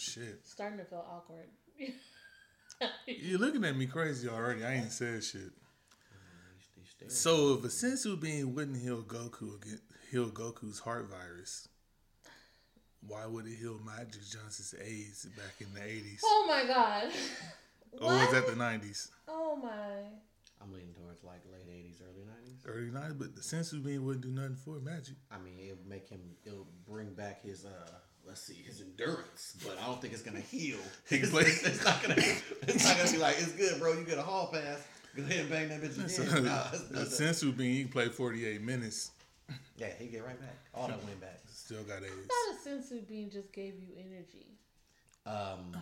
[0.00, 0.40] shit.
[0.46, 1.48] Starting to feel awkward.
[3.06, 4.64] You're looking at me crazy already.
[4.64, 5.52] I ain't said shit.
[7.08, 9.80] So if a senzu bean wouldn't heal Goku again,
[10.10, 11.68] heal Goku's heart virus,
[13.06, 16.20] why would it heal Magic Johnson's AIDS back in the eighties?
[16.24, 17.10] oh my god.
[18.02, 19.10] Or was that the nineties?
[19.26, 19.70] Oh my.
[20.60, 22.66] I'm leaning towards like late 80s, early 90s.
[22.66, 25.14] Early nineties, but the senzu bean wouldn't do nothing for Magic.
[25.30, 27.90] I mean, it'll make him, it'll bring back his, uh,
[28.28, 30.76] let's see, his endurance, but I don't think it's gonna heal.
[31.08, 33.94] He It's, play- it's, it's not gonna, it's not gonna be like, it's good, bro.
[33.94, 34.86] You get a hall pass.
[35.16, 36.44] Go ahead and bang that bitch So, again.
[36.44, 39.10] Nah, it's- a it's- senzu bean he can play forty eight minutes,
[39.76, 40.56] yeah, he get right back.
[40.74, 41.40] All that win back.
[41.52, 42.12] still got AIDS.
[42.30, 44.46] I thought a senzu bean just gave you energy.
[45.26, 45.76] Um,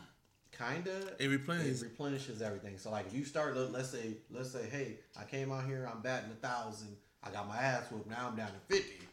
[0.57, 1.15] kinda.
[1.19, 1.83] It replenishes.
[1.83, 2.79] It replenishes everything.
[2.79, 6.01] So like, if you start, let's say, let's say, hey, I came out here, I'm
[6.01, 6.97] batting a thousand.
[7.23, 8.09] I got my ass whooped.
[8.09, 9.06] Now I'm down to fifty.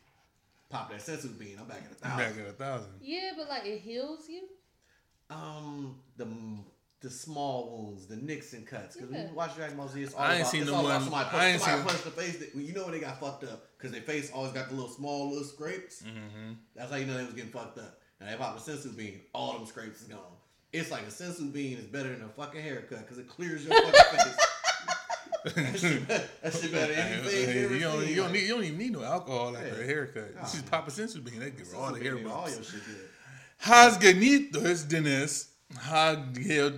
[0.73, 1.57] Pop that senzu bean.
[1.59, 2.41] I'm back at a Back thousand.
[2.43, 2.91] at a thousand.
[3.01, 4.41] Yeah, but like it heals you.
[5.29, 6.27] Um, the
[7.01, 8.95] the small wounds, the nicks and cuts.
[8.95, 9.29] Because when Yeah.
[9.29, 10.93] you watch Dragon Ball Z, it's all I ain't about, seen it's the all about
[10.93, 12.37] one- somebody, I ain't somebody seen- punch the face.
[12.39, 14.89] That, you know when they got fucked up because their face always got the little
[14.89, 16.01] small little scrapes.
[16.01, 16.53] Mm-hmm.
[16.75, 17.99] That's how you know they was getting fucked up.
[18.21, 20.19] And they pop a senzu bean, all them scrapes is gone.
[20.71, 23.73] It's like a senzu bean is better than a fucking haircut because it clears your
[23.75, 24.37] fucking face.
[25.43, 28.09] That shit, better- that shit better anything you, you, ever don't, seen.
[28.09, 29.83] you, don't need, you don't even need no alcohol after Yeah.
[29.83, 30.35] a haircut.
[30.35, 30.63] Nah, you just man.
[30.71, 31.39] pop a senzu bean.
[31.39, 32.55] They give all the hair bean, all bumps.
[32.55, 33.09] your shit good.
[33.57, 35.49] How's Ganitos, Dennis?
[35.77, 36.13] How?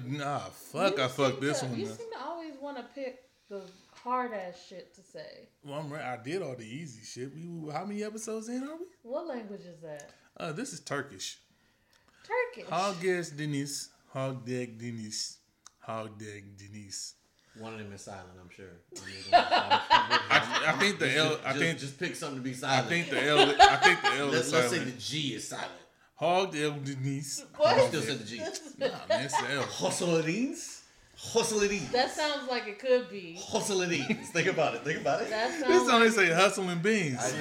[0.07, 0.97] Nah, fuck.
[0.97, 1.80] You I fucked this to- one.
[1.80, 1.97] You up.
[1.97, 3.61] seem to always want to pick the
[3.94, 5.47] hard ass shit to say.
[5.63, 7.31] Well, I'm, re- I did all the easy shit.
[7.33, 8.85] We how many episodes in are we?
[9.03, 10.11] What language is that?
[10.38, 11.38] Uh, this is Turkish.
[12.23, 12.69] Turkish.
[12.72, 15.38] Hogges Deniz, Hogdeg Deniz,
[15.88, 17.13] Hogdeg Deniz.
[17.59, 18.66] One of them is silent, I'm sure.
[19.34, 21.39] I, I think the L.
[21.45, 22.86] I just, think just pick something to be silent.
[22.86, 23.56] I think the L.
[23.59, 25.72] I think the L let's, is let's say the G is silent.
[26.20, 27.45] Hogdeg Deniz.
[27.58, 27.88] What?
[27.88, 28.38] Still said the G.
[28.39, 29.64] Nah, man, it's the L.
[29.64, 30.84] Hostilities?
[31.17, 31.89] Hostilities.
[31.92, 33.38] That sounds like it could be.
[33.39, 34.30] Hostilities.
[34.31, 34.84] Think about it.
[34.84, 35.29] Think about it.
[35.29, 35.90] That This sounds.
[35.90, 37.19] only say hustling beans.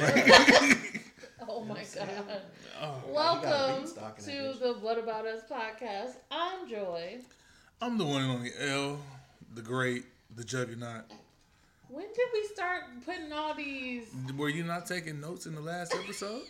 [1.49, 2.43] oh my god.
[2.81, 6.15] Oh, Welcome beanstalk in that to the What About Us podcast.
[6.31, 7.19] I'm Joy.
[7.81, 8.99] I'm the one and only L,
[9.55, 10.05] the great,
[10.35, 11.05] the juggernaut.
[11.89, 14.09] When did we start putting all these?
[14.37, 16.43] Were you not taking notes in the last episode?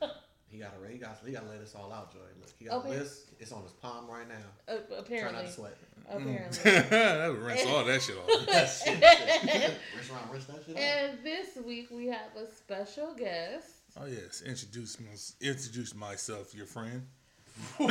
[0.48, 2.20] He got to he got he got to lay this all out, Joy.
[2.40, 3.26] Look, he got a list.
[3.40, 4.74] It's on his palm right now.
[4.74, 5.76] Uh, Try not to sweat.
[6.08, 6.70] apparently.
[6.88, 8.46] that would rinse all that shit off.
[8.46, 9.74] That shit.
[9.96, 10.80] Rinse around, rinse that shit off.
[10.80, 13.68] and this week we have a special guest.
[14.00, 17.02] Oh yes, introduce my, introduce myself, your friend.
[17.80, 17.90] Oh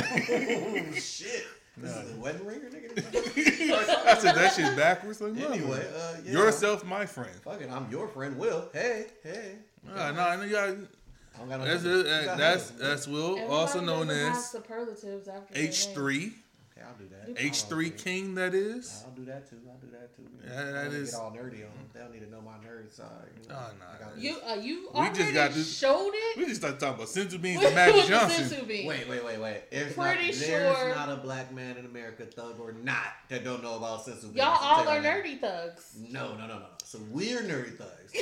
[0.94, 1.44] shit!
[1.78, 2.98] This is the wedding ringer, nigga.
[4.06, 5.20] I said that shit backwards.
[5.20, 6.32] Like, anyway, anyway, uh, yeah.
[6.32, 7.32] yourself, my friend.
[7.44, 8.70] Fuck it, I'm your friend, Will.
[8.74, 9.56] Hey, hey.
[9.94, 10.70] Uh, no, I know you got.
[10.70, 12.06] I don't got no That's numbers.
[12.06, 15.96] it, You uh, got that's that's Will, Everybody also known as superlatives after H name.
[15.96, 16.34] three.
[16.78, 17.42] Okay, I'll do that.
[17.42, 17.90] H I'll three.
[17.90, 18.36] King.
[18.36, 19.04] That is.
[19.06, 19.58] I'll do that too.
[19.70, 20.24] I'll do that too.
[20.46, 21.72] Yeah, I that Get all nerdy on them.
[21.94, 23.08] They don't need to know my nerd side.
[23.42, 23.56] You know?
[23.58, 24.22] Oh, nah, I got nah.
[24.22, 26.38] You uh, you We just already got this- showed it.
[26.38, 28.44] We just started talking about senzu beans and Magic the Johnson.
[28.46, 28.88] senzu bean?
[28.88, 29.62] Wait, wait, wait, wait.
[29.72, 32.98] There's Pretty not, sure- There's not a black man in America, thug or not,
[33.30, 34.36] that don't know about senzu beans.
[34.36, 35.04] Y'all all are you.
[35.04, 35.96] nerdy thugs.
[36.10, 36.66] No, no, no, no.
[36.84, 38.14] So we're nerdy thugs.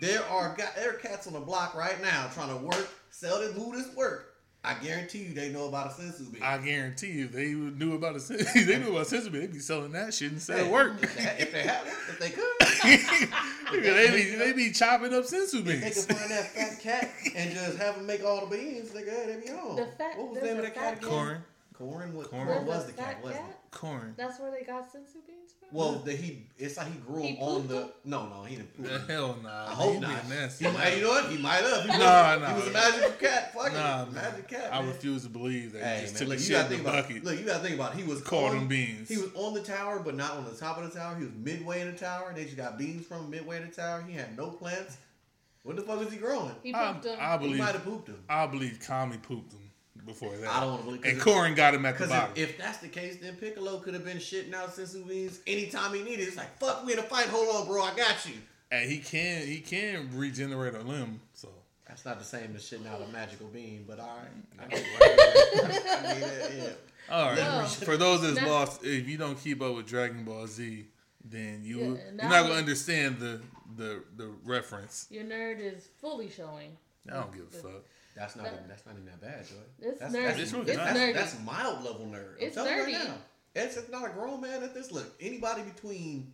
[0.00, 3.52] there are there are cats on the block right now trying to work, sell this
[3.54, 4.29] who this work.
[4.62, 6.42] I guarantee you they know about a senzu bean.
[6.42, 9.46] I guarantee you, they knew about a sen- they knew about senzu beans.
[9.46, 11.02] They be selling that shit instead of Hey, work.
[11.02, 12.44] If they, if they have, if they could,
[13.72, 16.04] they be they be chopping up senzu if they beans.
[16.06, 19.40] could find that fat cat and just have him make all the beans, nigga, they
[19.44, 19.76] be on.
[19.76, 21.10] The fat- what was the name of a that cat fat again?
[21.10, 21.38] Korin,
[21.80, 22.12] Korin.
[22.12, 22.30] What?
[22.30, 22.46] Korin.
[22.46, 23.59] Korin, was the cat, fat wasn't cat?
[23.72, 23.76] It?
[23.76, 24.16] Korin.
[24.16, 25.68] That's where they got senzu beans from.
[25.72, 27.74] Well, the, he it's like he grew He them on the.
[27.74, 27.88] them?
[28.04, 28.74] No, no, he didn't.
[28.76, 29.06] Poop The them.
[29.08, 29.66] hell nah.
[29.66, 30.28] I hope He not.
[30.28, 30.64] being nasty.
[30.66, 31.30] He might, you know what?
[31.30, 31.82] He might have.
[31.82, 33.54] He was, Nah, he was a magical cat.
[33.54, 34.74] Fuck Nah, it, magic cat.
[34.74, 36.64] I refuse to believe that Hey he just man, took look, a you shit gotta
[36.64, 37.08] in think the about.
[37.08, 37.24] bucket.
[37.24, 37.94] Look, you gotta think about.
[37.94, 37.98] It.
[37.98, 39.08] He was Called on, beans.
[39.08, 41.14] He was on the tower, but not on the top of the tower.
[41.16, 42.32] He was midway in the tower.
[42.34, 44.02] They just got beans from midway in the tower.
[44.06, 44.96] He had no plants.
[45.62, 46.54] What the fuck is he growing?
[46.62, 47.18] He I, pooped them.
[47.20, 48.16] I He believe might have pooped him.
[48.28, 49.59] I believe Kami pooped him
[50.12, 50.48] before that.
[50.50, 51.04] I don't want to believe.
[51.04, 52.32] and Korin got him at the bottom.
[52.36, 55.94] if, if that's the case, then Piccolo could have been shitting out senzu beans anytime
[55.94, 56.26] he needed.
[56.28, 57.26] It's like, fuck, we in a fight.
[57.26, 57.82] Hold on, bro.
[57.82, 58.34] I got you.
[58.70, 61.20] and he can he can regenerate a limb.
[61.34, 61.48] So
[61.88, 64.64] That's not the same as shitting out a magical bean, but all right.
[64.64, 65.84] I get it.
[66.06, 66.52] I get it,
[67.10, 67.14] yeah.
[67.14, 67.36] all right.
[67.38, 67.64] No.
[67.66, 70.84] For those that's lost, if you don't keep up with Dragon Ball Z,
[71.24, 73.40] then you Yeah, you're not gonna understand the
[73.76, 75.06] the the reference.
[75.10, 76.76] Your nerd is fully showing.
[77.08, 77.82] I don't give a fuck.
[78.20, 79.54] That's not even, that's not even that bad, Joy.
[79.80, 80.24] It's that's, nerdy.
[80.26, 80.86] That's, It's really that's, not.
[80.86, 81.14] that's, nerdy.
[81.14, 82.34] that's mild level nerd.
[82.38, 82.98] It's I'm telling you nerdy.
[82.98, 83.14] Right now.
[83.54, 84.92] It's, it's not a grown man at this.
[84.92, 86.32] Look, anybody between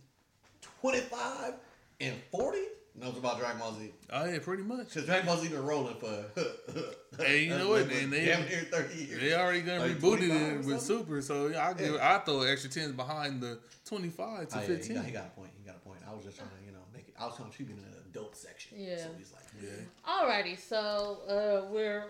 [0.81, 1.53] 25
[2.01, 2.57] and 40
[2.99, 3.91] knows about Dragon Ball Z.
[4.11, 4.89] Oh yeah, pretty much.
[4.89, 6.25] Because Dragon Ball Z been rolling for.
[7.17, 9.19] Hey, you know what, and they- damn near thirty years.
[9.21, 10.81] They already gonna Like rebooted it with?
[10.81, 12.15] Super, so I give Yeah.
[12.15, 14.95] I throw extra tens behind the twenty five to Oh, yeah, he, fifteen.
[14.97, 15.49] got, he got a point.
[15.57, 15.99] He got a point.
[16.07, 17.15] I was just trying to, you know, make it.
[17.19, 18.77] I was trying to keep it in the adult section.
[18.79, 18.97] Yeah.
[18.97, 19.69] So he's like, Yeah.
[20.07, 22.05] Alrighty, so uh, we're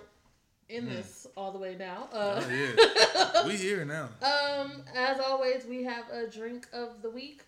[0.70, 2.10] in this all the way now.
[2.12, 4.10] Uh, Oh yeah, we here now.
[4.22, 7.42] Um, as always, we have a drink of the week.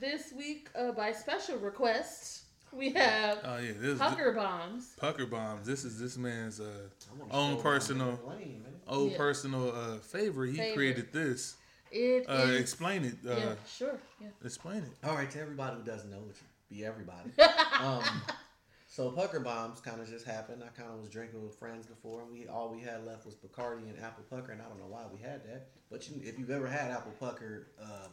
[0.00, 2.42] This week, uh, by special request,
[2.72, 4.94] we have Oh yeah, this is Pucker Bombs.
[4.98, 5.66] Pucker bombs.
[5.66, 6.66] This is this man's uh,
[7.32, 9.16] own personal lane, old Yeah.
[9.18, 10.50] personal uh, favorite.
[10.52, 10.76] He Favorite.
[10.76, 11.56] created this.
[11.90, 13.14] It Uh, is- explain it.
[13.28, 13.98] Uh, yeah, sure.
[14.20, 14.28] Yeah.
[14.44, 14.92] Explain it.
[15.02, 17.30] All right, to everybody who doesn't know, which would be everybody.
[17.82, 18.02] um,
[18.86, 20.62] so pucker bombs kind of just happened.
[20.64, 23.34] I kind of was drinking with friends before, and we all we had left was
[23.34, 25.68] Bacardi and apple pucker, and I don't know why we had that.
[25.90, 28.10] But you, if you've ever had apple pucker, um,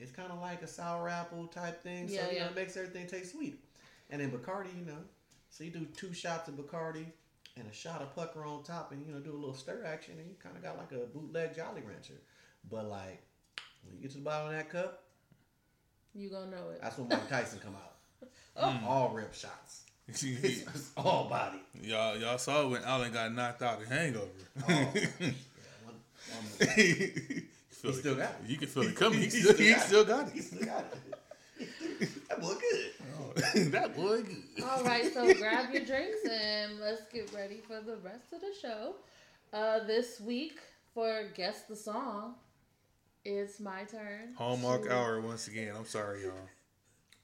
[0.00, 2.08] it's kind of like a sour apple type thing.
[2.08, 2.44] Yeah, so you yeah.
[2.44, 3.62] know, it makes everything taste sweet.
[4.10, 4.98] And then Bacardi, you know,
[5.50, 7.06] so you do two shots of Bacardi
[7.56, 10.14] and a shot of pucker on top, and you know, do a little stir action,
[10.18, 12.20] and you kind of got like a bootleg Jolly Rancher.
[12.70, 13.22] But like
[13.84, 15.04] when you get to the bottom of that cup,
[16.18, 16.80] You gonna know it.
[16.82, 18.28] that's when Mike Tyson come out.
[18.60, 18.76] Oh.
[18.88, 19.82] All rip shots.
[20.08, 21.58] It's all body.
[21.80, 24.26] y'all y'all saw when Alan got knocked out in Hangover.
[24.58, 25.06] Oh, yeah,
[25.84, 25.94] one,
[26.32, 28.48] one, He still got it.
[28.48, 29.20] You can feel it coming.
[29.20, 30.30] He He still, still got it.
[30.30, 30.84] still he still got
[32.00, 32.28] it.
[32.28, 32.90] that boy good.
[33.20, 33.32] Oh,
[33.70, 34.64] that boy good.
[34.64, 38.52] All right, so grab your drinks and let's get ready for the rest of the
[38.60, 38.96] show.
[39.52, 40.58] Uh, this week
[40.94, 42.34] for guess the song,
[43.28, 44.34] it's my turn.
[44.36, 45.74] Hallmark to- hour once again.
[45.76, 46.32] I'm sorry, y'all.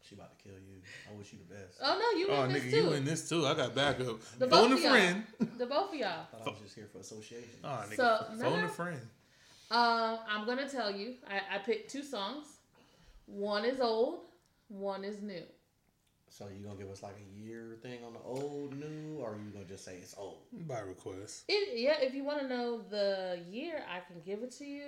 [0.02, 0.82] She about to kill you.
[1.10, 1.78] I wish you the best.
[1.82, 2.90] Oh no, you Oh, win nigga, this you too.
[2.90, 3.46] win this too.
[3.46, 4.20] I got backup.
[4.38, 4.90] The Phone both a of y'all.
[4.90, 5.24] friend.
[5.58, 6.08] The both of y'all.
[6.08, 7.48] I thought I was just here for association.
[7.64, 8.64] Oh, nigga, So, phone no, no.
[8.66, 9.00] a friend.
[9.70, 11.14] Um, I'm gonna tell you.
[11.26, 12.44] I, I picked two songs.
[13.26, 14.20] One is old.
[14.68, 15.42] One is new.
[16.28, 19.50] So you gonna give us like a year thing on the old, new, or you
[19.52, 20.38] gonna just say it's old?
[20.68, 21.44] By request.
[21.48, 24.82] It, yeah, if you want to know the year, I can give it to you.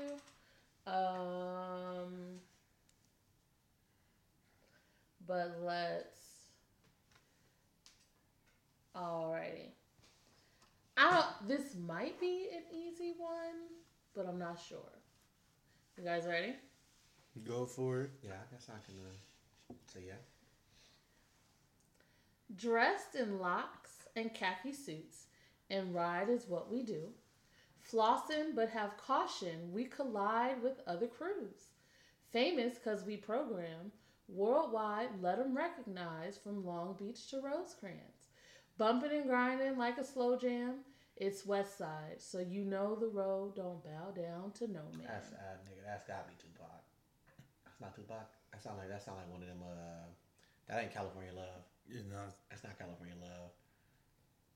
[0.87, 2.41] Um,
[5.27, 6.21] but let's.
[8.97, 9.73] Alrighty.
[10.97, 13.69] I don't, this might be an easy one,
[14.15, 14.79] but I'm not sure.
[15.99, 16.55] You guys ready?
[17.45, 18.11] Go for it.
[18.23, 20.15] Yeah, I guess I can uh, say yeah.
[22.55, 25.27] Dressed in locks and khaki suits,
[25.69, 27.11] and ride is what we do.
[27.91, 31.71] Flossing, but have caution, we collide with other crews.
[32.33, 33.93] Famous because we program,
[34.29, 38.29] worldwide, let 'em recognize from Long Beach to Rosecrans.
[38.77, 40.85] Bumping and grinding like a slow jam,
[41.17, 45.07] it's West Side, so you know the road don't bow down to no man.
[45.07, 45.85] That's uh, nigga.
[45.85, 46.83] That's gotta be Tupac.
[47.65, 48.29] That's not Tupac.
[48.53, 49.63] That sound like that sound like one of them.
[49.63, 50.07] Uh,
[50.67, 51.63] that ain't California Love.
[51.87, 52.27] You know.
[52.51, 53.53] That's not California Love.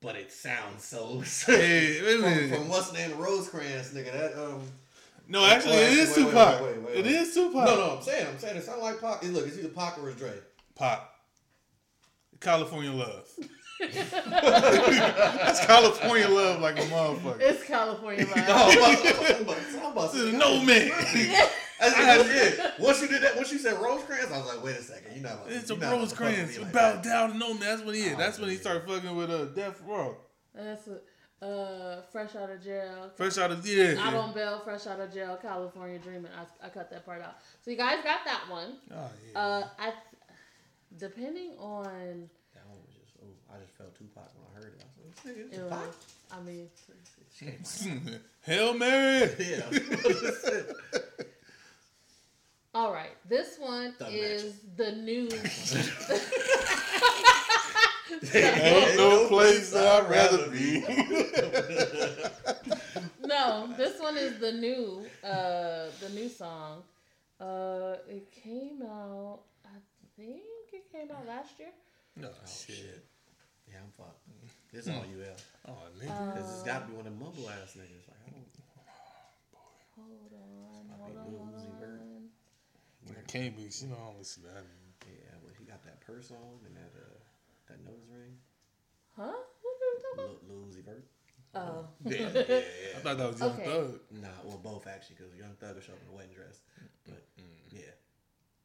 [0.02, 1.20] But it sounds so.
[1.46, 3.18] Hey, wait from, from what's the name?
[3.18, 4.12] Rosecrans, nigga.
[4.12, 4.62] That um.
[5.28, 6.60] No, actually, it is actually, wait, Tupac.
[6.62, 7.34] wait, wait, wait, It wait.
[7.34, 7.64] Tupac.
[7.66, 7.96] No, no.
[7.96, 8.26] I'm saying.
[8.26, 9.22] I'm saying it sound like Pac.
[9.24, 10.32] Look, it's either Pac or it's Dre.
[10.76, 11.00] Pac.
[12.40, 13.28] California love.
[13.80, 17.40] That's California love like a motherfucker.
[17.40, 18.48] It's California No, Love.
[18.48, 20.90] I'm about, I'm about, I'm about to say, No man.
[21.80, 22.72] That's, that's it.
[22.78, 25.22] Once you did that, once you said Rosecrans, I was like, wait a second, you're
[25.22, 25.40] not.
[25.48, 26.58] It's a you're about to fuck with Rosecrans.
[26.60, 27.60] like Bow down to no man.
[27.60, 28.14] That's what he is.
[28.14, 28.60] Oh, That's when he yeah.
[28.60, 30.16] started fucking with uh, Death Row.
[30.54, 31.00] That's a,
[31.44, 33.10] uh, fresh out of jail.
[33.16, 33.94] Fresh out of yeah.
[33.98, 36.30] Out on bail, fresh out of jail, California dreaming.
[36.36, 37.36] I, I cut that part out.
[37.64, 38.76] So you guys got that one.
[38.94, 39.38] Oh yeah.
[39.40, 39.92] Uh, I
[40.98, 41.84] depending on
[42.54, 43.12] That one was just.
[43.22, 44.82] Oh, I just felt Tupac when I heard it.
[44.82, 45.94] I was like, this nigga, you it's know, Tupac.
[46.32, 46.68] I mean,
[47.34, 49.30] She ain't Hail Mary.
[49.38, 51.20] Yeah.
[52.74, 53.16] All right.
[53.28, 55.28] This one Doesn't is the new.
[58.34, 60.80] Ain't no place that I'd rather be.
[63.26, 65.04] no, this one is the new.
[65.24, 66.82] Uh, the new song.
[67.40, 69.40] Uh, it came out.
[69.64, 69.78] I
[70.16, 71.70] think it came out last year.
[72.16, 72.76] No Oh, shit.
[72.76, 73.04] shit.
[73.68, 74.18] Yeah, I'm fucked.
[74.72, 75.42] This is all you have.
[75.68, 76.34] Oh Uh, nigga.
[76.36, 78.06] Cause it's got to be one of them mumble ass niggas.
[78.08, 78.50] Like, I don't.
[79.96, 82.09] Hold on, Might hold be on, hold on.
[83.18, 83.62] I can't be.
[83.62, 84.64] You know I don't listen to that.
[85.06, 87.18] Yeah, well, he got that purse on and that uh,
[87.68, 88.36] that nose ring.
[89.16, 89.22] Huh?
[89.22, 91.04] What are you talking Lil, Lil Uzi Vert.
[91.54, 91.62] about?
[91.62, 91.86] Oh.
[92.04, 93.64] Yeah, I yeah, thought that was Young Okay.
[93.64, 94.00] Thug.
[94.12, 96.60] Nah, well, both actually, because Young Thug will show up in a wedding dress.
[97.04, 97.22] But
[97.72, 97.80] yeah,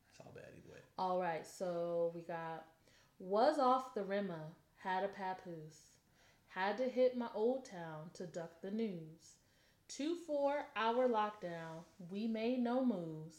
[0.10, 0.80] it's all bad either way.
[0.98, 2.66] All right, so we got
[3.20, 5.94] was off the rimmer, had a papoose,
[6.50, 9.38] had to hit my old town to duck the news.
[9.88, 13.38] Two four hour lockdown, we made no moves.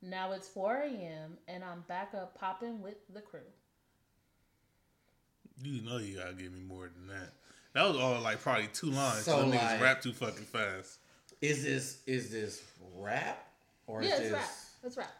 [0.00, 1.38] Now it's 4 a.m.
[1.48, 3.40] and I'm back up popping with the crew.
[5.62, 7.32] You know you gotta give me more than that.
[7.74, 9.24] That was all like probably two lines.
[9.24, 10.98] So, So niggas rap too fucking fast.
[11.40, 12.62] Is this is this
[12.94, 13.44] rap
[13.86, 14.50] or yeah, is it's this rap.
[14.84, 15.16] It's rap.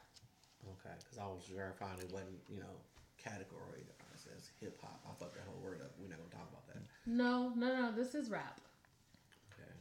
[0.64, 0.94] okay?
[0.98, 2.76] Because I was verifying it wasn't you know
[3.18, 3.98] category that
[4.36, 5.00] as hip hop.
[5.06, 5.92] I fucked that whole word up.
[5.98, 6.82] We're not gonna talk about that.
[7.06, 7.92] No, no, no.
[7.92, 8.60] This is rap.
[9.52, 9.72] Okay.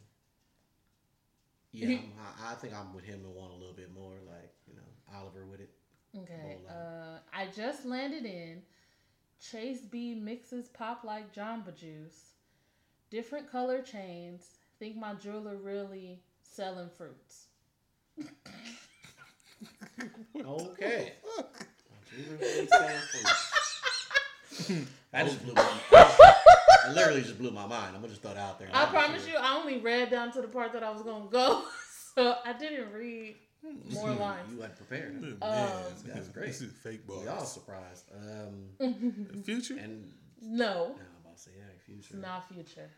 [1.71, 4.25] Yeah, I'm, I, I think I'm with him and want a little bit more like
[4.33, 4.56] you know
[5.15, 5.69] Oliver with it.
[6.17, 6.57] Okay.
[6.69, 8.61] Uh, I just landed in.
[9.39, 12.33] Chase B mixes pop like Jamba Juice.
[13.11, 14.43] Different color chains.
[14.79, 17.45] Think my jeweler really selling fruits.
[20.35, 21.13] Okay.
[25.11, 25.79] That just blew my.
[26.87, 27.95] It literally just blew my mind.
[27.95, 28.69] I'm gonna just throw it out there.
[28.73, 31.63] I promise you, I only read down to the part that I was gonna go,
[32.15, 33.35] so I didn't read
[33.93, 34.51] more lines.
[34.53, 35.21] You had prepared.
[35.21, 35.37] Man,
[36.05, 36.47] that's great.
[36.47, 38.05] This is fake We all surprised.
[38.15, 39.77] Um, Future?
[39.77, 40.11] and
[40.41, 42.17] No, no, I'm about to say yeah, it's future.
[42.21, 42.89] not future.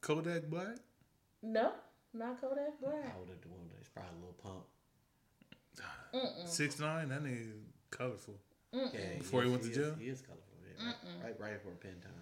[0.00, 0.76] Kodak Black?
[1.42, 1.72] No,
[2.14, 2.94] not Kodak Black.
[2.94, 4.64] I would have the one that's probably a little pump.
[6.14, 6.48] Mm-mm.
[6.48, 7.08] Six nine?
[7.08, 7.52] That nigga
[7.90, 8.34] colorful.
[8.74, 8.92] Mm-mm.
[8.94, 9.94] Yeah, Before he is- went to is- jail?
[9.98, 10.42] he is colorful.
[10.78, 12.12] Yeah, right, right, right for a pen time.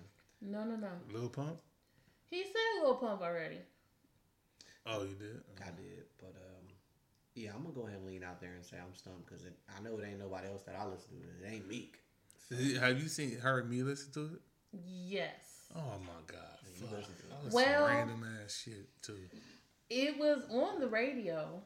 [0.41, 0.89] No, no, no.
[1.13, 1.57] Lil Pump?
[2.31, 3.59] He said Lil Pump already.
[4.87, 5.41] Oh, you did?
[5.61, 6.54] I did, but um,
[7.35, 9.83] yeah, I'm gonna go ahead and lean out there and say I'm stumped because I
[9.83, 11.47] know it ain't nobody else that I listen to.
[11.47, 11.99] It ain't Meek.
[12.81, 14.41] Have you seen heard me listen to it?
[14.87, 15.69] Yes.
[15.75, 16.39] Oh my god.
[16.79, 16.99] you Fuck.
[16.99, 17.33] listen to it.
[17.33, 19.19] I listen to Well- random ass shit too.
[19.91, 21.63] It was on the radio.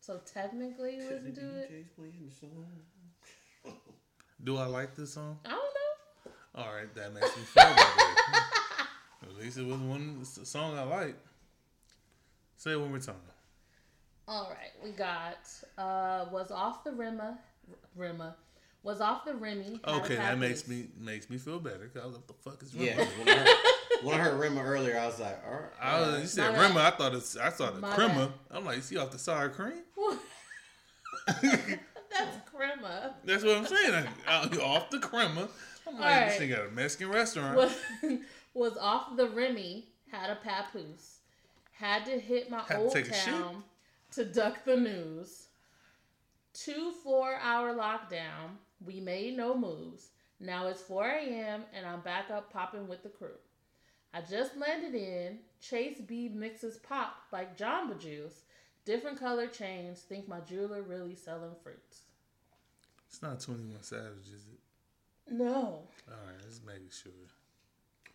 [0.00, 1.70] So technically you listen to it.
[1.72, 3.76] DJ's playing the song.
[4.42, 5.38] Do I like this song?
[5.44, 6.32] I don't know.
[6.62, 7.76] All right, that makes me feel better.
[9.22, 11.16] At least it was one s- song I like.
[12.56, 13.16] Say it one more time.
[14.28, 15.38] All right, we got
[15.78, 17.38] uh was off the Rima
[17.96, 18.36] Rima
[18.84, 19.80] was off the Remy.
[19.86, 20.38] Okay, that package.
[20.40, 21.88] makes me makes me feel better.
[21.88, 23.06] Cause I was like, what the fuck is Yeah, Rima?
[23.24, 23.56] when I heard,
[24.04, 25.62] when I heard Rima earlier, I was like, all right.
[25.80, 26.68] I was, you said My bad.
[26.68, 26.80] Rima.
[26.80, 28.32] I thought it's I saw the My crema.
[28.50, 29.82] I'm like, is he off the sour cream?
[31.42, 33.14] That's crema.
[33.24, 33.94] That's what I'm saying.
[34.26, 35.48] I, I- off the crema.
[35.86, 36.48] I'm like, All this right.
[36.50, 37.56] nigga got a Mexican restaurant.
[37.56, 37.76] Was
[38.54, 39.86] was off the Remy.
[40.10, 41.16] Had a papoose.
[41.72, 43.24] Had to hit my Had to old take a shit?
[43.34, 43.62] town
[44.18, 45.46] to duck the news.
[46.52, 48.56] Two four hour lockdown.
[48.84, 50.08] We made no moves.
[50.40, 51.62] Now it's 4 a.m.
[51.72, 53.38] and I'm back up popping with the crew.
[54.12, 55.38] I just landed in.
[55.60, 58.42] Chase B mixes pop like Jamba Juice.
[58.84, 60.00] Different color chains.
[60.00, 62.02] Think my jeweler really selling fruits.
[63.08, 65.32] It's not 21 Savage, is it?
[65.32, 65.86] No, All
[66.26, 67.12] right, let's make sure.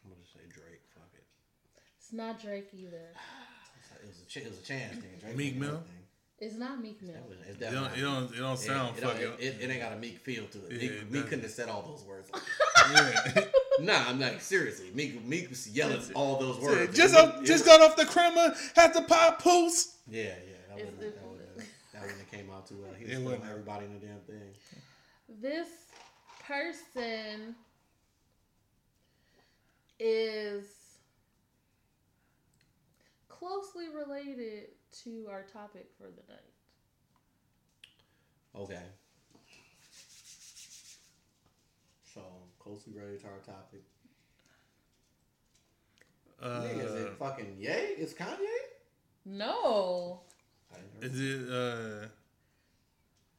[0.03, 0.81] I'm gonna say Drake.
[0.93, 1.23] Fuck it.
[1.97, 3.11] it's not Drake either.
[4.03, 5.09] It was a, it was a chance thing.
[5.19, 5.83] Drake Meek did Mill?
[6.39, 7.15] It's not Meek Mill.
[7.15, 9.21] It It's It don't, it don't, it don't It- sound it, fucking.
[9.21, 10.71] it, it, it ain't got a meek feel to it.
[10.81, 12.29] Yeah, Meek, meek couldn't have said all those words.
[12.91, 13.45] yeah.
[13.79, 14.91] nah, I'm like seriously.
[14.93, 16.95] Meek, Meek was yelling That's all those words.
[16.97, 19.95] just It up, was- just it got off the crema, had the pop poos.
[20.07, 20.29] Yeah, yeah.
[20.69, 21.57] That It's- wouldn't, that, wouldn't,
[21.93, 22.91] that wouldn't have came out too well.
[22.97, 24.53] He was It everybody in the damn thing.
[25.41, 25.67] This
[26.45, 27.55] person
[29.99, 30.65] is
[33.47, 34.69] closely related
[35.03, 36.53] to our topic for the night.
[38.55, 38.81] Okay.
[42.13, 42.21] So
[42.59, 43.81] closely related to our topic.
[46.41, 47.69] Nigga, is Uh, it fucking Ye?
[47.69, 48.37] Is Kanye?
[49.25, 50.21] No.
[50.73, 52.07] I ain't heard is it uh,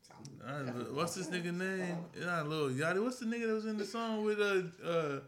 [0.01, 0.41] something.
[0.49, 1.99] uh, what's this nigga name?
[2.19, 3.03] Not Lil Yachty.
[3.03, 5.21] What's the nigga that was in the song with uh uh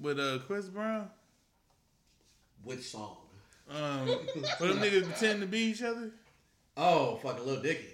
[0.00, 1.10] with uh Chris Brown?
[2.62, 3.16] Which song?
[3.68, 4.06] Um,
[4.58, 6.10] where them niggas pretend to be each other?
[6.76, 7.86] Oh, fucking Lil Dicky.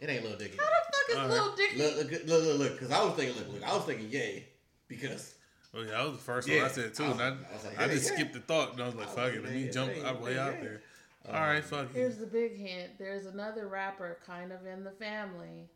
[0.00, 0.56] It ain't Lil Dicky.
[0.56, 1.56] How the fuck is All Lil right.
[1.56, 1.78] Dicky?
[1.78, 4.44] Look, look, look, look, look, because I was thinking, look, look, I was thinking Ye
[4.88, 5.34] because
[5.74, 6.62] Oh yeah, that was the first Yeah.
[6.62, 7.04] one I said too.
[7.04, 8.14] I was and I, like- I was like, I hey, just yeah.
[8.16, 10.46] skipped the thought and I was like, fuck it, let me jump yeah, way yeah,
[10.46, 10.60] out yeah.
[10.60, 10.80] there.
[11.28, 11.96] Um, All right, fuck it.
[11.96, 12.20] Here's it.
[12.20, 12.98] the big hint.
[12.98, 15.68] There's another rapper kind of in the family.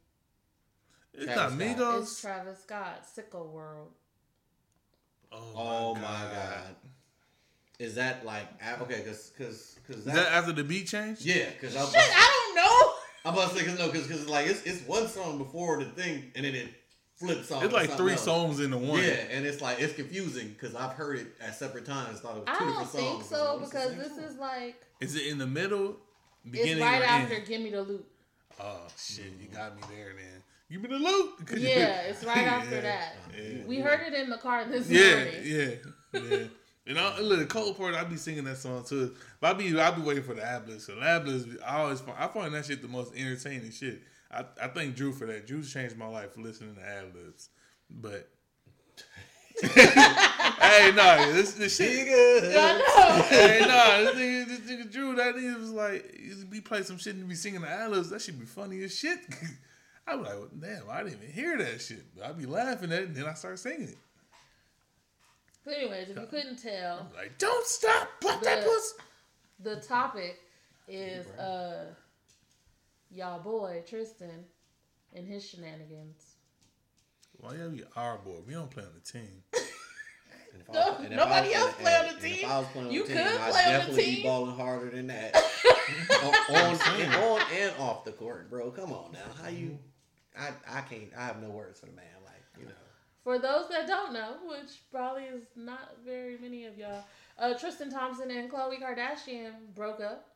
[1.13, 1.79] It's Travis not Scott.
[1.79, 2.03] Migos.
[2.03, 3.91] It's Travis Scott, Sicko World.
[5.31, 6.77] Oh my god.
[7.83, 8.47] Is that like
[8.83, 9.03] okay?
[9.05, 11.21] Because because because Is that after the beat change?
[11.23, 11.51] yeah.
[11.51, 12.93] Because I'm, Shit, I don't know.
[13.25, 15.91] I'm about to say because no because because like it's it's one song before the
[15.91, 16.69] thing and then it
[17.17, 17.65] flips off.
[17.65, 18.23] It's like three else.
[18.23, 19.01] songs into one.
[19.03, 22.21] Yeah, and it's like it's confusing because I've heard it at separate times.
[22.21, 23.27] Thought it was I two don't different think songs.
[23.29, 25.97] so like, because this same is like Is it in the middle,
[26.49, 27.47] beginning, it's right or after end?
[27.47, 28.07] "Give Me the Loot."
[28.61, 29.55] Oh shit, you mm.
[29.55, 30.13] got me there.
[30.17, 31.47] Then give me the loot.
[31.47, 33.15] 'Cause you- Yeah, it's right after Yeah, that.
[33.37, 35.43] Yeah, We heard it in the car this yeah, morning.
[35.45, 36.45] yeah, yeah.
[36.87, 39.15] And I, look, the cold part—I'd be singing that song too.
[39.41, 40.87] But I be, I be waiting for the ad libs.
[40.87, 44.03] So the ad libs, I always, find, I find that shit the most entertaining shit.
[44.31, 45.47] I, I thank Drew for that.
[45.47, 47.51] Drew changed my life listening to ad libs.
[47.89, 48.29] But
[49.63, 52.09] hey, no, this this shit.
[52.09, 52.57] Nigga.
[52.57, 53.23] I know.
[53.25, 56.99] hey, nah, this nigga, this nigga Drew, that nigga was like, he be playing some
[56.99, 58.11] shit and be singing the ad-libs.
[58.11, 59.19] That should be funny as shit.
[60.07, 62.05] I was like, well, damn, I didn't even hear that shit.
[62.17, 63.99] But I be laughing at it, and then I start singing it.
[65.65, 68.95] But anyways, if you couldn't tell, I'm like, don't stop, pop that The- puss.
[69.61, 70.39] the topic
[70.89, 71.87] is uh
[73.11, 74.45] y'all boy Tristan
[75.15, 76.35] and his shenanigans.
[77.39, 78.39] Why are you our boy?
[78.47, 79.43] We don't play on the team.
[80.55, 82.45] And if I- No, and nobody I- else play on the team.
[82.45, 84.17] If I was playing on You the team, could I'd play on the definitely team.
[84.17, 85.35] be balling harder than that.
[86.23, 88.71] on, on, and, on and off the court, bro.
[88.71, 89.21] Come on now.
[89.43, 89.79] How you?
[90.39, 91.09] I I can't.
[91.17, 92.05] I have no words for the man.
[93.25, 93.49] Like you know.
[93.49, 97.05] For those that don't know, which probably is not very many of y'all,
[97.39, 100.29] uh, Tristan Thompson and Khloe Kardashian broke up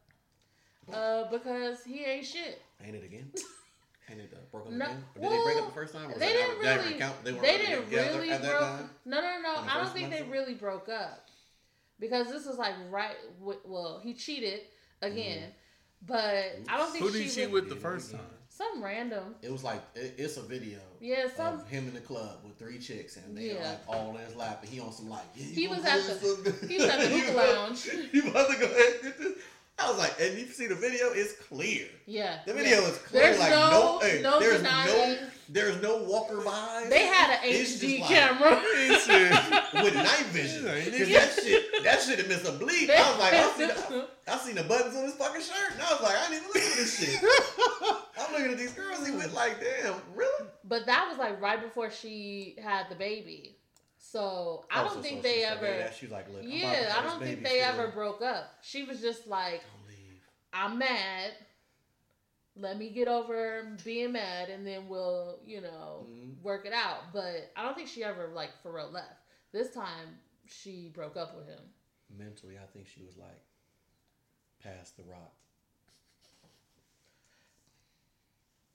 [0.92, 2.62] uh, because he ain't shit.
[2.84, 3.30] Ain't it again?
[4.08, 5.04] Ain't it uh, broke up No, again?
[5.16, 6.10] Or did they break up the first time?
[6.12, 6.94] Or They didn't that really.
[6.94, 7.24] count?
[7.24, 8.60] They, They, didn't really at that broke.
[8.60, 8.90] time?
[9.04, 9.54] No, no, no.
[9.68, 10.30] I don't think they episode?
[10.32, 11.26] really broke up
[11.98, 13.16] because this was like right.
[13.40, 14.60] Well, he cheated
[15.02, 15.50] again,
[16.06, 18.20] but I don't think Who did she he cheat with the first time?
[18.56, 19.34] Some random.
[19.42, 20.78] It was like it, it's a video.
[21.00, 21.54] Yeah, some.
[21.54, 23.68] of him in the club with three chicks and they Yeah.
[23.68, 26.66] like all in his lap and he on some like yeah, He was at the-
[26.66, 27.86] he was at the hookah lounge.
[28.12, 29.32] You about to go ahead and get this?
[29.78, 31.86] I was like, and you see the video, it's clear.
[32.06, 32.56] Yeah, The yeah.
[32.58, 33.22] video is clear.
[33.24, 36.90] There's like no- no, hey, no there's no, there's no walker behind.
[36.90, 38.62] They had an It's HD like- camera.
[39.84, 40.64] With night vision.
[40.64, 42.90] Cause that shit, that shit had missed a bleed.
[42.90, 45.82] I was like, I seen, the, I seen the buttons on his fucking shirt, and
[45.82, 47.22] I was like, I didn't even look at this shit.
[48.18, 49.06] I'm looking at these girls.
[49.06, 50.46] He went like, damn, really?
[50.64, 53.56] But that was like right before she had the baby.
[53.98, 55.60] So I Oh, don't so- think so they she ever.
[55.66, 55.94] surveyed that.
[55.94, 57.80] She like, look, I'm about to Yeah, I don't think they still.
[57.80, 58.54] ever broke up.
[58.62, 60.20] She was just like, Don't leave.
[60.52, 61.32] I'm mad.
[62.58, 66.40] Let me get over being mad, and then we'll, you know, Mhm.
[66.42, 67.12] work it out.
[67.12, 69.20] But I don't think she ever like for real left.
[69.52, 71.74] This time she broke up with him.
[72.08, 73.42] Mentally, I think she was like,
[74.62, 75.34] past the rock.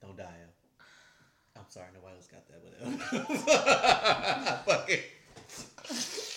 [0.01, 0.45] Don't die.
[1.55, 2.73] I'm sorry, nobody else got that, but
[4.65, 5.05] fuck it.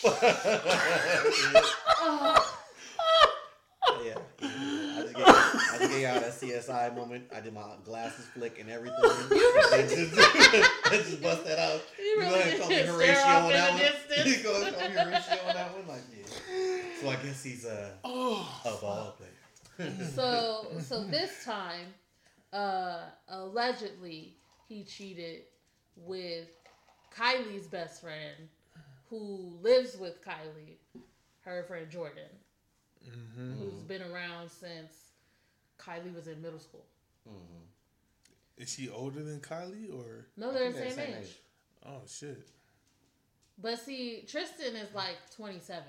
[4.03, 4.19] Yeah, yeah.
[4.41, 4.43] I
[5.03, 7.25] just gave, I just gave y'all that CSI moment.
[7.35, 8.97] I did my glasses flick and everything.
[9.31, 10.15] You really- And just,
[10.93, 11.81] and just bust that out.
[11.99, 13.81] You You, really go ahead and call me Horatio on in that the one.
[13.81, 14.37] distance.
[14.37, 16.83] You go ahead and call me Horatio on that one, like yeah.
[17.01, 19.93] So I guess he's uh, oh, a ball player.
[20.15, 21.87] so so this time,
[22.53, 24.35] uh, allegedly
[24.69, 25.43] he cheated
[25.97, 26.49] with
[27.17, 28.49] Kylie's best friend,
[29.11, 30.77] who lives with Kylie,
[31.43, 32.31] her friend Jordyn,
[33.05, 35.04] hmm who's been around since
[35.79, 36.85] Kylie was in middle school.
[37.29, 38.63] Mm-hmm.
[38.63, 40.27] Is she older than Kylie or?
[40.37, 41.37] No, they're the same, age.
[41.87, 42.49] Oh shit!
[43.61, 45.83] But see, Tristan is like 27.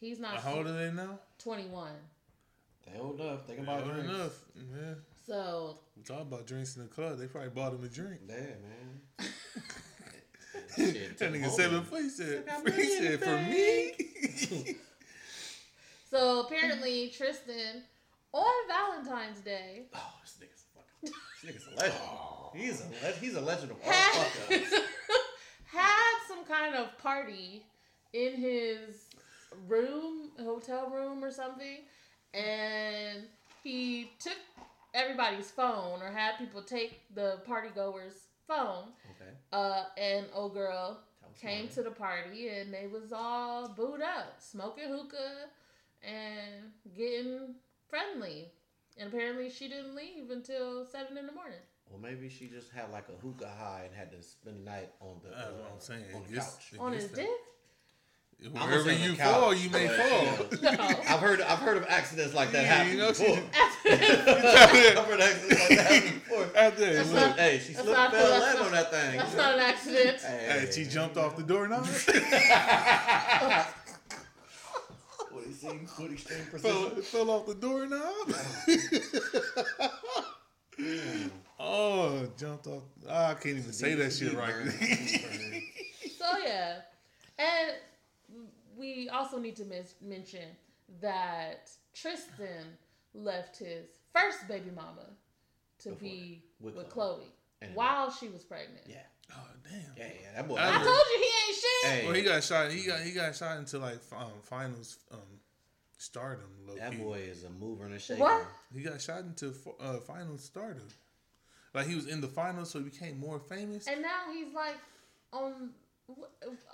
[0.00, 1.18] He's not How old are they now?
[1.38, 1.90] 21.
[2.86, 3.46] They old enough.
[3.46, 4.04] Think Old about it.
[4.04, 4.96] enough, man.
[5.26, 7.18] So We talk about drinks in the club.
[7.18, 8.20] They probably bought him a drink.
[8.28, 9.00] Yeah, man.
[10.76, 11.84] That Shit, took nigga him seven home.
[11.84, 12.10] foot.
[12.10, 14.76] Said, Took out he said for me.
[16.10, 17.82] so apparently Tristan
[18.32, 21.18] on Valentine's Day Oh, this nigga's a fucking.
[21.42, 22.00] This nigga's a legend.
[22.54, 24.74] He's a le- he's a legend of all had, fuck ups.
[25.66, 27.62] had some kind of party
[28.14, 29.04] in his
[29.68, 31.78] room, hotel room or something,
[32.32, 33.24] and
[33.62, 34.38] he took
[34.94, 38.84] everybody's phone or had people take the party goers' phone.
[39.10, 39.30] Okay.
[39.52, 41.00] Uh, and old girl
[41.40, 41.72] came more.
[41.74, 45.48] to the party and they was all booed up, smoking hookah
[46.02, 47.54] and getting
[47.88, 48.48] friendly.
[48.96, 51.58] And apparently she didn't leave until seven in the morning.
[51.90, 54.90] Well, maybe she just had like a hookah high and had to spend the night
[55.00, 56.04] on the, That's uh, what I'm saying.
[56.14, 56.70] on the gets- couch.
[56.74, 57.28] it On his that- dick?
[58.52, 60.46] Wherever you the couch, fall, you may but, fall.
[60.52, 61.00] you know, No.
[61.08, 63.42] I've heard I've heard of accidents like that Yeah, happen you know, she before.
[63.52, 63.86] just-
[64.98, 66.44] I've heard accidents like that happen before.
[66.56, 67.20] Out there, That's look.
[67.26, 69.18] not- Hey, she slipped not- and fell that's not- on that thing.
[69.18, 70.20] That's not an accident.
[70.20, 71.84] Hey, she jumped off the doorknob.
[75.62, 77.02] What he extreme fell, precision?
[77.02, 78.34] fell off the doorknob.
[81.60, 82.82] oh, jumped off.
[83.08, 84.54] Ah, I can't even say that shit right.
[86.18, 86.78] So yeah,
[87.38, 87.70] and
[88.76, 90.42] we also need to mis- mention
[91.00, 92.64] that Tristan
[93.14, 95.06] left his first baby mama
[95.80, 96.00] to Before.
[96.08, 97.20] be With with, Khloe.
[97.20, 97.22] Khloe,
[97.62, 98.82] And- while she was pregnant.
[98.88, 98.96] Yeah,
[99.32, 99.36] oh
[99.70, 99.80] damn.
[99.96, 100.32] yeah, yeah.
[100.36, 100.56] That boy.
[100.56, 101.90] I I told you he ain't shit.
[101.90, 102.72] Hey, Well, he got shot.
[102.72, 105.18] He got he got shot into like um, finals um,
[105.98, 106.46] stardom.
[106.66, 106.98] Low that key.
[106.98, 108.20] boy is a mover and a shaker.
[108.22, 108.46] What?
[108.74, 110.88] He got shot into uh, finals stardom.
[111.74, 113.86] Like he was in the finals, so he became more famous.
[113.86, 114.76] And now he's like
[115.32, 115.70] on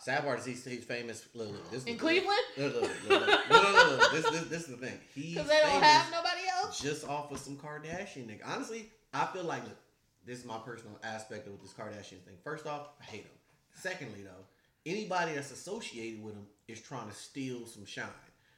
[0.01, 1.27] Sad part is he's, he's famous.
[1.35, 2.39] Look, look, this is In the- Cleveland?
[2.57, 3.41] Look, look, look, look.
[3.51, 4.09] No, no, no, no.
[4.13, 4.97] This, this, this is the thing.
[5.13, 6.79] He's Because they don't have nobody else.
[6.81, 8.43] just off of some Kardashian nigga.
[8.47, 9.77] Honestly, I feel like look,
[10.25, 12.37] this is my personal aspect of this Kardashian thing.
[12.45, 13.31] First off, I hate him.
[13.75, 14.45] Secondly, though,
[14.87, 18.07] anybody that's associated with him is trying to steal some shine.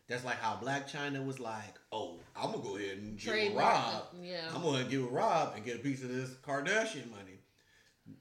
[0.09, 3.65] That's like how Blac Chyna was like, "Oh, I'm gonna go ahead and give Trademark.
[3.75, 4.03] Rob.
[4.23, 4.49] Yeah.
[4.55, 7.33] I'm gonna give a Rob and get a piece of this Kardashian money."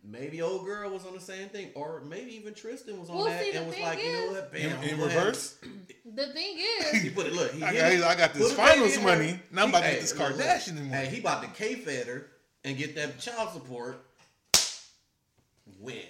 [0.04, 3.26] Maybe old girl was on the same thing, or maybe even Tristan was on Well,
[3.26, 4.56] that see, and was thing like, "You know is- what?
[4.56, 5.56] In, Bam, in I'm gonna have- reverse,
[6.16, 6.58] The thing
[6.94, 7.34] is, He put it.
[7.34, 8.04] Look, he I got, it.
[8.04, 9.28] I got this Put finals money.
[9.34, 9.40] her.
[9.52, 10.40] Now I'm about to Hey, get this look, look.
[10.40, 10.90] Kardashian money.
[10.90, 12.32] Hey, he about to K fed her
[12.64, 14.04] and get that child support.
[15.80, 16.02] Win.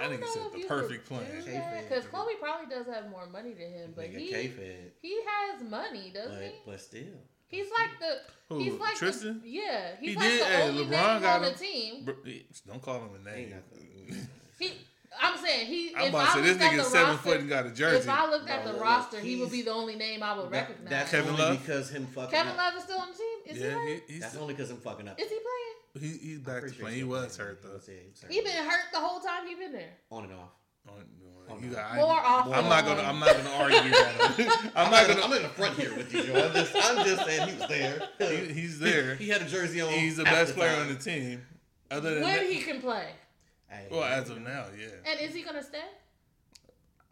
[0.00, 1.30] Yeah, I I don't think know it's if the perfect could plan.
[1.44, 4.92] do because Khloe probably does have more money than him, but he K fed.
[5.02, 6.52] he has money, doesn't But he?
[6.66, 7.02] but still.
[7.48, 9.40] He's like the Who, he's like Tristan?
[9.42, 10.40] The, yeah, he's He like did.
[10.40, 12.04] the Hey, only LeBron name got on the team.
[12.04, 12.14] Bro,
[12.68, 13.54] Don't call him a name.
[14.58, 14.72] He,
[15.20, 15.92] I'm saying he.
[15.96, 17.48] I'm if about to I say this looked at nigga the seven roster, foot and
[17.48, 17.96] got a jersey.
[17.96, 20.36] If I looked at No, the look, roster, he would be the only name I
[20.38, 20.90] would That- recognize.
[20.90, 21.58] that's Kevin only Love?
[21.60, 22.58] because him fucking Kevin up.
[22.58, 23.38] Love is still on the team.
[23.46, 24.02] Is yeah, he hurt?
[24.06, 25.18] he, he's That's only because him fucking up.
[25.18, 25.76] Is he playing?
[25.98, 26.98] He, he's back to pretty sure playing.
[26.98, 27.80] He was hurt though.
[27.86, 29.94] He was been hurt the whole time he been there.
[30.10, 30.50] on and off.
[30.88, 30.92] Oh,
[31.48, 32.52] no, you I- More often.
[32.54, 33.02] I'm not gonna.
[33.02, 34.70] I'm not gonna argue that.
[34.74, 35.22] I'm, I'm, not not gonna.
[35.22, 36.46] I'm in the front here with you, Joe.
[36.46, 38.08] I'm just, I'm just saying he was there.
[38.18, 39.14] he, he's there.
[39.16, 39.92] He had a jersey on.
[39.92, 40.82] He's the half best player time.
[40.82, 41.42] on the team.
[41.90, 43.08] Other than when that, he can play.
[43.68, 44.86] Hey, well, as of now, yeah.
[45.10, 45.78] And is he gonna stay?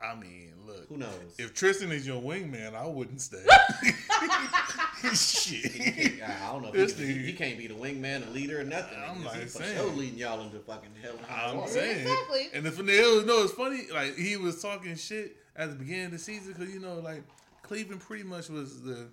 [0.00, 0.88] I mean, look.
[0.88, 1.34] who knows?
[1.38, 3.44] If Tristan is your wingman, I wouldn't stay.
[5.14, 5.72] Shit.
[6.18, 6.70] can't- I don't know.
[6.74, 8.98] If he, nigga- he can't be the wingman, the leader, or nothing.
[8.98, 11.14] I'm because like he for sure leading y'all into fucking hell.
[11.30, 11.70] I'm water.
[11.72, 12.00] saying.
[12.06, 12.48] Exactly.
[12.54, 13.82] And the finale, no, it's funny.
[13.92, 17.22] Like he was talking shit at the beginning of the season because you know, like
[17.62, 19.08] Cleveland pretty much was the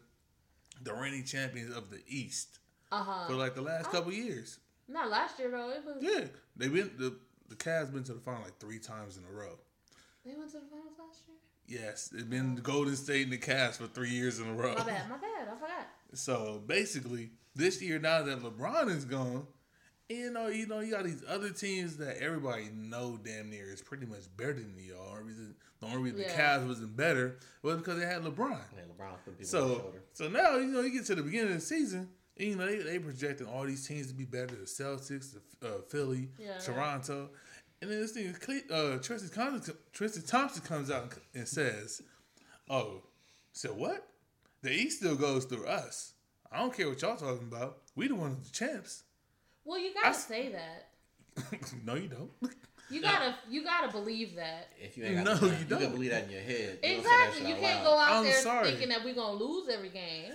[0.83, 2.59] the reigning champions of the East
[2.91, 3.27] Uh huh.
[3.27, 4.59] for like the last couple years.
[4.87, 5.69] Not last year though.
[5.71, 5.97] It was.
[6.01, 6.25] Yeah,
[6.57, 7.15] they've been the
[7.49, 9.57] the Cavs been to the final like three times in a row.
[10.25, 11.34] They went to the finals last year.
[11.67, 14.75] Yes, it's been Golden State in the Cavs for three years in a row.
[14.77, 15.09] My bad.
[15.09, 15.47] My bad.
[15.51, 15.87] I forgot.
[16.13, 19.47] So basically, this year now that LeBron is gone,
[20.07, 23.81] you know, you know, you got these other teams that everybody know damn near is
[23.81, 25.05] pretty much better than y'all.
[25.05, 28.59] The only reason, the only reason the Cavs wasn't better was because they had LeBron.
[28.75, 30.01] Yeah, LeBron put people on the So, shoulder.
[30.13, 32.67] so now you know you get to the beginning of the season, and, you know
[32.67, 36.59] they they projecting all these teams to be better: the Celtics, the uh, Philly, Yeah.
[36.59, 37.29] Toronto,
[37.81, 42.01] and then this thing, Cle- uh, Tristan Thompson, Tristan Thompson comes out and says,
[42.69, 43.03] "Oh,
[43.53, 44.07] so what?
[44.61, 46.13] The East still goes through us.
[46.51, 47.77] I don't care what y'all talking about.
[47.95, 49.03] We the ones the champs.
[49.63, 50.89] Well, you gotta I- say that.
[51.85, 52.31] no, you don't.
[52.89, 53.35] You gotta.
[53.49, 54.69] You gotta believe that.
[54.79, 55.79] If you ain't got No, the, you you, don't.
[55.79, 56.79] gotta believe that in your head.
[56.83, 57.39] You don't say that Exactly.
[57.41, 57.91] shit You can't loud.
[57.91, 58.67] go out I'm there sorry.
[58.69, 60.33] thinking that we're gonna lose every game.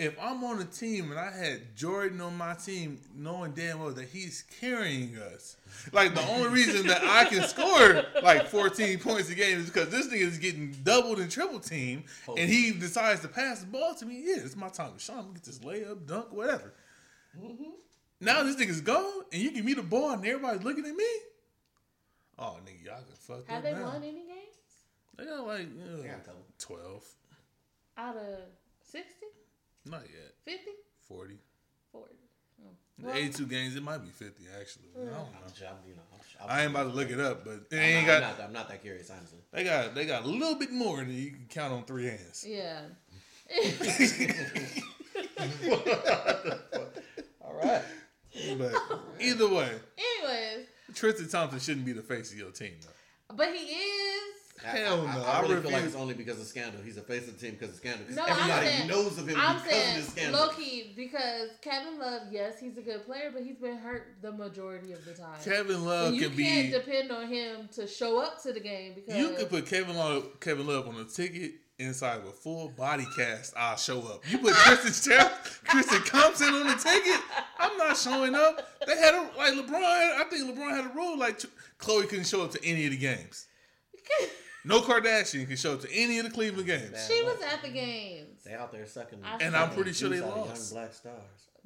[0.00, 3.90] If I'm on a team and I had Jordan on my team, knowing damn well
[3.90, 5.56] that he's carrying us,
[5.92, 9.90] like the only reason that I can score like 14 points a game is because
[9.90, 13.94] this nigga is getting doubled and triple team, and he decides to pass the ball
[13.94, 14.22] to me.
[14.24, 15.18] Yeah, it's my time to shine.
[15.18, 16.72] I'm get this layup, dunk, whatever.
[18.20, 21.04] Now this nigga's gone, and you give me the ball, and everybody's looking at me.
[22.38, 23.82] Oh, nigga, y'all can fuck Have up they now.
[23.84, 24.56] won any games
[25.18, 26.20] They got like uh, They got
[26.58, 27.04] 12,
[27.98, 28.38] out of
[28.82, 29.08] 60,
[29.86, 30.70] not yet, 50,
[31.08, 31.34] 40.
[31.92, 32.14] 40?
[32.64, 32.68] Oh.
[32.98, 34.84] The Well, 82 games, it might be 50 actually.
[34.94, 35.26] I don't know.
[35.46, 36.02] I'm, j- I'm, you know,
[36.42, 38.22] I'm, I ain't about to look it up, but it I'm ain't not, got.
[38.22, 39.38] I'm, not, I'm not that curious, honestly.
[39.52, 42.44] They got they got a little bit more than you can count on three hands.
[42.46, 42.80] Yeah.
[47.42, 47.82] All right.
[48.58, 48.72] But
[49.18, 53.34] either way, Anyways, Tristan Thompson shouldn't be the face of your team though.
[53.36, 54.34] but he is.
[54.62, 56.80] Hell I, no, I, I I really feel like it's only because of scandal.
[56.82, 58.06] He's a face of the team because of scandal.
[58.10, 60.40] No, I'm everybody saying- knows of him I'm because saying of this scandal.
[60.40, 64.32] low key because Kevin Love, yes, he's a good player, but he's been hurt the
[64.32, 65.38] majority of the time.
[65.44, 66.78] Kevin Love and you can can't be.
[66.78, 70.40] depend on him to show up to the game because You could put Kevin Love
[70.40, 73.54] Kevin Love on a ticket inside with full body cast.
[73.56, 74.22] I'll show up.
[74.30, 77.20] You put Tristan Jeff, Tristan Thompson on the ticket.
[77.58, 78.68] I'm not showing up.
[78.86, 79.74] They had a like LeBron.
[79.82, 81.38] I think LeBron had a rule like
[81.78, 83.46] Khloe couldn't show up to any of the games.
[84.64, 87.06] No Kardashian can show up to any of the Cleveland games.
[87.08, 88.44] she was at the games.
[88.44, 89.20] They out there sucking.
[89.24, 90.72] I And oh I'm pretty sure they juice out lost.
[90.72, 91.14] Young black stars.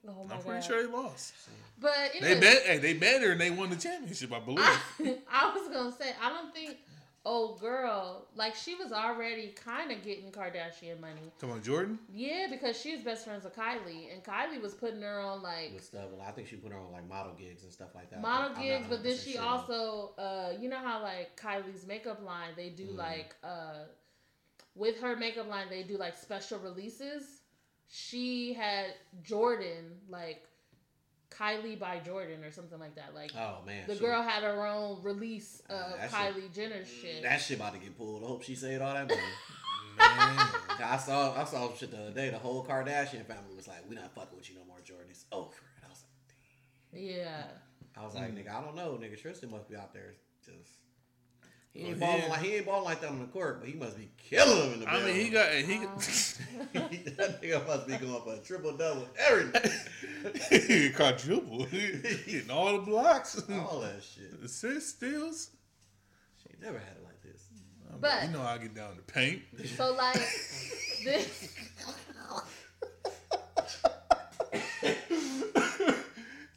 [0.07, 0.45] Oh I'm god!
[0.47, 1.33] pretty sure they lost.
[1.81, 2.63] But They bet.
[2.65, 4.33] Hey, they better and they won the championship.
[4.33, 4.61] I believe.
[4.61, 4.79] I,
[5.33, 6.77] I was gonna say I don't think
[7.25, 11.33] old girl like she was already kind of getting Kardashian money.
[11.41, 11.97] Come on, Jordyn.
[12.13, 15.73] Yeah, because she was best friends with Kylie, and Kylie was putting her on like
[15.73, 16.07] With stuff.
[16.13, 18.21] Well, I think she put her on like model gigs and stuff like that.
[18.21, 19.43] model I'm gigs, but then she sure.
[19.43, 22.99] also, uh, you know how like Kylie's makeup line, they do Mhm.
[22.99, 23.85] like uh,
[24.75, 27.41] with her makeup line, they do like special releases.
[27.89, 28.87] She had
[29.23, 30.47] Jordyn like
[31.39, 33.15] Kylie by Jordyn or something like that.
[33.15, 36.55] Like Oh man, the she- girl had her own release of Nah, that shit- Kylie
[36.55, 37.23] Jenner's shit.
[37.23, 38.23] That shit about to get pulled.
[38.23, 39.21] I hope she saved all that money.
[39.99, 40.49] Man.
[40.83, 42.31] I saw I saw shit the other day.
[42.31, 45.09] The whole Kardashian family was like, "We not fucking with you no more, Jordyn.
[45.11, 46.03] It's over." And I was
[46.93, 47.45] like, yeah.
[47.97, 48.45] I was like, Mm.
[48.45, 49.21] nigga, I don't know, nigga.
[49.21, 50.71] Tristan must be out there just.
[51.75, 53.75] He ain't Well, balling like he ain't balling like that on the court, but he
[53.75, 54.89] must be killing them in the.
[54.89, 55.99] I mean, he got he got
[56.73, 59.51] that nigga must be going for a triple double every
[60.53, 60.91] every day.
[60.95, 64.33] quadruple, getting all the blocks, all that shit.
[64.45, 65.51] assists, steals.
[66.43, 67.43] She ain't never had it like this.
[68.01, 69.43] But- you know I get down to paint.
[69.77, 70.15] So like
[71.05, 71.49] this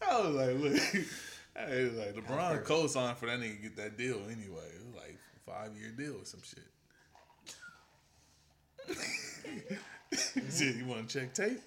[0.10, 1.06] I was like, look,
[1.56, 2.68] I was like LeBron perfect.
[2.68, 4.64] co-signed for that nigga to get that deal anyway.
[4.76, 6.64] It was like a five year deal or some shit.
[10.78, 11.62] "You want to check tape?"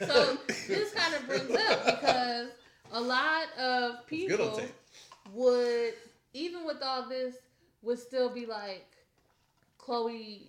[0.00, 2.48] so this kind of brings up because
[2.92, 4.60] a lot of people
[5.32, 5.94] would
[6.34, 7.36] even with all this
[7.82, 8.86] would still be like
[9.78, 10.42] Khloe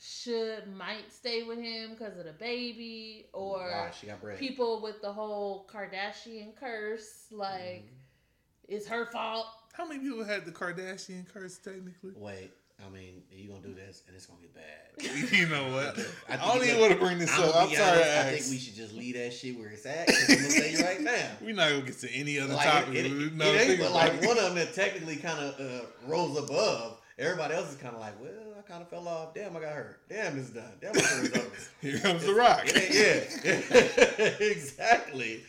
[0.00, 3.90] should might stay with him because of the baby or Why?
[3.98, 4.38] She got bread.
[4.38, 8.74] people with the whole Kardashian curse like Mm-hmm.
[8.74, 9.46] it's her fault.
[9.78, 12.10] How many people had the Kardashian curse technically?
[12.16, 12.50] Wait,
[12.84, 15.32] I mean, you gonna do this and it's gonna get bad.
[15.38, 15.96] you know what?
[16.28, 17.54] I I, think don't even want to bring this I'm up.
[17.56, 19.86] I'm be sorry honest, to I think we should just leave that shit where it's
[19.86, 20.08] at.
[20.10, 21.28] I'm gonna tell you right now.
[21.40, 22.94] We're not gonna get to any other Like, topic.
[22.96, 24.26] it, it, it No, ain't but like it.
[24.26, 26.98] one of them that technically kind of uh, rose above.
[27.16, 29.32] Everybody else is kind of like, well, I kind of fell off.
[29.34, 30.00] Damn, I got hurt.
[30.08, 30.64] Damn, it's done.
[30.80, 31.50] Damn, my career's over.
[31.80, 32.66] Here comes the rock.
[32.74, 34.46] yeah, yeah.
[34.46, 35.42] exactly.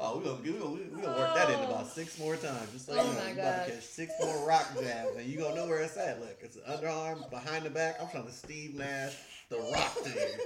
[0.00, 2.70] Oh, we're gonna, we gonna, we gonna work that in about six more times.
[2.72, 3.66] Just so you Oh know, my you about God.
[3.66, 6.20] to catch six more rock jabs, and you gonna know where it's at.
[6.20, 7.98] Look, it's an underarm, behind the back.
[8.00, 9.14] I'm trying to Steve Nash,
[9.50, 10.38] the rock thing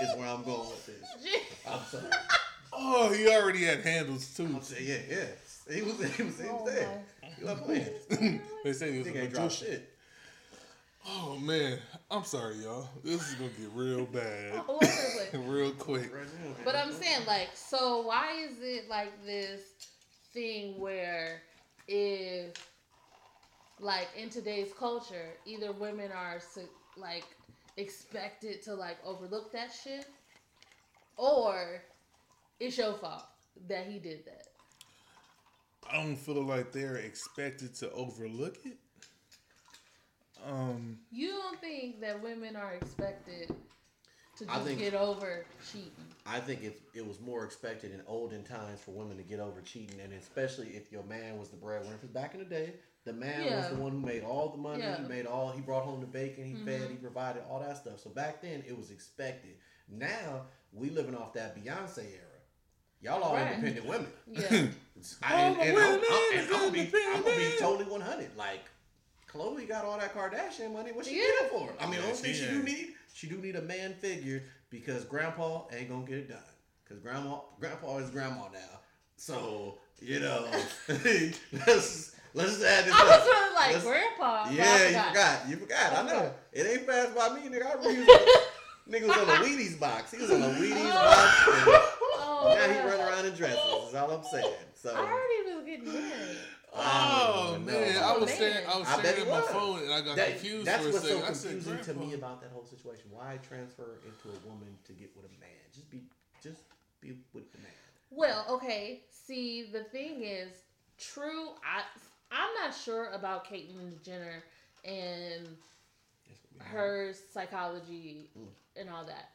[0.00, 1.42] is where I'm going with this.
[1.68, 2.04] I'm sorry.
[2.72, 4.44] Oh, he already had handles too.
[4.46, 5.74] I'm saying, yeah, yeah.
[5.74, 7.02] He was, he was, he Oh was there.
[7.38, 8.40] He wasn't playing.
[8.64, 9.66] they say he was Nigga a ain't magician.
[9.68, 9.92] shit.
[11.06, 11.78] Oh man,
[12.10, 12.88] I'm sorry, y'all.
[13.04, 15.44] This is gonna get real bad, All over the place.
[15.46, 16.10] real quick.
[16.64, 19.60] But I'm saying, like, so why is it like this
[20.32, 21.42] thing where
[21.86, 22.52] if,
[23.78, 26.40] like, in today's culture, either women are
[26.96, 27.24] like
[27.76, 30.06] expected to like overlook that shit,
[31.16, 31.82] or
[32.58, 33.24] it's your fault
[33.68, 34.46] that he did that.
[35.88, 38.78] I don't feel like they're expected to overlook it.
[40.46, 43.48] Um, You don't think that women are expected
[44.38, 45.90] to just think- get over cheating?
[46.26, 49.60] I think it, it was more expected in olden times for women to get over
[49.62, 51.96] cheating, and especially if your man was the breadwinner.
[51.96, 52.74] Because back in the day,
[53.04, 53.56] the man Yeah.
[53.58, 54.80] was the one who made all the money.
[54.82, 54.98] Yeah.
[55.00, 55.50] He made all.
[55.50, 56.44] He brought home the bacon.
[56.44, 56.82] He fed.
[56.82, 56.90] Mhm.
[56.90, 58.00] He provided all that stuff.
[58.00, 59.56] So back then, it was expected.
[59.88, 62.26] Now we living off that Beyonce era.
[63.00, 63.52] Y'all all Right.
[63.54, 64.12] independent women.
[64.26, 64.48] Yeah.
[65.22, 66.90] I, and, All and, the I'm, I'm, and I'm gonna be.
[66.94, 68.36] I'm gonna be totally 100.
[68.36, 68.60] Like,
[69.32, 70.92] Khloe got all that Kardashian money.
[70.92, 71.22] What she Yeah.
[71.40, 71.72] get it for?
[71.80, 73.94] I mean, Yeah, the only thing she she do need, she do need a man
[73.94, 76.38] figure because Grandpa ain't gonna get it done.
[76.88, 78.80] Cause Grandma, Grandpa is Grandma now.
[79.16, 80.48] So you know,
[80.88, 83.06] let's let's just add this I up.
[83.20, 84.44] was really like, Let's- Grandpa.
[84.44, 85.08] but I Yeah, you forgot.
[85.08, 85.48] forgot.
[85.50, 85.92] You forgot.
[85.92, 86.16] I know.
[86.18, 86.32] Okay.
[86.52, 87.66] It ain't fast by me, nigga.
[87.66, 88.06] I remember you
[88.90, 90.10] nigga was on a Wheaties box.
[90.12, 90.92] He was on a Wheaties oh.
[90.92, 91.68] box.
[91.68, 91.96] and-
[92.42, 92.86] Oh, now he man.
[92.86, 93.58] run around in dresses.
[93.88, 94.54] Is all I'm saying.
[94.74, 94.94] So.
[94.94, 96.38] I heard he was getting married.
[96.74, 98.00] oh don't man, know.
[98.00, 98.36] I was man.
[98.36, 99.50] staring, I was I bet staring at my was.
[99.50, 101.24] phone and I got That- confused that's for a what's so second.
[101.24, 103.04] I said, confusing to me about that whole situation.
[103.10, 105.50] Why transfer into a woman to get with a man?
[105.74, 106.02] Just be,
[106.42, 106.62] just
[107.00, 107.70] be with the man.
[108.10, 109.02] Well, okay.
[109.10, 110.50] See, the thing is,
[110.98, 111.50] true.
[111.64, 111.82] I
[112.32, 114.44] I'm not sure about Caitlyn Jenner
[114.84, 115.56] and
[116.58, 118.46] her psychology Mm.
[118.76, 119.30] and all that.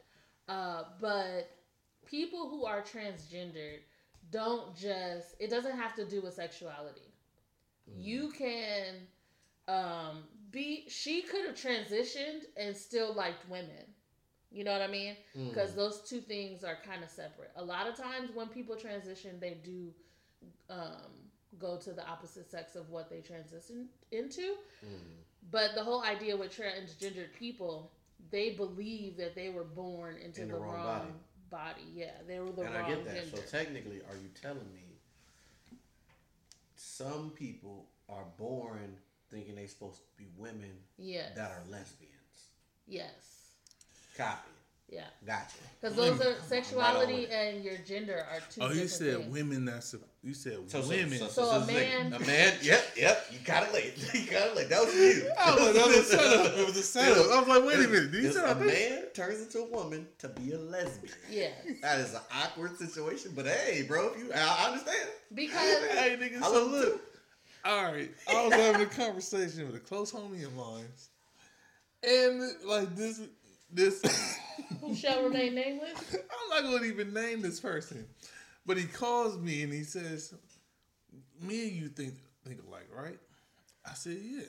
[0.47, 1.49] Uh, but
[2.05, 3.79] people who are transgendered
[4.31, 5.35] don't just.
[5.39, 7.13] It doesn't have to do with sexuality.
[7.87, 8.95] You can
[9.67, 10.85] um, be.
[10.89, 13.85] She could have transitioned and still liked women.
[14.51, 15.15] You know what I mean?
[15.37, 15.49] Mm.
[15.49, 17.51] because those two things are kind of separate.
[17.57, 19.91] A lot of times when people transition, they do
[20.69, 21.11] um,
[21.59, 24.55] go to the opposite sex of what they transition into.
[24.85, 25.23] Mm.
[25.51, 27.91] But the whole idea with transgendered people,
[28.31, 31.13] they believe that they were born into In the, the wrong wrong,
[31.51, 31.81] body.
[31.81, 31.83] body.
[31.93, 33.15] Yeah, they were the and wrong I get that.
[33.15, 33.37] gender.
[33.37, 34.84] So technically, are you telling me
[36.75, 38.97] some people are born
[39.31, 41.35] thinking they're supposed to be women yes.
[41.35, 42.11] that are lesbians?
[42.87, 43.51] Yes.
[44.17, 44.54] Copy.
[44.87, 45.55] Yeah, Gotcha.
[45.81, 46.27] because those Women.
[46.35, 48.61] are sexuality with and your gender are two.
[48.61, 49.33] Oh, you said things.
[49.33, 49.65] women.
[49.65, 51.17] That's a, you said So, so, women.
[51.17, 52.53] So, So a this is man- A man.
[52.61, 52.85] Yep.
[52.95, 53.25] Yep.
[53.31, 53.93] You got it late.
[54.13, 54.69] You got it late.
[54.69, 55.27] That was you.
[55.43, 56.53] Oh, that was a setup.
[56.57, 57.31] It was a setup.
[57.31, 58.11] I was like, wait a minute.
[58.11, 58.65] Did you It's say a I think?
[58.67, 61.13] man turns into a woman to be a lesbian.
[61.31, 61.49] Yeah.
[61.81, 65.09] That is an awkward situation, but hey, bro, if you, I, I understand.
[65.33, 66.93] because Hey, nigga, I so look.
[66.93, 66.99] too.
[67.65, 70.85] All right, I was having a conversation with a close homie of mine,
[72.07, 73.21] and like this,
[73.71, 74.01] this.
[74.81, 75.97] who shall remain nameless.
[76.13, 78.05] I'm not going to even name this person,
[78.65, 80.33] but he calls me and he says,
[81.41, 83.19] "Me and you think think alike, right?"
[83.85, 84.41] I said, "Yeah."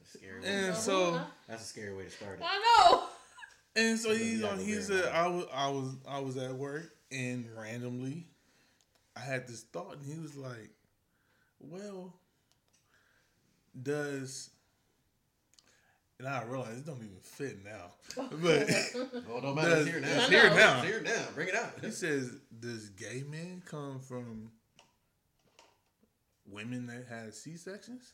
[0.00, 0.46] That's a scary way.
[0.46, 2.44] And so, That's a scary way to start it.
[2.44, 3.02] I know.
[3.76, 4.58] and so he's on.
[4.58, 8.26] go He said, "I was, I was, I was at work, and randomly,
[9.16, 10.70] I had this thought, and he was like,
[11.60, 12.14] well,
[13.80, 14.50] does."
[16.22, 17.90] And I realized it don't even fit now,
[18.40, 18.70] but.
[19.28, 19.78] Oh, no matter.
[19.78, 20.08] It's here now.
[20.08, 20.78] it's here now.
[20.78, 21.24] It's here now.
[21.34, 21.72] Bring it out.
[21.80, 22.30] He says,
[22.60, 24.52] "Does gay men come from
[26.46, 28.12] women that had C sections?"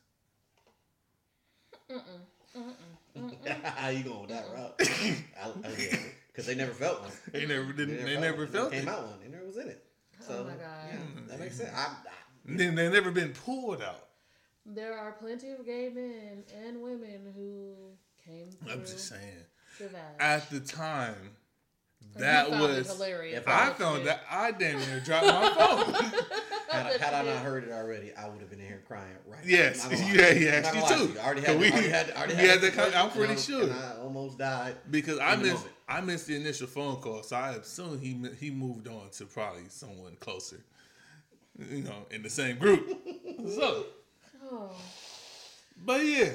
[1.91, 4.81] How you going with that route?
[6.29, 7.11] Because they never felt one.
[7.33, 8.05] They never didn't.
[8.05, 8.47] They never one.
[8.47, 8.89] felt Came it.
[8.89, 9.19] out one.
[9.21, 9.85] They never was in it.
[10.21, 10.61] Oh so, Oh my God.
[10.89, 11.59] Yeah, that makes mm.
[11.59, 11.73] sense.
[11.75, 11.97] I, I,
[12.47, 14.08] And then they never been pulled out.
[14.75, 17.75] There are plenty of gay men and women who
[18.25, 19.23] came through I'm just saying.
[20.21, 21.15] At the time,
[22.17, 22.93] that you found it was.
[22.93, 23.39] hilarious.
[23.39, 24.05] If I That found shit.
[24.07, 25.95] that I damn near dropped my phone.
[26.71, 29.07] had, I, had I not heard it already, I would have been in here crying
[29.27, 29.49] right now.
[29.51, 30.19] yes, I'm not gonna lie.
[30.19, 31.15] yeah, he I'm you too.
[31.15, 31.21] to.
[31.21, 32.73] I already 'Cause had, we, already had, already had had that.
[32.75, 34.77] Con- I'm pretty and sure and I almost died.
[34.91, 35.55] because I missed.
[35.55, 35.73] moment.
[35.89, 39.63] I missed the initial phone call, so I assume he he moved on to probably
[39.69, 40.61] someone closer.
[41.59, 42.87] You know, in the same group.
[43.57, 43.87] so,
[44.51, 44.71] Oh.
[45.85, 46.31] but yeah,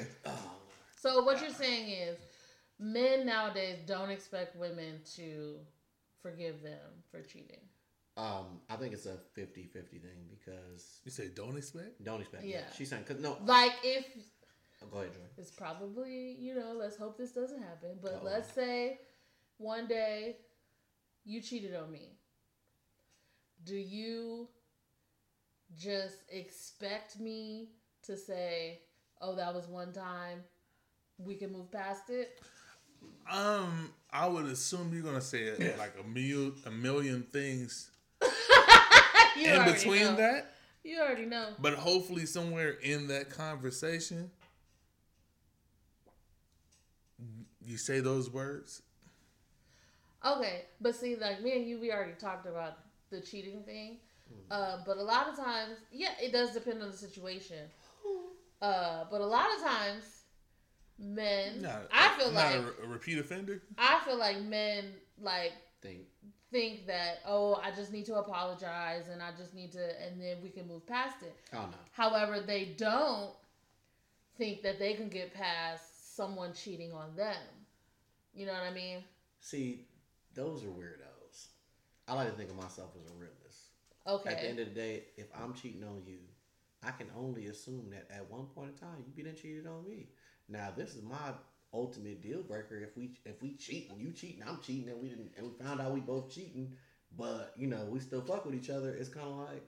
[0.96, 2.18] So what you're saying is,
[2.78, 5.56] men nowadays don't expect women to
[6.22, 7.60] forgive them for cheating.
[8.16, 12.02] Um, I think it's a 50-50 thing because you say don't expect.
[12.04, 12.44] don't expect.
[12.44, 12.58] Yeah.
[12.58, 13.36] Yeah, she's saying because no.
[13.44, 14.06] Like if
[14.82, 15.20] Oh, go ahead, Joy.
[15.38, 17.98] it's probably you know, let's hope this doesn't happen.
[18.00, 18.24] But Uh-oh.
[18.24, 18.98] let's say
[19.58, 20.36] one day
[21.24, 22.18] you cheated on me.
[23.64, 24.48] Do you
[25.76, 27.70] just expect me
[28.06, 28.80] to say,
[29.20, 30.44] "Oh, that was one time.
[31.18, 32.40] We can move past it"?
[33.30, 37.90] Um, I would assume you're gonna say it like a million, a million things
[39.36, 40.16] in between know.
[40.16, 40.54] that.
[40.82, 41.48] You already know.
[41.58, 44.30] But hopefully, somewhere in that conversation,
[47.64, 48.82] you say those words.
[50.24, 52.78] Okay, but see, like me and you, we already talked about
[53.10, 53.98] the cheating thing.
[54.50, 57.58] Uh, but a lot of times, yeah, it does depend on the situation.
[58.64, 60.22] Uh, but a lot of times,
[60.98, 63.60] men, Not, I feel not like a, a repeat offender.
[63.76, 64.86] I feel like men
[65.20, 66.00] like Think
[66.50, 70.36] think that oh, I just need to apologize and I just need to, and then
[70.42, 71.36] we can move past it.
[71.52, 71.76] oh no.
[71.92, 73.32] However, they don't
[74.38, 77.36] think that they can get past someone cheating on them.
[78.34, 79.04] You know what I mean?
[79.40, 79.80] See,
[80.34, 81.48] those are weirdos.
[82.08, 83.34] I like to think of myself as a realist.
[84.06, 84.30] Okay.
[84.30, 86.18] At the end of the day, if I'm cheating on you,
[86.86, 89.84] I can only assume that at one point in time you be done cheated on
[89.84, 90.08] me.
[90.48, 91.32] Now this is my
[91.72, 92.76] ultimate deal breaker.
[92.76, 95.64] If we if we cheat and you cheating, I'm cheating, and we didn't and we
[95.64, 96.74] found out we both cheating,
[97.16, 98.90] but you know we still fuck with each other.
[98.94, 99.62] It's kind of like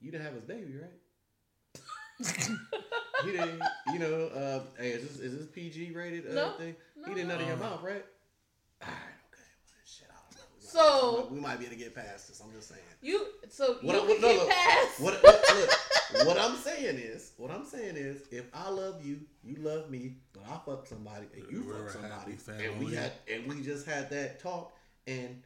[0.00, 1.78] you didn't have his baby, right?
[3.24, 3.62] he didn't.
[3.92, 6.76] You know, uh, hey, is this is this PG rated uh, No, thing?
[6.96, 7.08] no.
[7.08, 8.04] He didn't nut in your mouth, right?
[8.82, 9.48] All right, okay.
[9.66, 10.44] Well, shit, I don't know.
[10.54, 12.40] We might- So- we might be able to get past this.
[12.44, 12.80] I'm just saying.
[13.02, 15.00] You so What you I- can what- no, get look, past.
[15.00, 15.44] What, what,
[16.14, 19.90] look, what I'm saying is, what I'm saying is, if I love you, you love
[19.90, 23.62] me, but I fuck somebody and you We're fuck somebody, and we had and we
[23.62, 24.72] just had that talk,
[25.06, 25.42] and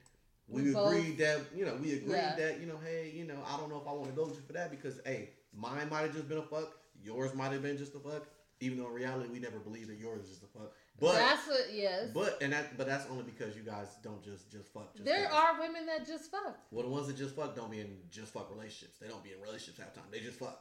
[0.49, 2.35] we, We both- agreed that you know we agreed Yeah.
[2.37, 4.37] that you know hey you know I don't know if I want to go with
[4.37, 7.62] you for that because hey mine might have just been a fuck, yours might have
[7.62, 8.27] been just a fuck,
[8.61, 11.15] even though in reality we never believed that yours is just a fuck, but.
[11.15, 12.11] that's what yes.
[12.15, 14.93] but and that but that's only because you guys don't just just fuck.
[14.95, 15.35] Just there 'cause.
[15.57, 16.59] are women that just fuck.
[16.71, 18.99] Well, the ones that just fuck don't be in just fuck relationships.
[19.01, 20.09] They don't be in relationships half the time.
[20.13, 20.61] They just fuck.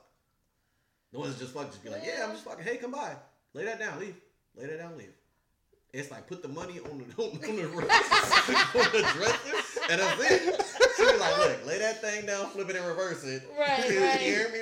[1.12, 2.64] The ones that just fuck just be like, yeah, I'm just fucking.
[2.64, 3.16] Hey, come by.
[3.54, 4.00] Lay that down.
[4.00, 4.16] Leave.
[4.56, 4.98] Lay that down.
[4.98, 5.14] Leave.
[5.92, 10.32] It's like put the money on the on, on the on the dresser, and that's
[10.32, 10.66] it.
[11.00, 13.44] She be like, look, lay that thing down, flip it, and reverse it.
[13.58, 14.20] Right, You right.
[14.20, 14.60] hear me?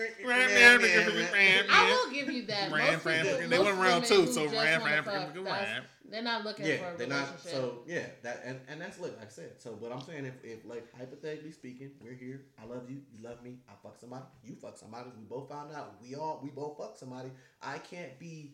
[1.69, 2.71] I will give you that.
[2.71, 3.49] Ran, most ran, people, ran.
[3.49, 5.83] They went around women too, so just ran, wanna ran, ran, ran.
[6.09, 7.39] They're not looking Yeah, for a they're not.
[7.39, 9.51] So yeah, that and, and that's look like I said.
[9.59, 12.43] So, but I'm saying if, if like hypothetically speaking, we're here.
[12.61, 13.01] I love you.
[13.11, 13.57] You love me.
[13.67, 14.23] I fuck somebody.
[14.43, 15.09] You fuck somebody.
[15.17, 15.95] We both found out.
[16.01, 17.29] We all we both fuck somebody.
[17.61, 18.53] I can't be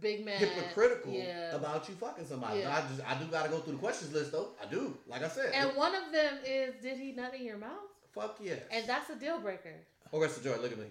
[0.00, 1.54] big man, hypocritical Yeah.
[1.54, 2.60] about you fucking somebody.
[2.60, 2.76] Yeah.
[2.76, 4.50] I just I do gotta go through the questions list though.
[4.62, 4.96] I do.
[5.06, 5.52] Like I said.
[5.54, 7.70] and one of them is, did he nut in your mouth?
[8.14, 8.60] fuck yes.
[8.70, 9.74] And that's a deal breaker.
[10.12, 10.86] Okay, so Joy, look at me.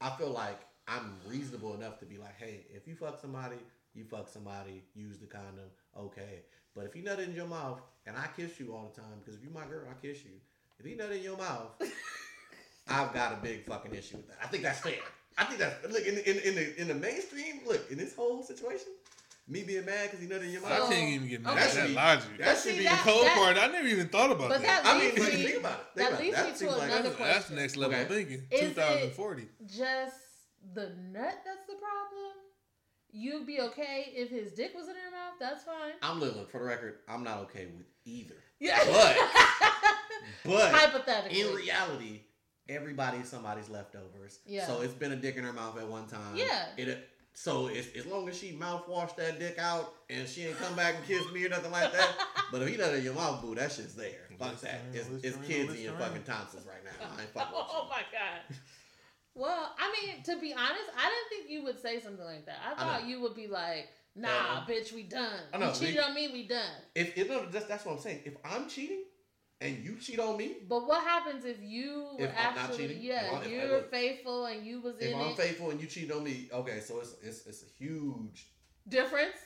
[0.00, 3.56] I feel like I'm reasonable enough to be like, hey, if you fuck somebody,
[3.94, 6.40] you fuck somebody, use the condom, okay.
[6.74, 9.38] But if he nut in your mouth and I kiss you all the time, because
[9.38, 10.30] if you my girl, I kiss you.
[10.78, 11.70] If he nut in your mouth,
[12.88, 14.38] I've got a big fucking issue with that.
[14.42, 14.94] I think that's fair.
[15.38, 17.60] I think that's look in, in, in the in the mainstream.
[17.66, 18.88] Look in this whole situation,
[19.48, 20.88] me being mad because he nut in your I mouth.
[20.88, 21.62] So- can't even get mad okay.
[21.62, 22.38] at That should be- logic.
[22.38, 24.84] that see, should be the cold that- part, I never even thought about But that.
[24.84, 25.76] that I mean, leads me, think about it.
[25.76, 27.34] Think that about leads That me to seems like- another that's, question.
[27.34, 28.08] that's next level Okay.
[28.14, 28.46] thinking.
[28.50, 29.48] Is it- 2040.
[29.66, 30.16] just
[30.74, 32.32] the nut that's the problem.
[33.14, 35.34] You'd be okay if his dick was in her mouth.
[35.38, 35.92] That's fine.
[36.02, 37.00] I'm look for the record.
[37.08, 38.36] I'm not okay with either.
[38.58, 38.78] Yeah.
[38.86, 39.16] But,
[40.44, 42.20] But hypothetically, in reality,
[42.68, 44.38] everybody's somebody's leftovers.
[44.46, 44.66] Yeah.
[44.66, 46.36] So it's been a dick in her mouth at one time.
[46.36, 46.66] Yeah.
[46.76, 47.08] It.
[47.34, 50.96] So it's, as long as she mouthwash that dick out and she ain't come back
[50.96, 52.10] and kiss me or nothing like that.
[52.52, 54.28] but if he done it in your mouth, boo, that shit's there.
[54.38, 54.80] Fuck that.
[54.92, 57.06] It's, it's kids in your fucking tonsils right now.
[57.16, 58.56] I ain't fucking with oh my god.
[59.34, 62.58] Well, I mean, to be honest, I didn't think you would say something like that.
[62.68, 64.26] I I thought you would be like, uh-huh.
[64.26, 64.66] "Nah, Uh-uh.
[64.66, 65.40] bitch, we done.
[65.54, 67.92] I know, you cheated we- on me, we done." If, if no, that's, that's what
[67.92, 68.20] I'm saying.
[68.26, 69.04] If I'm cheating
[69.62, 72.88] and you cheat on me, But what happens if you were If I'm not actually,
[72.88, 73.02] cheating?
[73.02, 75.28] yeah, If I- if you I were look- faithful and you was if in I'm
[75.30, 75.36] it?
[75.36, 78.48] faithful and you cheat on me, okay, so it's it's, it's a huge
[78.88, 79.36] Difference?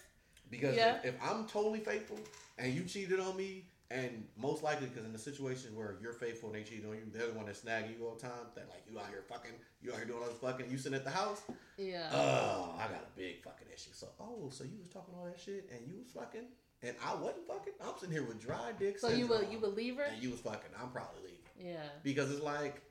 [0.51, 0.97] Because Yeah.
[0.99, 2.19] if, if I'm totally faithful
[2.59, 6.49] and you cheated on me, and most likely because in the situation where you're faithful
[6.53, 8.47] and they cheat on you, they're the one that snag you all the time.
[8.57, 9.53] That like you out here fucking,
[9.83, 11.43] you out here doing all this fucking, you sitting at the house.
[11.77, 12.09] Yeah.
[12.13, 13.91] Oh, I got a big fucking issue.
[13.93, 16.49] So oh, so you was talking all that shit and you was fucking,
[16.83, 17.73] and I wasn't fucking.
[17.81, 18.99] I'm sitting here with dry dick.
[18.99, 20.05] so you syndrome, you leave her?
[20.05, 20.71] and you was fucking.
[20.81, 21.83] I'm probably leaving Yeah.
[22.03, 22.83] because it's like,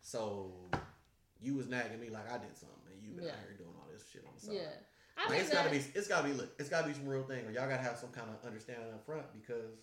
[0.00, 0.52] so
[1.40, 3.32] you was nagging me like I did something, and you been Yeah.
[3.32, 4.54] out here doing all this shit on the side.
[4.54, 4.70] Yeah.
[5.16, 7.44] I Like, it's gotta be, it's gotta be, look, it's gotta be some real thing,
[7.44, 9.82] or y'all gotta have some kind of understanding up front because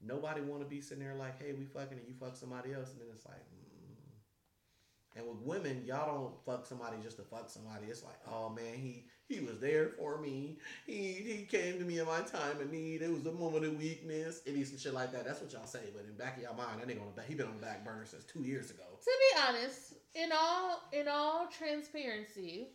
[0.00, 2.92] nobody want to be sitting there like, hey, we fucking and you fuck somebody else,
[2.92, 5.16] and then it's like, mm.
[5.16, 7.86] and with women, y'all don't fuck somebody just to fuck somebody.
[7.86, 10.56] It's like, oh man, he he was there for me.
[10.86, 13.02] He he came to me in my time of need.
[13.02, 14.42] It was a moment of weakness.
[14.46, 15.24] It is some shit like that.
[15.24, 17.26] That's what y'all say, but in back of y'all mind, that nigga on the back,
[17.26, 18.84] he been on the back burner since two years ago.
[19.02, 22.68] To be honest, in all in all transparency,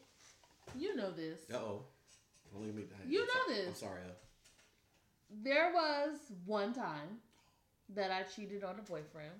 [0.77, 1.39] you know this.
[1.53, 1.85] Uh oh.
[2.53, 2.83] Don't leave me.
[3.07, 3.67] You I'm know this.
[3.69, 4.01] I'm sorry.
[4.01, 4.13] Uh,
[5.43, 7.19] There was one time
[7.95, 9.31] that I cheated on a boyfriend.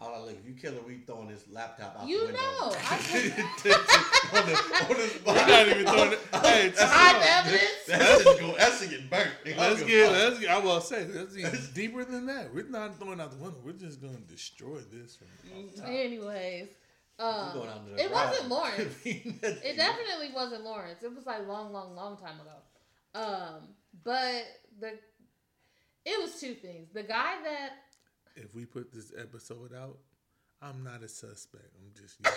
[0.00, 2.40] Oh, look, if you killer, we throwing this laptop out You the window.
[2.40, 2.96] You know, I
[4.32, 6.18] on the, on the We're not even throwing it.
[6.32, 7.32] Hey, That's- Hot chill.
[7.52, 7.72] evidence.
[7.88, 8.54] That's just go.
[8.56, 9.30] That's to get burnt.
[9.56, 10.12] Let's get.
[10.12, 10.50] Let's get.
[10.50, 11.04] I will say.
[11.12, 12.54] Let's get deeper than that.
[12.54, 13.58] We're not throwing out the window.
[13.64, 15.88] We're just gonna destroy this from the top.
[15.88, 16.68] Anyways,
[17.18, 18.30] um, going out the it garage.
[18.30, 18.94] wasn't Lawrence.
[19.04, 19.22] it
[19.64, 21.02] It definitely wasn't Lawrence.
[21.02, 23.20] It was like long, long, long time ago.
[23.20, 23.62] Um,
[24.04, 24.44] but
[24.78, 24.92] the
[26.04, 26.88] it was two things.
[26.94, 27.70] The guy that
[28.42, 29.98] If we put this episode out,
[30.62, 31.74] I'm not a suspect.
[31.76, 32.16] I'm just.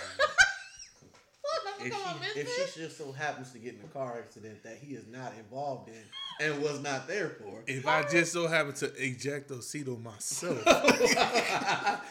[1.83, 3.79] You know, If fuck am I she, if she just so happens to get in
[3.83, 6.03] a car accident that he is not involved in
[6.45, 10.61] and was not there for, if I just so happen to eject Osito myself,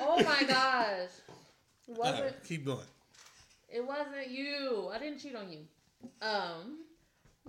[0.00, 1.10] Oh my gosh,
[1.88, 2.78] it wasn't Alright, keep going.
[3.68, 4.88] it wasn't you?
[4.92, 5.60] I didn't cheat on you.
[6.22, 6.78] Um,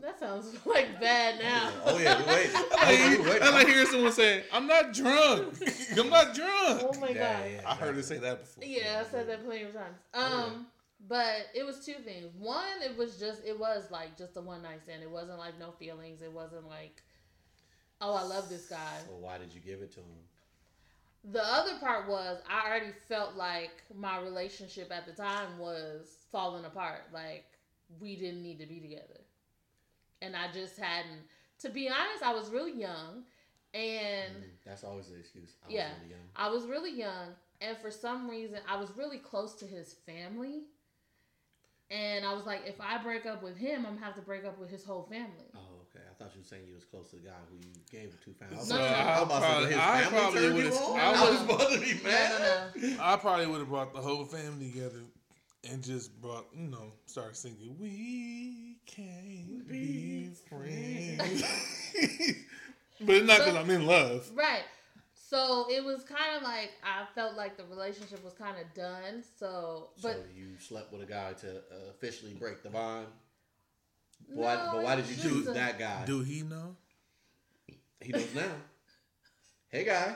[0.01, 1.71] that sounds like bad now.
[1.85, 2.51] oh yeah, we waiting.
[2.55, 3.41] I Oh, we like.
[3.41, 5.53] I like hearing someone say, "I'm not drunk.
[5.97, 7.51] I'm not drunk." Oh my Yeah, god.
[7.51, 7.61] yeah.
[7.71, 8.63] I heard her say that before.
[8.63, 9.95] Yeah, I said that plenty of times.
[10.13, 10.67] Um,
[11.07, 12.27] but it was two things.
[12.37, 15.03] One, it was just it was like just a one night stand.
[15.03, 16.21] It wasn't like no feelings.
[16.21, 17.03] It wasn't like,
[18.01, 18.97] oh, I love this guy.
[19.05, 20.05] So why did you give it to him?
[21.31, 26.65] The other part was I already felt like my relationship at the time was falling
[26.65, 27.03] apart.
[27.13, 27.45] Like
[27.99, 29.21] we didn't need to be together,
[30.23, 31.21] and I just hadn't.
[31.59, 33.23] To be honest, I was really young,
[33.73, 35.51] and Mm, That's always the excuse.
[35.63, 35.89] I was Yeah.
[35.99, 36.27] really young.
[36.35, 40.63] I was really young, and for some reason, I was really close to his family.
[41.91, 44.45] And I was like, if I break up with him, I'm gonna have to break
[44.45, 45.51] up with his whole family.
[45.53, 46.03] Oh, okay.
[46.09, 48.21] I thought you were saying you was close to the guy who you gave it
[48.23, 48.33] to.
[48.33, 48.55] Family.
[48.67, 48.85] No, no, no.
[48.87, 50.73] I I'm about to say, probably, I probably would have.
[50.73, 53.03] I, I was about to be No, no, no.
[53.03, 55.01] I probably would have brought the whole family together
[55.69, 61.43] and just brought, you know, started singing, "We can't be friends."
[63.01, 64.29] but it's not because I'm in love.
[64.33, 64.63] Right.
[65.15, 69.23] So it was kind of like I felt like the relationship was kind of done.
[69.39, 73.07] So, but so you slept with a guy to uh, officially break the bond.
[74.29, 76.05] no, but why did you choose a- that guy?
[76.05, 76.75] Do he know?
[77.99, 78.51] He knows now.
[79.69, 80.15] hey, guy.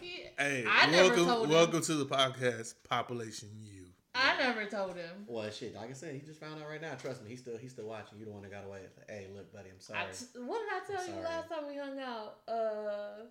[0.00, 1.50] He, Hey, I never welcome, told him.
[1.54, 3.84] welcome to the podcast, Population U.
[4.14, 5.24] I never told him.
[5.26, 5.74] Well, shit.
[5.74, 6.94] Like I said, he just found out right now.
[6.94, 8.18] Trust me, he's still he's still watching.
[8.18, 8.80] You the one that got away.
[8.84, 10.00] It's like, hey, look, buddy, I'm sorry.
[10.00, 11.24] I t- what did I tell you Sorry.
[11.24, 12.38] last time we hung out?
[12.48, 13.24] Uh,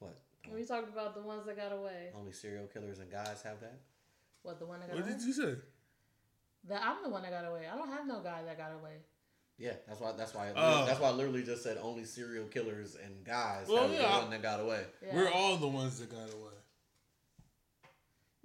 [0.00, 0.16] what?
[0.48, 2.10] when we talked about the ones that got away.
[2.18, 3.78] Only serial killers and guys have that.
[4.42, 5.12] What the one that got What away?
[5.16, 5.54] did you say?
[6.66, 7.66] The, I'm the one that got away.
[7.72, 8.96] I don't have no guy that got away.
[9.58, 10.12] Yeah, that's why.
[10.16, 10.52] That's why.
[10.56, 10.84] Oh.
[10.84, 14.02] That's why I literally just said only serial killers and guys Well, have yeah.
[14.02, 14.82] the one that got away.
[15.04, 15.14] Yeah.
[15.14, 16.50] We're all the ones that got away.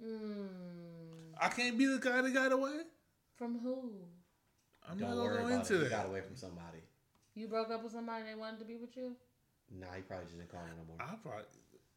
[0.02, 2.78] Mm, I can't be the guy that got away.
[3.36, 3.90] from who?
[4.88, 5.78] I'm Don't not gonna worry go about into it.
[5.78, 5.90] He that.
[5.90, 6.78] got away from somebody.
[7.34, 9.16] You broke up with somebody and they wanted to be with you?
[9.78, 10.96] Nah, he probably just didn't call me no more.
[11.00, 11.44] I probably.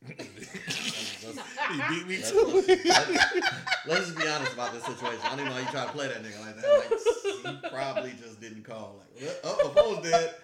[0.08, 0.20] Let's,
[1.26, 1.39] let's-
[1.70, 2.64] he beat me let's- too.
[2.68, 5.20] let's- let's just be honest about this situation.
[5.24, 7.43] I don't even know how you try to play that nigga like that.
[7.45, 8.99] Like, he probably just didn't call.
[8.99, 9.39] Like, what?
[9.43, 10.36] oh, the phone's dead.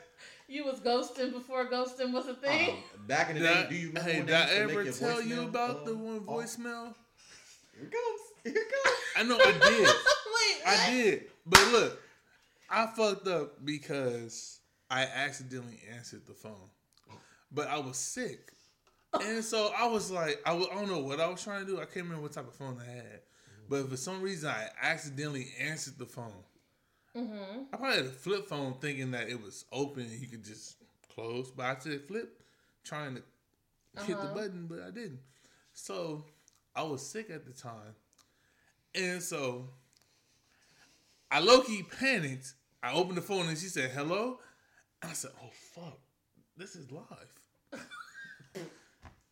[0.48, 2.70] You was ghosting before ghosting was a thing?
[2.72, 4.86] Um, back in the Did day, do you remember hey, when did I ever make
[4.86, 6.44] your tell you about uh, the one off?
[6.44, 6.94] voicemail?
[7.76, 8.22] Here it comes.
[8.44, 8.96] Here it comes.
[9.16, 9.88] I know I did.
[9.88, 11.26] Wait, I did.
[11.46, 12.02] But look,
[12.70, 16.70] I fucked up because I accidentally answered the phone.
[17.52, 18.52] But I was sick.
[19.14, 21.78] And so I was like, I, don't know what I was trying to do.
[21.78, 23.22] I can't remember what type of phone I had.
[23.68, 26.34] But for some reason, I accidentally answered the phone.
[27.16, 27.64] Mm-hmm.
[27.74, 30.78] I probably had a flip phone thinking that it was open and you could just
[31.14, 31.50] close.
[31.52, 32.40] But I said flip,
[32.84, 33.24] trying to
[34.06, 34.34] hit the Uh-huh.
[34.34, 35.20] button, but I didn't.
[35.74, 36.26] So
[36.76, 37.96] I was sick at the time.
[38.96, 39.70] And so
[41.32, 42.54] I low key panicked.
[42.82, 44.40] I opened the phone and she said, hello.
[45.02, 45.98] And I said, oh, fuck.
[46.58, 47.34] This is live.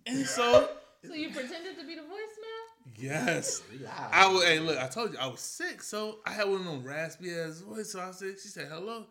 [0.08, 0.70] and so,
[1.08, 2.96] So you pretended to be the voicemail?
[2.98, 3.62] yes.
[3.72, 3.90] We live.
[4.12, 6.66] I was, hey, look, I told you I was sick, so I had one of
[6.66, 7.92] them raspy ass voice.
[7.92, 9.06] So I said, she said, hello.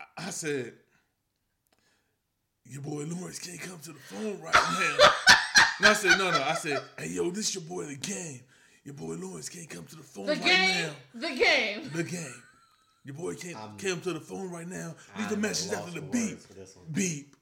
[0.00, 0.72] I- I said,
[2.64, 4.96] your boy Lawrence can't come to the phone right now.
[5.78, 6.42] and I said, no, no.
[6.42, 8.40] I said, hey, yo, this your boy, the game.
[8.84, 10.86] Your boy Lawrence can't come to the phone The right game?
[10.86, 11.20] now.
[11.28, 11.90] The game.
[11.94, 12.42] The game.
[13.04, 14.94] Your boy can't I'm- come to the phone right now.
[15.16, 16.30] Leave I'm the message after the beep.
[16.30, 16.86] words for this one.
[16.92, 17.36] Beep.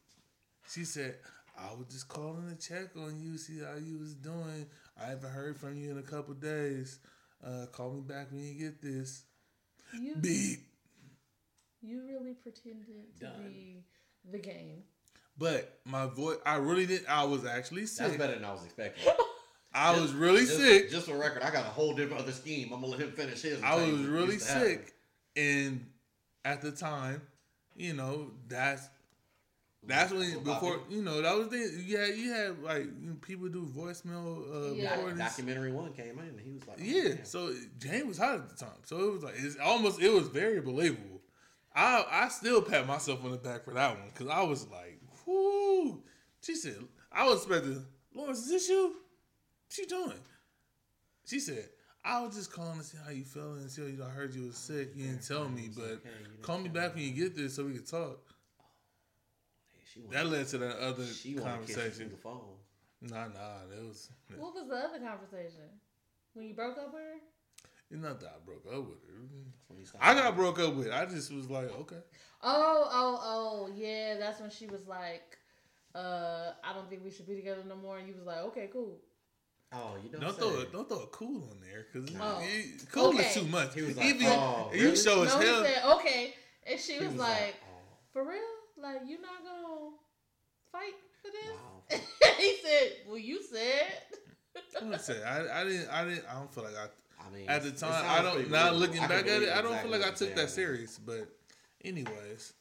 [0.70, 1.16] She said,
[1.57, 4.66] I was just calling to check on you, see how you was doing.
[5.00, 6.98] I haven't heard from you in a couple days.
[7.44, 9.22] Uh, call me back when you get this.
[9.92, 10.61] You Beep.
[11.82, 12.86] you really pretended
[13.18, 13.44] to Done.
[13.46, 13.84] be
[14.30, 14.82] the game.
[15.36, 17.07] But my voice, I really did.
[17.09, 18.07] I was actually sick.
[18.07, 19.12] That's better than I was expecting.
[19.74, 20.90] I was really just, sick.
[20.90, 22.72] Just for record, I got a whole different other scheme.
[22.72, 23.61] I'm gonna let him finish his.
[23.62, 24.68] I was really used to happen.
[24.68, 24.94] sick,
[25.36, 25.86] and
[26.44, 27.22] at the time,
[27.74, 28.88] you know, that's
[29.87, 33.16] that's when So before you know that was the yeah you had like you know,
[33.20, 34.95] people do voicemail uh, Yeah.
[34.95, 35.18] recordings.
[35.20, 37.24] Documentary one came in, and he was like, oh, Yeah, damn.
[37.24, 40.28] so Jane was hot at the time, so it was like it's almost it was
[40.28, 41.20] very believable.
[41.74, 45.01] I I still pat myself on the back for that one because I was like,
[45.26, 46.03] whoo.
[46.43, 46.76] She said
[47.12, 48.89] I was expecting Lawrence, is this you?
[48.89, 50.18] What you doing?
[51.26, 51.68] She said
[52.05, 53.59] I was just calling to see how you feeling.
[53.62, 54.91] And see, you I heard you was sick.
[54.95, 56.11] You didn't tell me, but okay,
[56.43, 58.20] call me back when you get there so we could talk.
[59.95, 62.11] She wanted, That led to that other she wanted to kiss you conversation.
[62.11, 62.57] the phone.
[63.03, 64.11] Nah, nah, that was.
[64.36, 65.68] What was the other conversation?
[66.32, 67.14] When you broke up with her?
[67.90, 69.14] It's not that I broke up with her.
[69.20, 70.90] That's when you stopped I got broke up with.
[70.90, 72.01] I just was like, okay.
[72.42, 74.16] Oh, oh, oh, yeah.
[74.18, 75.36] That's when she was like,
[75.95, 77.99] uh, I don't think we should be together no more.
[77.99, 78.99] And you was like, okay, cool.
[79.72, 80.40] Oh, you don't, Don't say.
[80.40, 82.42] throw a, don't throw a cool on there because Oh.
[82.90, 83.26] cool Okay.
[83.28, 83.74] is too much.
[83.74, 84.97] He was like, Even oh, you really?
[84.97, 85.62] show as no, hell.
[85.64, 86.34] he said, okay.
[86.66, 87.82] And she He was, like, oh,
[88.12, 88.40] for real?
[88.80, 89.63] Like, you not going to
[90.75, 91.55] fight for this?
[91.55, 92.35] wow.
[92.39, 93.93] he said, well, you said.
[94.77, 96.87] I'm gonna say I, I didn't I didn't I don't feel like I
[97.27, 98.79] I mean, at the time I don't now believable.
[98.79, 100.68] looking I back at it believe I don't exactly feel like I took that saying.
[100.68, 100.99] serious.
[100.99, 101.29] But
[101.85, 102.53] anyways,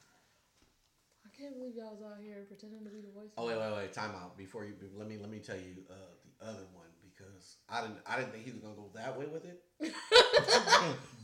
[1.25, 3.29] I can't believe y'all was out here pretending to be the voice.
[3.37, 3.93] Oh wait, wait, wait!
[3.93, 4.37] Time out.
[4.37, 5.93] Before you, let me let me tell you uh,
[6.39, 9.25] the other one because I didn't I didn't think he was gonna go that way
[9.25, 9.61] with it.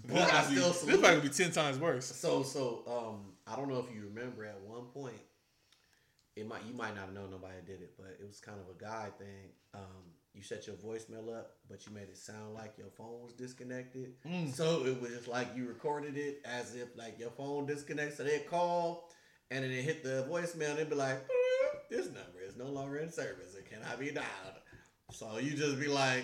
[0.08, 2.06] but I might be- still this might be ten times worse.
[2.06, 5.22] So so um I don't know if you remember at one point
[6.40, 8.76] it might you might not have known nobody did it, but it was kind of
[8.76, 9.52] a guy thing.
[9.74, 13.34] Um, you set your voicemail up, but you made it sound like your phone was
[13.34, 14.14] disconnected.
[14.26, 14.54] Mm.
[14.54, 18.24] So it was just like you recorded it as if like your phone disconnects, so
[18.24, 19.10] they call
[19.52, 21.18] and then it hit the voicemail and it'd be like,
[21.90, 23.56] this number is no longer in service.
[23.56, 24.28] It cannot be dialed.
[25.12, 26.24] So you just be like,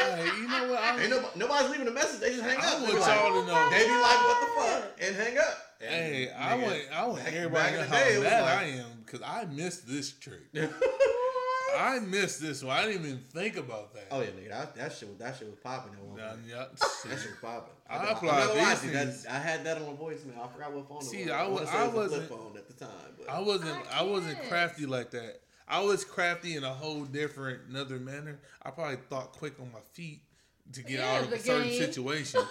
[0.00, 0.80] Hey, you know what?
[0.82, 2.20] I, ain't nobody, nobody's leaving a message.
[2.20, 2.80] They just hang I up.
[2.80, 3.70] want They be like, to know.
[3.70, 4.98] They be like, what the fuck?
[5.02, 5.58] And hang up.
[5.80, 8.02] And Hey, I nigga, want I want back- everybody back to in know the day,
[8.04, 10.40] how it was mad like- I am because I missed this trick.
[10.54, 12.76] I I missed this one.
[12.76, 14.06] I didn't even think about that.
[14.10, 16.40] Oh yeah, nigga, that, that shit was that shit was popping at one Nah, point.
[16.48, 17.18] yeah, That shit.
[17.20, 17.72] shit was popping.
[17.88, 19.32] I I, applaud I, I, these that.
[19.32, 20.42] I had that on my voicemail.
[20.44, 21.32] I forgot what phone See, it was.
[21.34, 22.90] I wanna I it was wasn't phone at the time.
[23.18, 23.78] But I wasn't.
[23.94, 25.40] I I, wasn't crafty like that.
[25.68, 28.40] I was crafty in a whole different, another manner.
[28.62, 30.22] I probably thought quick on my feet
[30.72, 31.78] to get Yeah, out of a certain game.
[31.80, 32.40] situation.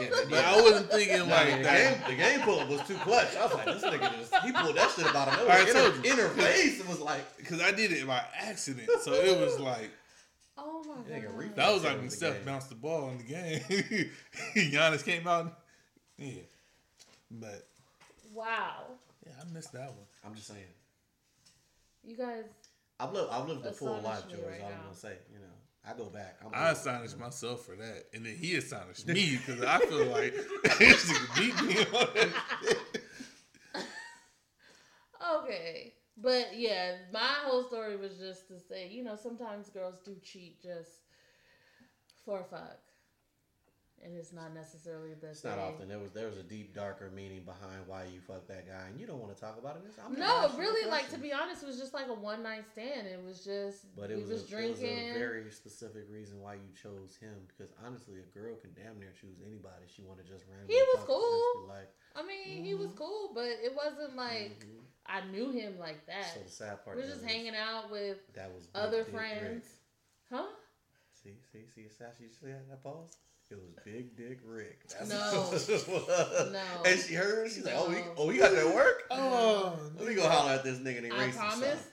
[0.00, 2.06] yeah, the, But I wasn't thinking Nah, like the that.
[2.06, 3.36] game, the game pull up was too clutch.
[3.36, 5.46] I was like, this nigga just he pulled that shit about him.
[5.50, 6.12] I It told was you.
[6.12, 6.80] inner, inner face.
[6.80, 9.90] It was like Because I did it by accident, so it was like
[10.58, 11.56] Oh my Nigga, god.
[11.56, 12.44] that was like when Steph game.
[12.44, 14.10] bounced the ball in the game.
[14.56, 15.46] Giannis came out.
[16.18, 16.42] and- Yeah,
[17.30, 17.66] but
[18.34, 18.84] Wow.
[19.26, 20.06] yeah, I missed that one.
[20.24, 20.60] I'm just saying.
[22.04, 22.44] You guys
[23.00, 24.40] I've lived I've lived a full Astonish life, George.
[24.52, 25.14] right all I'm gonna say.
[25.32, 25.44] You know,
[25.84, 26.38] I go back.
[26.44, 29.78] I'm I old, astonished you myself for that, and then he astonished me because I
[29.80, 30.34] feel like
[30.78, 32.32] this nigga beat me on that.
[35.44, 35.94] Okay.
[36.16, 40.62] But yeah, my whole story was just to say, you know, sometimes girls do cheat
[40.62, 40.90] just
[42.24, 42.81] for fuck.
[44.04, 45.86] And it's not necessarily the It's not often.
[45.88, 48.98] There was there was a deep, darker meaning behind why you fucked that guy, and
[48.98, 49.86] you don't want to talk about it.
[49.86, 52.08] It's- I'm No, ask you a really, like to be honest, it was just like
[52.08, 53.06] a one night stand.
[53.06, 55.06] It was just But it was, was a, it drinking.
[55.06, 57.46] was a very specific reason why you chose him.
[57.46, 60.74] Because honestly, a girl can damn near choose anybody she want to just randomly.
[60.74, 61.68] He was cool.
[61.68, 62.96] Like, I mean, he was Mhm.
[62.96, 64.82] cool, but it wasn't like mhm.
[65.06, 66.34] I knew him like that.
[66.34, 69.62] So the sad part we were just is hanging out with That was other friends.
[69.62, 70.40] Rick.
[70.42, 70.48] Huh?
[71.22, 73.16] See, see, see, Sashi, you see that pause?
[73.52, 74.80] It was Big Dick Rick.
[74.88, 75.16] That's No.
[75.16, 76.52] what was.
[76.52, 76.60] No.
[76.86, 77.50] And she heard.
[77.50, 78.14] She's like, "Oh, he, No.
[78.16, 79.04] oh, he got that work.
[79.10, 81.58] Oh, Let me go holler at this nigga and erase some promise.
[81.68, 81.88] stuff."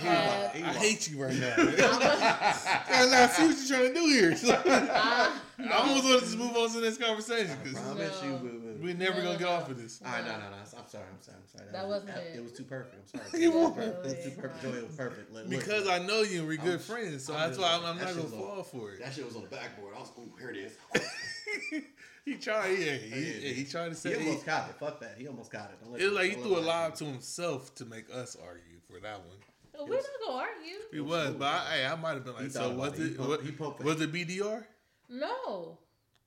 [0.00, 1.54] He was Uh, he I hate you right now.
[1.58, 4.32] I, I see what you're trying to do here.
[4.64, 5.38] I,
[5.68, 8.28] I almost want to move on to this conversation I because promise No.
[8.28, 8.61] you, boo boo.
[8.82, 9.50] We're never No, gonna get no.
[9.52, 10.00] off of this.
[10.04, 10.56] All right, no, no, no.
[10.56, 11.04] I'm sorry.
[11.10, 11.36] I'm sorry.
[11.40, 11.70] I'm sorry.
[11.72, 12.16] That wasn't it.
[12.34, 12.36] it.
[12.38, 12.96] It was too perfect.
[13.14, 13.30] I'm sorry.
[13.42, 13.72] It It was was.
[13.76, 14.06] perfect.
[14.06, 14.62] It was too perfect.
[14.62, 15.32] Joey, it was perfect.
[15.32, 15.50] Look, look.
[15.50, 17.90] Because I know you and we're good I'm- friends, so I'm that's why I'm, like,
[17.92, 19.00] I'm that not gonna was on- fall for it.
[19.00, 19.94] that shit was on the backboard.
[19.96, 20.72] I was, ooh, here it is.
[22.24, 23.32] he tried, yeah, he, Yeah.
[23.48, 24.18] yeah, he tried to say.
[24.18, 24.76] He, almost got it.
[24.76, 25.14] Fuck that.
[25.18, 25.78] He almost got it.
[25.82, 28.36] Don't let it was like he threw a let lie to himself to make us
[28.42, 29.88] argue for that one.
[29.88, 30.76] we're not gonna argue.
[30.92, 33.02] He was, but I, hey, I might have been like, so was it.
[33.02, 33.86] He it, poked- what, he poked it.
[33.86, 34.64] was it BDR?
[35.08, 35.78] No,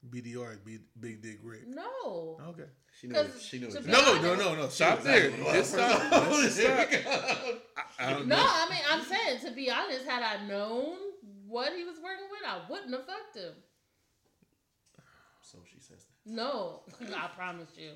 [0.09, 1.67] BDR is big, big Dick Rick.
[1.67, 2.39] no.
[2.49, 2.63] Okay.
[2.99, 3.15] She knew.
[3.19, 3.69] It, 'Cause she knew.
[3.69, 3.85] to it.
[3.87, 4.65] No, no, no, no.
[4.69, 5.25] She Stop knew there.
[5.25, 6.29] exactly what Just stop.
[6.31, 6.89] Just stop.
[7.99, 8.35] I, I No, know.
[8.39, 10.95] I mean I'm saying to be honest, had I known
[11.47, 13.53] what he was working with, I wouldn't have fucked him.
[15.41, 16.05] So she says.
[16.25, 16.81] No,
[17.15, 17.91] I promise you.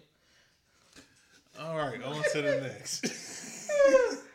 [1.60, 3.05] All right, on to the next.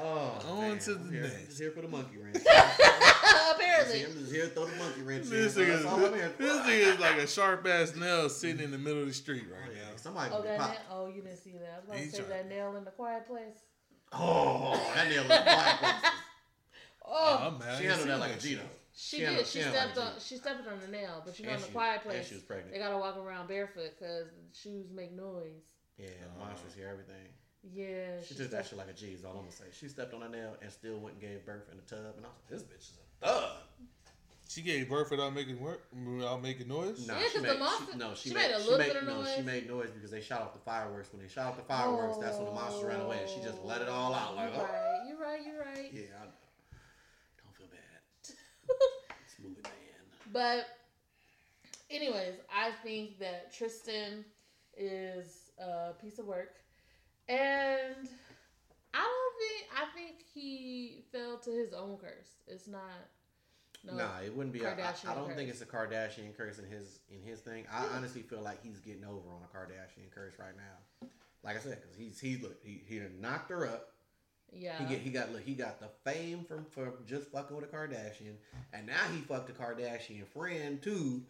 [0.00, 0.78] Oh, On man.
[0.80, 1.22] to I'm the here.
[1.22, 1.46] next.
[1.46, 2.36] Just here for the monkey wrench.
[2.46, 6.04] Apparently, I'm Apparently, just here to throw the monkey wrench this so thing is all
[6.04, 9.06] I'm here this thing is like a sharp ass nail sitting in the middle of
[9.08, 9.82] the street Oh, right yeah.
[9.90, 9.96] now.
[9.96, 10.70] Somebody oh gonna that pop.
[10.70, 11.72] nail, oh you didn't see that.
[11.74, 13.56] I was about He's to say that nail in the quiet place.
[14.12, 15.80] Oh, that nail in is black.
[15.82, 16.10] Oh,
[17.10, 17.78] Oh, I'm mad.
[17.78, 18.42] She I handled seen that like a shit.
[18.42, 18.62] Gino.
[18.94, 19.26] she she did.
[19.28, 20.12] handled- She she stepped like on.
[20.20, 22.34] She stepped on the nail, but you know And in the she- quiet place she
[22.34, 22.72] was pregnant.
[22.72, 25.64] they gotta walk around barefoot because the shoes make noise.
[25.98, 26.44] Yeah, Oh.
[26.44, 27.26] monsters hear everything.
[27.74, 29.06] Yeah, She took that shit like a G.
[29.08, 29.64] Is all I'm gonna say.
[29.72, 32.24] She stepped on a nail and still went and gave birth in the tub, and
[32.24, 33.50] I was like, this bitch is a thug.
[34.48, 37.06] She gave birth without making work, without making noise.
[37.06, 38.78] Nah, Yeah, she 'cause the monster- she, no, she, she made, made a she little
[38.78, 41.12] made, bit of no, she made noise because they shot off the fireworks.
[41.12, 43.62] When they shot off the fireworks, that's when the monster ran away, and she just
[43.62, 44.36] let it all out.
[44.36, 45.90] Like, you're oh, right, you're right, you're right.
[45.92, 46.32] yeah, I know.
[47.44, 48.34] Don't feel bad.
[49.36, 49.72] Smooth it man.
[50.32, 50.66] But,
[51.90, 54.24] anyways, I think that Tristan
[54.78, 56.54] is a piece of work,
[57.28, 58.08] and
[58.94, 62.36] I don't think I think he fell to his own curse.
[62.46, 62.82] It's not.
[63.84, 63.94] No.
[63.96, 64.60] Nah, it wouldn't be.
[64.60, 67.64] a- I I don't think it's a Kardashian curse in his in his thing.
[67.70, 71.08] I honestly feel like he's getting over on a Kardashian curse right now.
[71.44, 73.92] Like I said, because he's he look he he knocked her up.
[74.52, 74.78] Yeah.
[74.78, 77.68] He get he got look he got the fame from for just fucking with a
[77.68, 78.34] Kardashian,
[78.72, 81.22] and now he fucked a Kardashian friend too.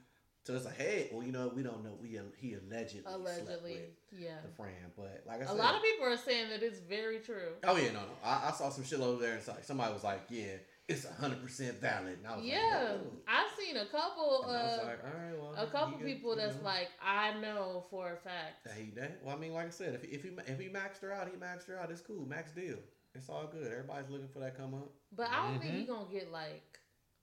[0.49, 1.91] So it's like, hey, well, you know, we don't know.
[2.01, 4.37] We he allegedly slept Allegedly, with yeah.
[4.43, 7.19] the friend, but like I said, a lot of people are saying that it's very
[7.19, 7.53] true.
[7.65, 8.17] Oh yeah, no, no.
[8.25, 10.57] I, I saw some shit over there, and it's like somebody was like, "Yeah,
[10.89, 14.63] it's hundred percent valid." And I was Yeah, like, I've seen a couple And I
[14.63, 16.65] was of like, all right, well, a couple he good, people you that's know.
[16.65, 18.65] like, I know for a fact.
[18.65, 19.21] that he that.
[19.23, 21.29] Well, I mean, like I said, if he, if he if he maxed her out,
[21.29, 21.91] he maxed her out.
[21.91, 22.79] It's cool, max deal.
[23.15, 23.71] It's all good.
[23.71, 24.89] Everybody's looking for that come up.
[25.15, 25.81] But I don't think Mm-hmm.
[25.81, 26.63] he gonna get like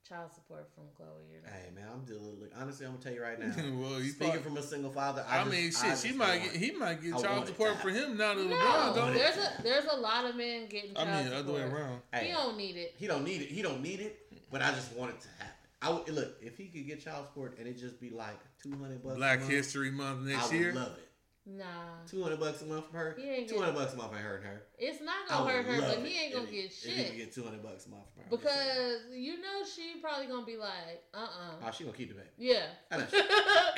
[0.08, 1.34] child support from Khloe.
[1.34, 1.50] You know?
[1.52, 2.40] Hey man, I'm dealing.
[2.40, 3.52] Look, honestly, I'm gonna tell you right now.
[3.80, 6.06] well, he Speaking probably, from a single father, I, I just- mean, I shit, just
[6.06, 8.96] she might get, he might get I child support for him now that No, LeBron
[8.96, 9.14] don't.
[9.14, 12.02] there's a there's a lot of men getting I mean, the other way around.
[12.14, 12.94] Hey, He don't need it.
[12.98, 13.50] he don't need it.
[13.50, 14.20] He don't need it.
[14.52, 15.52] But I just want it to happen.
[15.82, 18.72] I would, look if he could get child support and it just be like two
[18.72, 19.16] hundred bucks.
[19.16, 20.74] a Black month, History Month I next would year.
[20.74, 21.05] love it.
[21.48, 23.16] Nah, Two hundred bucks a month from her.
[23.20, 24.64] He Two hundred bucks a month ain't hurting her.
[24.80, 27.44] it's not gonna hurt her, but he ain't gonna get he shit could get two
[27.44, 28.30] hundred bucks a month from her.
[28.34, 29.00] I'm just saying.
[29.06, 32.16] because you know she probably gonna be like, uh, uh oh, she gonna keep the
[32.16, 32.30] baby.
[32.38, 32.66] yeah.
[32.90, 33.22] I know she-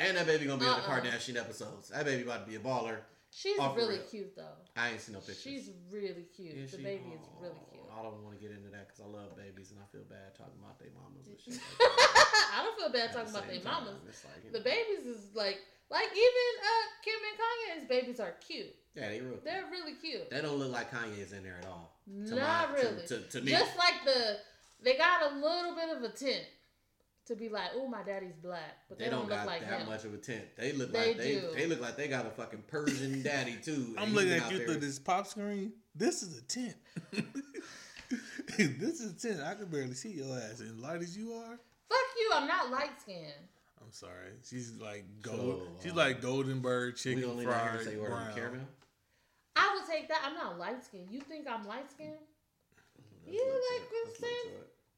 [0.00, 1.00] And that baby gonna be in the Uh-uh.
[1.00, 1.90] Kardashian episodes.
[1.90, 3.00] That baby about to be a baller.
[3.30, 4.08] She's really real.
[4.08, 4.56] cute though.
[4.74, 5.42] I ain't seen no pictures.
[5.44, 6.56] She's really cute.
[6.56, 7.84] Yeah, the she- baby is oh, really cute.
[7.92, 10.32] I don't want to get into that because I love babies and I feel bad
[10.32, 11.60] talking about their mamas and shit.
[11.60, 11.84] Like.
[12.56, 14.24] I don't feel bad At talking about their mamas.
[14.24, 15.58] like, The know, babies is like,
[15.90, 18.74] like even uh, Kim and Kanye's babies are cute.
[18.94, 19.38] Yeah, they real.
[19.44, 20.28] They're really cute.
[20.30, 21.96] They don't look like Kanye's in there at all.
[22.26, 23.06] To Not my- to- really.
[23.06, 24.38] To, to, me, Just like the,
[24.82, 26.44] they got a little bit of a tint
[27.26, 29.60] to be like, oh, my daddy's black, but they, they, don't, don't, look got like
[29.68, 29.86] that him.
[29.88, 30.44] much of a tent.
[30.56, 31.48] They look They like they do.
[31.54, 33.94] they look like they got a fucking Persian daddy too.
[33.98, 35.72] I'm looking at you there- through this pop screen.
[35.94, 36.74] This is a tent.
[38.56, 39.40] this is a tent.
[39.46, 40.60] I can barely see your ass.
[40.60, 41.58] And light as you are,
[41.88, 43.32] Fuck you, I'm not light skinned.
[43.88, 44.32] I'm sorry.
[44.44, 45.62] She's like gold.
[45.78, 48.34] So, she's uh, like golden bird We chicken only fried say brown.
[48.34, 48.66] caramel.
[49.56, 50.20] I would take that.
[50.26, 51.08] I'm not light skinned.
[51.10, 52.12] You think I'm light skinned?
[53.26, 54.20] You like it.
[54.20, 54.54] the same-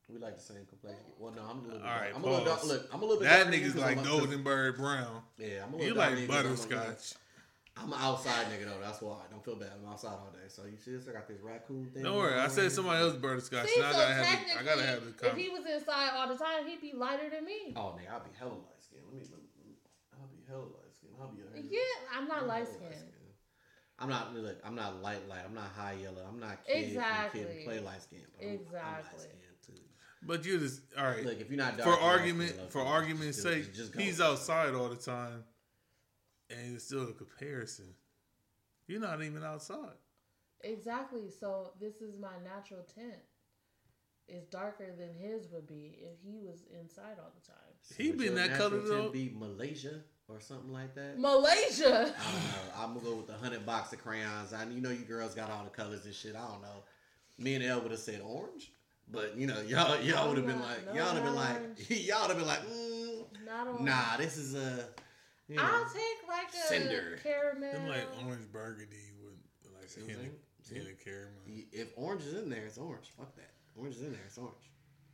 [0.09, 1.05] We like the same complexion.
[1.21, 1.79] Well, no, I'm a little.
[1.79, 2.17] Bit All right, dark.
[2.17, 2.65] I'm a little dark.
[2.67, 3.29] Look, I'm a little bit.
[3.29, 5.23] That darker than you nigga's 'cause like I'm golden bird brown.
[5.39, 7.15] Yeah, I'm a little You like than you 'cause I'm a- you know, butterscotch.
[7.77, 8.81] I'm an outside nigga though.
[8.83, 9.23] That's why.
[9.25, 9.71] I don't feel bad.
[9.81, 10.49] I'm outside all day.
[10.49, 11.07] So you see this?
[11.09, 12.03] I got this raccoon thing.
[12.03, 12.35] Don't worry.
[12.39, 13.69] I said somebody else butterscotch.
[13.69, 15.65] See, now so I gotta have the, I technically, gotta have the if he was
[15.65, 17.73] inside all the time, he'd be lighter than me.
[17.77, 18.80] Oh, nigga, I'll be hella light skinned.
[19.11, 19.75] Let me, let me,
[20.15, 21.15] I'll be hella light skinned.
[21.21, 21.43] I'll be.
[21.43, 21.81] a- Yeah,
[22.17, 23.13] I'm not I'm light hella skinned.
[23.99, 24.57] I'm not look.
[24.65, 25.43] I'm not light light.
[25.47, 26.25] I'm not high yellow.
[26.27, 26.89] I'm not kid.
[26.89, 27.41] Exactly.
[27.41, 28.21] Kid play light skin.
[28.39, 29.27] But I'm, I'm light Exactly.
[29.67, 29.73] too.
[30.23, 31.25] But you just all right.
[31.25, 33.53] Look, if you're not dark, for you're light argument, skinned, for look, argument's just do
[33.53, 33.65] it.
[33.65, 34.01] sake, Just go.
[34.01, 35.45] he's outside all the time,
[36.49, 37.95] and it's still a comparison.
[38.87, 39.99] You're not even outside.
[40.63, 41.29] Exactly.
[41.29, 43.21] So this is my natural tint.
[44.29, 47.70] It's darker than his would be if he was inside all the time.
[47.97, 49.11] He Would been your that color, natural tint though?
[49.11, 51.19] Be Malaysia or something like that.
[51.19, 52.15] Malaysia.
[52.19, 52.79] I don't know.
[52.79, 54.53] I'm gonna go with the hundred box of crayons.
[54.53, 56.37] I you know you girls got all the colors and shit.
[56.37, 56.85] I don't know.
[57.39, 58.71] Me and Elle would have said orange,
[59.11, 61.91] but you know y'all y'all would have been like no, y'all would have been like
[62.07, 64.17] y'all would have been like mm, Not nah.
[64.19, 64.85] This is a
[65.49, 67.19] you know, I'll take like a Cinder.
[67.25, 67.73] caramel.
[67.73, 69.35] Them like orange burgundy with
[69.75, 70.83] like See a what I'm hint of, saying?
[70.83, 71.65] hint of caramel.
[71.73, 73.11] if orange is in there, it's orange.
[73.19, 73.51] Fuck that.
[73.77, 74.70] Orange is in there, it's orange.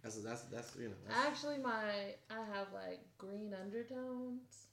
[0.06, 0.94] That's that's that's you know.
[1.08, 4.70] That's, Actually, my I have like green undertones,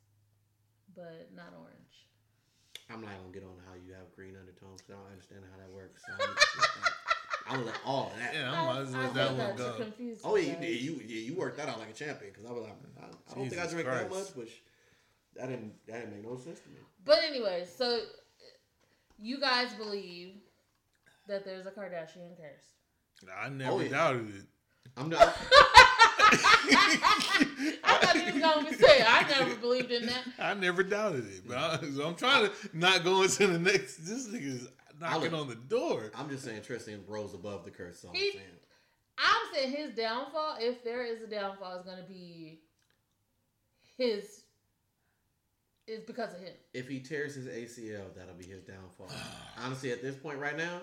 [0.95, 2.05] but not orange.
[2.87, 5.57] I'm not gonna get on how you have green undertones because I don't understand how
[5.57, 6.03] that works.
[6.05, 6.13] So
[7.49, 8.35] I'm gonna let all of that.
[8.35, 9.85] Yeah, I might as I well let that one go.
[10.23, 10.61] Oh yeah, you guys.
[10.61, 10.81] did.
[10.81, 13.33] You yeah, you worked that out like a champion because I was like, I, I
[13.35, 14.47] don't think I drink drank that much, but
[15.33, 16.77] that didn't that didn't make no sense to me.
[17.05, 18.05] But anyway, so
[19.17, 20.35] you guys believe
[21.27, 22.77] that there's a Kardashian curse?
[23.33, 23.89] I never Oh, yeah.
[23.89, 24.45] doubted it.
[24.97, 25.35] I'm not.
[27.85, 30.23] I thought you was gonna be saying I never believed in that.
[30.39, 33.97] I never doubted it, but I, so I'm trying to not go into the next.
[34.05, 34.67] This nigga's
[34.99, 36.11] knocking look- on the door.
[36.15, 37.99] I'm just saying Tristan rose above the curse.
[37.99, 38.43] So I'm He- saying.
[39.17, 42.61] I'm saying his downfall, if there is a downfall, is gonna be
[43.97, 44.41] his.
[45.85, 46.53] Is because of him.
[46.73, 49.09] If he tears his ACL, that'll be his downfall.
[49.63, 50.79] Honestly, at this point right now,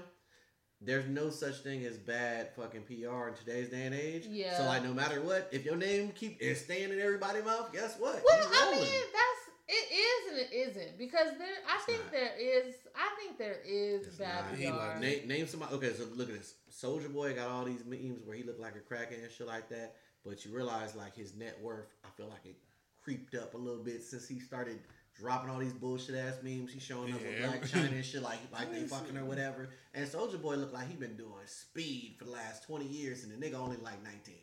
[0.80, 4.26] there's no such thing as bad fucking PR in today's day and age.
[4.26, 4.56] Yeah.
[4.56, 7.96] So like, no matter what, if your name keep is staying in everybody's mouth, guess
[7.98, 8.22] what?
[8.24, 9.40] Well, I mean, that's
[9.72, 11.46] it is and it isn't because there.
[11.68, 12.12] I think not.
[12.12, 12.74] there is.
[12.96, 14.58] I think there is It's bad not.
[14.58, 14.72] He PR.
[14.76, 15.74] like- Name, name somebody.
[15.74, 16.54] Okay, so look at this.
[16.72, 19.68] Soulja Boy got all these memes where he looked like a crackhead and shit like
[19.68, 19.96] that.
[20.24, 22.56] But you realize like his net worth, I feel like it
[23.02, 24.80] creeped up a little bit since he started
[25.20, 26.72] dropping all these bullshit ass memes.
[26.72, 29.68] He's showing up with Blac Chyna and shit like like they fucking or whatever.
[29.94, 33.32] And Soulja Boy looked like he been doing speed for the last twenty years, and
[33.32, 34.36] the nigga only like nineteen.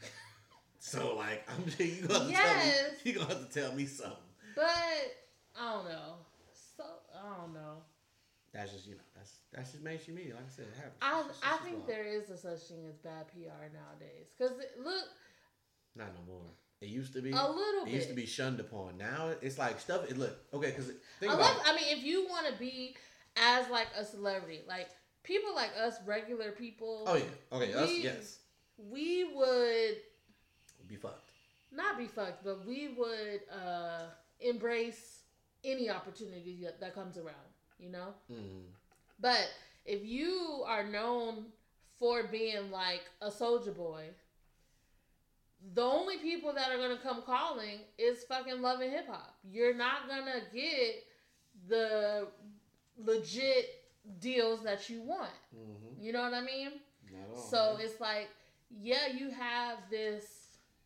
[0.82, 2.74] So like, I'm just, you gonna Yes.
[2.74, 4.16] tell me you gonna have to tell me something.
[4.56, 4.64] But
[5.60, 6.14] I don't know.
[6.76, 6.84] So
[7.14, 7.82] I don't know.
[8.52, 10.34] That's just you know that's that's just mainstream media.
[10.34, 10.96] Like I said, it happens.
[11.02, 14.32] I It's just- I think just there is a such thing as bad PR nowadays.
[14.38, 15.04] Cause it, look,
[15.94, 16.50] Not no more.
[16.80, 17.30] It used to be.
[17.30, 17.94] a little It bit.
[17.94, 18.96] used to be shunned upon.
[18.96, 20.10] Now it's like stuff.
[20.10, 20.86] It look okay because
[21.18, 21.66] think Unless about.
[21.66, 21.72] It.
[21.72, 22.96] I mean, if you want to be
[23.36, 24.88] as like a celebrity, like
[25.22, 27.04] people like us, regular people.
[27.06, 27.24] Oh yeah.
[27.56, 27.72] Okay.
[27.74, 27.90] Us.
[27.98, 28.38] Yes.
[28.78, 29.96] We would
[30.88, 31.30] Be fucked.
[31.70, 34.04] not be fucked, but we would uh
[34.40, 35.20] embrace
[35.62, 37.34] any opportunity that, that comes around.
[37.78, 38.14] You know.
[38.32, 38.62] Mm.
[39.20, 39.50] But
[39.84, 41.46] if you are known
[41.98, 44.04] for being like a Soulja Boy,
[45.74, 49.34] the only people that are gonna come calling is fucking loving hip hop.
[49.44, 51.04] You're not gonna get
[51.68, 52.28] the
[52.96, 53.84] legit
[54.20, 55.30] deals that you want.
[55.54, 56.02] Mm-hmm.
[56.02, 56.72] You know what I mean?
[57.32, 57.36] All.
[57.36, 58.28] So it's like,
[58.70, 60.24] yeah, you have this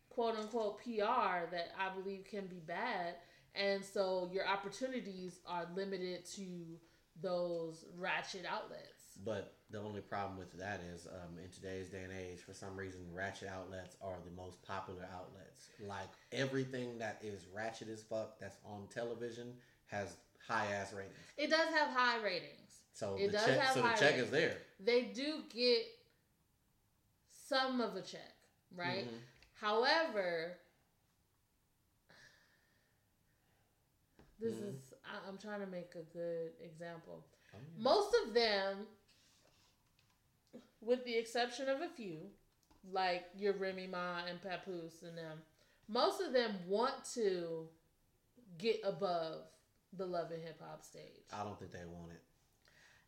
[0.09, 3.15] quote unquote PR that I believe can be bad.
[3.53, 6.77] and so your opportunities are limited to
[7.21, 9.17] those ratchet outlets.
[9.23, 12.75] But the only problem with that is, um, in today's day and age, for some
[12.77, 15.69] reason, ratchet outlets are the most popular outlets.
[15.79, 19.53] Like everything that is ratchet as fuck that's on television
[19.87, 21.17] has high ass ratings.
[21.37, 22.81] It does have high ratings.
[22.93, 24.23] So It the does check, have so the high check ratings.
[24.25, 24.57] is there.
[24.79, 25.85] They do get
[27.29, 28.33] some of a check,
[28.75, 29.05] right?
[29.05, 29.19] Mhm.
[29.53, 30.57] However,
[34.39, 34.69] this Mhm.
[34.69, 37.23] is I, I'm trying to make a good example.
[37.53, 37.83] Oh, yeah.
[37.83, 38.87] Most of them,
[40.85, 42.17] with the exception of a few,
[42.91, 45.39] like your Remy Ma and Papoose and them,
[45.87, 47.67] most of them want to
[48.57, 49.41] get above
[49.97, 51.25] the love and hip hop stage.
[51.33, 52.21] I don't think they want it.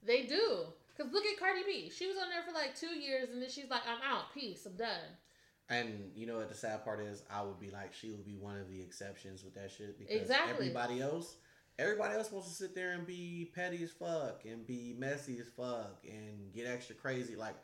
[0.05, 0.65] They do.
[0.97, 1.91] Cause look at Cardi B.
[1.95, 4.33] She was on there for like two years, and then she's like, "I'm out.
[4.33, 4.65] Peace.
[4.65, 5.15] I'm done."
[5.69, 7.23] And you know what the sad part is?
[7.29, 10.21] I would be like, she would be one of the exceptions with that shit because
[10.21, 10.53] Exactly.
[10.53, 11.35] everybody else,
[11.77, 15.49] everybody else wants to sit there and be petty as fuck and be messy as
[15.49, 17.35] fuck and get extra crazy.
[17.35, 17.55] Like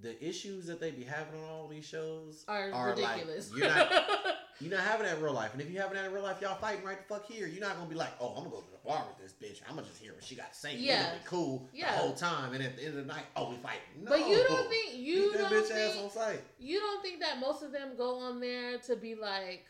[0.00, 3.52] the issues that they be having on all these shows Are, are like ridiculous.
[3.56, 3.90] you're not
[4.60, 5.52] you're not having that in real life.
[5.52, 7.46] And if you having that in real life, y'all fighting right the fuck here.
[7.46, 9.60] You're not gonna be like, oh, I'm gonna go to the bar with this bitch.
[9.68, 10.76] I'm gonna just hear what she got to say.
[10.76, 11.12] Yeah.
[11.14, 11.92] Be cool Yeah.
[11.92, 12.54] the whole time.
[12.54, 13.80] And at the end of the night, oh, we fighting.
[14.02, 14.10] No.
[14.10, 17.62] but you don't think you don't bitch ass on think you don't think that most
[17.62, 19.64] of them go on there to be like,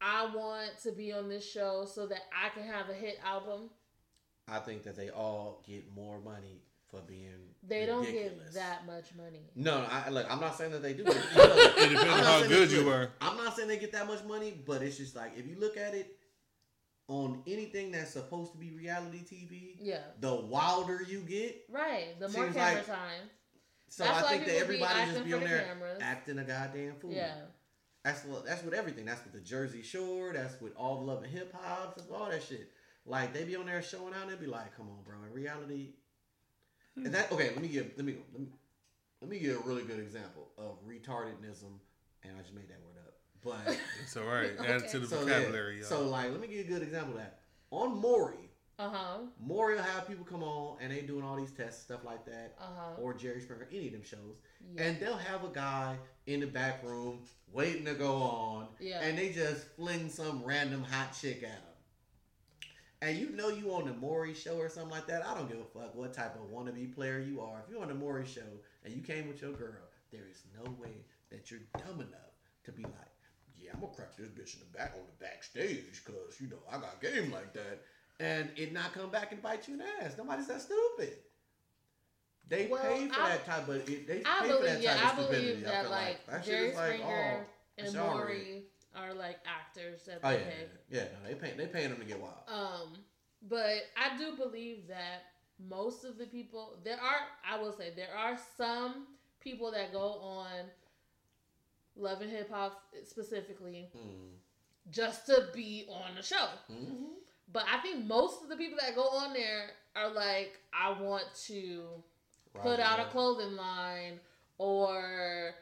[0.00, 3.70] "I want to be on this show so that I can have a hit album."
[4.48, 7.45] I think that they all get more money for being.
[7.68, 8.52] They don't ridiculous.
[8.52, 9.40] get that much money.
[9.54, 11.02] No, no, I, look, I'm not saying that they do.
[11.06, 13.10] It depends I'm on not how saying good they you were.
[13.20, 15.76] I'm not saying they get that much money, but it's just like if you look
[15.76, 16.16] at it
[17.08, 21.64] on anything that's supposed to be reality TV, Yeah, the wilder you get.
[21.70, 22.18] right.
[22.18, 23.30] The more Seems camera like- time.
[23.88, 25.98] So That's I think that everybody just be on the there cameras.
[26.02, 27.12] acting a goddamn fool.
[27.12, 27.34] Yeah,
[28.04, 29.04] That's what- that's with everything.
[29.04, 30.32] That's with the Jersey Shore.
[30.32, 32.00] That's with all the love and hip hop.
[32.12, 32.68] All that shit.
[33.04, 34.22] Like they be on there showing out.
[34.22, 35.94] and They be like, "Come on, bro." In reality,
[36.96, 37.50] and that okay.
[37.50, 37.90] Let me give.
[37.96, 38.20] Let me go.
[38.32, 38.48] Let me,
[39.20, 41.70] let me give a really good example of retardednism,
[42.22, 43.14] and I just made that word up.
[43.42, 44.52] But It's all right.
[44.58, 45.86] Add it to the so vocabulary, yeah.
[45.86, 47.38] So like, let me give you a good example of that.
[47.70, 51.50] On Maury, uh huh, Maury will have people come on and they doing all these
[51.50, 53.02] tests, stuff like that, uh huh.
[53.02, 54.40] or Jerry Springer, any of them shows,
[54.74, 54.84] Yeah.
[54.84, 57.20] and they'll have a guy in the back room
[57.52, 59.00] waiting to go on, Yeah.
[59.00, 61.62] and they just fling some random hot chick at him.
[63.02, 65.24] And you know you on the Maury show or something like that.
[65.26, 67.62] I don't give a fuck what type of wannabe player you are.
[67.64, 68.40] If you're on the Maury show
[68.84, 72.32] and you came with your girl, there is no way that you're dumb enough
[72.64, 72.92] to be like,
[73.58, 76.56] yeah, I'm gonna crack this bitch in the back on the backstage because you know
[76.70, 77.82] I got game like that,
[78.18, 80.14] and it not come back and bite you in the ass.
[80.16, 81.16] Nobody's that stupid.
[82.48, 83.84] They Well, pay for I- that type of.
[83.86, 85.52] They I pay for that believe, yeah, type I of stupidity.
[85.52, 87.46] believe I that feel like, shit Jerry is like, Springer
[87.78, 88.64] oh, and Maury
[88.96, 90.66] are like actors that Oh they yeah, pay.
[90.90, 91.04] yeah.
[91.22, 91.54] No, they pay.
[91.56, 92.34] They paying them to get wild.
[92.48, 92.98] Um,
[93.48, 95.24] but I do believe that
[95.70, 99.06] most of the people there are I will say there are some
[99.40, 100.48] people that go on
[101.96, 104.36] Love and Hip Hop specifically Mm.
[104.90, 106.48] just to be on the show.
[106.70, 107.04] Mm-hmm.
[107.52, 111.24] But I think most of the people that go on there are like, I want
[111.46, 111.84] to
[112.60, 114.18] put out a clothing line
[114.58, 115.54] or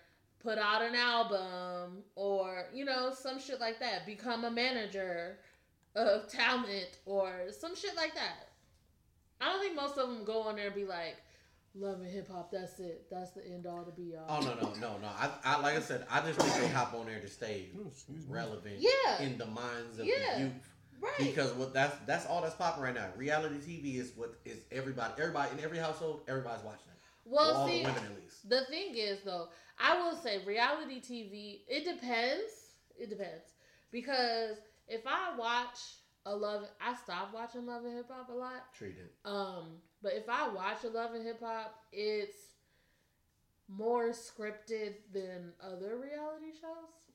[0.45, 5.38] put out an album or you know some shit like that become a manager
[5.97, 8.49] of talent or some shit like that
[9.40, 11.16] i don't think most of them go on there and be like
[11.74, 14.70] love and hip-hop that's it that's the end all to be all Oh no no
[14.80, 15.09] no no!
[15.18, 17.88] I, I like I said, I just think they hop on there to stay Ooh,
[17.90, 18.32] excuse me.
[18.32, 19.22] relevant Yeah.
[19.22, 20.34] in the minds of Yeah.
[20.34, 20.53] the youth.
[21.01, 23.07] right Because what that's that's all that's popping right now.
[23.16, 26.93] Reality TV is what is everybody everybody in every household everybody's watching it.
[27.25, 28.49] Well all see the women at least.
[28.49, 29.49] The thing is, though,
[29.79, 31.61] I will say reality TV.
[31.68, 32.53] It depends.
[32.99, 33.53] It depends
[33.91, 34.57] because
[34.89, 35.79] if I watch
[36.27, 38.72] a love, I stopped watching Love and Hip Hop a lot.
[38.77, 39.11] Treated.
[39.25, 42.37] Um, but if I watch a Love and Hip Hop, it's
[43.68, 47.12] more scripted than other reality shows.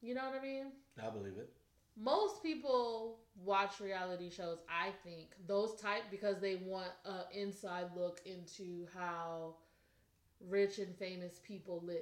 [0.00, 0.72] You know what I mean?
[1.02, 1.52] I believe it.
[2.00, 8.20] Most people watch reality shows, I think, those type because they want an inside look
[8.24, 9.56] into how
[10.48, 12.00] rich and famous people live.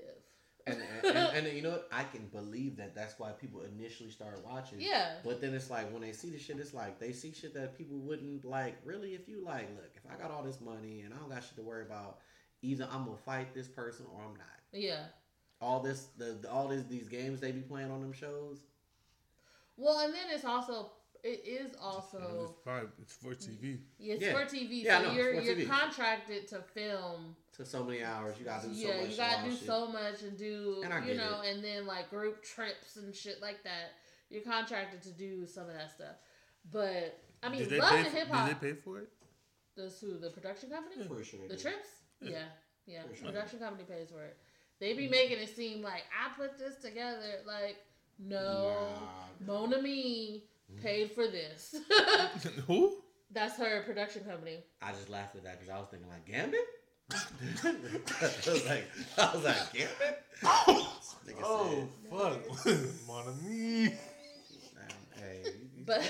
[0.67, 1.89] And and, and, and you know what?
[1.91, 2.95] I can believe that.
[2.95, 4.81] That's why people initially started watching.
[4.81, 5.15] Yeah.
[5.25, 7.77] But then it's like when they see the shit, it's like they see shit that
[7.77, 8.77] people wouldn't like.
[8.85, 11.43] Really, if you like, look, if I got all this money and I don't got
[11.43, 12.19] shit to worry about,
[12.63, 14.47] either I'm gonna fight this person or I'm not.
[14.73, 15.05] Yeah.
[15.61, 18.61] All this, the, the all these these games they be playing on them shows.
[19.79, 20.91] Well, and then it's also
[21.25, 23.79] it is And also it's probably it's for TV.
[23.99, 24.33] it's Yeah.
[24.33, 25.67] for TV, Yeah, I so know, you're you're TV.
[25.69, 27.35] contracted to film.
[27.55, 29.11] To so many hours, you gotta do so yeah, much.
[29.11, 29.67] you gotta do shit.
[29.67, 33.41] so much and do And you get know, and then like group trips and shit
[33.41, 33.95] like that.
[34.31, 36.17] You're contracted to do some of that stuff.
[36.71, 37.99] But I mean, Did they love pay?
[38.01, 38.61] and For, hip did hop.
[38.61, 39.09] they pay for it?
[39.77, 41.05] This who the production company?
[41.07, 41.49] For sure.
[41.49, 41.63] The do.
[41.63, 41.89] trips?
[42.21, 42.45] Yeah, Yeah.
[42.87, 43.03] yeah.
[43.17, 43.27] Sure.
[43.29, 44.37] Production company pays for it.
[44.81, 47.41] They be making it seem like I put this together.
[47.47, 47.79] Like,
[48.19, 48.77] no,
[49.47, 49.53] Nah.
[49.67, 50.43] Monami
[50.83, 51.75] paid for this.
[52.67, 52.97] Who?
[53.31, 54.65] That's her production company.
[54.83, 56.61] I just laughed at that because I was thinking like Gambit.
[57.65, 58.85] I was like,
[59.19, 60.25] I was like Gambit.
[61.27, 62.67] Nigga Oh fuck,
[63.07, 63.85] mon ami.
[63.87, 63.99] said,
[64.75, 66.01] "Damn, hey, you- you But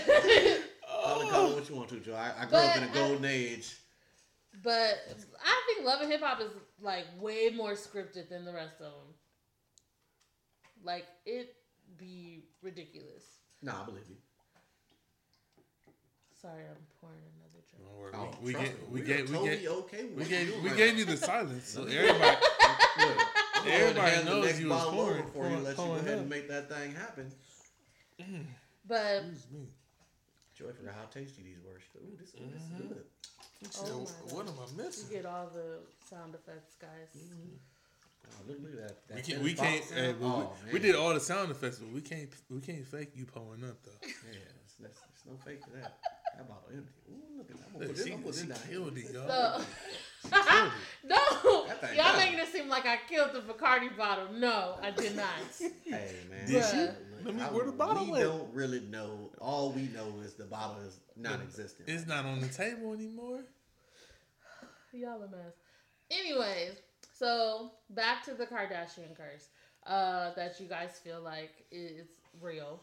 [0.88, 2.14] call it, call it what you want to, Joe.
[2.14, 3.76] I, I grew up in a But golden age.
[4.62, 4.98] but
[5.44, 6.50] I think Love and Hip Hop is
[6.80, 9.14] like way more scripted than the rest of them.
[10.84, 11.54] Like it
[11.96, 13.24] be ridiculous.
[13.62, 14.16] Nah, I believe you.
[16.40, 17.84] Sorry, I'm pouring another drink.
[17.84, 20.14] Don't worry, Oh, we, we, trust get, we are gave we totally gave okay with
[20.14, 20.98] we what gave you're we right gave now.
[21.00, 22.06] you the silence, so everybody.
[22.98, 23.18] Look,
[23.54, 25.50] I'm going to Everybody hand the knows next you was bottle over pouring- before you
[25.50, 26.20] pouring- let you go ahead up.
[26.20, 27.32] and make that thing happen.
[28.86, 29.66] But Excuse me.
[30.54, 31.74] Joy forgot how tasty these were.
[32.00, 32.88] Ooh, this, ooh, this is mm-hmm.
[32.88, 33.04] good.
[33.64, 35.06] Oh said, my what am I oh missing?
[35.10, 35.78] you get all the
[36.08, 37.10] sound effects, guys.
[37.16, 37.58] Oh,
[38.30, 39.08] Oh, look, look at that.
[39.08, 39.42] that We can't.
[39.42, 39.80] We can't.
[39.82, 40.16] box Hey, sound.
[40.22, 42.28] oh, we, we did all the sound effects, but we can't.
[42.50, 43.90] We can't fake you pulling up though.
[44.02, 45.98] Yeah, that's, that's, there's no fake to that.
[46.36, 46.92] That bottle empty.
[47.10, 47.64] Ooh, look at that.
[47.66, 49.60] I'm gonna Look, put this, she, I'm she killed it, y'all.
[49.60, 50.72] So, killed
[51.04, 51.16] no,
[51.94, 52.16] y'all done.
[52.18, 54.28] making it seem like I killed the Bacardi bottle.
[54.34, 55.26] No, I did not.
[55.84, 56.46] Hey man.
[56.46, 56.76] Did she?
[56.76, 58.24] Look, Let me- I- where the bottle We at?
[58.24, 59.30] don't really know.
[59.40, 61.88] All we know is the bottle is non-existent.
[61.88, 63.40] It's not on the table anymore.
[64.92, 65.54] Y'all a mess.
[66.10, 66.72] Anyways,
[67.18, 69.48] so back to the Kardashian curse
[69.86, 72.06] uh, that you guys feel like is
[72.40, 72.80] real.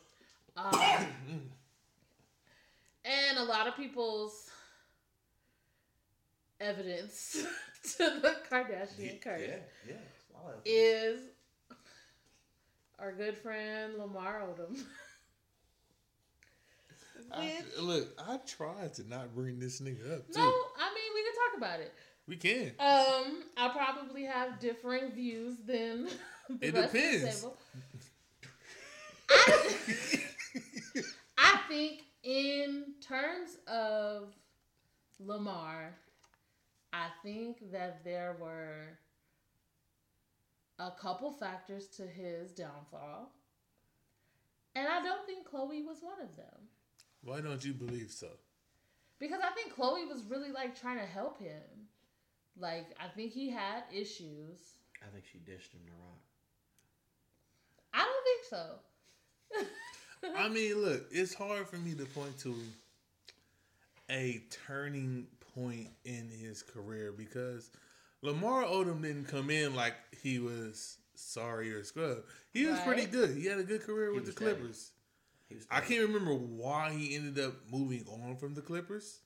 [0.57, 0.71] Um,
[3.05, 4.49] and a lot of people's
[6.59, 7.45] evidence
[7.97, 9.57] to the Kardashian curse Yeah,
[9.87, 9.93] yeah.
[10.15, 10.69] it's all of it.
[10.69, 11.19] is
[12.99, 14.81] our good friend Lamar Odom.
[17.31, 20.39] I, look, I tried to not bring this nigga up too.
[20.39, 21.93] no, I mean we can talk about it.
[22.27, 22.71] We can.
[22.79, 26.07] Um, I probably have differing views than
[26.49, 27.23] the It rest depends.
[27.23, 27.57] Of the table.
[29.29, 30.23] I,
[31.37, 34.33] I think in terms of
[35.19, 35.93] Lamar,
[36.93, 38.97] I think that there were
[40.79, 43.31] a couple factors to his downfall.
[44.75, 46.67] And I don't think Khloe was one of them.
[47.23, 48.27] Why don't you believe so?
[49.19, 51.61] Because I think Khloe was really like trying to help him.
[52.59, 54.75] Like I think he had issues.
[55.01, 56.19] I think she dished him the rock.
[57.93, 60.35] I don't think so.
[60.37, 62.55] I mean, look, it's hard for me to point to
[64.09, 67.69] a turning point in his career because
[68.21, 72.17] Lamar Odom didn't come in like he was sorry or scrub.
[72.51, 73.35] He was pretty good.
[73.35, 74.31] He had a good career He with the.
[74.31, 74.91] Clippers.
[75.69, 79.19] I can't remember why he ended up moving on from the Clippers.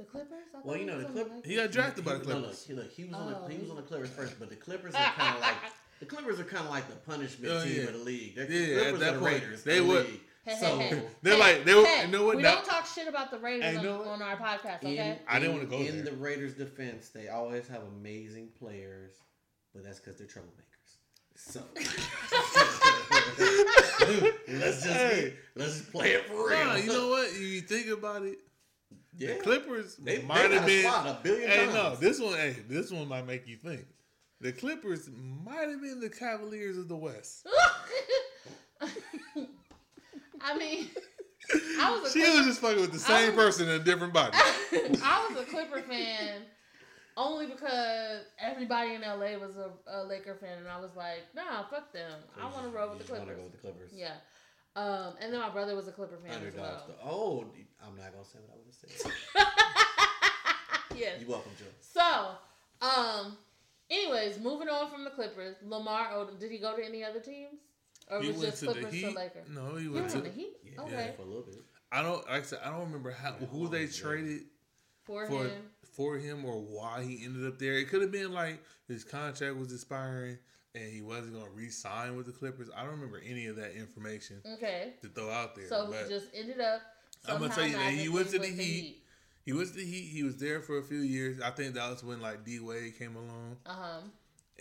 [0.00, 0.48] The Clippers.
[0.56, 1.44] I Well, you know, the on Clip- Lakers.
[1.50, 2.64] He got drafted by the No, look, Clippers.
[2.66, 3.84] he, look, he was on Oh, the, he was on the oh.
[3.84, 5.56] Clippers first, but the Clippers are kind of like
[6.00, 7.82] the Clippers are kind of like the punishment Oh, team yeah.
[7.82, 8.34] of the league.
[8.34, 9.62] They're, Yeah, Clippers at are that the point, Raiders.
[9.62, 10.20] they of the would- league.
[10.42, 11.02] Hey, So hey, hey.
[11.20, 13.30] They're Hey, like- they were- hey, you know what, We now- don't talk shit about
[13.30, 15.18] the Raiders on, know on our podcast, in, okay?
[15.28, 16.04] I didn't wanna go in there.
[16.06, 19.12] the Raiders' defense, they always have amazing players,
[19.74, 20.96] but that's because they're troublemakers.
[21.36, 21.60] So
[24.48, 25.34] let's just Hey.
[25.56, 26.64] let's just play it for real.
[26.64, 27.32] Nah, you know what?
[27.38, 28.38] You think about it,
[29.18, 29.34] yeah.
[29.34, 30.86] the Clippers They, they might got have been.
[30.86, 31.74] a billion Hey, times.
[31.74, 33.86] no, this one, hey, this one might make you think.
[34.40, 35.08] The Clippers
[35.44, 37.46] might have been the Cavaliers of the West.
[40.42, 40.88] I mean,
[41.78, 43.84] I was a She Clipper, was just fucking with the same was- person in a
[43.84, 44.34] different body.
[45.02, 46.42] I was a Clipper fan
[47.16, 51.64] only because everybody in LA was a, a Laker fan, and I was like, nah,
[51.68, 52.12] fuck them.
[52.40, 53.36] I want to roll with the You wanna Clippers.
[53.36, 53.90] go with the Clippers.
[53.94, 54.14] Yeah.
[54.76, 56.82] Um, and then my brother was a Clipper fan as Underdogs.
[56.88, 56.96] well.
[57.04, 57.44] Oh,
[57.84, 58.90] I'm not gonna say what I would have said.
[60.98, 61.20] yes.
[61.20, 61.64] You're welcome, Joe.
[61.80, 62.36] So,
[62.86, 63.36] um,
[63.90, 66.38] anyways, moving on from the Clippers, Lamar Odom.
[66.38, 67.58] Did he go to any other teams,
[68.10, 69.02] or He was went just to the Clippers Heat.
[69.02, 69.48] to Lakers?
[69.50, 70.20] No, he He went was to.
[70.20, 70.56] the Heat.
[70.64, 71.56] Yeah, okay, for a little bit.
[71.92, 72.24] I don't.
[72.28, 74.42] Like I said, I don't remember how who they traded
[75.04, 75.62] for, for him.
[75.96, 77.74] for him or why he ended up there.
[77.74, 80.38] It could have been like his contract was expiring
[80.74, 82.68] and he wasn't going to re-sign with the Clippers.
[82.76, 85.66] I don't remember any of that information Okay, to throw out there.
[85.68, 86.80] so he just ended up.
[87.28, 89.02] I'm gonna tell you that he went to the with Heat.
[89.44, 90.08] he was the Heat.
[90.08, 91.40] He was there for a few years.
[91.40, 94.00] I think that was when like D Wade came along, Uh huh.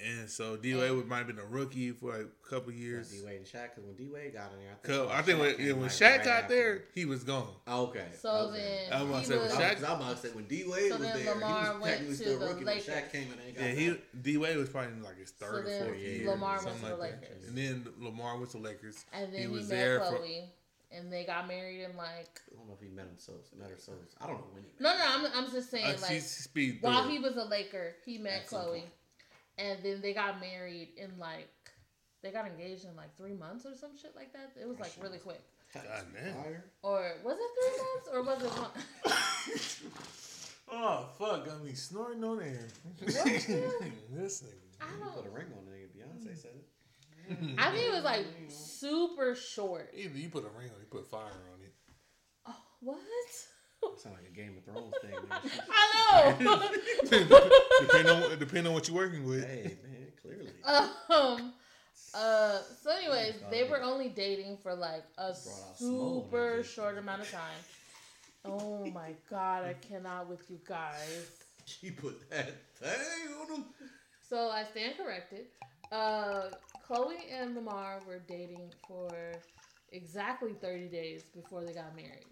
[0.02, 3.12] And so D Wade might have been a rookie for like a couple years.
[3.12, 5.22] D Wade and Shaq, because when D Wade got in there, I think, Cause I
[5.22, 6.54] think Shaq when, came, yeah, when like, Shaq right got after.
[6.56, 7.48] there, he was gone.
[7.68, 8.06] Oh, okay.
[8.22, 8.88] So okay.
[8.90, 9.52] then I was about he to say, was.
[9.54, 11.50] when I Shaq- I was about to say when D Wade So was there, Lamar
[11.50, 12.88] he was went technically to still the rookie Lakers.
[12.88, 13.78] when Shaq came in and got Yeah, back.
[14.14, 16.30] he D Wade was probably in like his third then or fourth year.
[16.30, 17.30] Lamar or went something to the like that.
[17.32, 17.48] Lakers.
[17.50, 19.06] And then Lamar went to Lakers.
[19.14, 20.44] and then he he, was met there for- Khloe,
[20.92, 23.70] and they got married in like I don't know if he met him so met
[23.70, 23.92] her so.
[24.20, 24.70] I don't know when he.
[24.80, 25.04] no, no.
[25.08, 28.66] I'm, I'm just saying Uh, like speed while he was a Laker, he met Khloe,
[28.68, 28.86] point.
[29.60, 31.50] And then they got married in like
[32.24, 34.52] they got engaged in like three months or some shit like that.
[34.60, 35.42] It was like really quick.
[35.74, 35.84] God
[36.14, 36.34] damn.
[36.82, 39.94] Or was it three months or was it one?
[40.72, 41.46] Oh fuck!
[41.48, 42.68] Got me snorting on air.
[43.02, 44.54] this nigga.
[44.80, 45.34] I You put a don't.
[45.34, 45.88] ring on the nigga.
[45.98, 47.38] Beyonce said it.
[47.58, 49.90] I think it was like super short.
[49.96, 51.74] Either you put a ring on, you put fire on it.
[52.48, 53.00] Oh, what?
[53.98, 55.14] Sound like a Game of Thrones thing.
[55.70, 56.70] I know.
[57.82, 59.46] depending on depending on what you're working with.
[59.46, 60.52] hey man, clearly.
[61.10, 61.54] um.
[62.14, 62.60] Uh.
[62.82, 65.34] So, anyways, they were only dating for like a
[65.76, 67.60] super and short amount of time.
[68.46, 71.32] Oh my god, I cannot with you guys.
[71.66, 73.66] She put that thing on him.
[74.28, 75.48] So I stand corrected.
[75.92, 76.50] Uh,
[76.88, 79.10] Khloe and Lamar were dating for
[79.92, 82.28] exactly 30 days before they got married.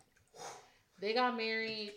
[0.99, 1.91] They got married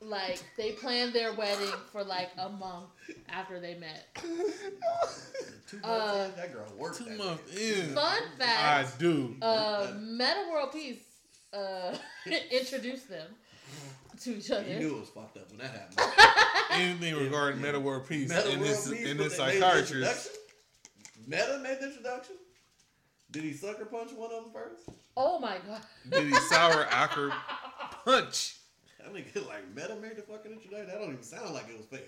[0.00, 2.90] like they planned their wedding for like a month
[3.28, 4.06] after they met.
[5.66, 6.98] Two months Uh, in, that girl worked.
[6.98, 7.88] Two months bitch.
[7.88, 8.94] in, Fun fact.
[8.94, 9.36] I do.
[9.40, 11.00] uh, Metta World Peace
[11.52, 11.96] uh,
[12.50, 13.28] introduced them
[14.22, 14.64] to each other.
[14.68, 16.00] You knew it was fucked up when that happened.
[16.82, 19.60] Anything regarding Metta world peace Metta in World this Peace in this that- made the
[19.60, 19.92] psychiatrist.
[19.92, 20.32] introduction?
[21.26, 22.36] Metta made the introduction.
[23.30, 24.88] Did he sucker punch one of them first?
[25.16, 25.80] Oh my god!
[26.10, 27.32] Did he sour acre
[28.04, 28.56] punch?
[29.06, 30.86] I mean, like Metta made the fucking introduction.
[30.88, 32.00] That don't even sound like it was fair.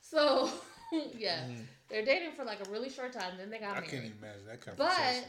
[0.00, 0.50] So
[1.18, 1.62] yeah, mm-hmm.
[1.88, 3.34] they're dating for like a really short time.
[3.38, 3.90] Then they got I married.
[3.90, 5.28] can't even imagine that But conversation.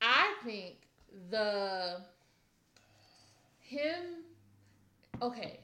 [0.00, 0.74] I think
[1.30, 2.02] the
[3.60, 4.24] him
[5.20, 5.60] okay,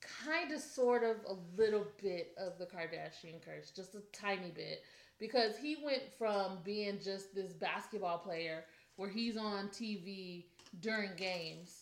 [0.00, 4.82] kind of sort of a little bit of the Kardashian curse, just a tiny bit
[5.18, 8.64] because he went from being just this basketball player
[8.96, 10.46] where he's on TV
[10.80, 11.81] during games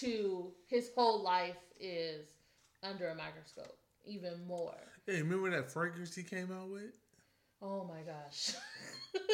[0.00, 2.26] to his whole life is
[2.82, 4.74] under a microscope even more.
[5.06, 6.92] Hey, remember that fragrance he came out with?
[7.62, 8.54] Oh my gosh.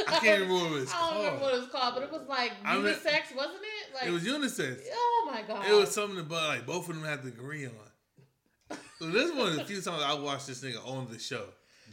[0.08, 1.42] I can't remember what it was I don't remember called.
[1.42, 3.94] what it was called, but it was like I mean- unisex, wasn't it?
[3.94, 4.80] Like It was unisex.
[4.92, 5.66] Oh my god.
[5.68, 7.72] It was something about like both of them had to agree on.
[8.98, 11.44] So this is one of the few times I watched this nigga on the show.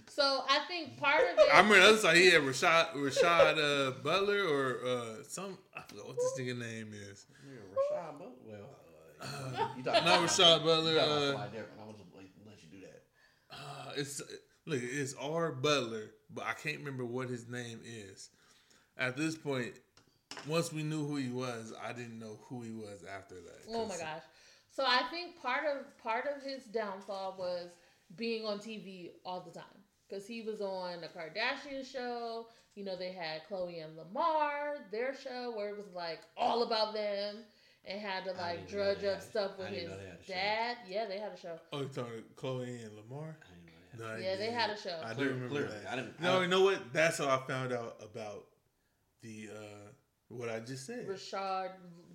[0.09, 3.57] So I think part of it I remember the other side he had Rashad Rashad
[3.57, 7.25] uh, Butler or uh, some I forgot what this nigga name is.
[7.47, 8.31] Nigga, Rashad Butler.
[8.45, 8.69] Well,
[9.21, 10.93] uh, you talking Not Rashad Butler.
[10.97, 11.37] About Uh.
[11.37, 13.03] I was just let, let you do that.
[13.51, 14.21] uh, it's
[14.65, 18.29] look, it's R Butler, but I can't remember what his name is.
[18.97, 19.73] At this point,
[20.47, 23.61] once we knew who he was, I didn't know who he was after that.
[23.69, 24.21] Oh my 'Cause gosh.
[24.75, 27.69] So I think part of part of his downfall was
[28.15, 29.63] being on TV all the time
[30.13, 32.47] because he was on the Kardashian show.
[32.75, 36.93] You know, they had Khloe and Lamar, their show where it was like all about
[36.93, 37.37] them
[37.85, 40.23] and had to like didn't drudge up stuff I with his know they had a
[40.25, 40.33] show.
[40.33, 40.77] dad.
[40.89, 41.59] Yeah, they had a show.
[41.71, 43.37] Oh, you talking Khloe and Lamar?
[43.41, 43.99] I didn't know that.
[43.99, 44.59] No, I Yeah, they didn't.
[44.59, 44.99] had a show.
[45.03, 45.91] I do remember clearly, that.
[45.91, 46.93] I didn't- No, I- you know what?
[46.93, 48.45] That's how I found out about
[49.21, 49.89] the uh
[50.29, 51.07] what I just said.
[51.07, 51.69] Rashad,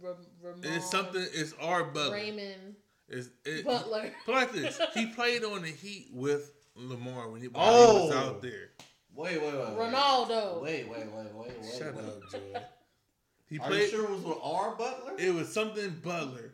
[0.05, 1.24] R- Ramon, It's something.
[1.32, 2.14] It's R Butler.
[2.14, 2.74] Raymond
[3.09, 4.11] It's it, Butler.
[4.26, 8.12] But like this, he played on the Heat with Lamar when he, while he was
[8.14, 8.18] Oh.
[8.18, 8.70] out there.
[9.14, 9.55] Wait, wait, wait.
[9.55, 9.93] wait.
[9.93, 10.62] Ronaldo.
[10.62, 11.74] Wait, wait, wait, wait, wait.
[11.76, 12.05] Shut wait.
[12.05, 12.39] up, Joy.
[13.51, 15.12] He Are you sure it was with R Butler?
[15.18, 16.53] It was something Butler.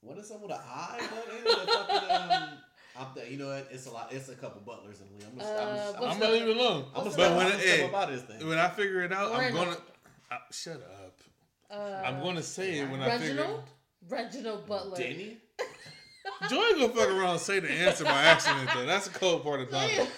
[0.00, 0.98] What is up with an I?
[0.98, 2.48] But ain't it a fucking um?
[2.98, 3.68] I'm th- you know what?
[3.70, 4.08] It's a lot.
[4.12, 5.26] It's a couple butlers in the league.
[5.32, 6.84] I'm gonna, Uh, I'm gonna, what's I'm I'm gonna leave it alone.
[6.86, 8.48] I'm gonna what's step, the- But when I'm it, gonna hey, up this thing.
[8.48, 9.76] when I figure it out, I'm gonna.
[10.30, 11.20] Uh, shut up.
[11.70, 13.34] Uh, I'm gonna say it when I figure.
[13.34, 13.62] Reginald.
[14.08, 14.96] Reginald Butler.
[14.96, 15.36] Denny.
[16.48, 18.84] Joy gonna fuck around and say the answer by accident though.
[18.86, 20.08] That's the cold part about it.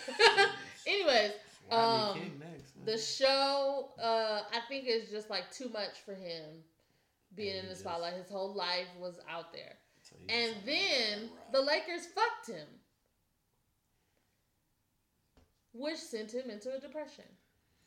[0.86, 1.32] Anyways,
[1.70, 2.84] Um, King next, man.
[2.86, 6.44] the show, uh, I think is just like too much for him
[7.34, 8.14] being in the spotlight.
[8.14, 9.74] His whole life was out there.
[10.02, 12.66] So And then the Lakers fucked him,
[15.72, 17.24] which sent him into a depression.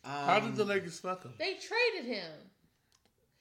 [0.04, 1.34] How did the Um, Lakers fuck him?
[1.38, 2.32] They traded him.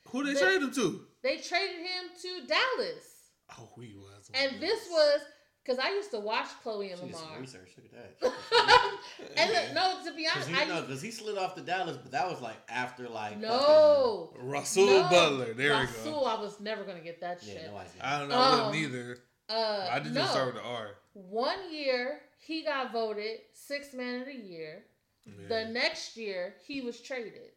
[0.09, 1.07] Who they the- trade him to?
[1.23, 3.31] They traded him to Dallas.
[3.59, 4.10] Oh, we was.
[4.35, 5.21] And this was
[5.65, 7.41] because I used to watch Khloe and She did Lamar.
[7.41, 7.71] research.
[7.77, 8.33] Look at that.
[9.37, 11.55] and look, no, to be Because honest, he, I no, used, 'cause he slid off
[11.57, 14.33] to Dallas, but that was like after like no.
[14.41, 15.55] Rasual no, Butler.
[15.55, 16.17] There Rasual, we go.
[16.17, 17.63] Russell, I was never gonna get that fucking, shit.
[17.65, 18.35] yeah, nobody's I don't know.
[18.37, 19.19] Um, I wouldn't either.
[19.49, 20.21] uh, I did no.
[20.21, 20.89] just start with the R.
[21.13, 24.85] One year he got voted sixth man of the year.
[25.27, 25.33] Yeah.
[25.65, 27.51] The next year he was traded.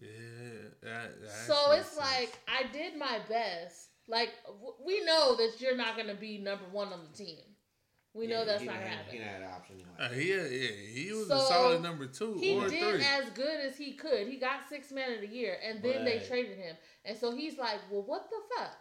[0.00, 0.08] Yeah,
[0.82, 2.38] that, that so it's makes like.
[2.46, 3.87] I did my best.
[4.08, 7.38] Like w- we know that you're not gonna be number one on the team.
[8.14, 9.12] We Yeah, know that's not didn't gonna have- happen.
[9.12, 9.82] He didn't an option.
[9.98, 10.70] Uh, he, yeah, yeah,
[11.04, 13.04] he was a solid number two He or did three.
[13.04, 14.26] as good as he could.
[14.26, 16.76] He got six man of the year, and then they traded him.
[17.04, 18.76] And so he's like, "Well, what the fuck?"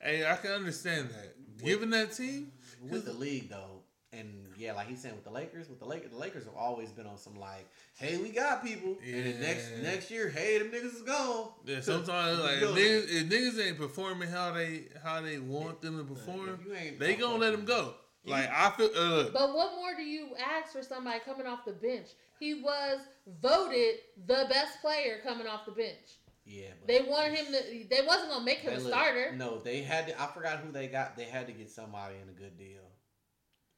[0.00, 1.34] Hey, I can understand that.
[1.62, 3.82] Given that team, with the league though,
[4.12, 6.90] and yeah, like he's saying with the Lakers, with the Lakers, the Lakers have always
[6.90, 7.66] been on some like,
[7.96, 11.50] hey, we got people, and then next next year, hey, them niggas is gone.
[11.64, 15.96] yeah, sometimes like if niggas, if niggas ain't performing how they how they want them
[15.96, 17.94] to perform, you ain't they gonna let them go.
[18.24, 21.72] Like I feel, uh, But what more do you ask for somebody coming off the
[21.72, 22.08] bench?
[22.38, 22.98] He was
[23.40, 23.94] voted
[24.26, 26.18] the best player coming off the bench.
[26.44, 27.88] yeah, but They wanted him to.
[27.88, 29.32] They wasn't gonna make him a look, starter.
[29.34, 30.20] No, they had to.
[30.20, 31.16] I forgot who they got.
[31.16, 32.82] They had to get somebody in a good deal.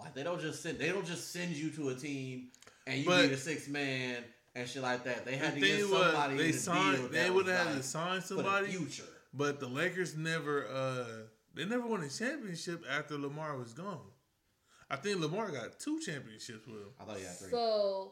[0.01, 0.79] Like they don't just send.
[0.79, 2.49] They don't just send you to a team
[2.87, 4.25] and you But- need a six man
[4.55, 5.25] and shit like that.
[5.25, 6.61] They had the to get somebody was they in a deal.
[6.61, 7.11] signed.
[7.15, 9.05] They would was have had like to sign for the somebody, future.
[9.35, 10.67] but the Lakers never.
[10.69, 11.05] uh
[11.55, 14.01] They never won a championship after Lamar was gone.
[14.89, 16.89] I think Lamar got two championships with him.
[17.01, 17.51] I thought he had three.
[17.51, 18.11] So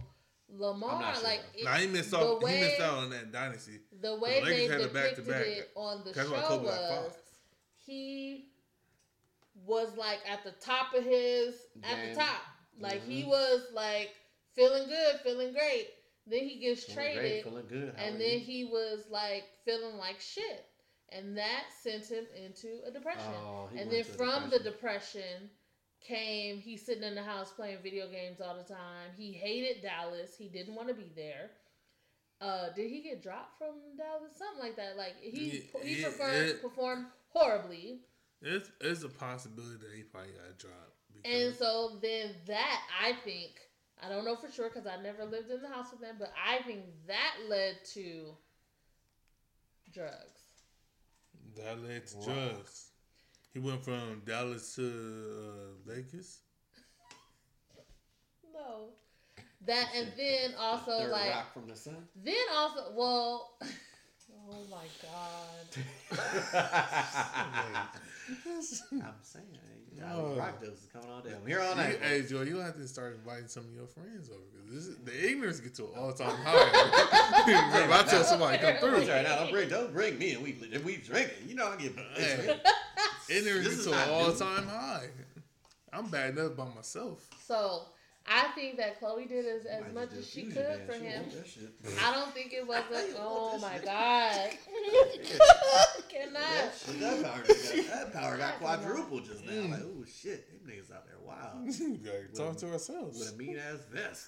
[0.51, 1.61] Lamar, sure, like though.
[1.61, 2.41] it- Now he missed out.
[2.43, 3.81] way- he missed out on that dynasty.
[4.01, 5.47] the way The they Lakers had the depicted back-to-back.
[5.47, 7.13] it on the That's show why Kobe got was
[7.85, 8.47] he
[9.69, 11.55] was like at the top of his
[11.85, 12.43] at the top.
[12.81, 13.29] Like he Mhm.
[13.29, 14.11] was like
[14.55, 15.89] feeling good, feeling great.
[16.27, 17.95] Then he gets Feeling traded, great, feeling good.
[17.99, 18.45] And then you?
[18.45, 20.65] he was like feeling like shit,
[21.11, 23.35] and that sent him into a depression.
[23.35, 24.73] Oh, he and then from the depression.
[24.73, 25.51] depression
[26.01, 29.11] came he's sitting in the house playing video games all the time.
[29.17, 30.37] He hated Dallas.
[30.37, 31.51] He didn't want to be there.
[32.41, 34.33] Uh, did he get dropped from Dallas?
[34.37, 34.97] Something like that.
[34.97, 38.01] Like he Yeah, he yeah, preferred, performed horribly,
[38.43, 40.95] It's it's a possibility that he probably got dropped.
[41.25, 43.53] and so then that I think
[44.03, 46.33] I don't know for sure because I never lived in the house with them, but
[46.47, 48.37] I think that led to
[49.93, 50.43] drugs.
[51.57, 52.25] That led to Wow.
[52.25, 52.91] drugs.
[53.53, 56.43] He went from Dallas to uh, Vegas.
[58.55, 58.91] No,
[59.67, 62.07] that and then also Third like rock from the sun.
[62.15, 63.59] then also well.
[64.51, 65.67] Oh my god.
[68.93, 70.33] I'm saying, hey, No.
[70.35, 70.39] Oh.
[70.39, 71.31] rock jokes is coming all day.
[71.39, 71.99] I'm here all You, night.
[72.03, 75.61] hey Joe, you have to start inviting some of your friends over because the ignorance
[75.61, 76.55] get to an all time high.
[77.85, 80.57] if I tell somebody come through, Right now, don't bring, don't bring me and we
[80.73, 81.49] if we drinking.
[81.49, 82.59] You know I get Hey.
[83.29, 85.09] ignorance This gets is to an all time high.
[85.93, 87.27] I'm bad enough by myself.
[87.47, 87.83] So
[88.31, 91.23] I think that Khloe did as, as much as she could for She him.
[91.23, 91.73] want that shit.
[92.05, 93.05] I don't think it was a.
[93.19, 93.85] Oh my shit.
[93.85, 94.51] god!
[96.09, 96.75] That, Cannot.
[96.75, 99.53] shit, that power, got, that power got quadrupled just now.
[99.53, 100.01] Like, mm.
[100.01, 101.67] oh shit, them niggas out there wild
[102.05, 103.33] Gotta talk to ourselves with ourselves.
[103.33, 104.27] a mean ass vest,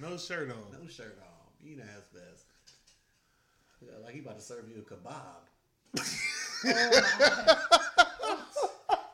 [0.00, 0.56] No shirt on.
[0.80, 2.44] no shirt on, mean ass vest.
[3.82, 5.42] Yeah, like he about to serve you a kebab.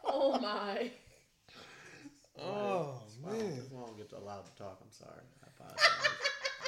[0.05, 0.91] Oh my!
[0.91, 1.02] Oh, oh
[2.45, 3.57] Oh, wow, man.
[3.57, 4.79] this one don't get allowed to talk.
[4.83, 5.23] I'm sorry.
[5.45, 5.89] I apologize.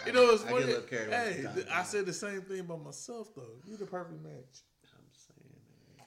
[0.06, 0.59] You know what's I funny?
[0.60, 1.84] get a little carried away Hey, th- I time.
[1.86, 3.56] said the same thing about myself though.
[3.66, 4.60] You're the perfect match.
[4.94, 5.56] I'm saying,
[5.96, 6.06] man.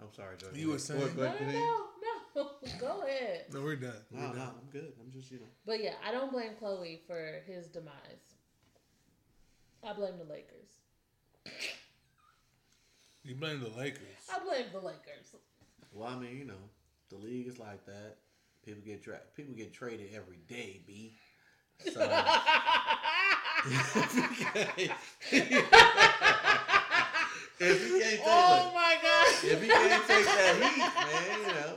[0.00, 0.46] I'm sorry, Joe.
[0.54, 1.82] You were saying- Go ahead, No, no,
[2.36, 2.78] no, no.
[2.80, 3.46] Go ahead.
[3.52, 3.94] No, we're done.
[4.12, 4.36] We're No, done.
[4.36, 4.92] no, I'm good.
[5.00, 5.46] I'm just, you know.
[5.66, 7.92] But yeah, I don't blame Khloe for his demise.
[9.82, 10.78] I blame the Lakers.
[13.24, 14.00] You blame the Lakers.
[14.32, 15.34] I blame the Lakers.
[15.92, 16.54] Well, I mean, you know,
[17.14, 18.16] the league is like that.
[18.64, 21.14] People get tra- people get traded every day, b.
[21.92, 22.00] So
[27.60, 29.26] if you can't take, oh look, my god!
[29.44, 31.72] if you can't take that heat, man, you know.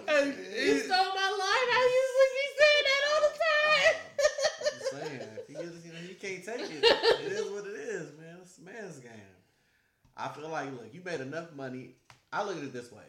[0.66, 1.70] You stole my line.
[1.74, 3.96] I usually be saying that all the time.
[4.60, 6.84] Uh, I'm saying, if you, just, you know, you can't take it.
[7.26, 8.38] It is what it is, man.
[8.42, 9.12] It's a man's game.
[10.16, 11.96] I feel like, look, you made enough money.
[12.32, 13.04] I look at it this way: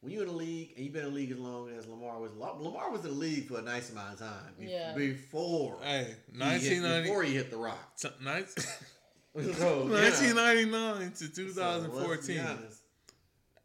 [0.00, 2.20] when you're in the league and you've been in the league as long as Lamar
[2.20, 4.94] was, Lamar was in the league for a nice amount of time be- Yeah.
[4.94, 7.96] before Hey, he hit, 1990, before he hit the rock.
[7.96, 8.54] t- nice-
[9.34, 9.42] So,
[9.88, 10.02] yeah.
[10.02, 12.40] 1999 to So, let's be 2014.
[12.40, 12.82] honest.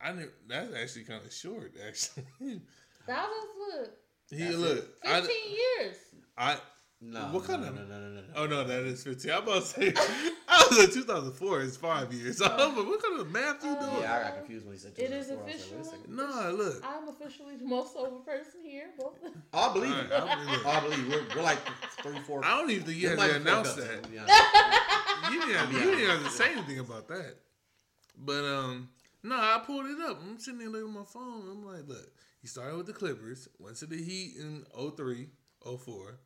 [0.02, 1.74] I knew that's actually kind of short.
[1.88, 2.62] Actually,
[3.08, 3.98] That was what
[4.30, 4.86] he That's look.
[5.06, 5.96] I, fifteen years.
[6.38, 6.58] I
[7.06, 8.22] No, What kind no, of- no, no, no, no, no.
[8.38, 9.32] oh no, that is 15.
[9.32, 9.94] I'm about to say
[10.48, 11.62] I was in 2004.
[11.62, 12.38] It's five years.
[12.38, 14.02] So I'm like, what kind of math you Uh, doing?
[14.02, 14.94] Yeah, I got confused when he said.
[14.98, 15.78] It is 2004.
[15.78, 16.14] Like, official.
[16.16, 16.84] No, look.
[16.86, 18.90] I'm officially the most sober person here.
[18.98, 19.20] Both.
[19.54, 20.10] I believe All it.
[20.12, 20.66] right, I believe it.
[20.66, 21.60] I believe we're, we're like
[22.02, 22.46] three, four.
[22.46, 24.04] I don't even think you we're had to announce that.
[24.04, 24.34] to be honest.
[25.32, 27.36] You didn't, have, you didn't have to say anything about that.
[28.18, 28.90] But um,
[29.24, 30.22] no, I pulled it up.
[30.22, 31.48] I'm sitting there looking at my phone.
[31.50, 32.12] I'm like, look,
[32.42, 34.66] he started with the Clippers, went to the Heat in
[34.96, 35.28] 03,
[35.64, 36.20] 04,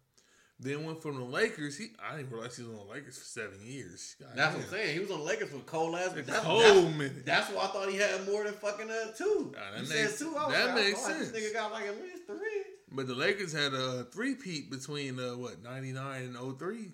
[0.60, 1.78] Then went from the Lakers.
[1.78, 4.16] He I didn't realize he was on the Lakers for seven years.
[4.20, 4.64] God That's what.
[4.66, 4.94] I'm saying.
[4.96, 6.14] He was on the Lakers for cold ass.
[6.16, 9.54] A That's, cold that's, that's why I thought he had more than fucking uh, two.
[9.54, 10.36] Nah, that you makes- said two.
[10.36, 11.32] I was that like, makes I sense.
[11.32, 12.64] This nigga got like at least three.
[12.92, 16.90] But the Lakers had a three peat between uh, what ninety nine and 03,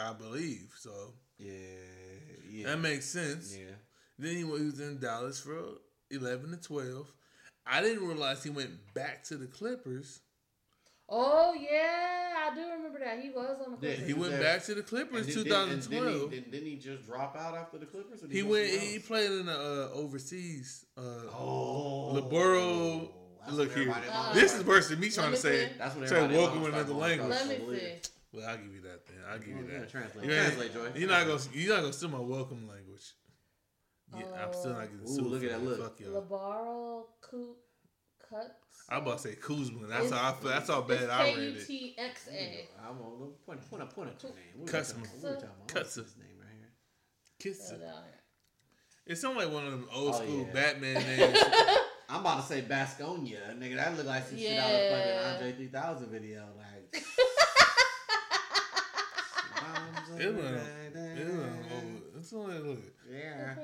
[0.00, 0.72] I believe.
[0.78, 0.90] So
[1.38, 1.50] Yeah,
[2.50, 3.54] yeah, that makes sense.
[3.54, 3.74] yeah.
[4.18, 5.58] Then he, he was in Dallas for
[6.10, 7.12] eleven to twelve.
[7.66, 10.20] I didn't realize he went back to the Clippers.
[11.08, 13.20] Oh yeah, I do remember that.
[13.20, 14.06] He was on the Yeah, Clippers.
[14.06, 16.30] He went back to the Clippers And two then- thousand and then twelve.
[16.30, 18.22] he- Didn't, didn't he just drop out after the Clippers?
[18.22, 18.68] or did He went.
[18.70, 20.86] He played in the uh, overseas.
[20.96, 21.00] Uh,
[21.36, 23.10] Oh, LeBoro-
[23.52, 23.90] look here.
[24.10, 25.66] Uh, This is worse than me trying me to say.
[25.68, 25.72] see.
[25.78, 27.28] That's when say everybody welcome in another language.
[27.30, 27.92] Let me see.
[28.32, 29.06] Well, I'll give you that.
[29.06, 29.90] Then I'll give you Oh, yeah, that.
[29.90, 30.98] Translate, You ain't- translate, Joy.
[30.98, 31.40] You're not gonna.
[31.52, 33.12] You're not gonna steal my welcome language.
[34.16, 35.26] Yeah, I'm still not getting Ooh, sued.
[35.26, 35.80] look at that look.
[35.80, 37.08] Fuck y'all.
[38.34, 38.86] Labaro Ku Cuts.
[38.90, 39.86] I'm about to say Kuzma.
[39.86, 40.50] That's It's- how I feel.
[40.50, 41.66] That's how bad I read it.
[41.66, 42.68] K-U-T-X-A.
[42.82, 44.36] I'm on point, point, point it to name.
[44.56, 45.04] What we Cutsman.
[45.04, 45.22] talking about?
[45.22, 45.68] What we talking about?
[45.68, 45.74] Cutsman.
[45.76, 46.72] What's his name right here?
[47.38, 47.80] Kiss Oh, it.
[47.80, 48.20] down here.
[49.06, 50.52] It sounds like one of them old Oh, school yeah.
[50.52, 51.38] Batman names.
[52.08, 53.76] I'm about to say Baskonia, nigga.
[53.76, 54.76] That look like some shit out Yeah.
[54.76, 56.48] of fucking Andre 3000 video.
[56.56, 57.04] Like,
[60.16, 61.46] It was, it was
[62.32, 62.50] old.
[62.50, 62.78] It's look.
[63.10, 63.54] yeah.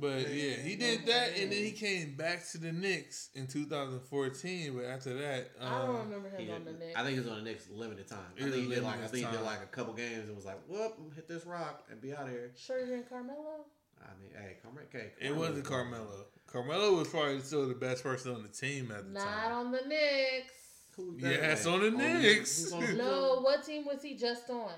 [0.00, 4.74] But yeah, he did that, and then he came back to the Knicks in 2014.
[4.76, 6.96] But after that, I don't um, remember him He on the Knicks.
[6.96, 8.18] I think he was on the Knicks limited time.
[8.38, 10.44] I think he did like I think he did like a couple games and was
[10.44, 13.64] like, "Whoop, hit this rock and be out of here." Schroeder and Carmelo.
[14.02, 16.26] I mean, hey, Carmelo, okay, it wasn't Carmelo.
[16.46, 19.50] Carmelo was probably still the best person on the team at the Not time.
[19.50, 20.52] Not on the Knicks.
[20.96, 22.64] Who was Yes, on the Oh, Knicks.
[22.64, 24.72] who's on the- No, what team was he just on?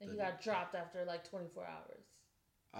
[0.00, 2.04] And he got dropped after like 24 hours.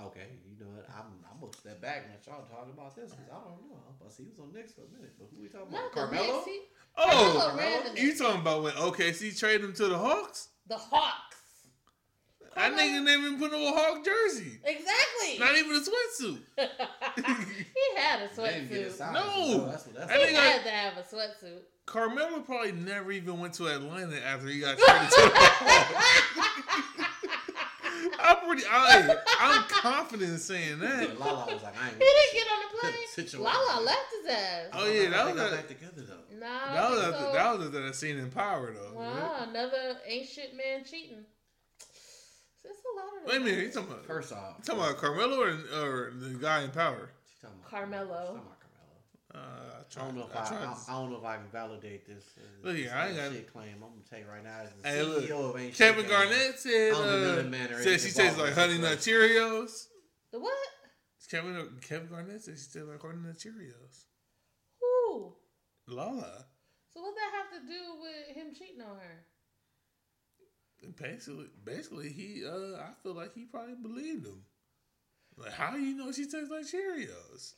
[0.08, 0.84] Okay, you know what?
[0.90, 3.80] I'm I'm gonna step back and let y'all talk about this because I don't know.
[3.98, 5.14] But he was on Knicks for a minute.
[5.18, 5.92] But who we talking about?
[5.92, 6.34] Carmelo.
[6.34, 6.46] Knicks.
[6.46, 6.60] He,
[6.98, 10.48] Oh, Carmelo ran the you talking about when OKC traded him to the Hawks?
[10.66, 11.36] The Hawks.
[12.54, 14.58] That Carmelo- nigga didn't even put on a Hawk jersey.
[14.64, 15.38] Exactly.
[15.38, 16.40] Not even a sweatsuit.
[17.16, 18.96] he had a They didn't get his sweatsuit.
[18.96, 19.14] size.
[19.14, 19.66] No.
[19.70, 20.10] that's what that's.
[20.12, 21.60] I He think I- had to have a sweatsuit.
[21.86, 27.05] Carmelo probably never even went to Atlanta after he got traded to the Hawks.
[28.26, 28.62] I'm pretty.
[28.70, 31.18] I, I'm confident in saying that.
[31.20, 31.94] Lala was like, I ain't.
[31.96, 33.40] He didn't get on the Situation.
[33.40, 33.54] plane.
[33.54, 34.64] Lala left his ass.
[34.72, 36.38] Oh, yeah, that They was got back together though.
[36.38, 38.98] Nah, That was so, after, that was after that scene in Power though.
[38.98, 41.24] wow, another ain't shit man cheating.
[42.62, 44.96] There's a lot of Wait a minute, you talking about, First off, you talking about
[44.98, 45.50] Carmelo or,
[45.80, 47.10] or the guy in Power?
[47.30, 48.06] She's talking about Carmelo.
[48.06, 49.16] She's talking about Carmelo.
[49.36, 51.44] Uh, I, I don't know if I, I, I, I don't know if I can
[51.52, 52.24] validate this.
[52.38, 53.74] uh, Look this here, I ain't ain't got- shit claim.
[53.74, 56.10] I'm gonna tell you right now, as the Hey, look, CEO of Ain't Kevin Shit
[56.10, 58.98] Garnett said I uh, none man are said she tastes like Honey Nut.
[58.98, 59.88] Cheerios.
[60.32, 60.52] The what?
[61.30, 64.04] Kevin Kevin Garnett said she tastes like Honey Nut Cheerios.
[64.80, 65.34] Who?
[65.88, 66.44] Lala.
[66.94, 69.24] So what that have to do with him cheating on her?
[70.98, 72.42] Basically, basically, he.
[72.46, 74.42] Uh, I feel like he probably believed him.
[75.36, 77.54] Like, how you know she tastes like Cheerios?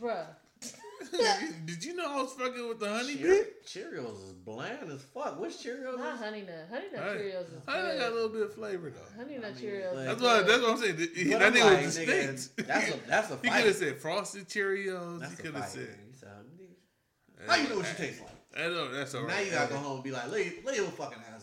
[0.00, 0.26] Bruh.
[1.66, 3.66] Did you know I was fucking with the honey Cheer- bit?
[3.66, 5.38] Cheerios is bland as fuck.
[5.38, 5.98] What's Cheerios?
[5.98, 6.20] Not is?
[6.20, 6.68] Honey Nut.
[6.70, 7.98] Honey Nut Honey- Cheerios is Honey good.
[8.00, 9.22] got a little bit of flavor though.
[9.22, 9.94] Honey Nut I mean, Cheerios.
[9.94, 10.46] but- That's what.
[10.46, 10.96] That's what I'm saying.
[11.14, 12.66] He- that I'm nigga like, was nigga, distinct.
[12.68, 15.20] That's a that's a he could have said frosted Cheerios.
[15.20, 15.80] That's he could have said.
[16.10, 17.48] You sound- nigga.
[17.50, 18.30] How you know what she tastes like?
[18.58, 19.28] I know that's all right.
[19.36, 21.35] Now you gotta go home and be like, lay, lay your fucking ass down.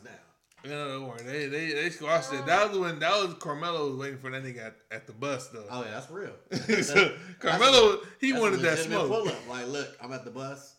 [0.65, 1.23] No, don't worry.
[1.23, 2.45] They they they squashed it.
[2.45, 5.49] That was when that was Carmelo was waiting for that nigga at, at the bus
[5.49, 5.65] though.
[5.69, 6.33] Oh yeah, that's real.
[6.83, 9.09] so Carmelo he wanted that smoke.
[9.09, 9.49] pull-up.
[9.49, 10.75] Like, look, I'm at the bus.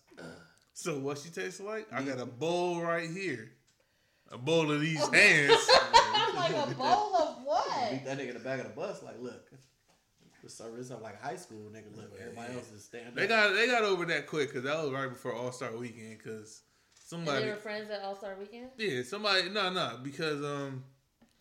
[0.75, 1.87] So what she tastes like?
[1.93, 2.39] I got a mm-hmm.
[2.39, 3.53] bowl right here.
[4.33, 5.69] A bowl of these hands.
[6.35, 7.91] like a bowl of what?
[7.93, 9.03] Beat that nigga in the back of the bus.
[9.03, 9.51] Like, look,
[10.43, 11.97] the service up like high school, nigga.
[11.97, 13.15] Look, everybody else is standing.
[13.15, 16.19] They got they got over that quick because that was right before All Star Weekend.
[16.19, 16.63] Because
[17.13, 18.69] And somebody, they were friends at All Star Weekend.
[18.79, 20.85] yeah, somebody, no, no, because um,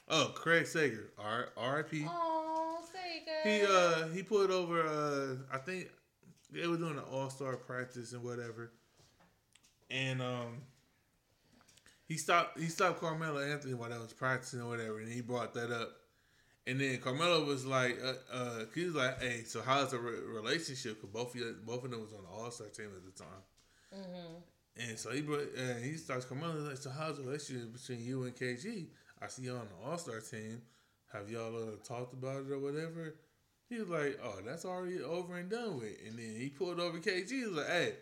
[0.09, 2.05] oh, Craig Sager, R R.I.P.
[2.07, 3.49] Oh, Sega.
[3.49, 5.89] He uh he put over uh I think
[6.51, 8.71] they were doing an All Star practice and whatever,
[9.89, 10.61] and um
[12.07, 15.53] he stopped he stopped Carmelo Anthony while they was practicing or whatever, and he brought
[15.53, 15.91] that up.
[16.65, 20.19] And then Carmelo was like, uh, uh, he was like, "Hey, so how's the re-
[20.21, 21.01] relationship?
[21.01, 23.23] Because both of you, both of them was on the All Star team at the
[23.23, 23.41] time."
[23.93, 24.33] Mm-hmm.
[24.77, 28.23] And so he brought, uh, he starts Carmelo like, "So how's the relationship between you
[28.23, 28.87] and KG?
[29.21, 30.61] I see y'all on the All Star team.
[31.11, 33.15] Have y'all uh, talked about it or whatever?"
[33.69, 36.97] He was like, "Oh, that's already over and done with." And then he pulled over
[36.97, 37.29] KG.
[37.29, 37.93] He was like, "Hey,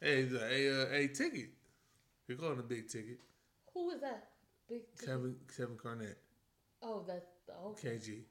[0.00, 1.50] hey, he's like, hey, uh, hey, ticket.
[2.28, 3.18] We call him a big ticket.
[3.74, 4.28] Who is that?
[4.68, 5.06] Big ticket.
[5.06, 6.18] Kevin Kevin Garnett,
[6.82, 7.98] Oh, that's the okay.
[7.98, 8.22] KG.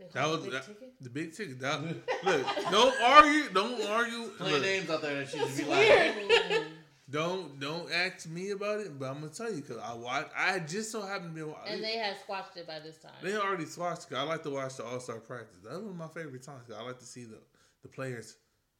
[0.00, 0.92] That call it was big that, ticket.
[1.00, 1.60] the big ticket.
[1.60, 1.80] That,
[2.24, 3.48] look, don't argue.
[3.50, 4.30] Don't argue.
[4.36, 6.16] plenty of Look, names out there that she That's be weird.
[6.16, 6.62] like,
[7.10, 10.26] Don't don't ask me about it, but I'm gonna tell you because I watch.
[10.36, 11.42] I just so happened to be.
[11.42, 11.74] Watching.
[11.74, 13.12] And they had squashed it by this time.
[13.22, 14.10] They already watched.
[14.12, 15.60] I like to watch the All Star practice.
[15.64, 16.60] That was my favorite time.
[16.66, 17.40] 'cause I like to see the
[17.82, 18.38] the players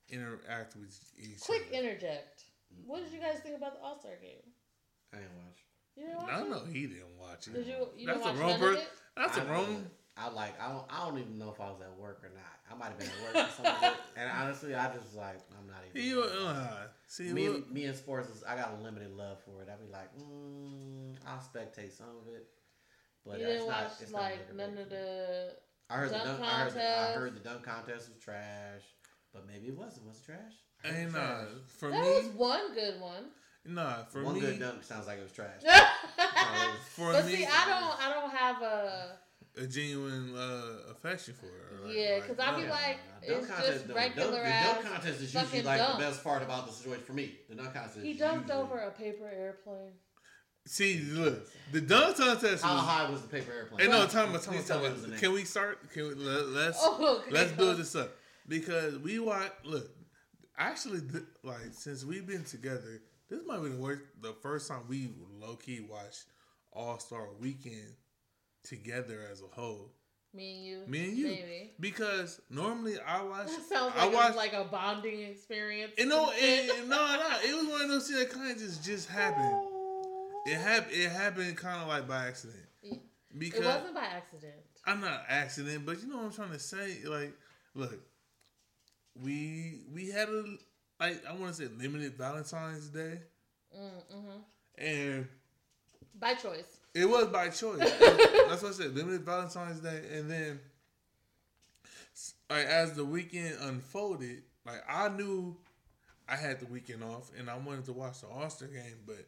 [0.09, 1.77] interact with each Quick other.
[1.83, 2.45] interject.
[2.87, 4.41] What did you guys think about the All Star game?
[5.13, 5.67] I ain't watch.
[5.95, 6.49] You didn't watch I it?
[6.49, 7.53] know he didn't watch it.
[7.55, 7.89] Did you?
[7.97, 8.87] You That's didn't a watch wrong none person.
[9.17, 9.91] That's a I wrong.
[10.17, 10.61] I like.
[10.61, 10.85] I don't.
[10.91, 12.55] I don't even know if I was at work or not.
[12.71, 13.91] I might have been at work or something.
[14.17, 15.41] and honestly, I just like.
[15.59, 16.01] I'm not even.
[16.03, 16.15] He,
[16.47, 19.69] uh, see, me, look, me and sports, is, I got a limited love for it.
[19.69, 22.47] I'd be like, mm, I'll spectate some of it,
[23.27, 23.83] but you it's didn't not.
[23.85, 25.55] watch it's like making none of the.
[25.91, 26.43] I heard dunk the dunk.
[26.43, 27.19] I heard, the, I contest.
[27.19, 28.83] heard the dunk contest was trash,
[29.33, 30.07] but maybe it wasn't.
[30.07, 30.55] Was it trash?
[30.85, 33.25] I heard it and was uh, for There me, was one good one.
[33.67, 35.61] nah, for one me, good dunk sounds like it was trash.
[36.95, 38.01] for but me, see, I don't.
[38.01, 39.19] I don't have a.
[39.57, 41.87] a genuine uh, affection for her.
[41.87, 42.71] Like, Yeah, like, 'cause I'd be no.
[42.71, 45.79] like, Dunk it's contest- just the regular dunk, ass The dunk contest is usually like
[45.79, 45.99] dunk.
[45.99, 47.39] the best part about the situation for me.
[47.49, 47.99] The dunk contest.
[48.05, 49.93] He dunked usually- over a paper airplane.
[50.67, 52.85] See, look, the dunk contest How was.
[52.85, 53.81] high was the paper airplane?
[53.81, 54.93] Hey, no, time, Please time, tell me it time.
[54.95, 55.19] was the name.
[55.21, 55.91] Can we start?
[55.93, 57.31] Can we let, let's Oh, okay.
[57.31, 58.17] let's build this up
[58.49, 59.53] because we watch.
[59.63, 59.91] Look,
[60.57, 64.03] actually, th- like since we've been together, this might be the worst.
[64.23, 66.25] The first time we low key watched
[66.73, 67.93] All Star Weekend
[68.65, 69.93] together as a whole.
[70.33, 70.83] Me and you.
[70.89, 71.71] Me and you, Maybe.
[71.79, 73.47] because normally I watch.
[73.47, 74.35] That sounds I like, a, watch.
[74.37, 75.93] like a bonding experience.
[75.97, 78.85] You know, it, no, no, it was one of those things that kind of just
[78.85, 79.69] just happened.
[80.47, 80.93] It happened.
[80.93, 82.59] It happened kind of like by accident.
[83.37, 84.55] Because It wasn't by accident.
[84.87, 86.99] I'm not accident, but you know what I'm trying to say.
[87.05, 87.33] Like,
[87.75, 87.99] look,
[89.23, 90.45] we we had a
[91.01, 93.21] like I want to say limited Valentine's Day,
[93.77, 94.39] Mm-hmm.
[94.79, 95.29] and
[96.19, 96.79] By choice.
[96.95, 97.79] It was by choice.
[98.01, 100.61] That's what I said, limited Valentine's Day, and then
[102.49, 105.57] like as the weekend unfolded, like I knew
[106.29, 109.27] I had the weekend off, and I wanted to watch the All Star game, but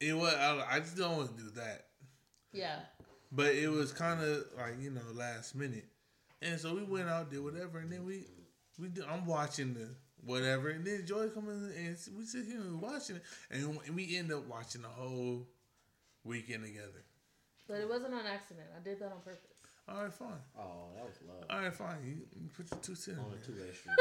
[0.00, 1.84] it was I, I just don't want to do that.
[2.52, 2.76] Yeah.
[3.30, 5.86] But it was kind of like you know last minute,
[6.40, 8.24] and so we went out did whatever, and then we
[8.78, 9.88] we do, I'm watching the
[10.24, 14.16] whatever, and then Joy come in and we sit here and watching it, and we
[14.16, 15.46] end up watching the whole
[16.24, 17.04] weekend together.
[17.68, 18.66] But it wasn't on accident.
[18.78, 19.58] I did that on purpose.
[19.88, 20.28] All right, fine.
[20.58, 21.44] Oh, that was love.
[21.50, 21.96] All right, fine.
[22.04, 22.12] You,
[22.42, 23.18] you put your two cents.
[23.18, 23.94] On in a two-way street.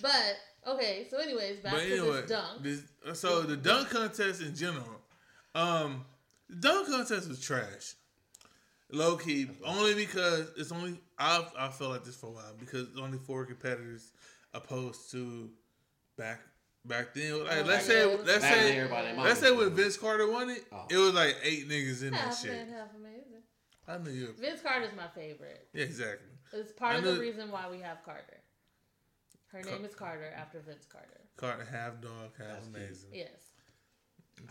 [0.00, 0.36] But
[0.74, 2.62] okay, so anyways, back But to anyway, this dunk.
[2.62, 2.82] this,
[3.20, 5.00] so the dunk contest in general,
[5.56, 6.04] um,
[6.48, 7.94] the dunk contest was trash.
[8.92, 12.88] Low key, only because it's only I I felt like this for a while because
[12.88, 14.12] it's only four competitors
[14.54, 15.50] opposed to
[16.16, 16.40] back
[16.88, 17.44] back then.
[17.44, 20.50] Like, Oh, let's say it was let's Back say let's say when Vince Carter won
[20.50, 20.86] it, Oh.
[20.90, 22.50] it was like eight niggas in that shit.
[22.50, 23.42] man, half amazing.
[23.86, 24.34] I knew you.
[24.38, 25.68] Vince Carter's my favorite.
[25.72, 26.28] Yeah, exactly.
[26.52, 28.40] It's part I of the reason why we have Carter.
[29.52, 31.20] Her Car- name is Carter after Vince Carter.
[31.36, 32.76] Carter half dog, half That's cute.
[32.76, 33.10] amazing.
[33.12, 33.28] Yes.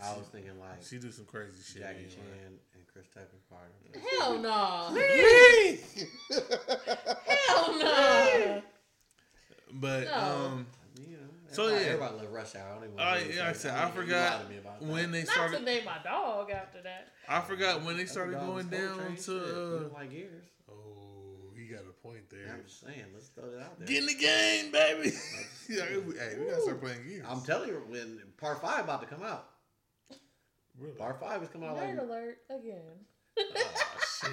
[0.02, 1.82] I was thinking like She do some crazy shit.
[1.82, 2.10] Jackie anyway.
[2.14, 3.72] Chan and Chris Tucker Carter.
[4.18, 4.90] Hell no.
[6.20, 6.48] but
[7.48, 8.62] Hell no.
[10.04, 10.14] No.
[10.14, 10.66] um,
[11.00, 11.92] You know, So, everybody, yeah.
[11.92, 12.62] everybody love Rush Hour.
[12.68, 14.56] I don't even Oh, wanna really yeah, like I say- said, don't I forgot me
[14.58, 15.12] about when that.
[15.12, 17.08] they Not to name my dog after that.
[17.28, 19.86] I forgot when they started the going down Train to.
[19.86, 20.44] Uh, like Gears.
[20.70, 22.52] oh, he got a point there.
[22.54, 23.88] I'm just saying, let's throw it out there.
[23.88, 25.12] Get in the game, baby.
[25.68, 27.24] yeah, hey, we gotta start playing games.
[27.28, 29.48] I'm telling you, when Part Five about to come out,
[30.78, 30.94] really.
[30.94, 31.88] Part Five is coming out like.
[31.94, 32.80] Nerd alert again.
[33.38, 33.44] Oh
[34.20, 34.30] shit!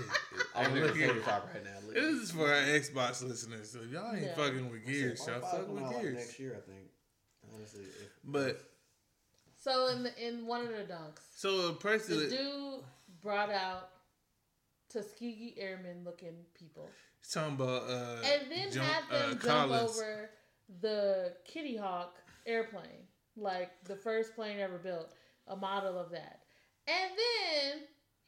[0.56, 1.94] I'm Hey, gonna look say right now.
[1.94, 3.72] This is for our Xbox listeners.
[3.72, 4.36] So if y'all ain't Yeah.
[4.36, 6.16] fucking with Gears, y'all Part Five fucking with Gears.
[6.16, 6.88] next year, I think.
[7.56, 8.62] Honestly, if, But
[9.58, 12.84] So in the, in one of the dunks, so the Preston, dude
[13.22, 13.90] brought out
[14.90, 16.90] Tuskegee Airmen looking people,
[17.22, 19.92] he's talking about uh, and then jump, had them uh, jump Collins.
[20.00, 20.30] over
[20.82, 22.16] the Kitty Hawk
[22.46, 25.14] airplane, like the first plane ever built,
[25.48, 26.42] a model of that.
[26.88, 27.82] And then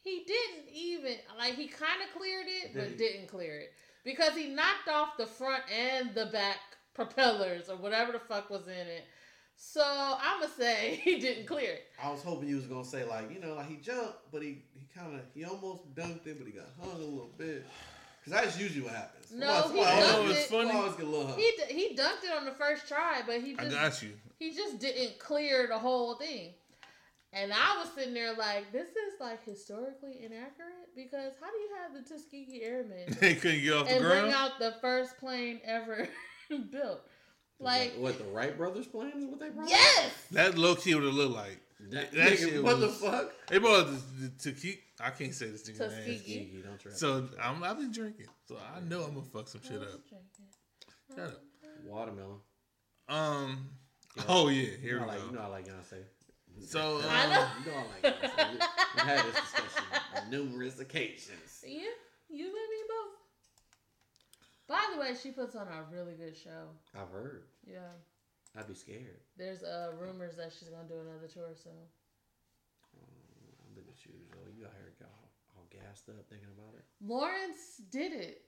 [0.03, 2.95] he didn't even like he kind of cleared it, Did but he?
[2.97, 3.73] didn't clear it
[4.03, 6.57] because he knocked off the front and the back
[6.95, 9.05] propellers or whatever the fuck was in it.
[9.59, 11.83] So I'ma say he didn't clear it.
[12.01, 14.63] I was hoping you was gonna say like you know like he jumped, but he
[14.73, 17.65] he kind of he almost dunked it, but he got hung a little bit.
[18.23, 19.31] Cause that's usually what happens.
[19.31, 20.49] No, Somebody- he somebody dunked always- it.
[20.49, 21.37] somebody always get a little hung.
[21.39, 24.09] He d- he dunked it on the first try, but he I just got you.
[24.37, 26.53] he just didn't clear the whole thing.
[27.33, 31.69] And I was sitting there like, this is like historically inaccurate because how do you
[31.81, 35.59] have the Tuskegee Airmen they couldn't get off the and bring out the first plane
[35.65, 36.07] ever
[36.71, 37.01] built?
[37.59, 39.69] Like, what the Wright brothers plane is what they brought?
[39.69, 41.59] yes, That low key would have looked like.
[41.91, 43.31] That, That nigga, shit what the fuck?
[43.47, 44.81] They brought the, the, to keep.
[44.99, 45.75] I can't say this thing.
[45.77, 46.49] Tuskegee.
[46.53, 46.63] name.
[46.65, 46.91] Don't try.
[46.91, 50.01] So I'm, I've been drinking, so I know I'm gonna fuck some shit up.
[51.15, 51.41] Shut up.
[51.85, 52.37] Watermelon.
[53.09, 53.69] Um,
[54.15, 54.23] Yeah.
[54.27, 55.25] Oh yeah, you here know, we like, go.
[55.27, 56.03] you know I like Beyonce.
[56.65, 57.47] So, I um, know.
[57.65, 58.51] You know I like Beyonce.
[58.51, 58.57] We-
[58.95, 59.83] We've had this discussion
[60.15, 61.63] on numerous occasions.
[61.63, 61.81] Yeah,
[62.29, 62.86] you and me both.
[64.67, 66.67] By the way, she puts on a really good show.
[66.95, 67.43] I've heard.
[67.65, 67.95] Yeah.
[68.57, 69.21] I'd be scared.
[69.37, 71.69] There's uh rumors that she's gonna do another tour so.
[72.95, 74.39] Um, look at you, Joe.
[74.57, 76.85] You out here all, all gassed up thinking about it.
[77.01, 78.41] Lawrence did it.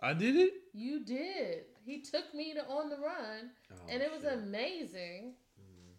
[0.00, 0.52] I did it.
[0.74, 1.64] You did.
[1.84, 4.32] He took me to On the Run, Oh, and it was shit.
[4.32, 5.34] amazing.
[5.60, 5.94] Mm.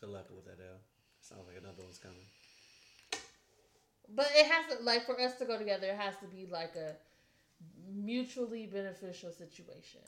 [0.00, 0.78] Good luck with that, L.
[1.20, 2.18] Sounds like another one's coming.
[4.14, 5.86] But it has to like for us to go together.
[5.88, 6.94] It has to be like a
[7.94, 10.00] mutually beneficial situation.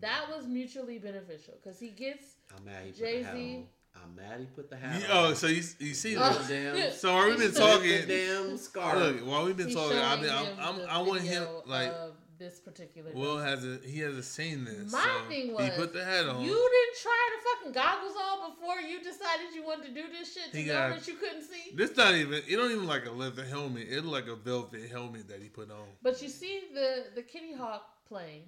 [0.00, 2.24] That was mutually beneficial because he gets
[2.56, 3.22] I'm mad he put Jay-Z.
[3.22, 3.66] the hat on.
[4.04, 5.30] I'm mad he put the hat You- on.
[5.30, 6.32] oh, so you, you see Oh.
[6.32, 6.48] this?
[6.48, 6.92] damn.
[6.98, 8.96] So while we've been talking, the damn scarf.
[8.98, 12.12] look, while we've been he's talking, I've been, I'm, I'm, I want him like of
[12.38, 13.10] this particular.
[13.12, 14.90] Will has a he hasn't seen this.
[14.92, 16.42] My so thing he put the hat on.
[16.42, 20.32] You didn't try the fucking goggles on before you decided you wanted to do this
[20.34, 21.72] shit to He know got- that you couldn't see.
[21.74, 22.34] This not even.
[22.48, 23.88] It don't even like a leather helmet.
[23.88, 25.86] It look like a velvet helmet that he put on.
[26.02, 28.42] But you see the the Kitty Hawk plane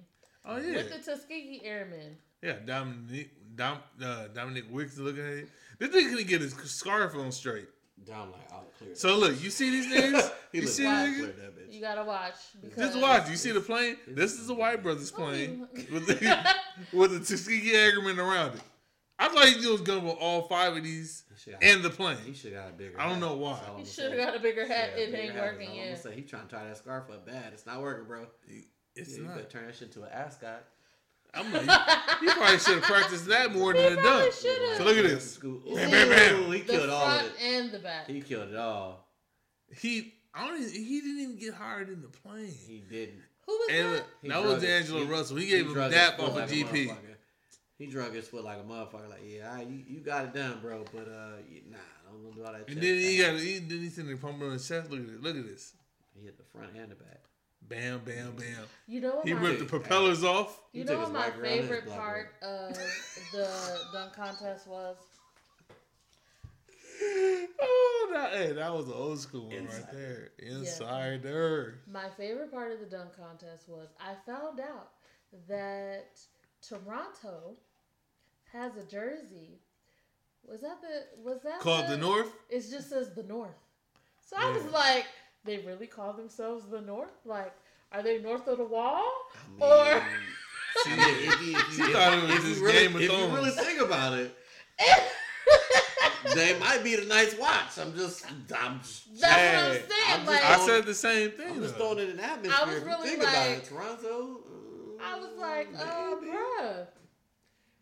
[0.45, 2.17] Oh yeah, with the Tuskegee Airmen.
[2.41, 2.55] yeah.
[2.65, 5.49] Dominic, Dom, uh, Dominic Wicks looking at it.
[5.77, 7.67] This nigga couldn't get his scarf on straight.
[8.05, 8.95] Down like I'll clear.
[8.95, 10.31] So look, you see these niggas?
[10.51, 11.73] he you see like the clear that bitch.
[11.73, 12.33] You gotta watch.
[12.61, 13.29] Because Just watch.
[13.29, 13.97] You see the plane?
[14.07, 16.55] This is the White Brothers plane with the
[16.93, 18.61] with the Tuskegee Airmen around it.
[19.19, 22.17] I thought he was going with all five of these He should and the plane.
[22.25, 22.99] He should got a bigger.
[22.99, 23.53] I don't know why.
[23.53, 24.89] That's all He I'ma should have got a bigger hat.
[24.95, 25.53] Should've It got ain't bigger hat.
[25.53, 25.85] working I'm yet.
[25.85, 27.53] gonna say he trying to tie that scarf up bad.
[27.53, 28.25] It's not working, bro.
[28.95, 29.35] It's yeah, you not.
[29.35, 30.63] better turn that shit into an ascot.
[31.33, 31.61] I'm like,
[32.21, 34.77] you, you probably should have practiced that more than He the probably should've.
[34.77, 35.33] So look at this.
[35.33, 35.61] School.
[35.73, 36.35] Bam, bam, bam.
[36.43, 37.31] Ooh, He the killed all of it.
[37.41, 38.07] and the back.
[38.07, 39.07] He killed it all.
[39.73, 40.59] He, I don't.
[40.61, 42.47] Even, he didn't even get hired in the plane.
[42.67, 43.21] He didn't.
[43.47, 44.03] Who was And that?
[44.21, 44.67] He that was drug it.
[45.05, 45.37] He- Russell.
[45.37, 46.95] He gave him drug dap his off like a GP.
[47.77, 49.09] He drug his foot like a motherfucker.
[49.09, 50.83] Like, yeah, I, you, you got it done, bro.
[50.93, 52.67] But uh, you- nah, I don't do all that.
[52.67, 53.31] And then he thing.
[53.33, 54.91] got he then he sitting there pumping on his chest.
[54.91, 55.21] Look at this.
[55.21, 55.73] Look at this.
[56.13, 57.20] He hit the front and the back.
[57.71, 58.37] Bam, bam, mm.
[58.37, 58.65] bam.
[58.85, 60.59] You know what He my, ripped the propellers off.
[60.73, 62.73] you He know what my white girl and his favorite part of
[63.31, 64.97] the dunk contest was?
[67.03, 70.31] Oh, that, hey, that was an old school one right there.
[70.39, 71.79] Insider.
[71.89, 74.89] My favorite part of the dunk contest was I found out
[75.47, 76.19] that
[76.61, 77.55] Toronto
[78.51, 79.59] has a jersey.
[80.45, 82.31] Was that the was that Called the North.
[82.49, 83.49] It just says the North.
[84.25, 85.05] So I was like,
[85.43, 87.13] they really call themselves the North?
[87.25, 87.53] Like,
[87.91, 89.03] are they north of the wall?
[89.61, 90.03] I Or- mean,
[90.85, 92.95] I mean, if you, if you, She thought it was if you just really, Game
[92.95, 94.35] of if you really think about it,
[96.35, 97.77] they might be the night's watch.
[97.79, 98.25] I'm just,
[98.57, 99.89] I'm just, That's Hey, what I'm saying.
[100.07, 101.49] I'm just- like, I said the same thing.
[101.51, 102.53] I'm just throwing it in the atmosphere.
[102.61, 104.39] I was if you really think about like- it, Toronto.
[104.47, 106.31] uh, I was like, uh, maybe.
[106.31, 106.87] bruh,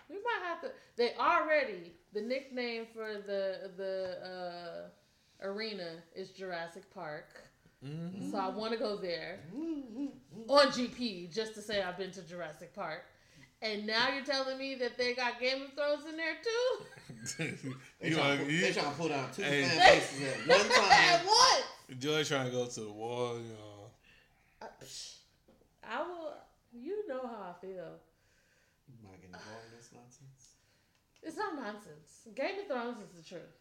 [0.10, 0.72] we might have to.
[0.96, 7.44] They already the nickname for the the uh, arena is Jurassic Park,
[7.86, 8.32] Mhm.
[8.32, 9.40] so I want to go there
[10.50, 13.04] on GP just to say I've been to Jurassic Park.
[13.62, 16.86] And now you're telling me that they got Game of Thrones in there too?
[18.00, 19.64] They you trying, to, you, they trying to pull down two Hey.
[19.66, 21.26] fan bases at one At time.
[21.26, 21.66] what?
[22.00, 23.36] Joy trying to go to the wall.
[23.38, 23.92] You know.
[24.62, 24.68] Uh,
[25.84, 26.34] I will.
[26.72, 27.72] You know how I feel.
[28.88, 30.54] You might get involved in this nonsense.
[31.24, 32.28] It's not nonsense.
[32.36, 33.58] Game of Thrones is the truth,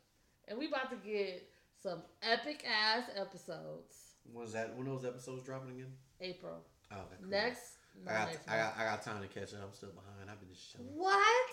[0.46, 1.48] and we about to get
[1.82, 4.07] some epic ass episodes.
[4.32, 4.76] When's that?
[4.76, 5.92] When those episodes dropping again?
[6.20, 6.58] April
[6.90, 7.30] Oh, okay, cool.
[7.30, 7.60] next.
[8.06, 9.60] I got, next I got, I got time to catch up.
[9.66, 10.30] I'm still behind.
[10.30, 10.86] I've been just chilling.
[10.94, 11.50] What?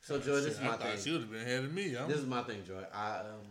[0.00, 0.98] So, Joy, this is my I thing.
[0.98, 1.96] she would have been ahead of me.
[1.96, 2.82] I'm, This is my thing, Joy.
[2.94, 3.46] I um,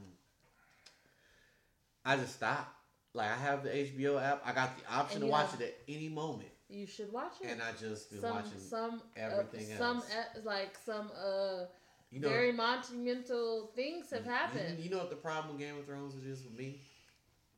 [2.06, 2.74] I just stopped.
[3.14, 4.42] Like I have the HBO app.
[4.46, 7.48] I got the option to watch have- it at any moment, You should watch it.
[7.50, 8.60] and I just been some watching.
[8.60, 10.12] some everything uh, some else.
[10.12, 11.66] uh, like some uh
[12.12, 14.78] you know, very monumental things have happened.
[14.78, 16.80] You, you know what the problem with Game of Thrones is with me?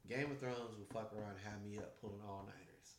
[0.10, 2.95] Game of Thrones will fuck around and have me up pulling all nighters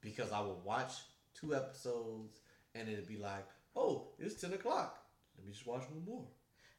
[0.00, 0.92] because I will watch
[1.34, 2.40] two episodes
[2.74, 4.98] and it'd be like, oh, it's ten o'clock.
[5.36, 6.24] Let me just watch one more.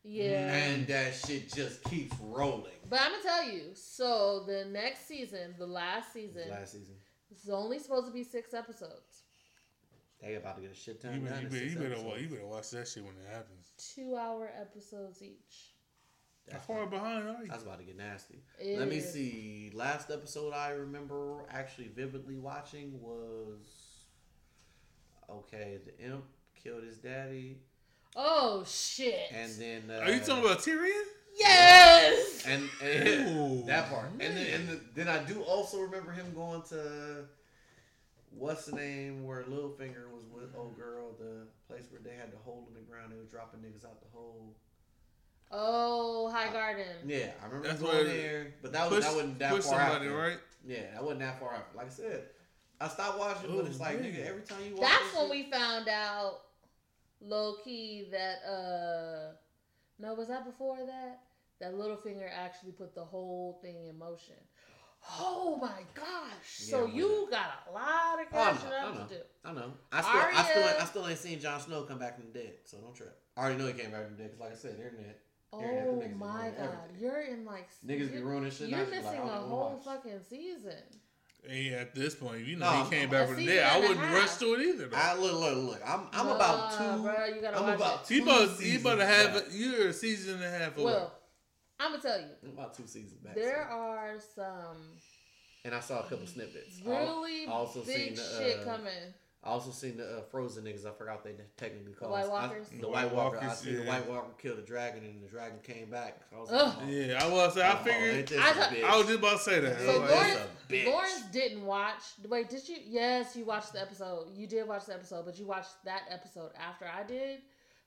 [0.03, 0.53] yeah.
[0.53, 2.71] And that shit just keeps rolling.
[2.89, 3.71] But I'm gonna tell you.
[3.73, 6.95] So the next season, the last season, Last season,
[7.33, 9.23] is only supposed to be six episodes.
[10.21, 12.21] they about to get a shit ton you, better, you, better, you, episodes.
[12.21, 13.71] you better watch that shit when it happens.
[13.95, 15.72] Two hour episodes each.
[16.47, 17.49] How That's, far behind are you?
[17.49, 18.43] that's about to get nasty.
[18.59, 19.71] It Let me is- see.
[19.73, 23.65] Last episode I remember actually vividly watching was
[25.29, 25.79] okay.
[25.85, 26.25] The imp
[26.61, 27.57] killed his daddy,
[28.15, 29.19] Oh shit.
[29.33, 31.03] and then uh, Are you talking about Tyrion?
[31.35, 32.43] yes.
[32.47, 36.33] and, and Ooh, that part, and then and the, then I do also remember him
[36.35, 37.25] going to
[38.31, 42.37] what's the name where Littlefinger was with old girl, the place where they had the
[42.37, 44.55] hole in the ground, they was dropping niggas out the hole.
[45.55, 46.85] Oh, High Garden.
[47.05, 49.63] Yeah, I remember That's going where there, but that was push, that wasn't that push
[49.65, 50.15] far somebody, out.
[50.17, 50.37] right?
[50.65, 51.67] Yeah, that wasn't that far out.
[51.75, 52.23] Like I said,
[52.81, 55.27] I stopped watching, but Oh, it's like nigga, every time you watch, That's this when
[55.37, 56.39] shit- we found out,
[57.21, 59.33] low key, that uh,
[59.99, 61.19] no, was that before that?
[61.59, 64.35] That Littlefinger actually put the whole thing in motion.
[65.19, 66.05] Oh my gosh!
[66.47, 69.21] So Yeah, you got a lot of Oh, I know, catching I up to do.
[69.45, 69.73] I know.
[69.91, 72.39] I still, I still, Arya- I still ain't seen Jon Snow come back from the
[72.39, 73.15] dead, so don't trip.
[73.37, 75.19] I already know he came back from the dead because, like I said, internet Internet,
[75.19, 77.01] the Oh niggas my god, everything.
[77.01, 78.67] you're in like niggas be you're, ruining shit.
[78.73, 79.83] I you're just be missing like, I a don't even whole watch.
[79.85, 80.73] fucking season.
[81.49, 83.65] And at this point, you know No, he came a back from the season dead.
[83.69, 84.15] I and a wouldn't half.
[84.15, 84.87] rush to it either.
[84.87, 84.97] Though.
[84.97, 85.81] I look, look, look.
[85.85, 86.83] I'm, I'm Nah, about two.
[86.83, 89.43] bruh, you gotta I'm watch about you two about you seasons about to have a,
[89.51, 90.85] you're a season and a half away.
[90.85, 91.13] Well,
[91.79, 93.35] I'm gonna tell you, I'm about two seasons back.
[93.35, 93.75] there so.
[93.77, 94.77] are some
[95.65, 96.79] and I saw a couple snippets.
[96.85, 99.13] I really also big seen the, shit uh, coming.
[99.45, 100.85] I also seen the uh, Frozen niggas.
[100.85, 102.69] I forgot they technically called White I- Walkers?
[102.69, 103.37] the The White White Walker.
[103.41, 103.83] I Walkers, seen the.
[103.83, 106.21] White Walker kill the dragon, and the dragon came back.
[106.33, 106.67] I was Ugh.
[106.67, 107.57] like, oh, yeah, I was.
[107.57, 108.15] I oh, figured.
[108.15, 108.85] ain't this I a?
[108.85, 109.79] I was just about to say that.
[109.81, 110.91] So I like, Lawrence- this a bitch?
[110.93, 112.03] Lawrence didn't watch.
[112.27, 112.77] Wait, did you?
[112.87, 114.27] Yes, you watched the episode.
[114.33, 117.39] You did watch the episode, but you watched that episode after I did.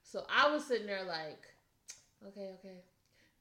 [0.02, 1.40] So I was sitting there like,
[2.28, 2.76] okay, okay.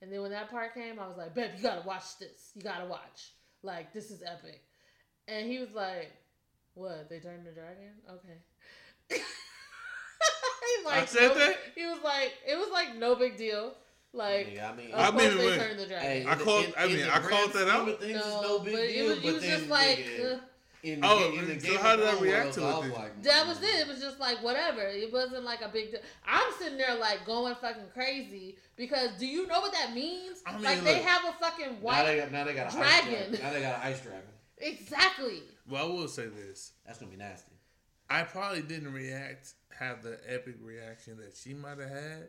[0.01, 2.51] And then when that part came, I was like, babe, you gotta watch this.
[2.55, 3.31] You gotta watch.
[3.61, 4.61] Like, this is epic.
[5.27, 6.11] And he was like,
[6.75, 7.09] what?
[7.09, 7.91] They turned the dragon?
[8.09, 8.37] Okay.
[9.09, 11.55] He's I said no- that?
[11.75, 13.73] He was like, it was like no big deal.
[14.13, 15.59] Like, yeah, I mean, of I course mean, they wait.
[15.59, 16.07] turned the dragon.
[16.07, 17.89] Hey, I called- in- I mean, I called that scheme out.
[17.89, 19.05] of no, no big but deal.
[19.05, 20.39] it was, but you was then, just like, nigga, uh,
[20.83, 22.91] in, Oh, in, in the so how did I react to it I was then?
[22.93, 23.63] like, That was mm.
[23.63, 23.79] it.
[23.81, 24.83] It was just like whatever.
[24.83, 25.99] It wasn't like a big deal.
[26.27, 30.43] I'm sitting there like going fucking crazy because do you know what that means?
[30.45, 33.13] I mean, like they have a fucking Now they got, now they got an dragon.
[33.13, 33.39] Ice dragon.
[33.41, 34.21] Now they got an ice dragon.
[34.57, 35.41] Exactly.
[35.69, 36.73] Well, I will say this.
[36.85, 37.51] That's gonna be nasty.
[38.09, 42.27] I probably didn't react, have the epic reaction that she might have had.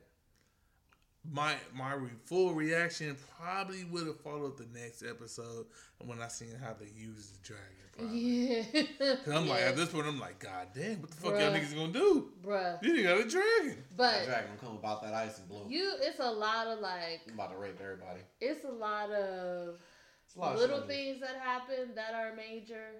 [1.28, 5.66] My my re- full reaction probably would have followed the next episode
[5.98, 7.64] when I seen how they use the dragon.
[7.98, 8.18] Probably.
[8.20, 9.16] Yeah.
[9.24, 11.74] Cause I'm like at this point I'm like, God damn, what the fuck y'all niggas
[11.74, 12.28] gonna do?
[12.44, 12.80] bruh.
[12.82, 13.82] You got a dragon.
[13.90, 15.66] That But dragon come about that ice and blow.
[15.68, 18.20] you, it's a lot of like, I'm about to rape everybody.
[18.40, 19.78] it's a lot of
[20.36, 22.90] It's a lot of little things that happen that are major,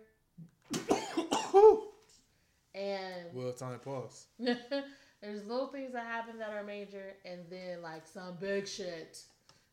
[2.75, 4.25] and well, time pause.
[4.39, 9.19] There's little things that happen that are major, and then like some big shit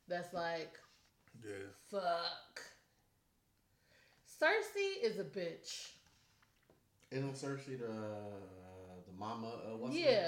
[0.09, 0.77] that's like
[1.41, 1.53] Yeah.
[1.89, 2.61] fuck.
[4.27, 5.91] Cersei is a bitch.
[7.11, 7.87] Isn't Cersei the
[9.07, 9.47] the mama?
[9.47, 10.27] Uh, what's yeah, name?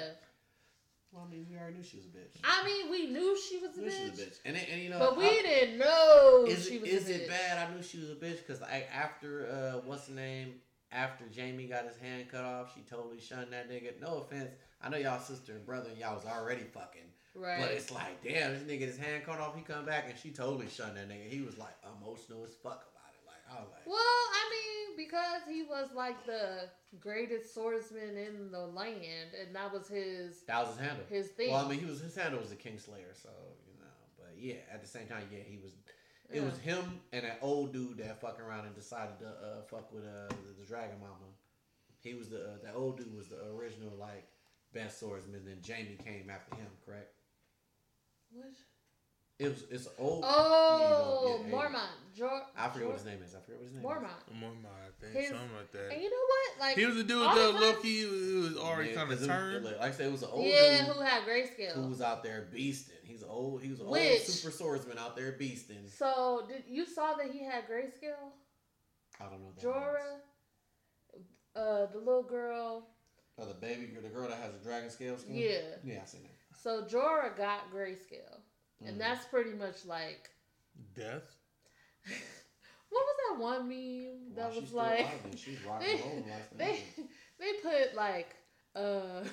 [1.15, 2.41] Well, I mean, we already knew she was a bitch.
[2.43, 4.67] I mean we knew she was a knew she was bitch, a bitch, and it-
[4.69, 7.21] and you know, but we I- didn't know Is, she it, was is a it
[7.25, 7.29] bitch.
[7.29, 7.69] bad?
[7.69, 10.55] I knew she was a bitch because after uh, what's the name?
[10.91, 13.99] After Jamie got his hand cut off, she totally shunned that nigga.
[14.01, 14.49] No offense,
[14.81, 17.01] I know y'all sister and brother and y'all was already fucking,
[17.33, 17.59] Right.
[17.59, 19.55] but it's like, damn, this nigga his hand cut off.
[19.55, 21.27] He come back and she totally shunned that nigga.
[21.29, 22.85] He was like emotional as fuck
[23.47, 23.59] about it.
[23.59, 26.69] I was like, well, I mean, because he was like the
[26.99, 31.05] greatest swordsman in the land, and that was his that was his handle.
[31.09, 31.51] his thing.
[31.51, 33.29] Well, I mean, he was his handle was the Kingslayer, so
[33.67, 33.91] you know.
[34.17, 35.73] But yeah, at the same time, yeah, he was.
[36.31, 36.45] It Yeah.
[36.45, 40.03] was him and that old dude that fucking around and decided to uh, fuck with
[40.05, 41.29] uh, the, the Dragon Mama.
[42.01, 44.25] He was the uh, that old dude was the original like
[44.73, 45.45] best swordsman.
[45.45, 47.13] Then Jamie came after him, correct?
[48.31, 48.53] What?
[49.37, 50.23] It was it's old.
[50.25, 51.53] Oh, yeah, yeah, yeah.
[51.53, 51.89] Mormont.
[52.15, 53.35] Jor- I forget Jor- what his name is.
[53.35, 54.39] I forget what his name is Mormont.
[54.39, 55.91] More my I think His- something like that.
[55.91, 56.59] And you know what?
[56.61, 58.95] Like He was the dude all that the low time- key who was already Yeah,
[58.95, 59.65] kind 'cause of it was- turned.
[59.65, 61.73] Like I said, it was an old yeah, dude who had grayscale.
[61.73, 63.03] who was out there beasting.
[63.03, 63.61] He's old.
[63.61, 65.89] He was an Which- old super swordsman out there beasting.
[65.89, 68.31] So did you saw that he had grayscale?
[69.19, 69.47] I don't know.
[69.47, 70.19] What that Jorah,
[71.55, 72.87] uh, the little girl.
[73.37, 75.35] Oh, the baby, girl- the girl that has a dragon scale skin.
[75.35, 75.59] Yeah.
[75.83, 76.31] Yeah, I seen that.
[76.57, 78.34] So Jorah got grayscale,
[78.83, 78.89] Mhm.
[78.89, 80.29] and that's pretty much like
[80.95, 81.23] Death.
[82.89, 85.35] what was that one meme that Why was like alive then?
[85.37, 86.57] she's rock they and rolling like that.
[86.57, 86.83] they
[87.39, 88.35] they put like
[88.75, 89.23] uh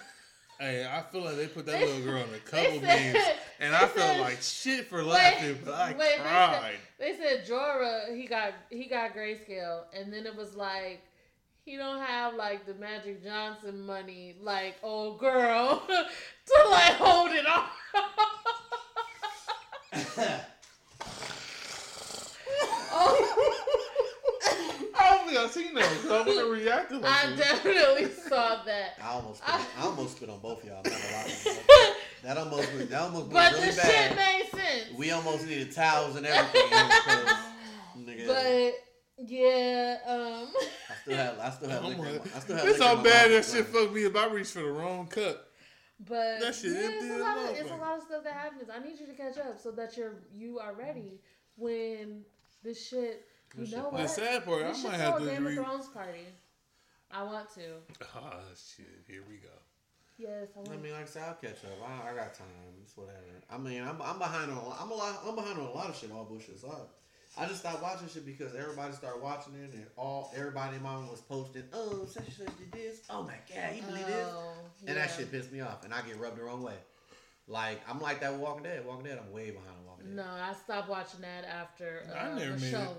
[0.60, 3.24] Hey, I feel like they put that little girl in a couple said- memes,
[3.58, 6.20] and they I felt said- like shit for Wait, laughing, but I wait, they said-
[6.22, 6.74] cried.
[7.00, 11.02] they said Jorah he got he got grayscale, and then it was like.
[11.64, 17.46] He don't have like the Magic Johnson money, like old girl, to like hold it
[17.46, 17.62] on.
[22.94, 23.58] Oh,
[24.98, 28.94] I don't think I've seen that because I wasn't reacting like I definitely saw that.
[29.02, 30.82] I almost spit, I almost spit on both of y'all.
[30.84, 31.94] I'm not gonna lie.
[32.24, 34.16] That almost was- that almost But really the shit bad.
[34.16, 34.96] made sense.
[34.96, 36.68] We almost needed towels and everything.
[37.98, 38.74] nigga, but
[39.26, 39.98] Yeah.
[40.06, 40.48] Um.
[40.88, 42.06] I still have, I still have I'm liquor.
[42.06, 43.46] in like, my- I still have This liquor how bad mouth.
[43.46, 44.16] that shit fucked me up.
[44.16, 45.48] I reached for the wrong cup.
[46.08, 48.32] But That shit yeah, empty it's a lot of it's a lot of stuff that
[48.34, 48.68] happens.
[48.74, 51.20] I need you to catch up so that you're you are ready
[51.56, 52.22] when
[52.62, 53.26] this shit.
[53.56, 53.92] You This know pop.
[53.92, 54.02] what?
[54.02, 55.86] The sad part, we I should might throw have a to Game re- of Thrones
[55.88, 56.26] party.
[57.10, 57.60] I want to.
[58.16, 58.40] Oh
[58.76, 58.86] shit!
[59.06, 59.48] Here we go.
[60.18, 61.72] Yes, I I mean, like I said, I'll catch up.
[61.86, 62.46] I, I got time.
[62.82, 63.18] It's whatever.
[63.50, 64.56] I mean, I'm, I'm behind on.
[64.56, 65.22] a lot- I'm a lot.
[65.26, 66.10] I'm behind on a lot of shit.
[66.12, 66.58] All bullshit.
[66.60, 66.68] So
[67.36, 70.82] I, I just stopped watching shit because everybody started watching it, and all everybody in
[70.82, 71.64] my room was posting.
[71.72, 73.00] Oh, such and such did this.
[73.10, 74.26] Oh my god, you believe this?
[74.30, 74.52] Oh,
[74.86, 76.74] And that shit pissed me off, and I get rubbed the wrong way.
[77.48, 78.84] Like I'm like that with Walking Dead.
[78.86, 80.16] Walking Dead, I'm way behind on Walking Dead.
[80.16, 82.74] No, I stopped watching that after uh, I never made it.
[82.74, 82.96] Michonne.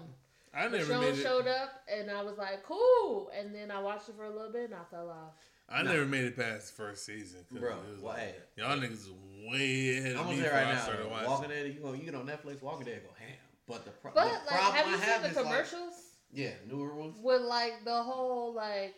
[0.56, 1.24] I never Michonne made it.
[1.24, 4.52] showed up, and I was like, "Cool." And then I watched it for a little
[4.52, 5.34] bit, and I fell off.
[5.70, 5.94] I No.
[5.94, 7.40] never made it past the first season.
[7.52, 9.10] Bro, it was well, like, hey, y'all niggas is
[9.50, 11.30] way ahead I'm of gonna say before right I now, started watching.
[11.30, 13.38] Walking Dead, you go, you get on Netflix, Walking Dead go ham.
[13.68, 15.52] But the, pro- But the like, problem have you I have seen is the like,
[15.52, 15.94] commercials
[16.32, 17.18] yeah, newer ones.
[17.22, 18.96] with like the whole like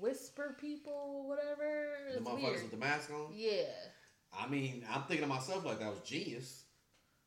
[0.00, 1.94] whisper people, whatever?
[2.14, 2.62] The motherfuckers weird.
[2.62, 3.32] with the mask on.
[3.34, 3.62] Yeah.
[4.36, 6.64] I mean, I'm thinking to myself like that was genius.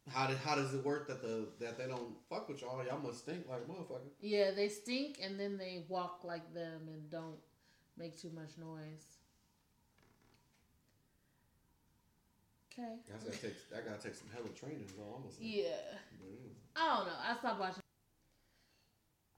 [0.10, 2.84] How did how does it work that the that they don't fuck with y'all?
[2.86, 4.10] Y'all must stink like a motherfucker.
[4.20, 7.38] Yeah, they stink and then they walk like them and don't
[7.98, 9.06] make too much noise.
[12.74, 12.96] Okay.
[13.10, 14.88] That's gotta take that gotta take some hella training.
[14.98, 15.36] though, all I'm gonna.
[15.40, 15.64] Yeah.
[16.20, 16.54] Yeah.
[16.76, 17.20] I don't know.
[17.22, 17.84] I stopped watching.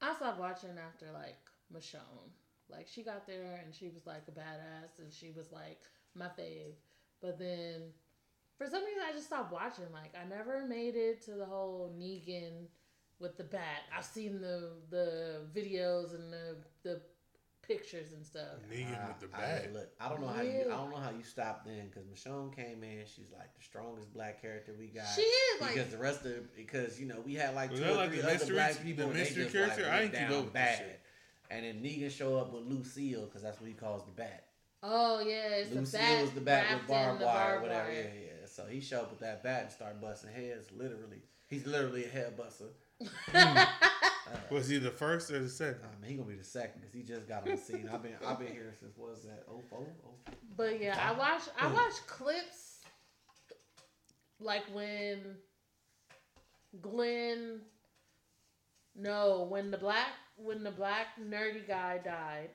[0.01, 1.37] I stopped watching after like
[1.73, 2.31] Michonne.
[2.69, 5.81] Like she got there and she was like a badass and she was like
[6.15, 6.75] my fave.
[7.21, 7.91] But then
[8.57, 9.91] for some reason I just stopped watching.
[9.91, 12.67] Like I never made it to the whole Negan
[13.19, 13.83] with the bat.
[13.95, 17.01] I've seen the the videos and the the
[17.67, 18.59] pictures and stuff.
[18.71, 21.09] Negan I- with the I- look, I don't know how you I don't know how
[21.11, 23.03] you stopped then because Michonne came in.
[23.05, 25.05] She's like the strongest black character we got.
[25.15, 27.85] She is like because the rest of because you know we had like Was two
[27.87, 29.81] or like three the other mystery- black people the and they mystery just, character?
[29.83, 30.77] Like, I went ain't keep up bad.
[30.77, 30.99] shit.
[31.51, 34.43] And then Negan show up with Lucille because that's what he calls the bat.
[34.83, 36.21] oh yeah, it's Lucille the bat.
[36.21, 37.89] was the bat with barbed in wire, barbed whatever.
[37.89, 37.93] wire.
[37.93, 38.47] Yeah, yeah.
[38.47, 40.67] So he showed up with that bat and started busting heads.
[40.71, 42.65] Literally, he's literally a head buster.
[43.31, 43.63] Hmm.
[44.27, 45.81] Uh, Was he the first or the second?
[45.83, 47.89] I mean, he gonna be the second because he just got on the scene.
[47.93, 49.43] I've been I've been here since what was that?
[49.49, 52.79] Oh four, oh But yeah, I watch I watch clips
[54.39, 55.35] like when
[56.81, 57.61] Glenn
[58.95, 62.49] no, when the black when the black nerdy guy died.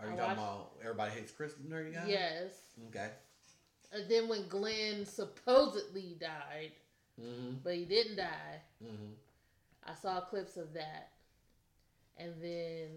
[0.00, 2.04] Are you I talking watched- about everybody hates Chris the nerdy guy?
[2.08, 2.52] Yes.
[2.88, 3.10] Okay.
[3.92, 6.72] And then when Glenn supposedly died,
[7.20, 7.56] Mm-hmm.
[7.64, 9.12] but he didn't die, Mm-hmm.
[9.88, 11.10] I saw clips of that.
[12.16, 12.88] And then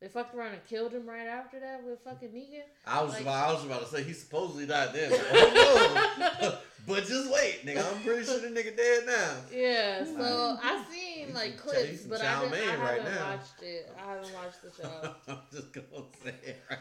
[0.00, 2.62] they fucked around and killed him right after that with fucking Negan.
[2.86, 5.10] I was Like- about, I was about to say he supposedly died then.
[5.10, 7.84] But, oh, but just wait, nigga.
[7.92, 9.36] I'm pretty sure the nigga dead now.
[9.52, 13.30] Yeah, so I seen like clips, but I, didn't, I haven't right now.
[13.30, 13.92] watched it.
[13.98, 15.14] I haven't watched the show.
[15.28, 16.78] I'm just gonna say it right.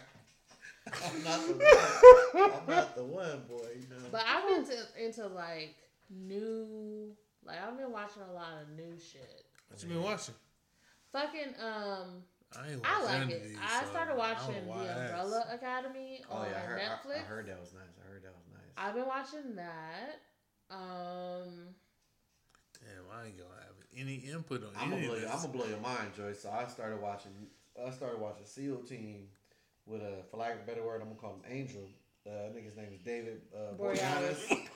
[1.03, 2.51] I'm not the one.
[2.51, 3.67] I'm not the one, boy.
[3.75, 4.05] You know.
[4.11, 5.75] But I've been to, into like
[6.11, 7.15] new,
[7.45, 9.45] like I've been watching a lot of new shit.
[9.69, 10.35] What you been watching?
[11.11, 12.23] Fucking um,
[12.57, 13.43] I ain't I like it.
[13.47, 15.13] these, I so started watching don't know why The I asked.
[15.13, 17.15] Umbrella Academy oh on yeah, I heard, Netflix.
[17.15, 17.95] I heard that was nice.
[18.03, 18.71] I heard that was nice.
[18.77, 20.21] I've been watching that.
[20.69, 21.75] Um,
[22.81, 25.31] Damn, I ain't gonna have any input on I'm any gonna blow of this.
[25.31, 26.41] I'm gonna blow your mind, Joyce.
[26.41, 27.31] So I started watching.
[27.85, 29.27] I started watching SEAL Team
[29.85, 31.81] with a, for lack of a better word, I'm gonna call him Angel.
[32.25, 34.47] Uh, his name is David uh, Boreanaz.
[34.47, 34.67] Boreanaz.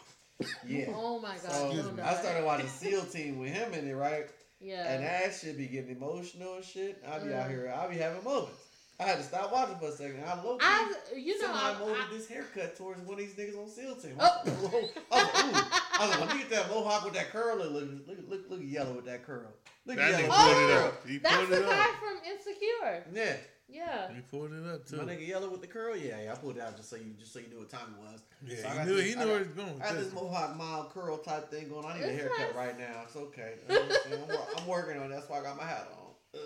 [0.68, 0.86] Yeah.
[0.96, 4.26] oh my god, So don't I started watching SEAL Team with him in it, right?
[4.62, 4.92] Yeah.
[4.92, 7.02] And that shit be getting emotional and shit.
[7.08, 7.50] I be out Mm.
[7.52, 8.66] here, I be having moments.
[9.00, 10.22] I had to stop watching for a second.
[10.28, 13.20] I low key, I, you know, I I, molded I, this haircut towards one of
[13.20, 14.16] these niggas on SEAL Team.
[14.20, 14.28] Oh.
[14.46, 15.62] I was like, ooh.
[16.00, 17.56] I was like, let me get that mohawk with that curl.
[17.58, 19.54] Look, look, look, look, yellow with that curl.
[19.86, 20.28] Look That yellow.
[20.34, 21.08] Oh, it up.
[21.08, 21.96] He that's pulled the it guy up.
[21.96, 23.06] from Insecure.
[23.14, 23.36] Yeah.
[23.72, 24.12] Yeah.
[24.12, 24.98] You pulled it up too.
[24.98, 26.32] My nigga yellow with the curl, yeah, yeah.
[26.34, 28.22] I pulled it out just so you just so you knew what time it was.
[28.46, 29.76] Yeah, So I he knew, this- he I knew got- where he's going.
[29.82, 30.14] I got this this.
[30.14, 31.86] mohawk mild curl type thing going.
[31.86, 32.56] I need a haircut nice.
[32.56, 33.02] right now.
[33.06, 33.54] It's okay.
[33.70, 33.82] You know
[34.26, 34.62] what I'm.
[34.64, 35.16] I'm, working on it.
[35.16, 36.40] That's why I got my hat on.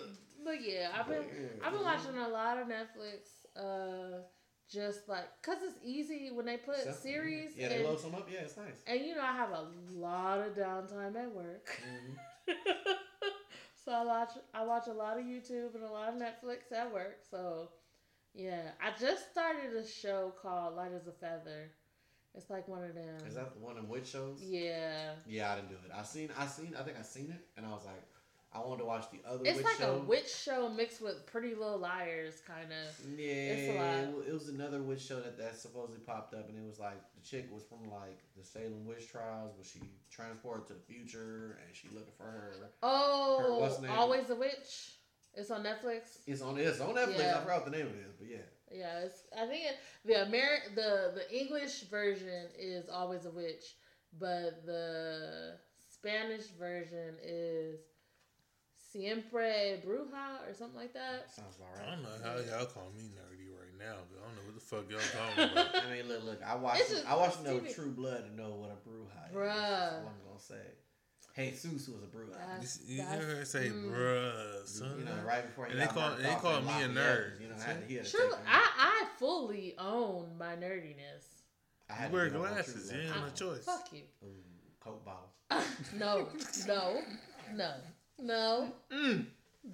[0.44, 3.30] But yeah, I've been yeah, I've been watching a lot of Netflix.
[3.56, 4.22] Uh,
[4.70, 8.14] just like cause it's easy when they put Except- series Yeah, they and, load some
[8.14, 8.26] up.
[8.32, 8.82] Yeah, it's nice.
[8.86, 11.68] and you know I have a lot of downtime at work,
[12.48, 12.54] Mhm.
[13.84, 16.92] so I watch I watch a lot of YouTube and a lot of Netflix at
[16.92, 17.18] work.
[17.30, 17.68] So
[18.34, 21.70] yeah, I just started a show called Light as a Feather.
[22.34, 23.26] It's like one of them.
[23.28, 24.42] Is that the one in which shows?
[24.42, 25.12] Yeah.
[25.26, 25.92] Yeah, I didn't do it.
[25.96, 28.02] I seen, I seen, I think I seen it, and I was like,
[28.54, 29.96] I wanted to watch the other It's witch like show.
[29.96, 33.18] a witch show mixed with Pretty Little Liars, kind of.
[33.18, 33.80] Yeah, It's a
[34.12, 34.24] lot.
[34.28, 37.20] it was another witch show that, that supposedly popped up, and it was like the
[37.28, 41.74] chick was from like the Salem witch trials, but she transported to the future, and
[41.74, 42.52] she looking for her.
[42.82, 43.90] Oh, name?
[43.90, 44.92] Always a Witch.
[45.36, 46.18] It's on Netflix.
[46.28, 47.18] It's on it's on Netflix.
[47.18, 47.36] Yeah.
[47.38, 48.36] I forgot what the name of it is, but yeah,
[48.70, 49.24] Yeah, it's.
[49.36, 53.64] I think it, the Ameri- the the English version is Always a Witch,
[54.20, 55.56] but the
[55.92, 57.80] Spanish version is
[58.94, 61.26] Siempre Bruja or something like that.
[61.34, 64.36] sounds about I don't know how y'all call me nerdy right now, but I don't
[64.38, 65.84] know what the fuck y'all talking about.
[65.84, 66.40] I mean, look, look.
[66.46, 67.74] I watched just I watched enough TV.
[67.74, 69.34] True Blood to know what a bruja is.
[69.36, 69.46] Bruh.
[69.50, 70.66] That's what I'm gonna say.
[71.36, 72.38] Jesús was a bruja.
[72.38, 73.90] That's- You, you that's- heard her say, mm.
[73.90, 74.94] bruh, son.
[75.00, 76.90] you know, right before he And they got call- they off call me a Lafayette,
[76.92, 77.40] nerd.
[77.40, 78.30] You know, I had to, he had to True.
[78.46, 81.26] I I fully own my nerdiness.
[81.90, 83.16] I had You wear get on my glasses, True you Blood.
[83.16, 83.64] ain't no choice.
[83.64, 84.02] Fuck you.
[84.22, 84.28] Ooh,
[84.78, 85.30] Coke bottle.
[85.98, 86.28] no,
[86.68, 87.00] no,
[87.54, 87.72] no,
[88.20, 88.72] no.
[88.92, 89.26] Mm.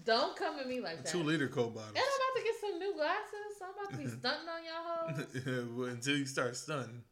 [0.05, 1.11] Don't come at me like that.
[1.11, 1.91] Two liter Coke bottles.
[1.91, 3.59] And I'm about to get some new glasses.
[3.59, 5.69] So I'm about to be stunting on y'all hoes.
[5.77, 7.03] Well, Until you start stunting.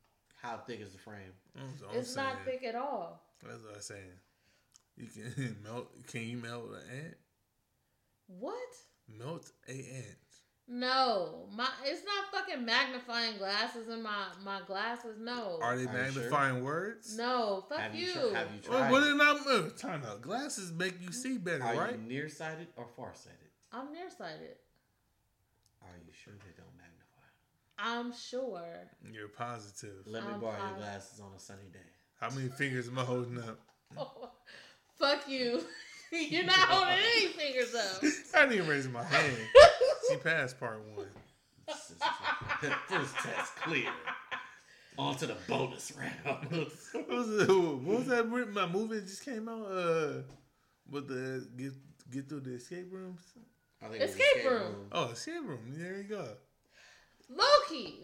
[0.40, 1.32] How thick is the frame?
[1.56, 2.58] That's what I'm It's not saying.
[2.60, 3.20] thick at all.
[3.44, 4.20] That's what I'm saying.
[4.96, 5.88] You can melt.
[6.06, 7.14] Can you melt an ant?
[8.28, 8.54] What?
[9.08, 10.18] Melt a ant.
[10.70, 15.16] No, my it's not fucking magnifying glasses in my my glasses.
[15.18, 15.92] No, Are they Are you sure?
[16.22, 17.16] magnifying words?
[17.16, 18.06] no, fuck have you.
[18.06, 18.90] you, tr- have you Well, tried?
[18.92, 20.20] what did I uh, time out?
[20.20, 21.92] Glasses make you see better, Are right?
[21.98, 23.38] you nearsighted or farsighted?
[23.72, 24.56] I'm nearsighted.
[25.82, 26.98] Are you sure they don't magnify?
[27.78, 28.90] I'm sure.
[29.10, 30.06] You're positive.
[30.06, 31.78] Let me I'm borrow your glasses on a sunny day.
[32.20, 33.58] How many fingers am I holding up?
[34.98, 35.62] fuck you.
[36.12, 38.02] You're not holding any fingers up.
[38.34, 39.36] I didn't even raise my hand.
[40.10, 41.06] She passed part one.
[41.66, 43.90] This is- First test clear.
[44.96, 46.46] On to the bonus round.
[46.50, 48.26] What was, it, what was that?
[48.26, 49.66] My movie that just came out.
[49.70, 50.12] Uh,
[50.90, 51.72] with the get
[52.10, 53.20] get through the escape rooms.
[53.82, 54.74] I think it was Escape room.
[54.90, 55.60] Oh, escape room.
[55.76, 56.26] There you go.
[57.28, 58.00] Loki.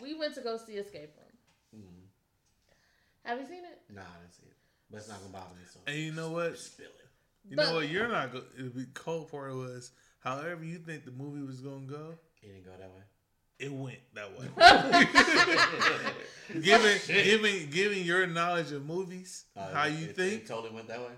[0.00, 1.82] We went to go see Escape Room.
[1.84, 3.28] Mm.
[3.28, 3.80] Have you seen it?
[3.94, 4.56] Nah, I didn't see it.
[4.90, 5.62] But it's not gonna bother me.
[5.72, 6.58] So And you know what?
[6.58, 7.08] spill it.
[7.50, 7.88] You But- know what?
[7.88, 8.32] You're not.
[8.32, 9.90] Go- the cold part was,
[10.22, 13.02] however you think the movie was gonna go, It didn't go that way.
[13.58, 14.48] it went that way.
[16.62, 20.74] given, given, given your knowledge of movies, Uh, how it- you it- think, It totally
[20.74, 21.12] went that way.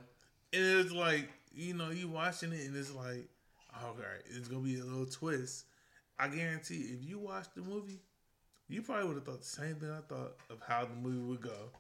[0.53, 3.29] and it's like you know you watching it and it's like
[3.83, 5.65] all right it's gonna be a little twist
[6.19, 8.01] i guarantee if you watch the movie
[8.69, 11.41] you probably would have thought the same thing i thought of how the movie would
[11.41, 11.71] go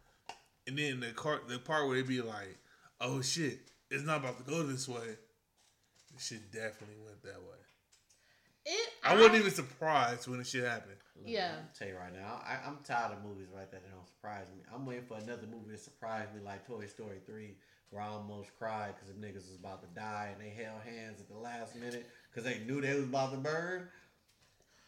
[0.69, 2.57] and then the part the part where it'd be like
[3.01, 3.59] oh shit
[3.91, 5.17] it's not about to go this way the
[6.19, 7.59] shit definitely went that way
[8.67, 8.89] It.
[9.03, 11.53] i wasn't even surprised when the shit happened Look, Yeah.
[11.59, 14.47] I'm tell you right now, I, I'm tired of movies right that that don't surprise
[14.53, 14.63] me.
[14.75, 17.55] I'm waiting for another movie to surprise me, like Toy Story Three,
[17.91, 21.21] where I almost cried because the niggas was about to die and they held hands
[21.21, 23.89] at the last minute because they knew they was about to burn.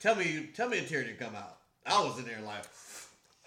[0.00, 1.58] Tell me, tell me a tear didn't come out.
[1.86, 2.64] I was in there like,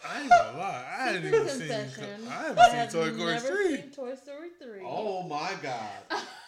[0.08, 2.28] i ain't gonna lie i hadn't even seen confession.
[2.28, 4.82] i I haven't have seen toy story 3 seen Toy Story three.
[4.86, 5.90] oh my god,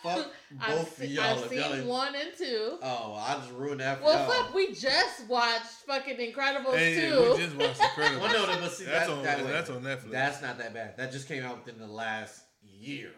[0.03, 1.23] fuck I've, both of y'all.
[1.23, 2.77] I've if y'all seen one and two.
[2.81, 4.43] Oh, I just ruined that for Well, y'all.
[4.45, 7.31] fuck, we just watched fucking Incredibles hey, two.
[7.31, 8.19] we just watched Incredibles.
[8.21, 10.73] Well, no, no, but see, that's that, on that that's on netflix That's not that
[10.73, 10.97] bad.
[10.97, 13.11] That just came out within the last year.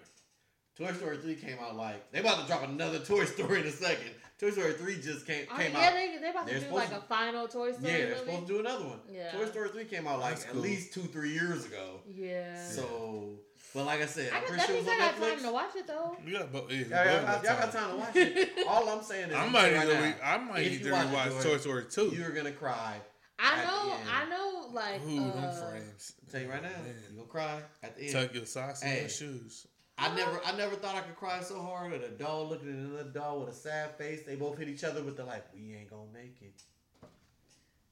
[0.77, 3.71] Toy Story 3 came out like they about to drop another Toy Story in a
[3.71, 4.11] second.
[4.43, 5.93] Toy Story 3 just came Oh, came yeah, out.
[5.93, 7.75] they they about to They're do like to- a final Toy Story.
[7.91, 8.19] yeah, Story they're movie.
[8.31, 8.99] supposed to do another one.
[9.11, 9.31] Yeah.
[9.31, 10.61] Toy Story 3 came out like That's at cool.
[10.61, 12.01] least two, three years ago.
[12.13, 12.67] Yeah.
[12.67, 13.29] So,
[13.73, 15.29] but like I said, I I'm got, pretty sure it means was I on got
[15.35, 16.17] time to watch it though.
[16.25, 16.71] You got both.
[16.71, 18.67] Yeah, Y'all, y'all, got y'all got time to watch it.
[18.67, 20.79] All I'm saying is, I might telling either you right re- I might If you
[20.79, 22.13] either watch watch it, Toy Story two.
[22.15, 22.95] you're gonna cry.
[23.39, 23.93] I know.
[24.11, 26.13] I know, like Ooh, them uh, frames.
[26.21, 28.11] I'm telling you right now, you're gonna cry at the end.
[28.13, 28.99] Tuck your socks in Hey.
[29.01, 29.67] your shoes.
[29.97, 32.75] I never, I never thought I could cry so hard at a doll looking at
[32.75, 34.23] another doll with a sad face.
[34.23, 36.63] They both hit each other with the like, "We ain't gonna make it."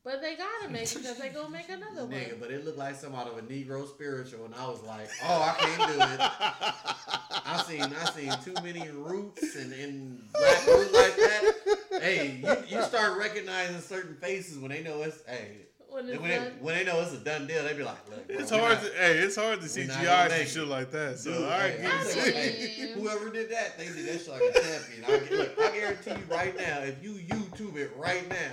[0.04, 2.12] But they gotta make it because they gonna make another one.
[2.16, 5.10] Nigga, but it looked like some out of a Negro spiritual, and I was like,
[5.24, 6.20] "Oh, I can't do it."
[7.46, 11.54] I seen, I seen too many roots and, and black roots like that.
[12.02, 16.44] Hey, you, you start recognizing certain faces when they know it's hey when when it's
[16.44, 17.64] they, when they know it's a done deal.
[17.64, 19.98] They be like, "Look, bro, It's hard not- to hey, it's hard to we not
[19.98, 21.20] CGI gonna some make shit like that.
[21.20, 22.06] So Dude, I hey, I'm it.
[22.08, 25.06] saying, hey, whoever did that, they did that shit like a champion.
[25.06, 28.52] I, look, I guarantee you right now, if you YouTube it right now,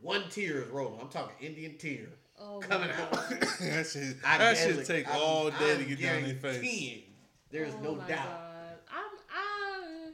[0.00, 1.00] one tear is rolling.
[1.00, 2.06] I'm talking Indian tear.
[2.40, 3.12] oh coming out.
[3.60, 6.34] That shit, I that guess should take I'm- all day to I'm get down their
[6.34, 7.02] face.
[7.50, 8.08] There's Oh no doubt.
[8.08, 8.78] God.
[8.90, 9.04] I'm
[9.34, 10.10] I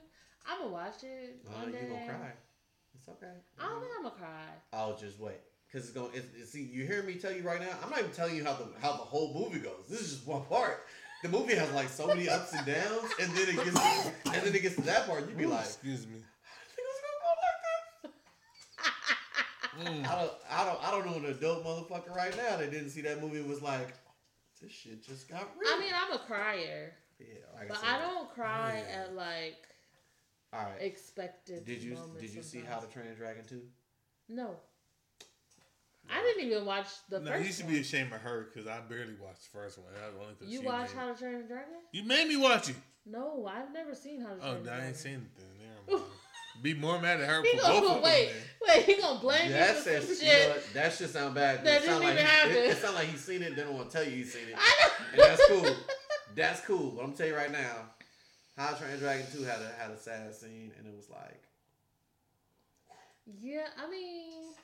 [0.46, 1.86] I'm gonna watch it Oh, one you day.
[1.88, 2.32] gonna cry?
[2.96, 3.32] It's okay.
[3.58, 4.44] I don't think I'm gonna cry.
[4.72, 5.40] I'll just wait.
[5.74, 6.06] Cause it's gonna.
[6.14, 7.76] It's, it's- see, you hear me tell you right now.
[7.82, 9.86] I'm not even telling you how the how the whole movie goes.
[9.90, 10.86] This is just one part.
[11.24, 14.54] the movie has like so many ups and downs, and then it gets and then
[14.54, 16.14] it gets to that part, you be like, excuse me.
[16.18, 17.00] "Niggas
[18.04, 18.12] like
[19.74, 20.06] Mm.
[20.08, 23.00] I don't, I don't, I don't know an adult motherfucker right now that didn't see
[23.00, 23.88] that movie and was like,
[24.62, 25.72] this shit just got real.
[25.74, 27.26] I mean, I'm a crier, yeah,
[27.58, 29.00] like but said, I don't cry Yeah.
[29.00, 29.56] at like
[30.52, 30.80] All right.
[30.80, 31.64] expected.
[31.64, 33.62] Did you did you see How to Train a Dragon two?
[34.28, 34.54] No,
[36.10, 37.74] I didn't even watch the No, first you should one.
[37.74, 39.88] be ashamed of her because I barely watched the first one.
[39.94, 41.74] That was only 'cause you watched made- How to Train a Dragon?
[41.92, 42.76] You made me watch it.
[43.06, 44.84] No, I've never seen How to oh, Train Oh, a no, Dragon.
[44.84, 45.46] I ain't seen it then.
[45.88, 46.12] Never mind.
[46.62, 48.02] Be more mad at her He for both of gonna them.
[48.02, 48.32] wait,
[48.66, 48.84] wait.
[48.84, 50.48] He gonna blame That you for says some you know shit.
[50.50, 50.74] what?
[50.74, 51.56] that shit sound bad.
[51.56, 52.52] 'cause That it didn't like even he, happen.
[52.52, 53.56] It, it sound like he's seen it.
[53.56, 55.04] Then I want to tell you he's seen it, I know.
[55.12, 55.76] and that's cool.
[56.36, 56.90] That's cool.
[56.92, 57.90] But I'm gonna tell you right now,
[58.56, 61.10] How to Train a Dragon two had a had a sad scene, and it was
[61.10, 61.42] like,
[63.40, 64.54] Yeah, I mean,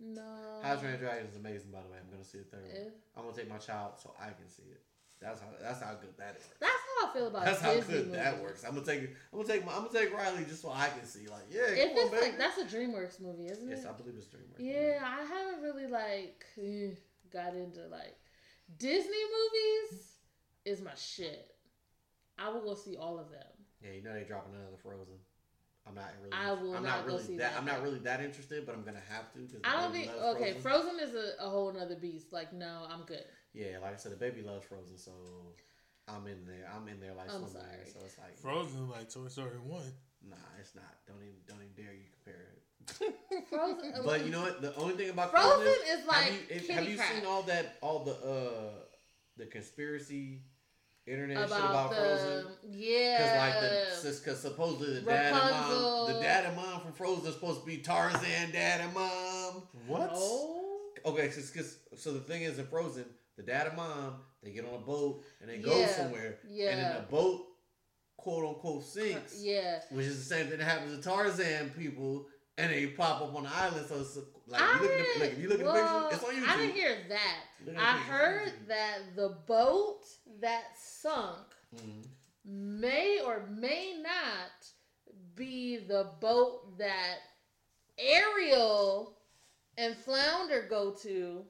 [0.00, 0.60] no.
[0.62, 1.70] How to Train Dragon is amazing.
[1.70, 2.92] By the way, I'm gonna see the third one.
[3.16, 4.82] I'm gonna take my child so I can see it.
[5.20, 6.46] That's how that's how good that is.
[6.60, 7.44] That's how I feel about it.
[7.46, 8.64] That's how Disney good that works.
[8.64, 11.06] I'm gonna take I'm gonna take my, I'm gonna take Riley just so I can
[11.06, 11.26] see.
[11.28, 13.82] Like, yeah, If come on, like that's a DreamWorks movie, isn't yes, it?
[13.82, 14.58] Yes, I believe it's DreamWorks.
[14.58, 16.94] Yeah, I haven't really like eh,
[17.32, 18.16] got into like
[18.78, 20.12] Disney movies.
[20.66, 21.54] Is my shit.
[22.38, 23.46] I will go see all of them.
[23.80, 25.14] Yeah, you know they dropping another Frozen.
[25.86, 26.32] I'm not really.
[26.32, 27.52] I will I'm not not go really see that.
[27.52, 27.58] that.
[27.58, 30.10] I'm not really that interested, but I'm gonna have to because I don't think.
[30.10, 32.32] Okay, Frozen is a, a whole nother beast.
[32.32, 33.24] Like, no, I'm good.
[33.54, 35.12] Yeah, like I said, the baby loves Frozen, so
[36.08, 36.68] I'm in there.
[36.74, 37.50] I'm in there like I'm somewhere.
[37.52, 37.90] sorry.
[37.92, 39.82] So it's like, Frozen like Toy Story 1.
[40.28, 40.84] nah, it's not.
[41.06, 43.46] Don't even don't even dare you compare it.
[43.48, 43.92] Frozen.
[44.04, 44.60] But you know what?
[44.60, 47.42] The only thing about Frozen Frozen, is like have you, if- have you seen all
[47.42, 48.70] that all the uh
[49.36, 50.42] the conspiracy
[51.06, 52.44] internet shit about about the Frozen?
[52.70, 53.16] yeah.
[53.18, 53.60] Because like
[54.14, 57.60] the because supposedly the dad and mom, the dad and mom from Frozen is supposed
[57.60, 59.62] to be Tarzan dad and mom.
[59.86, 60.10] What?
[60.14, 60.62] Oh.
[61.04, 63.04] Okay, cause, 'cause- so the thing is in Frozen,
[63.36, 66.70] the dad and mom they get on a boat and they go somewhere, Yeah.
[66.70, 67.46] and then the boat
[68.16, 69.80] quote unquote sinks, yeah.
[69.90, 72.26] which is the same thing that happens to Tarzan people,
[72.58, 73.86] and they pop up on the island.
[73.88, 75.74] So it's like I you look at the, heard- like if you look at well,
[75.74, 76.48] the picture, it's on YouTube.
[76.48, 77.36] I didn't hear that.
[77.66, 80.00] Look at the I picture, it's on heard that the boat
[80.40, 81.46] that sunk
[81.76, 82.06] Mhm.
[82.44, 84.66] may or may not
[85.34, 87.18] be the boat that
[87.98, 89.16] Ariel
[89.78, 91.44] and Flounder go to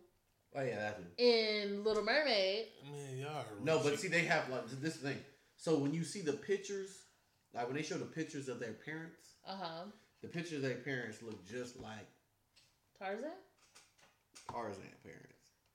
[0.58, 1.22] Oh yeah, that's it.
[1.22, 2.66] in Little Mermaid.
[2.90, 5.18] Man, y'all are No, but see, they have like this thing.
[5.56, 7.02] So when you see the pictures,
[7.52, 9.84] like when they show the pictures of their parents, Uh huh.
[10.26, 12.06] The pictures of their parents look just like
[12.98, 13.30] Tarzan.
[14.50, 15.32] Tarzan parents.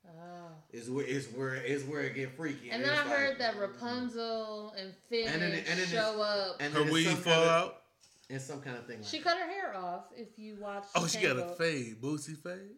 [0.07, 0.47] Oh.
[0.73, 2.71] Is where is where is where it get freaky.
[2.71, 6.21] And then I like- heard that Rapunzel and Finn And then it- and then show
[6.21, 6.57] up.
[6.59, 7.83] and her then it's weave some fall kind of, out.
[8.29, 8.99] It's some kind of thing.
[8.99, 10.05] Like She cut her hair off.
[10.15, 10.85] If you watch.
[10.95, 11.57] Oh, she got a Tangled.
[11.57, 12.01] fade.
[12.01, 12.75] Boosie fade.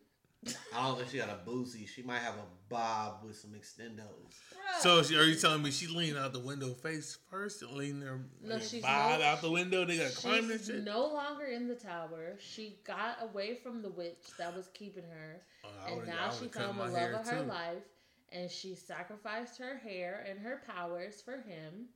[0.75, 1.87] I don't think she got a Boosie.
[1.87, 4.33] She might have a bob with some extendos.
[4.79, 8.03] So she, are you telling me she leaned out the window face first and leaned
[8.03, 9.85] her No, she's bod no- out the window?
[9.85, 10.83] They got climbing and She's shit.
[10.83, 12.35] no longer in the tower.
[12.39, 16.79] She got away from the witch that was keeping her, Oh, and now she found
[16.79, 17.47] the love hair, of her too.
[17.49, 17.83] life,
[18.31, 21.87] and she sacrificed her hair and her powers for him.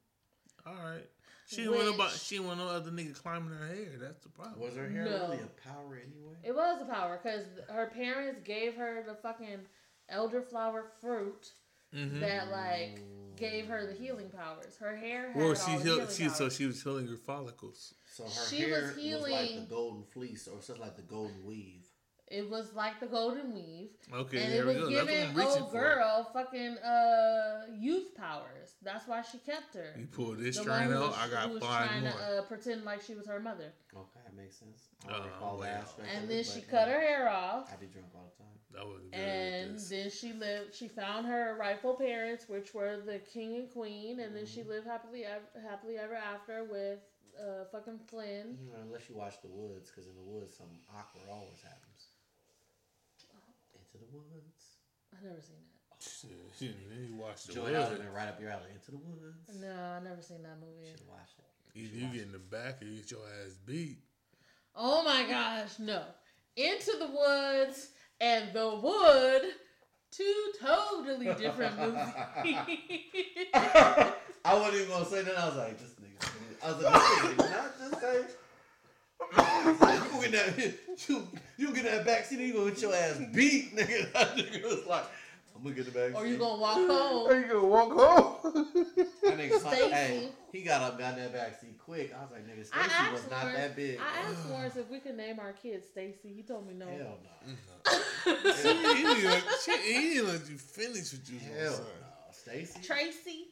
[0.65, 1.07] All right.
[1.47, 2.11] She didn't want about.
[2.11, 3.91] She didn't want no other nigga climbing her hair.
[3.99, 4.59] That's the problem.
[4.59, 5.11] Was her hair No.
[5.29, 6.35] really a power anyway?
[6.43, 9.65] It was a power because her parents gave her the fucking
[10.11, 11.53] elderflower fruit
[11.93, 12.19] Mhm.
[12.19, 12.99] that like
[13.37, 14.75] gave her the healing powers.
[14.77, 17.93] Her hair had Well, she the healed, healing she so she was healing her follicles.
[18.11, 21.45] So her She hair was was, like the golden fleece, or something like the golden
[21.45, 21.86] weave.
[22.29, 23.89] It was like the golden weave.
[24.13, 24.89] Okay, and there it we was go.
[24.89, 25.79] That's what giving I'm reaching old for.
[25.79, 28.75] girl fucking uh youth powers.
[28.83, 29.93] That's why she kept her.
[29.97, 32.11] You pull this The string out, I got was five trying more.
[32.11, 34.89] to uh, pretend like she was her mother, Okay, that makes sense.
[35.07, 35.67] I don't recall well.
[35.67, 36.07] that aspect.
[36.13, 36.93] and then it, she but, cut yeah.
[36.95, 38.57] her hair off, I be drunk all the time.
[38.73, 39.19] that was good.
[39.19, 40.75] and then she lived.
[40.75, 44.69] She found her rightful parents, which were the king and queen, and then she Mm-hmm.
[44.71, 46.99] lived happily ev- happily ever after with
[47.39, 48.57] uh, fucking Flynn.
[48.59, 51.86] You know, unless you watch The Woods, because in The Woods, some awkward always happens.
[54.17, 54.65] Into the Woods.
[55.13, 56.01] I never seen that.
[56.01, 57.99] Shit, shit, then you watch the Join Wizard.
[58.01, 58.69] Osment right up your alley.
[58.73, 59.61] Into the Woods.
[59.61, 60.91] No, I never seen that You movie.
[60.91, 61.79] should watch it.
[61.79, 63.97] Either you get in the back or you get your ass beat.
[64.75, 66.03] Oh my gosh, no!
[66.55, 67.89] Into the woods
[68.21, 69.41] and the wood,
[70.11, 72.13] two totally different movies.
[73.53, 74.13] I
[74.53, 75.37] wasn't even gonna say that.
[75.37, 76.29] I was like, this nigga.
[76.63, 78.21] I was like, this nigga not just say.
[79.21, 80.73] You gonna get that?
[81.07, 81.27] You
[81.57, 82.39] you gonna get that back seat?
[82.39, 84.11] and You gonna get your ass beat, nigga?
[84.13, 85.03] That nigga was like,
[85.55, 86.15] I'm gonna get the back seat.
[86.15, 87.27] or you gonna walk home?
[87.29, 88.67] Are you gonna walk home?
[89.23, 89.91] That nigga, Son- Stacy.
[89.91, 92.13] hey, he got up, got in that back seat quick.
[92.17, 93.99] I was like, nigga, I Stacy was asked not Lawrence- that big.
[93.99, 96.33] I asked Lawrence if we could name our kid Stacy.
[96.35, 96.85] He told me no.
[96.87, 97.53] Hell no.
[98.61, 99.43] she, he, didn't let,
[99.81, 101.83] he didn't let you finish what you was Hell gonna
[102.33, 102.59] say.
[102.59, 102.65] no.
[102.65, 102.79] Stacy.
[102.87, 103.47] Tracy,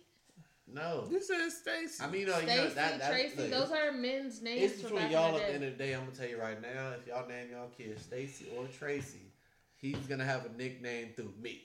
[0.71, 1.05] no.
[1.09, 2.03] This is Stacy.
[2.03, 3.37] I mean, you know, you know Stacy, that, that Tracy.
[3.37, 4.71] look, those are men's names.
[4.71, 5.93] It's from between y'all at the the end of the day.
[5.93, 9.31] I'm gonna tell you right now, if y'all name y'all kids Stacy or Tracy,
[9.75, 11.61] he's gonna have a nickname through me.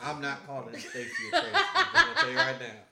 [0.00, 1.48] I'm not calling him Stacy or Tracy.
[1.54, 2.86] I'm gonna tell you right now.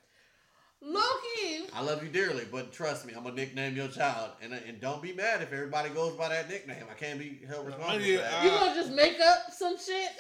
[0.86, 1.70] Loki.
[1.72, 4.80] I love you dearly, but trust me, I'm gonna nickname your child, and uh, and
[4.80, 6.84] don't be mad if everybody goes by that nickname.
[6.90, 8.44] I can't be held responsible for yeah, that.
[8.44, 10.10] You gonna just make up some shit?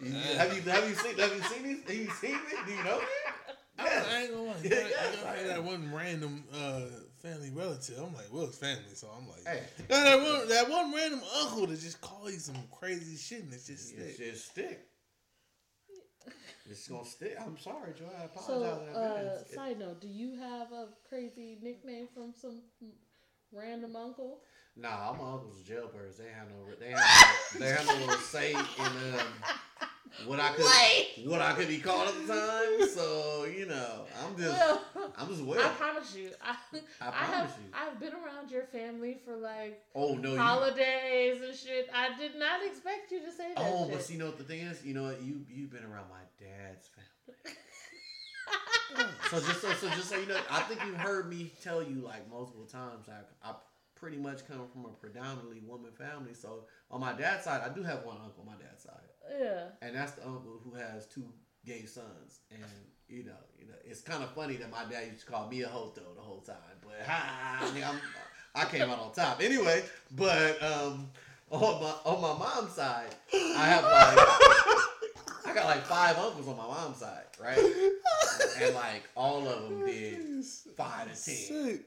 [0.38, 1.82] have you have you seen have you seen these?
[1.82, 2.54] Have you seen me?
[2.66, 3.00] Do you know
[3.78, 3.84] me?
[3.90, 4.54] I, I ain't gonna lie.
[4.62, 5.30] Yeah, I, yeah.
[5.30, 6.80] I had that one random uh,
[7.22, 7.98] family relative.
[7.98, 9.62] I'm like, well, it's family, so I'm like, Hey.
[9.88, 13.66] That one, that one random uncle that just call you some crazy shit and it's
[13.66, 14.26] just It's stick.
[14.32, 14.80] just stick.
[16.70, 17.34] It's gonna stick.
[17.40, 18.04] I'm sorry, Joy.
[18.20, 18.46] I apologize.
[18.46, 22.60] So, in uh, It- side note, do you have a crazy nickname from some
[23.52, 24.40] random uncle?
[24.76, 26.18] Nah, all my uncles are jailbirds.
[26.18, 27.00] They have no, they have,
[27.54, 29.26] no, they have no say in um,
[30.26, 31.26] what I could, Wait.
[31.28, 32.88] what I could be called at the time.
[32.88, 34.82] So you know, I'm just, Well,
[35.16, 35.64] I'm just waiting.
[35.66, 36.56] I promise you, I,
[37.00, 37.72] I I, have, promise you.
[37.74, 40.38] I've been around your family for like Oh no, you.
[40.38, 41.88] holidays and shit.
[41.94, 43.58] I did not expect you to say that.
[43.58, 43.92] Oh, shit.
[43.94, 44.84] but see, you know what the thing is?
[44.84, 45.22] You know what?
[45.22, 47.56] You you've been around my dad's family.
[49.30, 51.96] So just so, so just so you know, I think you've heard me tell you
[52.00, 53.06] like multiple times.
[53.06, 53.52] Like I
[53.98, 56.34] pretty much come from a predominantly woman family.
[56.34, 59.40] So on my dad's side, I do have one uncle on my dad's side.
[59.40, 59.64] yeah.
[59.82, 61.24] and that's the uncle who has two
[61.66, 62.40] gay sons.
[62.50, 62.64] And
[63.08, 65.62] you know, you know, it's kind of funny that my dad used to call me
[65.62, 66.56] a hoto the whole time.
[66.82, 67.84] But ha, I, mean,
[68.54, 69.82] I came out on top anyway.
[70.14, 71.10] But um,
[71.50, 76.56] on my on my mom's side, I have like I got like five uncles on
[76.56, 77.58] my mom's side, right?
[78.60, 80.44] And like all of them did
[80.76, 81.16] five to ten.
[81.16, 81.80] Sick.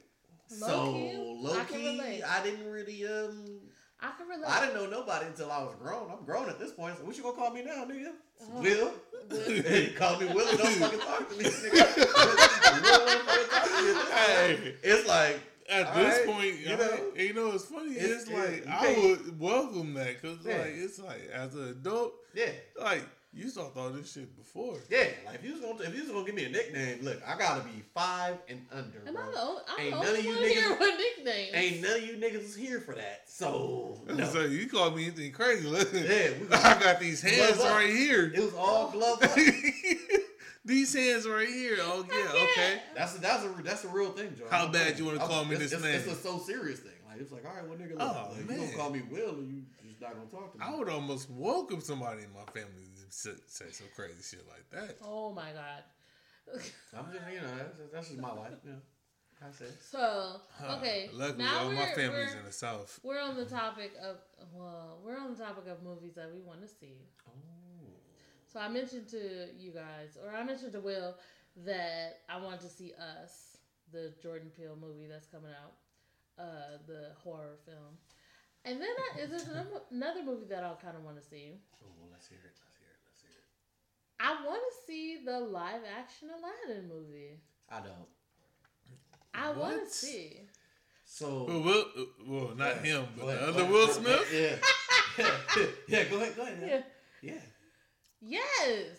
[0.59, 2.23] So Low-key, low I key.
[2.23, 3.59] I didn't really um.
[4.03, 4.47] I can relate.
[4.49, 6.09] I didn't know nobody until I was grown.
[6.11, 6.97] I'm grown at this point.
[6.97, 8.11] So what you gonna call me now, nigga?
[8.41, 8.61] Oh.
[8.61, 8.91] Will?
[9.29, 9.39] Will.
[9.61, 11.71] Hey, call me Will and don't fucking talk to me, nigga.
[12.81, 13.93] Will don't fucking talk to me.
[14.11, 14.75] Hey.
[14.83, 17.91] It's like At All this right, point, you know, mean, you know, it's funny.
[17.95, 20.57] it's- It's, like you I would welcome that because, Yeah.
[20.57, 22.49] like, it's like as an adult, yeah,
[22.81, 23.03] like
[23.33, 24.77] you saw all this shit before.
[24.89, 25.07] yeah.
[25.25, 27.37] Like if you was gonna if you was gonna give me a nickname, look, I
[27.37, 29.23] gotta be five and under, Am bro.
[29.23, 31.51] I the only, I'm Ain't the none of you one here niggas- with nicknames.
[31.53, 33.21] Ain't none of you niggas is here for that.
[33.27, 34.25] So no.
[34.25, 35.67] So you call me anything crazy?
[35.67, 38.31] Listen, Yeah, I got these hands right here.
[38.35, 39.31] it was all glove up.
[40.65, 41.77] these hands right here.
[41.79, 42.81] Oh yeah, okay.
[42.95, 44.45] That's a, that's a that's a real thing, Joe.
[44.49, 44.97] How bad saying.
[44.97, 45.95] you wanna I'm- call me it's, this it's, name?
[45.95, 46.91] It's a so serious thing.
[47.09, 47.91] Like it's like, all right, what nigga?
[47.91, 48.57] Look, Oh, like, you man.
[48.59, 50.65] gonna call me Will, or you just not gonna talk to me?
[50.65, 54.69] I would almost welcome somebody in my family to say, say some crazy shit like
[54.71, 54.97] that.
[55.03, 55.83] Oh my god.
[56.97, 58.53] I'm just, you know, that's, that's just my life.
[58.65, 58.77] You know,
[59.41, 59.73] I said.
[59.81, 60.77] So Huh.
[60.77, 62.99] okay, Luckily, now all we're, my family's in the south.
[63.03, 64.17] we're on the topic of
[64.53, 66.97] well, we're on the topic of movies that we want to see.
[67.27, 67.31] Oh.
[68.51, 71.15] So I mentioned to you guys, or I mentioned to Will,
[71.65, 72.91] that I want to see
[73.23, 73.57] Us,
[73.93, 75.73] the Jordan Peele movie that's coming out,
[76.43, 77.95] uh, the horror film.
[78.65, 81.53] And then I, is there another- another movie that I kind of want to see?
[81.81, 82.51] Oh, well, let's hear it.
[82.59, 82.99] Let's hear it.
[83.07, 83.45] Let's hear it.
[84.23, 87.39] I want to see the live action Aladdin movie.
[87.69, 88.07] I don't.
[89.33, 90.41] I want to see.
[91.05, 91.45] So.
[91.47, 93.87] Well, Will, uh, well, not him, but ahead, the other Will.
[93.87, 94.61] Smith.
[95.17, 95.25] Yeah.
[95.87, 96.35] yeah, go ahead.
[96.35, 96.85] Go ahead.
[97.23, 97.31] Yeah.
[97.33, 97.41] Yeah.
[98.21, 98.97] Yes.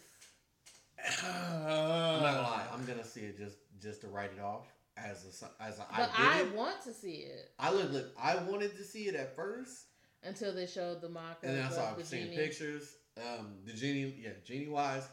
[1.24, 2.66] I'm not gonna lie.
[2.72, 4.66] I'm gonna see it just just to write it off
[4.96, 5.86] as a as a.
[5.96, 6.54] But I I, did it.
[6.56, 8.06] want to see it I look look.
[8.20, 9.86] I wanted to see it at first,
[10.22, 12.36] until they showed the mock and then I of saw the seeing genie.
[12.36, 12.94] pictures.
[13.18, 15.06] Um, the genie, yeah, genie wise,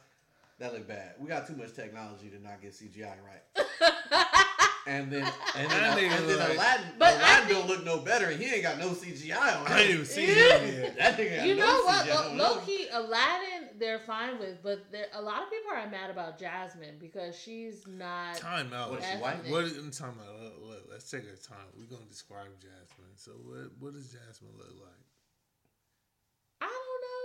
[0.59, 1.15] that looked bad.
[1.19, 3.65] We got too much technology to not get CGI right.
[4.87, 5.21] And then
[5.55, 7.97] and then, That nigga and then like- Aladdin, But I Aladdin think- don't look no
[7.99, 9.71] better, and he ain't got no CGI on him.
[9.71, 9.93] I ain't him.
[9.95, 10.57] even seen Yeah.
[10.57, 10.95] him yet.
[10.97, 12.05] That nigga got you no know what?
[12.07, 12.65] CGI on Low him.
[12.65, 16.95] key, Aladdin, they're fine with, but there a lot of people are mad about Jasmine
[16.99, 18.37] because she's not.
[18.37, 18.89] Time out.
[18.89, 19.33] What is she white?
[19.35, 19.51] ethnic.
[19.51, 20.41] What is I'm talking about?
[20.41, 21.67] Look, look, let's take our time.
[21.77, 23.13] We're gonna describe Jasmine.
[23.15, 25.03] So what what does Jasmine look like?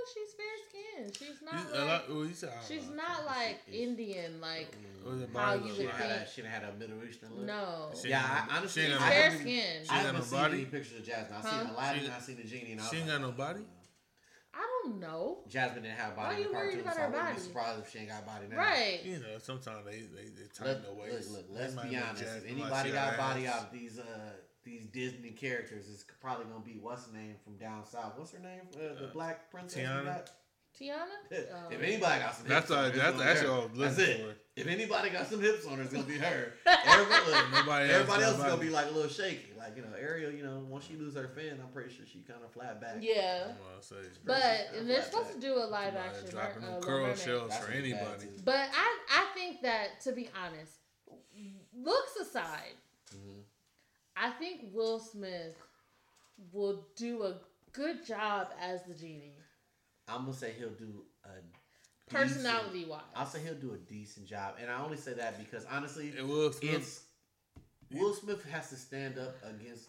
[0.05, 0.23] I don't know.
[0.25, 1.17] She's fair skinned.
[1.17, 1.89] She's not You- like.
[1.89, 2.95] lot- well, said, she's know.
[2.97, 4.41] not like She Indian.
[4.41, 5.95] Like What the how you would She like?
[5.97, 7.47] had, a, think- she had a Middle Eastern look.
[7.47, 7.91] no.
[8.01, 9.61] She Yeah, I, no- honestly, she ain't I got fair haven't, skinned.
[9.65, 11.37] I She ain't haven't got no seen any pictures of Jasmine.
[11.39, 11.51] I've huh?
[11.65, 12.73] seen Aladdin, She- I seen the genie.
[12.73, 13.65] And she was ain't like, got no body?
[14.57, 15.39] I don't know.
[15.49, 17.11] Jasmine didn't have a Why body in you the worried cartoon, about so her I
[17.11, 18.57] wouldn't be surprised if she ain't got a body now.
[18.57, 19.01] Right.
[19.05, 21.31] You know, sometimes they they, they tighten Let, the look, waist.
[21.33, 22.23] look, They let's be honest.
[22.23, 24.05] If anybody got a body out of these uh
[24.65, 28.15] these Disney characters, is probably gonna be what's her name from down south.
[28.17, 28.63] What's her name?
[28.75, 29.77] Uh, the Uh, black princess.
[29.77, 30.29] we Tiana?
[30.81, 31.07] Tiana.
[31.55, 31.71] Oh.
[31.71, 33.53] if anybody got some, That's hips on all- her, it's that's gonna be actually her.
[33.55, 34.21] all That's it.
[34.21, 34.35] for.
[34.57, 36.53] If anybody got some hips on her, it's gonna be her.
[36.87, 39.53] Everybody, look, Nobody else everybody else got is gonna be like a little shaky.
[39.59, 40.31] Like you know, Ariel.
[40.33, 42.97] You know, once she lose her fin, I'm pretty sure she kind of flat back.
[43.01, 43.47] Yeah.
[43.51, 43.97] I'm gonna say.
[44.25, 45.35] But and they're supposed back.
[45.35, 47.19] to do a live Somebody action dropping mer- them uh, curl Mermaid.
[47.19, 48.27] shells That's for gonna be bad, anybody.
[48.45, 50.73] But I I think that to be honest,
[51.77, 52.75] looks aside.
[54.17, 55.57] I think Will Smith
[56.53, 57.37] will do a
[57.73, 59.35] good job as the genie,
[60.09, 61.55] I'm gonna say he'll do a decent-
[62.09, 63.03] personality wise.
[63.17, 66.27] I'll say he'll do a decent job, and I only say that because honestly, It
[66.27, 66.75] will Smith.
[66.75, 67.01] it's
[67.91, 69.89] Will Smith has to stand up against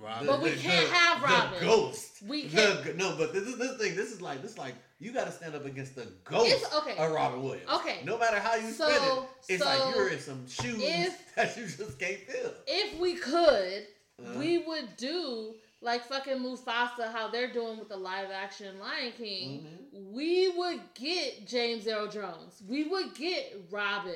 [0.00, 0.26] Robin.
[0.26, 1.58] But we can't have Robin.
[1.60, 2.22] The ghost.
[2.26, 3.96] We can't- g- no, but this is this thing.
[3.96, 6.74] This is like this is like you got to stand up against the ghost It's-
[6.74, 6.96] okay.
[6.96, 7.68] of Robin Williams.
[7.70, 8.00] Okay.
[8.04, 11.34] No matter how you So- spin it, it's so like you're in some shoes if-
[11.36, 12.52] that you just can't fill.
[12.66, 13.86] if we could,
[14.22, 14.38] Uh-huh.
[14.38, 19.66] we would do like fucking Mufasa, how they're doing with the live action Lion King.
[19.94, 20.12] Mm-hmm.
[20.14, 22.62] We would get James Earl Jones.
[22.66, 24.14] We would get Robin.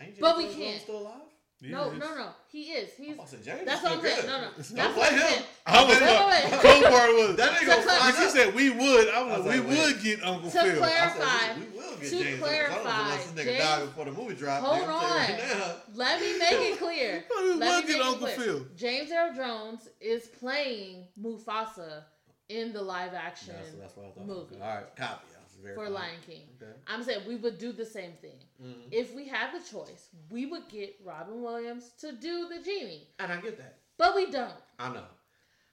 [0.00, 0.82] Ain't But James we Earl can't.
[0.82, 1.20] Still alive?
[1.62, 2.28] No, no, no.
[2.48, 2.90] He is.
[2.96, 3.16] He's.
[3.18, 3.60] Oh, I said James.
[3.66, 4.16] That's what I'm saying.
[4.22, 4.26] good.
[4.26, 4.44] No, no.
[4.44, 5.26] Don't That's play what I'm him.
[5.28, 5.42] saying.
[5.66, 6.50] I was Wait, wait, like, wait.
[6.50, 9.08] the cold part was That nigga To gonna cla- fly when she said we would.
[9.10, 9.94] I was I like, we like, wait.
[9.94, 10.76] would get Uncle To Phil.
[10.78, 13.32] clar- I said, clarify- we, we will get to James Earl Jones clarify, unless this
[13.32, 14.64] nigga James- died before the movie dropped.
[14.64, 15.60] Hold nigga, I'm telling you on.
[15.60, 15.76] right.
[15.94, 17.24] Let me make it clear.
[17.28, 18.46] we Let would me get make Uncle it clear.
[18.48, 18.66] Phil.
[18.76, 22.04] James Earl Jones is playing Mufasa
[22.48, 24.26] in the live action That's, that's what I thought.
[24.26, 25.26] movie All right, copy.
[25.68, 25.88] I for.
[25.88, 26.42] Lion King.
[26.60, 26.72] Okay.
[26.86, 28.38] I'm saying we would do the same thing.
[28.62, 28.88] Mhm.
[28.90, 33.32] If we had the choice, we would get Robin Williams to do the genie, And
[33.32, 33.78] I get that.
[33.98, 34.54] but we don't.
[34.78, 35.04] I know.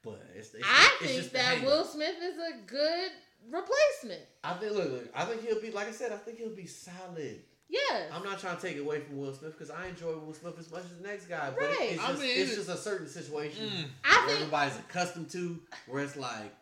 [0.03, 1.63] But it's, it's I it's think just that.
[1.63, 3.11] Will Smith is a good
[3.49, 4.21] replacement.
[4.43, 6.65] I think look, look, I think he'll be like I said, I think he'll be
[6.67, 7.41] solid.
[7.69, 8.09] Yes.
[8.13, 10.71] I'm not trying to take away from Will Smith because I enjoy Will Smith as
[10.71, 11.49] much as the next guy.
[11.49, 11.77] But Right.
[11.81, 13.85] it, it's, I just, mean, it's just a certain situation Mm.
[14.05, 16.55] I where think everybody's accustomed to where it's like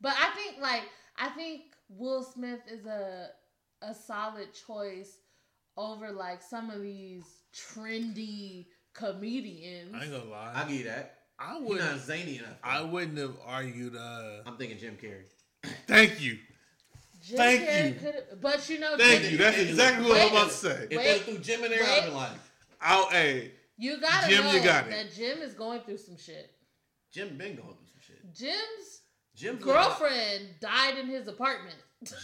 [0.00, 0.82] But I think like
[1.16, 3.28] I think Will Smith is a
[3.82, 5.18] a solid choice
[5.76, 9.94] over like some of these trendy comedians.
[9.94, 10.52] I ain't gonna lie.
[10.54, 11.12] I give you that.
[11.38, 11.80] I wouldn't.
[11.80, 12.56] not zany enough.
[12.64, 13.94] I wouldn't have argued.
[13.94, 15.26] Uh, I'm thinking Jim Carrey.
[15.86, 16.38] thank you.
[17.22, 18.00] Jim Thank Carrey you.
[18.00, 19.38] could've- but you know, Thank Jim- you.
[19.38, 20.86] That's exactly what I'm about to say.
[20.90, 22.04] If they threw Jim in there, I'd Wait.
[22.06, 22.30] been like,
[22.80, 24.90] I'll, hey, you gotta Jim, know you got it.
[24.90, 26.50] that Jim is going through some shit.
[27.12, 28.34] Jim been going through some shit.
[28.34, 28.95] Jim's
[29.36, 31.76] Jim's girlfriend died in his apartment.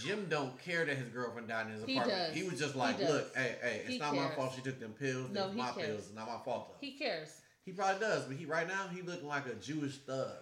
[0.04, 2.18] Jim don't care that his girlfriend died in his He apartment.
[2.28, 2.34] does.
[2.36, 3.08] He was just He like, does.
[3.10, 5.30] look, hey, hey, it's He not my fault she took them pills.
[5.30, 5.86] No, No, he my cares.
[5.86, 6.00] pills.
[6.06, 6.76] It's not my fault though.
[6.86, 7.28] He cares.
[7.64, 10.32] He probably does, but he right now he looking like a Jewish thug.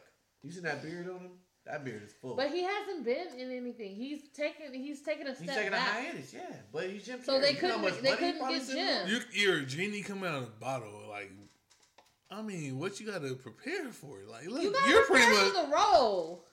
[0.42, 1.30] You seen that beard on him?
[1.66, 2.34] That beard is full.
[2.36, 3.94] But he hasn't been in anything.
[3.94, 5.42] He's taken he's taken a step.
[5.42, 5.88] he's step taking a back.
[5.88, 6.40] hiatus, yeah.
[6.72, 7.20] But he's Jim.
[7.22, 7.42] So Carrey.
[7.42, 8.66] they You know how couldn't- much they he couldn't get on?
[8.66, 9.08] Jim.
[9.08, 10.88] you, you're a genie coming out of a bottle.
[11.08, 11.30] Like,
[12.30, 14.20] I mean, what you got to prepare for?
[14.28, 15.52] Like, look, you you're prepare pretty much.
[15.52, 16.44] for the role.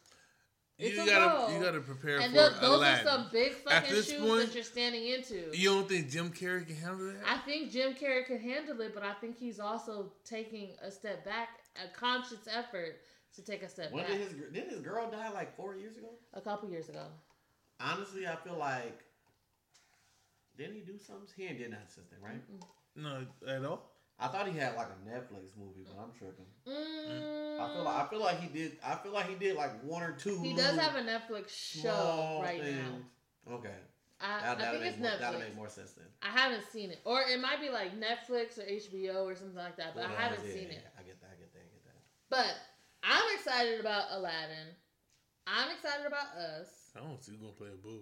[0.78, 1.52] You It's a gotta, role.
[1.58, 3.08] you gotta prepare And for th- those Aladdin.
[3.08, 5.49] are some big fucking shoes point, that you're standing into.
[5.58, 7.16] You don't think Jim Carrey can handle that?
[7.26, 11.26] I think Jim Carrey can handle it, but I think he's also taking a step
[11.26, 11.49] back,
[11.84, 12.98] a conscious effort
[13.36, 14.12] to take a step When back.
[14.12, 16.10] did his didn't his girl die like four years ago?
[16.34, 17.08] a couple years ago.
[17.80, 18.99] Honestly, I feel like
[20.60, 21.28] didn't he do something?
[21.36, 22.41] He ain't did nothing since then, right?
[22.95, 23.97] no, at all.
[24.19, 26.45] I thought he had like a Netflix movie, but I'm tripping.
[26.68, 28.77] Mm, I feel like I feel like he did.
[28.84, 30.41] I feel like he did like one or two.
[30.41, 32.77] he does have a Netflix show right things.
[32.77, 33.53] now.
[33.56, 33.77] Okay,
[34.19, 35.19] I, that, I that'll think make it's more, Netflix.
[35.19, 36.07] that'll make more sense then.
[36.23, 39.77] I haven't seen it, or it might be like Netflix or HBO or something like
[39.77, 40.94] that, but I haven't yeah, seen yeah, it.
[40.98, 41.30] I get that.
[41.31, 41.61] I get that.
[41.61, 42.02] I get that.
[42.30, 42.56] But
[43.03, 44.73] I'm excited about Aladdin.
[45.45, 46.68] I'm excited about us.
[46.98, 48.02] I don't see who's gonna play a boo.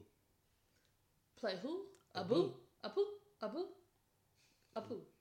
[1.37, 1.81] Play who?
[2.15, 2.53] A boo.
[2.83, 3.01] A Abu.
[3.01, 3.01] Abu.
[3.43, 3.59] Abu.
[4.77, 4.85] Abu.
[4.95, 5.14] Abu.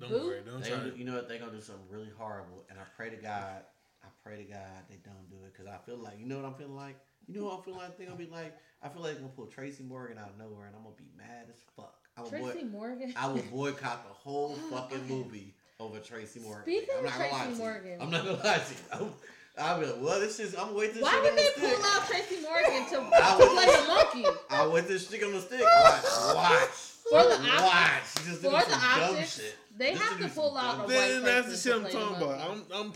[0.00, 0.26] Don't Boo?
[0.28, 0.78] worry, don't They try.
[0.78, 1.28] gonna do, you know what?
[1.28, 3.62] They're gonna do something really horrible, and I pray to God.
[4.04, 6.44] I pray to God they don't do it because I feel like you know what
[6.44, 6.96] I'm feeling like.
[7.26, 7.96] You know what I'm feeling like?
[7.98, 8.56] They're gonna be like.
[8.82, 11.08] I feel like they're gonna pull Tracy Morgan out of nowhere, and I'm gonna be
[11.16, 11.94] mad as fuck.
[12.16, 13.14] I'm gonna Tracy boy- Morgan.
[13.16, 16.62] I will boycott the whole fucking movie over Tracy Morgan.
[16.64, 17.58] Speaking I'm not gonna lie Tracy to you.
[17.58, 17.98] Morgan.
[18.00, 18.80] I'm not gonna lie to you.
[18.92, 19.12] I'm,
[19.58, 20.54] I'll be like, well, this is.
[20.54, 21.02] I'm waiting.
[21.02, 24.24] Why would they pull out Tracy Morgan to, to play the monkey?
[24.50, 25.62] I wait this stick on the stick.
[25.62, 26.04] Watch,
[26.34, 26.68] watch,
[27.10, 28.26] For the optics, watch.
[28.26, 29.56] Just for the dumb optics, shit.
[29.78, 30.86] they Just have to pull out a shit.
[30.88, 32.40] white Then that's the shit I'm talking about.
[32.50, 32.92] I'm, I'm,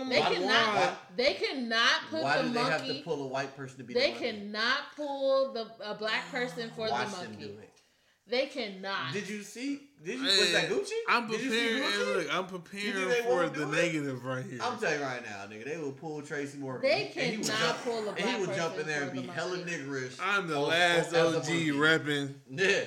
[0.00, 0.74] I'm They cannot.
[0.76, 3.84] why- They cannot put Why the do they have to pull a white person to
[3.84, 7.58] be They the cannot pull the a black person for Watch the them do monkey.
[7.62, 7.70] it.
[8.26, 9.12] They cannot.
[9.12, 9.80] Did you see?
[10.02, 10.24] Did you?
[10.26, 10.90] Hey, Was that Gucci?
[11.10, 11.82] I'm Did you see preparing.
[11.92, 12.16] Gucci?
[12.16, 13.70] look, I'm preparing for the it?
[13.70, 14.60] negative right here.
[14.62, 16.88] I'm telling you right now, nigga, they will pull Tracy Morgan.
[16.90, 19.02] They and he would cannot jump, pull a And he black would jump in there
[19.02, 20.18] and be the hella niggerish.
[20.22, 21.70] I'm the last OG monkey.
[21.70, 22.34] repping.
[22.50, 22.80] Yeah,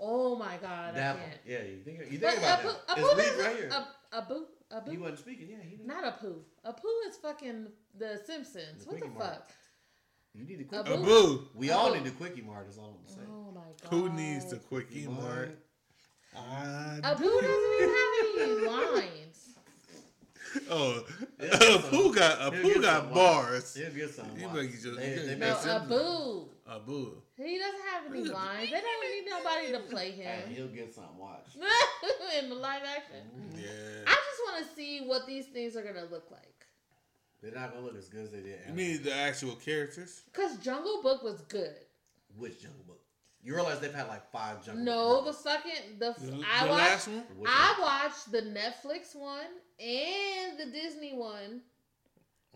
[0.00, 1.38] oh my god, that I can't.
[1.46, 2.80] Yeah, you think you think But about Abu, that?
[2.88, 3.70] Abu It's leaked has a- right here.
[3.72, 4.34] Ab- Abu
[4.72, 4.90] Abu?
[4.90, 5.48] He wasn't speaking.
[5.50, 5.86] Yeah, he did.
[5.86, 6.34] Not Apu.
[6.64, 7.66] A poo is fucking
[7.98, 8.84] The Simpsons.
[8.84, 9.32] The what the Kwik-E-Mart.
[9.34, 9.50] fuck?
[10.34, 10.90] You need a Abu.
[10.90, 11.02] quickie.
[11.02, 11.38] Abu.
[11.54, 11.94] We all Oh.
[11.94, 12.68] need a Kwik-E-Mart.
[12.68, 13.26] Is all I'm saying.
[13.30, 13.90] Oh my god.
[13.90, 15.58] Who needs the Kwik-E-Mart?
[17.18, 19.29] boo doesn't even have any lines.
[20.70, 21.04] Oh,
[21.40, 23.74] Yeah, that's Abu got He'll Abu got some bars.
[23.74, 24.26] He'll get some.
[24.36, 24.54] You watch.
[24.54, 26.44] better get your- They- you they better No, get some- Abu.
[26.70, 27.12] Abu.
[27.36, 28.70] He doesn't have any lines.
[28.70, 31.18] They don't need nobody to play Hey, him he'll get some.
[31.18, 31.56] Watch.
[32.42, 33.16] in the live action.
[33.36, 33.58] Mm-hmm.
[33.58, 34.04] Yeah.
[34.06, 36.46] I just want to see what these things are gonna look like.
[37.42, 38.58] They're not gonna look as good as they did.
[38.68, 40.22] You mean the actual characters?
[40.32, 41.74] Cause Jungle Book was good.
[42.36, 43.00] Which Jungle Book?
[43.42, 46.70] You realize they've had like five Jungle No, the second, fucking the, The, I the
[46.70, 47.22] watched last one?
[47.46, 49.46] I watched the Netflix one
[49.78, 51.62] and the Disney one.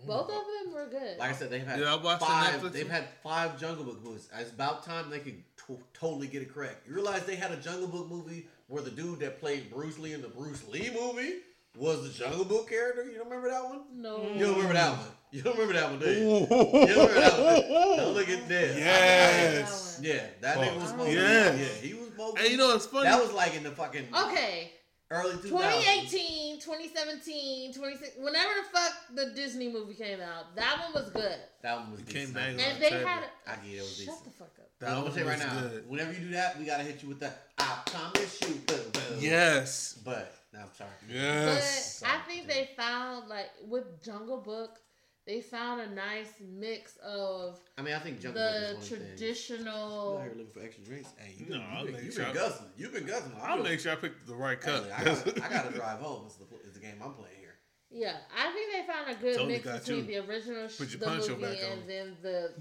[0.02, 0.06] Mm.
[0.06, 1.18] Both of them were good.
[1.18, 2.60] Like I said, they've had Did I watch the five.
[2.60, 2.94] Netflix they've one?
[2.94, 4.28] had five Jungle Book movies.
[4.38, 6.86] It's about time they could to- totally get it correct.
[6.86, 10.12] You realize they had a Jungle Book movie where the dude that played Bruce Lee
[10.12, 11.36] in the Bruce Lee movie
[11.78, 13.04] was the Jungle Book character.
[13.04, 13.80] You don't remember that one?
[13.94, 15.06] no, You don't remember that one.
[15.32, 16.28] You don't remember that one, do you?
[16.40, 16.68] You don't
[17.08, 17.96] remember that one?
[17.96, 18.76] Don't look at that.
[18.76, 19.83] Yes.
[20.00, 21.14] Yeah, that nigga was Mowgli.
[21.14, 21.58] yes.
[21.58, 22.42] Yeah, he was Mowgli.
[22.42, 23.04] Hey, you know what's funny?
[23.04, 24.72] that was like in the fucking Okay,
[25.10, 25.42] early 2000s.
[25.48, 31.36] 2018, 2017, 26, whenever the fuck the Disney movie came out, that one was good.
[31.62, 32.24] That one was It decent.
[32.26, 33.08] came back And on they terrible.
[33.08, 33.24] had.
[33.46, 33.76] I get it.
[33.76, 34.24] It was Shut decent.
[34.24, 34.70] the fuck up.
[34.80, 35.88] That I'm gonna say right was now, good.
[35.88, 39.00] whenever you do that, we gotta hit you with the I promise you, boo boo.
[39.20, 39.98] Yes.
[40.04, 40.90] But no, I'm sorry.
[41.10, 42.00] Yes.
[42.00, 44.78] But I think they found like with Jungle Book,
[45.26, 48.90] they found a nice mix of I mean, I think Jungle the is one of.
[48.90, 50.18] You traditional.
[50.18, 51.10] out here looking for extra drinks?
[51.16, 52.70] Hey, you No, been, I'll you been, make you sure been I- guzzling.
[52.76, 53.36] You've been guzzling.
[53.42, 54.84] I'll I'm make sure I pick the right cup.
[54.90, 56.24] Hey, I gotta, I gotta drive home.
[56.26, 57.54] It's the, it's the game I'm playing here.
[57.90, 60.20] Yeah, I think they found a good Totally mix between you.
[60.22, 61.86] the original sh- Put your the poncho movie back and on.
[61.86, 62.52] then the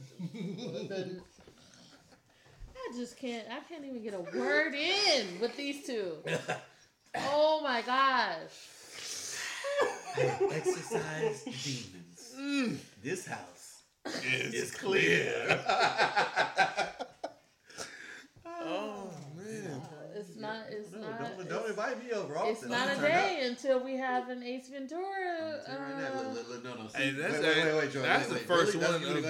[0.87, 1.21] the.
[2.75, 3.47] I just can't.
[3.49, 6.17] I can't even get a word in with these two.
[7.15, 8.49] Oh my gosh!
[10.17, 12.02] Exercise demons.
[12.37, 15.59] Mm, This house it's is clear.
[18.45, 19.81] Oh man.
[20.15, 20.65] It's not.
[20.69, 21.37] It's no, not.
[21.37, 22.37] don't, don't invite me over.
[22.37, 22.51] Often.
[22.51, 23.11] it's not a Turn up.
[23.11, 25.59] day until we have an Ace Ventura.
[25.65, 26.87] Tell you right now, Uh, look, look, look, no, no.
[26.89, 28.85] See, Hey, that's- wait, wait, wait, wait, Jordan, that's wait, the first Really?
[28.85, 29.21] one That's gonna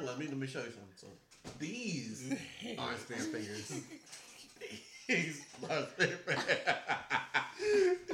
[0.00, 0.96] the- let me let me show you something.
[0.96, 1.06] So
[1.60, 2.32] these
[2.78, 3.70] aren't spare fingers.
[5.10, 6.44] these are spare fingers.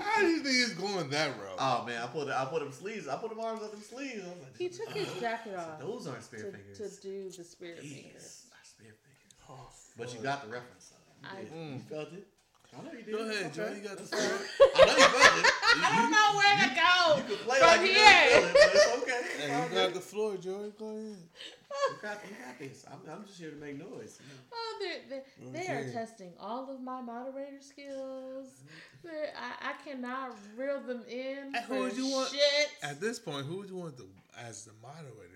[0.01, 1.56] How do you think he's going that route?
[1.59, 3.06] oh man, I put I put them sleeves.
[3.09, 4.23] I put them arms up them sleeves.
[4.24, 6.78] I was like, he took his jacket off those aren't spare to, fingers.
[6.98, 8.16] to do the spirit These finger.
[8.18, 9.93] are spare fingers.
[9.98, 10.90] But you got the reference.
[10.90, 11.39] Though.
[11.39, 11.73] You, I- Mm.
[11.74, 12.27] you felt it.
[12.78, 13.12] I know you did.
[13.12, 13.51] Go ahead, Okay.
[13.55, 13.72] Joe.
[13.74, 14.48] You got the all story.
[14.76, 15.52] I know you felt it.
[15.76, 17.16] I don't know where to go.
[17.16, 17.97] You can play From like you here.
[17.97, 19.20] didn't feel it, but it's okay.
[19.22, 20.72] It's Hey, you got the floor, Joey.
[20.78, 21.16] Go ahead.
[21.90, 22.84] You got, you got this.
[22.90, 24.18] I'm, I'm just here to make noise.
[24.52, 25.22] Oh, they're,
[25.52, 28.47] they're, they are testing all of my moderator skills.
[28.48, 29.06] Mm-hmm.
[29.09, 31.52] They're, I, I cannot reel them in.
[31.55, 32.34] Hey, who would for you want-
[32.82, 34.06] At this point, who would you want the,
[34.47, 35.32] as the moderator?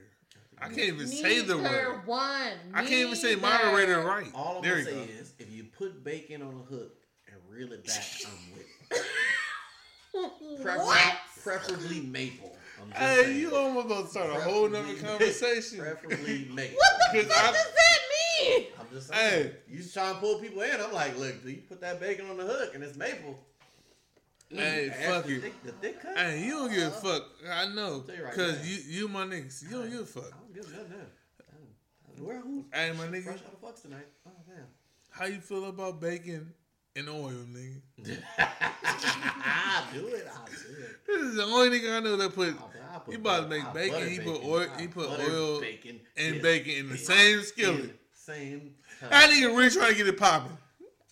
[0.63, 2.07] I can't even say the word.
[2.07, 2.53] one.
[2.75, 4.27] I can't even say moderator right.
[4.35, 5.13] All I'm there gonna say go.
[5.21, 7.00] is, if you put bacon on a hook and
[7.61, 10.63] reel it back, I'm with it.
[10.63, 11.17] Preferably, what?
[11.43, 12.57] preferably maple.
[12.83, 13.39] I'm Hey, saying.
[13.39, 15.79] you almost about to start a whole nother conversation.
[15.81, 16.77] Preferably maple.
[16.77, 18.67] What the fuck I- does that mean?
[18.81, 19.31] I'm just saying.
[19.45, 19.53] Hey.
[19.69, 20.81] You just trying to pull people in.
[20.81, 23.39] I'm like, look, do you put that bacon on the hook and it's maple?
[24.49, 25.41] Hey, Ask fuck the you.
[25.41, 26.17] Thick, the thick cut?
[26.19, 27.23] Hey, you don't give a fuck.
[27.49, 28.01] I know.
[28.01, 28.65] Tell you right Because now.
[28.65, 29.63] you, you my niggas.
[29.63, 30.31] You don't give a I fuck.
[30.31, 32.25] don't give nothing now.
[32.25, 32.65] Where who?
[32.75, 33.25] Hey, my nigga.
[33.25, 34.07] Fresh out of fucks tonight.
[34.27, 34.65] Oh man.
[35.11, 36.53] How you feel about bacon
[36.97, 38.19] and oil, nigga?
[38.39, 40.27] I'll do it.
[40.35, 40.53] I'll do
[40.83, 41.07] it.
[41.07, 43.49] This is the only nigga I know that put I'll, I'll put He about to
[43.49, 46.73] make I'll bacon, he put bacon, oil- I'll he put oil bacon and in- bacon
[46.75, 47.81] in the in- same skillet.
[47.81, 48.75] in Same.
[49.03, 49.31] That time.
[49.31, 50.57] nigga really trying to get it popping.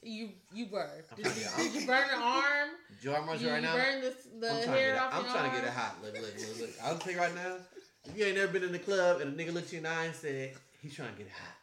[0.02, 0.90] You you burned.
[1.16, 2.68] I'm Did you, did you burn your arm?
[3.02, 3.74] Joe, I'm running You, right now.
[3.74, 4.98] burned the, the I'm trying to hair get it.
[5.00, 5.50] off I'm trying arm?
[5.50, 5.96] to get it hot.
[6.02, 6.70] Look, look, look, look.
[6.82, 7.56] I'll tell you right now.
[8.04, 9.90] If you ain't never been in the club and a nigga looked you in the
[9.90, 11.54] eye and said he's trying to get it hot,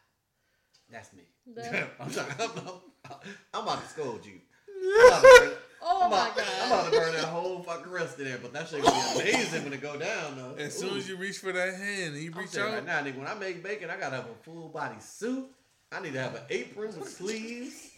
[0.91, 1.23] that's me.
[1.55, 2.73] That- I'm, trying, I'm, I'm,
[3.53, 4.39] I'm about to scold you.
[4.83, 5.53] I'm about to burn,
[5.87, 8.51] Oh I'm my about, I'm about to burn that whole fucking rest in there, but
[8.53, 10.55] that shit gonna be amazing when it go down though.
[10.57, 12.71] As soon as you reach for that hand, he I'm reach out.
[12.73, 15.45] right now, nigga, when I make bacon, I gotta have a full body suit.
[15.91, 17.89] I need to have an apron with sleeves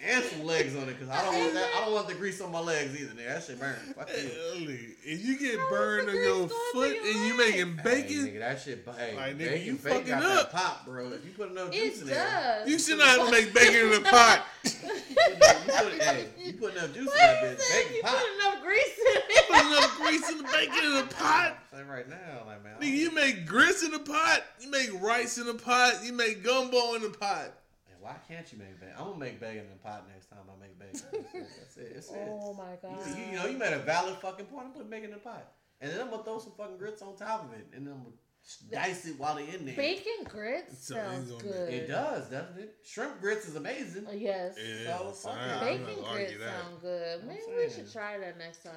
[0.00, 1.68] and some legs on it, cause I don't want that.
[1.76, 3.12] I don't want the grease on my legs either.
[3.14, 3.74] Nigga, that shit burn.
[3.96, 4.78] Fuck you.
[5.04, 7.50] If you get How is burned on your foot your and you legs?
[7.56, 8.88] making Hey, bacon, nigga, that shit.
[8.98, 10.52] Hey, Like, nigga, bacon, you bacon fucking got up.
[10.52, 11.08] that pop, bro.
[11.12, 14.00] If you put enough juice It in there, you should not make bacon in a
[14.00, 14.46] pot.
[14.64, 18.16] you put, hey, you put enough juice in What that you bitch, bacon You pop.
[18.16, 19.48] put enough grease in it.
[19.48, 21.58] Put enough grease in the bacon in the pot.
[21.72, 22.74] Say right now, like man.
[22.80, 24.42] Nigga, you make grits in the pot.
[24.60, 25.94] You make rice in the pot.
[26.04, 27.52] You make gumbo in the pot.
[28.06, 28.94] Don't- Why can't you make bacon?
[28.98, 31.00] I'm gonna make bacon in a pot next time I make bacon.
[31.12, 31.48] That's it.
[31.58, 31.94] That's it.
[31.94, 32.28] That's it.
[32.30, 33.06] Oh my god.
[33.06, 34.66] You, you, you know, you made a valid fucking point.
[34.66, 37.16] I'm putting bacon in a pot, and then I'm gonna throw some fucking grits on
[37.16, 38.14] top of it, and then I'm gonna
[38.70, 39.74] dice it while they're in there.
[39.76, 41.72] Bacon grits So sounds he's good.
[41.74, 42.76] It does, doesn't it?
[42.84, 44.06] Shrimp grits is amazing.
[44.06, 44.56] Uh, yes.
[44.56, 45.50] Yeah, So, so fuck I- it.
[45.80, 47.24] I'm Bacon grits sound good.
[47.26, 48.72] Maybe we should try that next time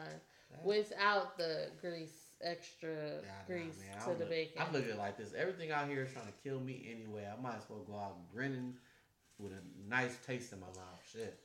[0.52, 2.10] That- without the grease,
[2.42, 4.62] extra Nah, nah, grease man, to I'm the look- bacon.
[4.62, 5.34] I'm looking at it like this.
[5.38, 7.28] Everything out here is trying to kill me anyway.
[7.32, 8.76] I might as well go out grinning
[9.40, 11.02] with a nice taste in my mouth.
[11.12, 11.40] Shit.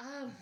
[0.00, 0.32] Um,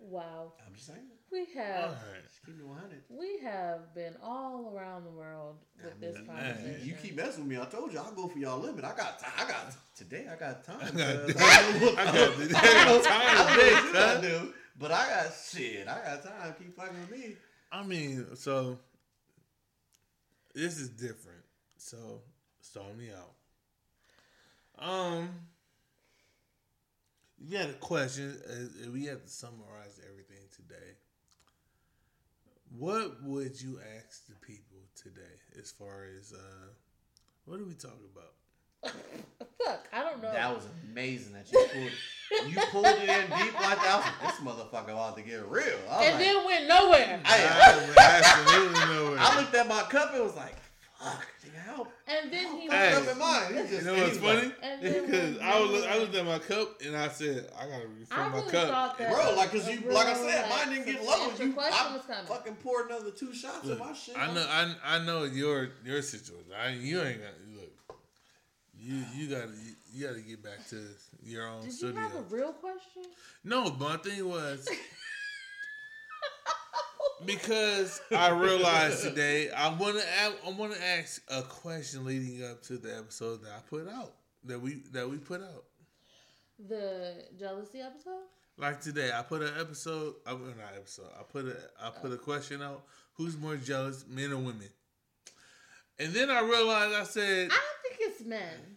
[0.00, 0.52] wow.
[0.66, 1.00] I'm just saying.
[1.30, 2.22] We have Alright.
[2.24, 3.02] Just keep me 100.
[3.10, 6.80] we have been all around the world with I this mean, conversation.
[6.82, 7.60] You keep messing with me.
[7.60, 8.82] I told you I'll go for y'all limit.
[8.84, 9.22] I got.
[9.36, 10.26] I got today.
[10.32, 10.78] I got time.
[10.80, 11.36] I got- cuz.
[11.38, 14.20] I got- I I don't know- got I don't know time what today, you gonna
[14.20, 14.28] cuz.
[14.48, 15.86] do, But I got shit.
[15.88, 16.54] I got time.
[16.58, 17.36] Keep fucking with me.
[17.70, 18.78] I mean, so
[20.54, 21.42] this is different.
[21.76, 22.22] So
[22.62, 23.32] start me out.
[24.88, 25.28] Um,
[27.40, 28.36] you had a question.
[28.48, 30.96] uh, We have to summarize everything today.
[32.76, 35.22] What would you ask the people today,
[35.58, 36.66] as far as uh,
[37.46, 38.92] what are we talking about?
[39.66, 40.30] Look, I don't know.
[40.32, 42.48] That was amazing that you pulled.
[42.50, 43.86] You pulled it in deep like that.
[43.88, 44.40] I was like, this
[44.86, 45.78] motherfucker about to get real.
[45.90, 47.20] I was and like, then went nowhere.
[47.24, 49.18] I, I absolutely nowhere.
[49.18, 50.54] I looked at my cup and was like,
[50.98, 51.92] fuck, nigga, help.
[52.06, 52.92] And then he Hey.
[52.94, 53.66] Up in mine.
[53.68, 54.52] He You know he what's was like- funny?
[54.62, 57.86] And Because I was look, I looked at my cup and I said I gotta
[57.88, 58.68] refill I my really cup.
[58.68, 61.30] thought that Bro, like, cause you, real, like I said, like, mine didn't get low.
[61.38, 62.26] You, question I was coming.
[62.26, 64.18] fucking poured another two shots Look, of my shit.
[64.18, 66.52] I know, I, I know your your situation.
[66.60, 67.98] I, you ain't got to look.
[68.80, 69.52] You you got to
[69.92, 70.76] you, got to get back to
[71.24, 72.00] your own Did you studio.
[72.00, 73.02] have a real question?
[73.44, 74.68] no, but my thing was
[77.24, 80.04] because I realized today I want to
[80.46, 84.14] I want to ask a question leading up to the episode that I put out
[84.44, 85.64] that we that we put out.
[86.68, 88.24] The jealousy episode?
[88.56, 90.16] Like today, I put an episode.
[90.26, 91.10] I mean, not episode.
[91.18, 92.82] I put a I put a question out.
[93.14, 94.68] Who's more jealous, men or women?
[95.98, 98.76] And then I realized I said, I don't think it's men.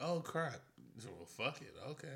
[0.00, 0.60] "Oh crap!
[1.04, 1.74] Well, fuck it.
[1.90, 2.14] Okay.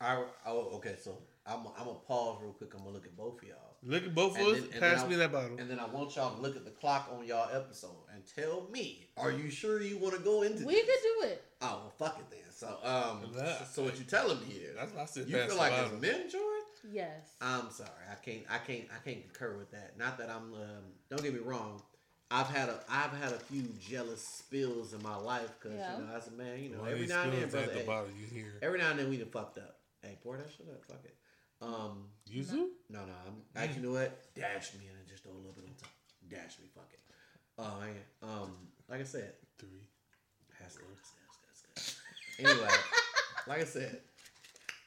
[0.00, 2.72] I, oh, okay, so I'm, I'm gonna pause real quick.
[2.74, 3.67] I'm gonna look at both of y'all.
[3.84, 4.60] Look at both of us.
[4.70, 5.56] then- Pass me I- that bottle.
[5.58, 8.66] And then I want y'all to look at the clock on y'all episode and tell
[8.72, 10.84] me, are you sure you want to go into We this?
[10.86, 11.44] could do it.
[11.62, 12.40] Oh, well, fuck it then.
[12.50, 15.56] So, um, That- so what you telling me is, That's why I said you feel
[15.56, 15.92] like bottle.
[15.92, 16.64] it's men, Jordan?
[16.90, 17.36] Yes.
[17.40, 19.96] I'm sorry, I can't, I can't, I can't concur with that.
[19.98, 21.82] Not that I'm, um, don't get me wrong.
[22.30, 25.98] I've had a, I've had a few jealous spills in my life because Yeah.
[25.98, 27.72] you know, as a man, you know, Why every now and then, spoons at brother,
[27.72, 28.58] the hey, bottle you hear.
[28.62, 29.78] every now and then we done fucked up.
[30.02, 30.84] Hey, pour that shit up.
[30.84, 31.16] Fuck it.
[31.60, 32.68] Um, Yuzu?
[32.90, 33.14] no, no.
[33.26, 34.34] I'm actually, you know what?
[34.34, 35.90] Dash me and then just throw a little bit on top.
[36.30, 36.66] Dash me.
[36.74, 37.00] Fuck it.
[37.58, 37.94] Oh man.
[38.22, 38.52] Um,
[38.88, 39.88] like I said, Three.
[40.60, 40.86] that's good.
[40.96, 41.26] That's good.
[41.46, 41.70] That's good.
[41.74, 41.96] That's
[42.38, 42.46] good.
[42.50, 42.74] Anyway,
[43.48, 44.00] like I said,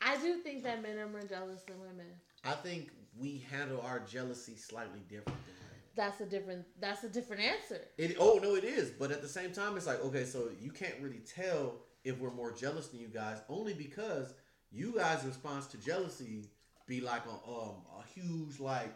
[0.01, 2.07] I do think that men are more jealous than women.
[2.45, 5.81] I think we handle our jealousy slightly different than women.
[5.95, 6.65] That's a different.
[6.79, 7.81] That's a different answer.
[7.97, 8.91] It, oh no, it is.
[8.91, 11.73] But at the same time, it's like okay, so you can't really tell
[12.03, 14.33] if we're more jealous than you guys, only because
[14.71, 16.45] you guys' response to jealousy
[16.91, 18.93] be like a um a huge like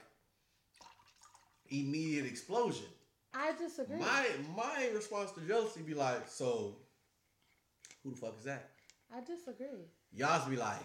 [1.70, 2.88] immediate explosion.
[3.34, 3.98] I disagree.
[4.00, 6.76] My my response to jealousy be like, so
[8.04, 8.72] who the fuck is that?
[9.16, 9.88] I disagree.
[10.14, 10.84] Y'all's be like,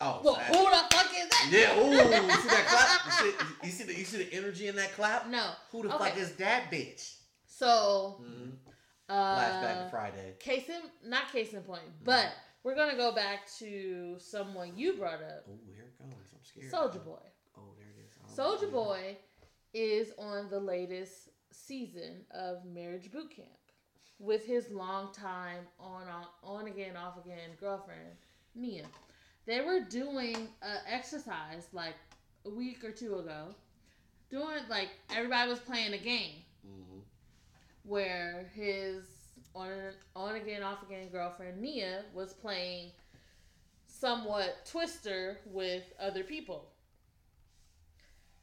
[0.00, 1.48] oh, Well, who the fuck is that?
[1.50, 3.04] yeah, ooh, you see that clap?
[3.06, 3.32] You see,
[3.64, 5.28] you see the you see the energy in that clap?
[5.28, 5.50] No.
[5.72, 6.10] Who the Okay.
[6.10, 7.16] fuck is that bitch?
[7.46, 8.50] So, Mm-hmm.
[9.08, 10.34] uh, Flashback to Friday.
[10.38, 12.26] case in not case in point, but
[12.62, 15.58] we're gonna go back to someone you brought up, Oh,
[15.98, 16.14] comes.
[16.34, 16.72] I'm scared.
[16.72, 17.18] Soulja Boy.
[17.56, 18.36] Oh, there it is.
[18.38, 18.70] Soulja.
[18.70, 19.16] Boy
[19.74, 23.48] is on the latest season of Marriage Boot Camp
[24.18, 28.16] with his longtime on on, on again off again girlfriend
[28.54, 28.84] Nia.
[29.46, 31.94] They were doing an exercise like
[32.44, 33.54] a week or two ago,
[34.30, 37.02] doing like everybody was playing a game Mhm.
[37.84, 39.04] where his
[39.54, 39.70] on
[40.14, 42.90] on again off again girlfriend Nia was playing
[44.00, 46.70] somewhat Twister with other people.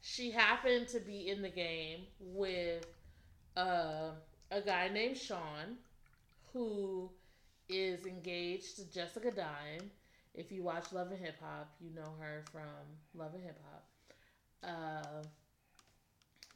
[0.02, 2.86] She happened to be in the game with
[3.58, 4.12] uh,
[4.52, 5.78] a guy named Sean,
[6.54, 7.12] who
[7.70, 9.92] is engaged to Jessica Dime.
[10.34, 13.86] If you watch Love and Hip Hop, you know her from Love and Hip Hop.
[14.64, 15.24] Uh,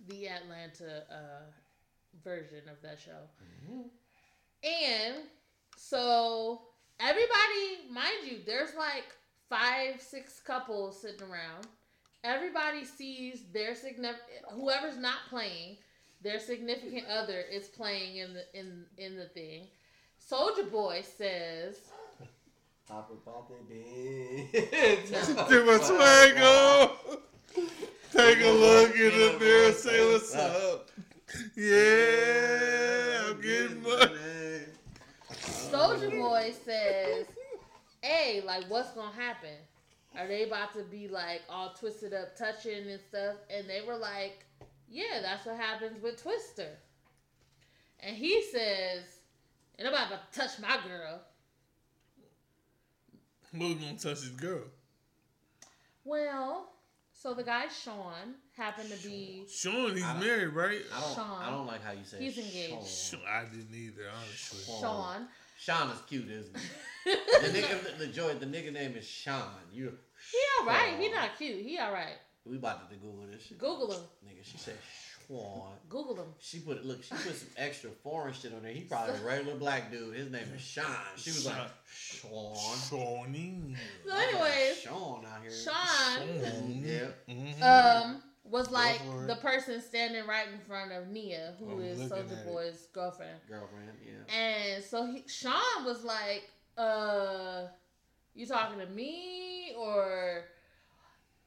[0.07, 1.51] the Atlanta uh,
[2.23, 3.29] version of that show.
[3.69, 3.89] Mhm.
[4.63, 5.29] And
[5.77, 6.68] so
[6.99, 9.05] everybody, mind you, there's like
[9.49, 11.67] five, six couples sitting around.
[12.23, 15.77] Everybody sees their significant whoever's not playing,
[16.21, 19.67] their significant other is playing in the in in the thing.
[20.29, 21.77] Soulja Boy says,
[22.87, 25.49] Pop pop it, bitch.
[25.49, 26.35] Do my swag.
[28.11, 30.89] Take a look in the mirror, say what's up.
[31.55, 34.58] Yeah, I'm getting money.
[35.97, 37.27] Soulja Boy says,
[38.01, 39.55] "Hey, like, what's gonna happen?
[40.17, 43.97] Are they about to be like all twisted up, touching and stuff?" And they were
[43.97, 44.45] like,
[44.89, 46.77] "Yeah, that's what happens with Twister."
[47.99, 49.03] And he says,
[49.77, 51.21] "And I'm about to touch my girl."
[53.51, 54.63] Who's gonna touch his girl?
[56.05, 56.71] Well,
[57.11, 60.81] so the guy Sean happened to be Sean, he's married, right?
[60.93, 61.15] I don't.
[61.15, 61.41] Sean.
[61.41, 62.19] I don't like how you say.
[62.19, 62.87] He's engaged.
[62.87, 63.19] Sean.
[63.19, 64.75] Sean, I didn't either, honestly.
[64.79, 65.27] Sean.
[65.59, 65.77] Sean.
[65.87, 66.63] Sean is cute, isn't he?
[67.41, 69.41] The nigga, the, the joy, the nigga name is Sean.
[69.71, 69.93] You.
[70.31, 70.95] He all right.
[70.99, 71.61] He not cute.
[71.65, 72.17] He all right.
[72.45, 73.57] We about to Google this shit.
[73.57, 74.01] Google him.
[74.25, 74.75] Nigga, she said
[75.27, 75.71] Sean.
[75.87, 76.27] Google him.
[76.39, 77.01] She put it look.
[77.03, 78.73] She put some extra foreign shit on there.
[78.73, 80.15] He probably a regular black dude.
[80.15, 80.85] His name is Sean.
[81.15, 82.55] She was like Sean.
[82.89, 83.75] Shawnee.
[84.05, 85.51] So, anyways, Sean out here.
[85.51, 87.33] Sean Yeah.
[87.33, 87.61] Mhm.
[88.05, 92.25] um was like the person standing right in front of Nia, who I'm is Soulja
[92.25, 92.45] at it.
[92.45, 93.39] Boy's girlfriend.
[93.47, 93.89] Girlfriend.
[94.03, 94.35] Yeah.
[94.35, 97.67] And so he, Sean was like, "Uh,
[98.33, 100.45] you talking to me or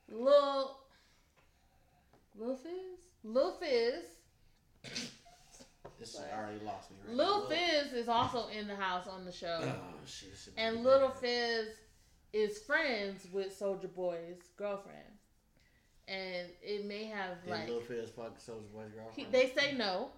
[0.08, 0.76] Lil
[2.36, 2.70] Lil Fizz?
[3.24, 4.04] Lil Fizz.
[5.98, 6.96] This shit already lost me.
[7.06, 7.48] Right Lil.
[7.48, 10.30] Fizz is also in the house on the show, Oh shit.
[10.56, 11.10] and Little.
[11.10, 11.68] Fizz
[12.32, 15.11] is friends with Soulja Boy's girlfriend,
[16.08, 19.32] and it may have Did like Lil Fizz fuck Soulja Boy's he, girlfriend?
[19.32, 20.10] they say no.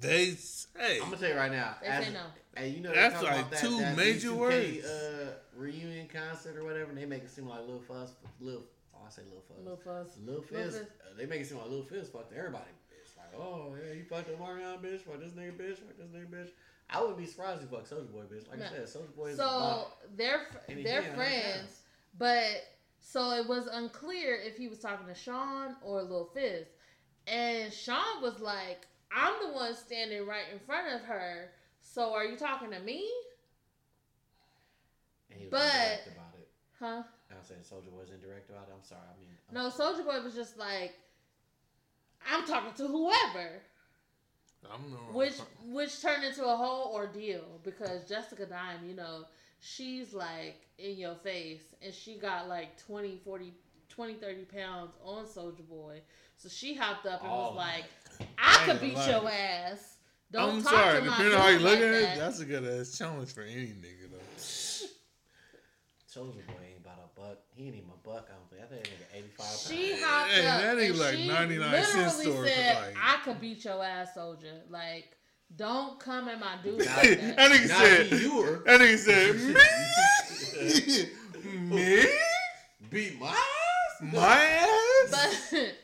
[0.00, 0.98] They say.
[1.00, 1.76] I'm gonna tell you right now.
[1.80, 2.20] They as- say no.
[2.56, 4.84] Hey, you know they That's talk like about that, two that major B2K, words.
[4.86, 8.62] Uh, reunion concert or whatever, and they make it seem like Lil Fuzz, Lil.
[8.94, 9.64] Oh, I say Lil Fuzz.
[9.64, 10.18] Lil Fuzz.
[10.24, 10.82] Lil Lil Fizz, Fizz.
[10.82, 13.16] uh, they make it seem like Lil Fizz fucked everybody, bitch.
[13.16, 15.00] Like, oh yeah, you fucked up Marion, bitch.
[15.00, 15.76] Fuck this nigga, bitch.
[15.78, 16.48] Fuck this nigga, bitch.
[16.90, 18.48] I wouldn't be surprised if he fucked Soulja Boy, bitch.
[18.50, 18.66] Like No.
[18.66, 21.16] I said, Soulja Boy is So about- they're And they're did, I like that.
[21.16, 21.80] friends,
[22.18, 22.44] but
[23.04, 26.66] so it was unclear if he was talking to Sean or Lil Fizz,
[27.26, 31.50] and Sean was like, "I'm the one standing right in front of her,
[31.80, 33.10] so are you talking to me?"
[35.30, 36.48] and he was but- indirect about it.
[36.78, 37.02] Huh?
[37.30, 38.74] I'm saying Soulja Boy's indirect about it.
[38.74, 39.00] I'm sorry.
[39.02, 39.70] I mean, I'm No.
[39.70, 40.94] Soulja Boy was just like,
[42.26, 43.62] "I'm talking to whoever,"
[44.70, 44.96] I'm no.
[45.12, 49.24] which which turned into a whole ordeal because Jessica Dime, you know,
[49.64, 53.54] she's like in your face and she got like 20, 40,
[53.88, 56.00] 20, 30 pounds on Soulja Boy.
[56.36, 57.84] So she hopped up and was Oh, like,
[58.36, 59.08] I I could beat lie.
[59.08, 59.96] your ass.
[60.32, 60.98] Don't I'm talk sorry.
[61.00, 62.98] to my Depending on how you look like at it, that." that's a good ass
[62.98, 64.88] challenge for any nigga though.
[66.12, 67.38] Soulja Boy ain't about a buck.
[67.54, 68.28] He ain't even a buck.
[68.30, 68.62] I don't think.
[68.62, 69.68] I think that nigga 85 pounds.
[69.68, 72.76] She hopped Hey, up that ain't and like she 99 cent literally store for said,
[72.76, 74.60] like- "I could beat your ass, soldier.
[74.68, 75.16] Like,
[75.56, 78.06] don't come at my dude Nah, like that that." nigga Not said.
[78.06, 78.62] he, you were.
[78.64, 79.36] That nigga said
[81.70, 81.76] me.
[81.76, 82.04] me.
[82.90, 84.02] Beat my ass.
[84.12, 85.10] My ass.
[85.10, 85.38] But,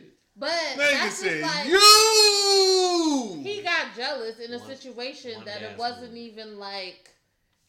[0.36, 3.40] but Nigga that's said just like you.
[3.42, 6.16] he got jealous in a One- situation one that it wasn't move.
[6.18, 7.10] even like.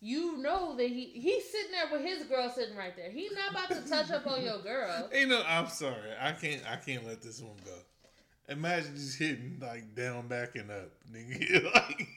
[0.02, 3.12] You know that he he's sitting there with his girl sitting right there.
[3.12, 5.10] He's not about to touch up on your girl.
[5.14, 5.44] Ain't no.
[5.46, 6.14] I'm sorry.
[6.22, 6.62] I can't.
[6.72, 7.76] I can't let this one go.
[8.50, 11.72] Imagine just hitting like down, back, and up, nigga.
[11.74, 12.08] like.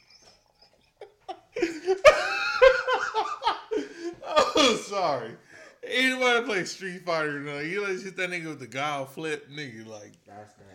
[4.24, 5.32] oh, sorry.
[5.86, 7.40] Anybody play Street Fighter?
[7.40, 9.86] No, you let's hit that nigga with the guile flip, nigga.
[9.86, 10.66] Like, That's bad.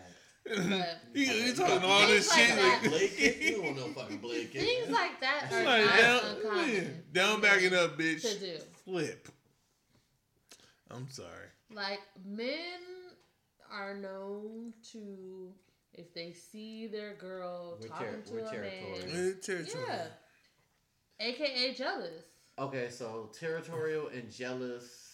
[0.48, 2.62] But he, he talking all this Things shit.
[2.62, 2.90] like Like.
[2.90, 3.42] Blade kick?
[3.42, 4.62] You don't want no fucking blade kick.
[4.62, 6.82] things like that are like not down, uncommon yeah,
[7.12, 8.22] down, back, and up, bitch.
[8.22, 8.58] to do.
[8.84, 9.28] Flip.
[10.90, 11.48] I'm sorry.
[11.70, 12.80] Like men
[13.72, 15.52] are known to
[15.94, 19.06] if they see their girl We're talking ter- to a territorial.
[19.06, 19.84] man, territory.
[19.88, 20.06] yeah,
[21.20, 22.24] aka jealous.
[22.58, 25.04] Okay, so territorial and jealous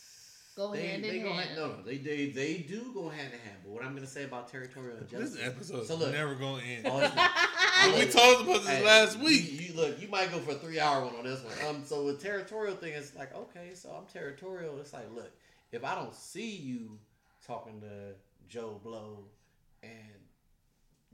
[0.56, 1.48] Go they, hand in Go hand.
[1.48, 3.56] hand, no, no, they, they they do go hand in hand.
[3.64, 5.32] But what I'm gonna say about territorial and jealous?
[5.32, 6.12] This episode So is look.
[6.12, 6.86] never gonna end.
[6.86, 9.60] Oh, we talked about this Hey, last week.
[9.60, 11.54] You, look, you might go for a three hour one on this one.
[11.68, 14.78] Um, so the territorial thing, is like okay, so I'm territorial.
[14.78, 15.32] It's like, look,
[15.72, 16.98] if I don't see you
[17.44, 18.14] talking to
[18.48, 19.24] Joe Blow
[19.82, 19.92] and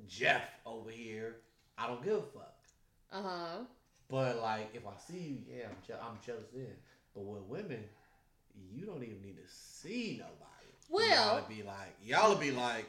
[0.09, 1.37] Jeff over here,
[1.79, 2.57] I don't give a fuck.
[3.13, 3.59] Uh huh.
[4.09, 6.67] But like, if I see you, yeah, I'm, je- I'm jealous then.
[7.15, 7.85] But with women,
[8.73, 10.37] you don't even need to see nobody.
[10.89, 12.87] Well- y'all be like, y'all would be like,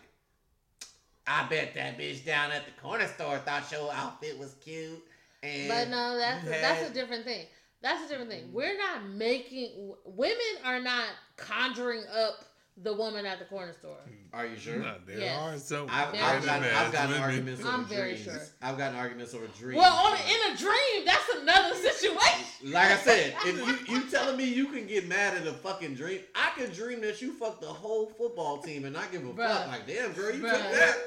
[1.28, 5.04] I bet that bitch down at the corner store thought your outfit was cute.
[5.44, 7.46] And But no, that's a, that's a different thing.
[7.82, 8.50] That's a different thing.
[8.54, 11.06] We're not making women are not
[11.38, 12.46] conjuring up
[12.78, 13.98] the woman at the corner store.
[14.06, 14.36] Hmm.
[14.36, 14.78] Are you sure?
[14.80, 15.38] Nah, there Yes.
[15.40, 15.88] are some.
[15.90, 18.24] I've, Very I've, gotten, I've gotten arguments over I'm very dreams.
[18.24, 18.42] sure.
[18.62, 19.78] I've gotten arguments over dreams.
[19.78, 22.72] Well, on in a dream, that's another situation.
[22.72, 25.96] Like I said, if you you telling me you can get mad at a fucking
[25.96, 29.30] dream, I can dream that you fucked the whole football team and not give a
[29.30, 29.48] Bruh.
[29.48, 29.68] fuck.
[29.68, 30.52] Like, damn, girl, you Bruh.
[30.52, 30.98] took that.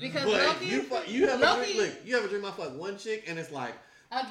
[0.00, 1.76] Because But Loki, you fuck, you have a dream.
[1.76, 2.44] Look, you have a dream.
[2.44, 3.74] I fuck one chick, and it's like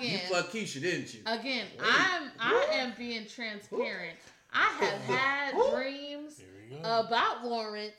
[0.02, 1.22] you fuck Keisha, didn't you?
[1.26, 1.88] again, Wait.
[1.90, 4.18] I'm I am being transparent.
[4.54, 5.72] I have had Who?
[5.72, 6.63] dreams Here we go.
[6.82, 7.94] About Lawrence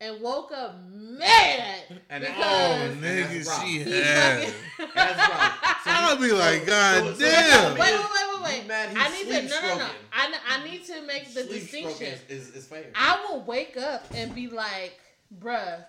[0.00, 1.80] and woke up mad
[2.10, 4.48] And that- oh, because and that's nigga, she had.
[4.48, 4.88] fucking.
[5.84, 7.72] So I'll be like, so- God so- so damn.
[7.72, 8.66] Wait, wait, wait, wait, wait.
[8.68, 9.86] mad I need to no, no, no.
[10.12, 12.06] I, I need to make the Sleep distinction.
[12.28, 12.86] is, is, is fair.
[12.94, 14.98] I will wake up and be like,
[15.40, 15.84] bruh,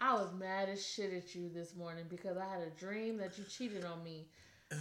[0.00, 3.36] I was mad as shit at you this morning because I had a dream that
[3.38, 4.26] you cheated on me.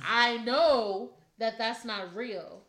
[0.06, 2.64] I know that that's not real.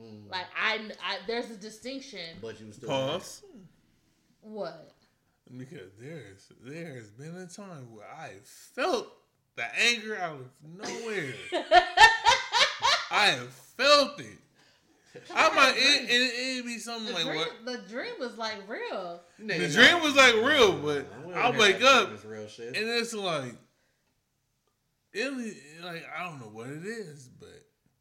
[0.00, 0.30] Mm.
[0.30, 2.20] Like I, I there's a distinction.
[2.40, 3.42] but you was still Pause.
[4.40, 4.92] What?
[5.56, 9.08] Because there's there has been a time where I felt
[9.56, 10.46] the anger out of
[10.78, 11.34] nowhere.
[13.10, 14.38] I have felt it.
[15.34, 18.66] I might it, it, it'd be The something like dream, what the dream was like
[18.66, 19.20] real.
[19.38, 22.68] the dream was like real, but I'll wake up real shit.
[22.68, 23.54] and it's like
[25.12, 25.30] it
[25.84, 27.50] like I don't know what it is, but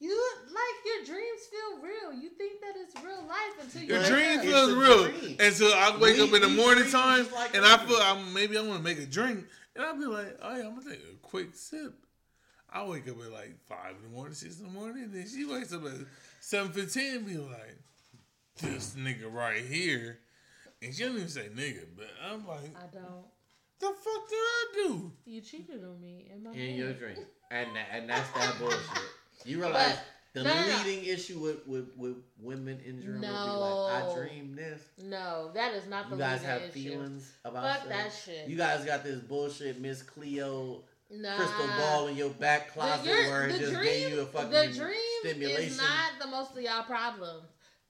[0.02, 2.20] You like your dreams feel real.
[2.20, 4.46] You think that it's real life until you your But wake dream up.
[4.46, 5.38] feels real dream.
[5.40, 7.88] until I wake We- up in the morning time like and I that.
[7.88, 9.46] feel I'm maybe I want to make a drink
[9.76, 11.94] and I'll be like, oh yeah, I'm gonna take a quick sip.
[12.74, 15.28] I wake up at like five in the morning, six in the morning, and then
[15.28, 15.94] she wakes up at
[16.40, 17.78] seven fifteen and be like,
[18.62, 20.18] this nigga right here.
[20.82, 23.26] And she don't even say nigga, but I'm like, I don't.
[23.80, 25.12] the fuck did I do?
[25.26, 26.98] You cheated on me in my in your head.
[27.00, 27.18] dream,
[27.52, 28.80] and and that's that bullshit.
[29.46, 29.98] You realize
[30.34, 30.84] the no, no, no.
[30.86, 33.88] leading issue with, with, with women in dream would be No.
[33.92, 34.82] like, I dream this.
[35.04, 36.72] No, that is not the You guys have issue.
[36.72, 37.90] feelings about Fuck stuff.
[37.90, 38.48] that shit.
[38.48, 41.36] You guys got this bullshit Miss Cleo Nah.
[41.36, 44.26] crystal ball in your back The- closet your- where it just dream, gave you a
[44.28, 45.64] fucking the dream stimulation.
[45.72, 47.48] is not the most of y'all problems.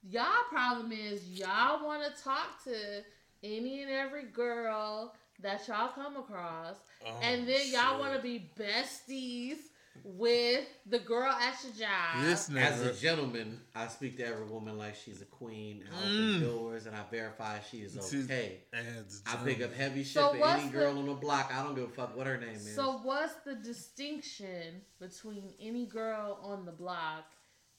[0.10, 3.04] Y'all problem is y'all want to talk to
[3.44, 8.50] any and every girl that y'all come across, Oh, and then y'all want to be
[8.58, 9.58] besties
[10.04, 12.24] with the girl at your job.
[12.24, 15.84] this As a gentleman, I speak to every woman like she's a queen.
[15.94, 16.42] I open Mm.
[16.42, 18.64] doors and I verify she is She's- okay.
[18.74, 21.52] As I pick up heavy shit So for what's any the- girl on the block.
[21.54, 22.76] I don't give a fuck what her name is.
[22.76, 27.26] So what's the distinction between any girl on the block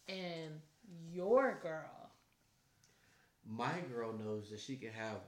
[0.07, 0.61] and
[1.11, 2.11] your girl?
[3.45, 5.21] My girl knows that she can have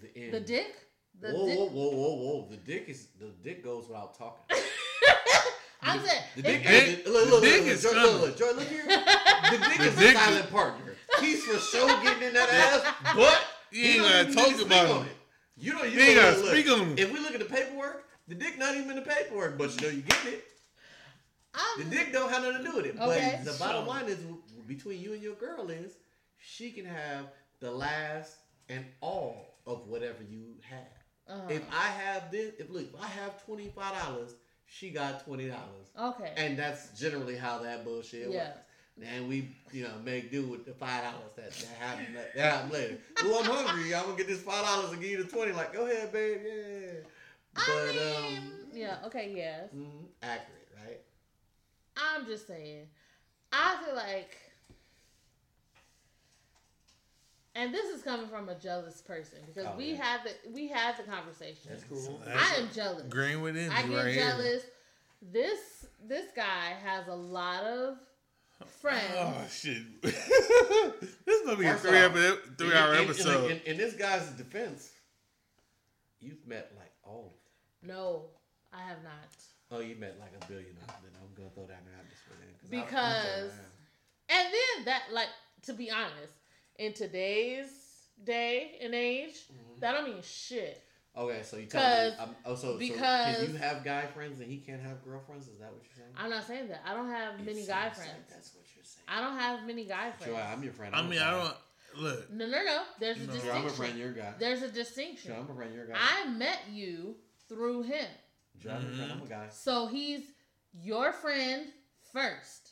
[0.00, 0.34] the end.
[0.34, 0.88] The dick?
[1.20, 1.58] The whoa, dick?
[1.58, 2.48] whoa, whoa, whoa, whoa!
[2.50, 4.56] The dick is the dick goes without talking.
[5.84, 7.90] I'm saying The dick, if- Dick- is, look, the look, dick look, look, is Joy,
[7.92, 8.84] look, look, Joy, look here.
[9.50, 10.94] The dick The is dick a is- silent partner.
[11.20, 14.66] He's for sure getting in that ass, but You he ain't don't gotta even talk
[14.66, 15.16] about speak it.
[15.56, 16.98] You know, you, You ain't know, gotta look, speak on it.
[17.00, 19.86] If we look at the paperwork, the dick not even in the paperwork, but you
[19.86, 20.44] know you get it.
[21.54, 22.96] I'm- The dick don't have nothing to do with it.
[23.00, 23.40] Okay.
[23.44, 24.18] But the bottom line is
[24.66, 25.92] between you and your girl is
[26.38, 27.26] she can have
[27.60, 28.36] the last
[28.68, 30.88] and all of whatever you have.
[31.28, 34.34] uh, If I have this, if look, if I have twenty five dollars,
[34.74, 36.32] she got twenty dollars, okay.
[36.36, 38.48] and that's generally how that bullshit Yeah.
[38.48, 38.58] works.
[39.04, 42.70] And we, you know, make do with the five dollars that that happen that happen
[42.70, 42.98] later.
[43.24, 43.94] oh, I'm hungry.
[43.94, 45.52] I'm gonna get this five dollars and give you the twenty.
[45.52, 46.38] Like, go ahead, babe.
[46.44, 46.92] Yeah.
[47.54, 49.68] But I mean, um, yeah, okay, yes.
[49.76, 51.00] mm, accurate, right?
[51.96, 52.86] I'm just saying.
[53.52, 54.36] I feel like,
[57.54, 60.02] and this is coming from a jealous person because Oh, we yeah.
[60.02, 61.70] had the we had the conversation.
[61.70, 62.20] That's cool.
[62.26, 63.04] I am jealous.
[63.08, 63.70] Green with it.
[63.70, 64.24] I get right here.
[64.24, 64.62] jealous.
[65.22, 67.96] This this guy has a lot of
[68.80, 69.14] friends.
[69.16, 69.82] Oh shit!
[70.02, 70.16] this
[71.40, 73.50] is gonna be a three, off, epi- three in- hour in- in- episode.
[73.50, 74.90] In, in this guy's defense,
[76.20, 77.34] you've met like all.
[77.82, 77.96] of them.
[77.96, 78.26] No,
[78.72, 79.14] I have not.
[79.70, 80.96] Oh, you met like a billion of them.
[81.02, 82.76] Then I'm gonna throw that in there just for that.
[82.76, 83.52] I- Because-
[84.28, 85.28] And then that, like,
[85.62, 86.32] to be honest,
[86.78, 87.68] in today's
[88.22, 89.80] day and age, Mhm.
[89.80, 90.80] that don't mean shit.
[91.16, 92.10] Okay, so you tell me.
[92.16, 95.04] 'Cause- Um, oh, so, so because- can you have guy friends and he can't have
[95.04, 95.46] girlfriends?
[95.46, 96.12] Is that what you're saying?
[96.16, 96.82] I'm not saying that.
[96.84, 98.30] I don't have It many guy sounds like friends.
[98.30, 99.04] that's what you're saying.
[99.06, 100.32] I don't have many guy friends.
[100.32, 100.94] Joy, I'm your friend.
[100.94, 101.18] I I'm a mean.
[101.20, 101.56] I don't
[102.02, 102.30] look.
[102.30, 102.84] No, no, no.
[102.98, 103.26] There's a No.
[103.26, 103.60] Joy, distinction.
[103.62, 103.98] I'm a friend.
[103.98, 104.34] You're a guy.
[104.38, 105.30] There's a distinction.
[105.32, 105.72] Joy, I'm a friend.
[105.74, 105.96] You're a guy.
[106.00, 107.16] I met you
[107.48, 108.10] through him.
[108.58, 109.12] Joy, I'm a friend.
[109.12, 109.48] I'm a guy.
[109.50, 110.32] So he's
[110.72, 111.72] your friend
[112.12, 112.63] first.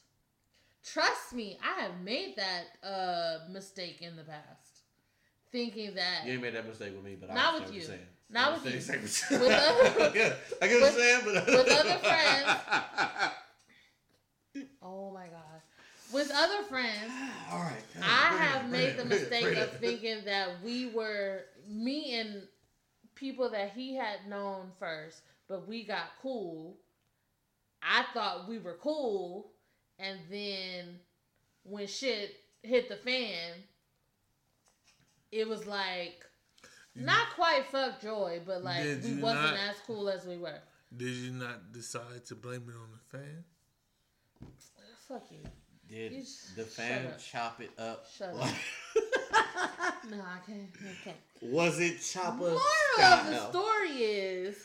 [0.85, 4.81] Trust me, I have made that uh, mistake in the past.
[5.53, 7.87] Thinking that You ain't made that mistake with me, but I Not understand with you.
[7.89, 8.07] saying.
[8.31, 9.39] Not with you.
[9.39, 12.61] With other- I get I get what you're saying, but with other friends.
[14.83, 15.63] Oh my god.
[16.13, 17.11] with other friends,
[17.51, 17.83] All right.
[18.03, 21.43] I Bring it, have made it, the bring it, mistake of thinking that we were
[21.69, 22.43] me and
[23.15, 26.77] people that he had known first, but we got cool.
[27.83, 29.52] I thought we were cool,
[30.03, 30.99] and then
[31.65, 33.53] when shit hit the fan,
[35.31, 36.25] it was like
[36.95, 40.59] not quite fuck joy, but like Did we wasn't not- as cool as we were.
[40.95, 43.45] Did you not decide to blame it on the fan?
[45.09, 45.39] Fuck you.
[45.89, 46.23] Did You
[46.57, 48.07] the fan chop it up?
[48.17, 48.55] Shut Like-
[50.11, 50.69] No, I can't.
[50.81, 51.17] I can't.
[51.43, 52.61] Was it chopper Moral
[52.95, 53.21] style?
[53.21, 54.57] of the story is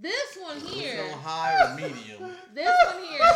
[0.00, 1.04] this one here.
[1.04, 2.30] it on high or medium?
[2.54, 3.30] This one here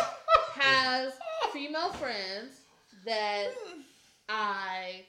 [0.55, 1.13] has
[1.51, 2.61] female friends
[3.05, 3.49] that
[4.29, 5.05] I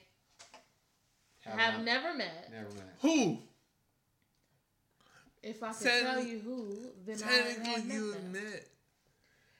[1.41, 2.51] have not- never met.
[2.51, 2.95] never met.
[3.01, 3.39] Who?
[5.41, 8.31] If I could Technically- tell you who, then I have Technically, met you them.
[8.31, 8.67] met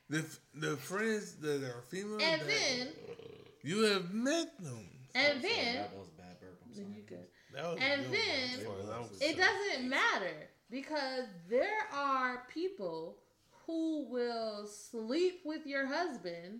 [0.10, 2.22] the the friends that are female.
[2.22, 2.94] And that then,
[3.64, 4.90] you have met them.
[5.16, 6.60] and I'm then, that was bad burp.
[6.64, 6.96] I'm then sorry.
[6.98, 7.30] you good.
[7.56, 13.18] And then, one, as far as I was It doesn't matter because there are people
[13.74, 16.60] who will sleep with your husband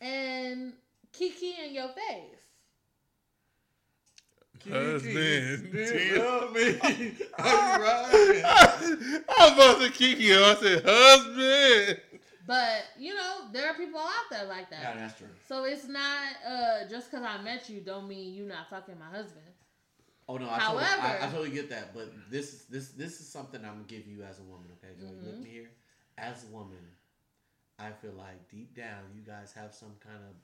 [0.00, 0.72] and
[1.12, 2.38] kiki in your face.
[4.70, 5.72] Husband.
[5.72, 6.78] Tell me.
[6.80, 9.22] Are you right?
[9.28, 10.36] I'm about to kick you.
[10.40, 12.00] I said, husband.
[12.46, 14.82] But you know, there are people out there like that.
[14.82, 15.26] Yeah, that's true.
[15.48, 19.16] So it's not uh just because I met you don't mean you're not fucking my
[19.16, 19.46] husband.
[20.28, 23.20] Oh no, I, totally, I, However- I totally get that, but this is this this
[23.20, 24.94] is something I'm gonna give you as a woman, okay?
[25.00, 25.70] Joey, look me here.
[26.22, 26.78] As a woman,
[27.78, 30.34] I feel like deep down you guys have some kind of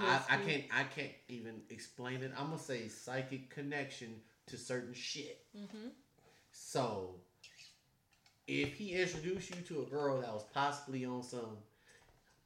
[0.00, 2.32] I, I can't I can't even explain it.
[2.38, 4.14] I'm gonna say psychic connection
[4.46, 5.44] to certain shit.
[5.56, 5.90] Mhm.
[6.52, 7.16] So
[8.46, 11.58] if he introduced you to a girl that was possibly on some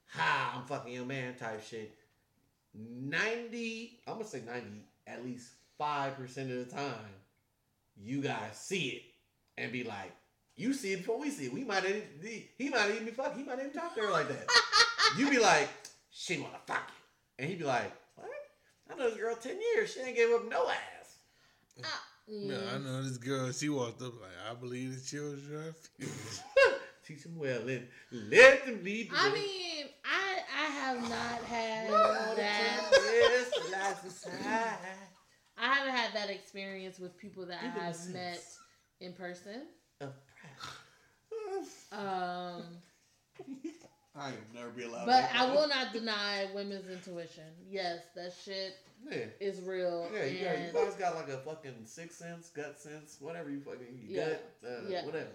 [0.06, 1.94] ha I'm fucking your man type shit,
[2.74, 7.14] ninety I'm gonna say ninety at least five percent of the time,
[7.96, 9.02] you guys see it
[9.58, 10.12] and be like,
[10.56, 11.52] you see it before we see it.
[11.52, 12.02] We might even
[12.58, 14.46] he might even be fuck he might even talk to her like that.
[15.18, 15.68] you be like,
[16.10, 16.94] she wanna fuck you.
[17.44, 18.28] And he'd be like, What?
[18.90, 21.16] I know this girl ten years, she ain't gave up no ass.
[21.84, 22.84] Ah, Yeah, I mm.
[22.84, 23.52] know this girl.
[23.52, 25.68] She walked up like, I believe the children.
[25.68, 26.08] are few."
[27.06, 29.34] Teach them well and let them lead the I way.
[29.34, 32.90] mean, I I have not had that.
[32.90, 33.98] tears that.
[35.58, 38.42] I haven't had that experience with people that Even I have met
[39.00, 39.62] in person.
[40.00, 40.12] of
[41.92, 42.62] Um,
[44.18, 45.06] I will never be allowed.
[45.06, 47.44] but I will not deny women's intuition.
[47.70, 48.74] Yes, that shit
[49.10, 49.26] Yeah.
[49.40, 50.08] is real.
[50.12, 53.60] Yeah, you, got, you guys got like a fucking sixth sense, gut sense, whatever you
[53.60, 54.28] fucking you Yeah.
[54.28, 55.04] gut, uh, Yeah.
[55.04, 55.30] whatever.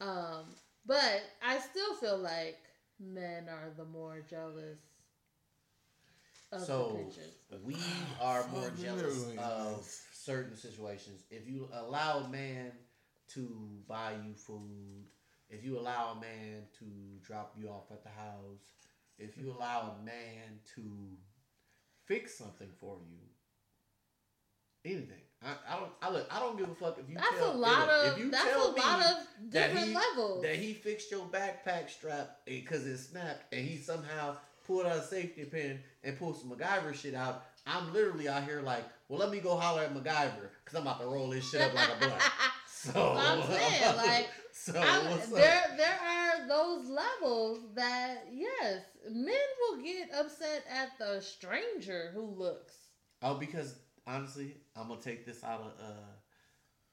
[0.00, 0.54] Um,
[0.86, 2.58] but I still feel like
[3.00, 4.78] men are the more jealous
[6.52, 7.34] of So the pictures.
[7.64, 7.76] we
[8.20, 11.22] are more jealous of certain situations.
[11.30, 12.72] If you allow a man
[13.34, 13.48] to
[13.88, 15.06] buy you food,
[15.48, 16.84] if you allow a man to
[17.22, 18.72] drop you off at the house,
[19.18, 20.82] if you allow a man to
[22.06, 23.18] fix something for you,
[24.84, 25.18] anything.
[25.42, 25.90] I, I don't.
[26.02, 26.26] I look.
[26.34, 27.16] I don't give a fuck if you.
[27.16, 29.16] That's tell, a lot if of you that's a tell me lot of
[29.50, 30.42] different he- levels.
[30.42, 34.36] that he fixed your backpack strap because it snapped and he somehow
[34.66, 37.44] pulled out a safety pin and pulled some MacGyver shit out.
[37.66, 41.00] I'm literally out here like, well, let me go holler at MacGyver because I'm about
[41.00, 42.14] to roll this shit up like a blunt.
[42.92, 45.34] So I'm saying, like, so I'm- what's up?
[45.34, 52.26] there there are those levels that yes, men will get upset at the stranger who
[52.26, 52.74] looks.
[53.22, 55.92] Oh, because honestly, I'm gonna take this out of uh,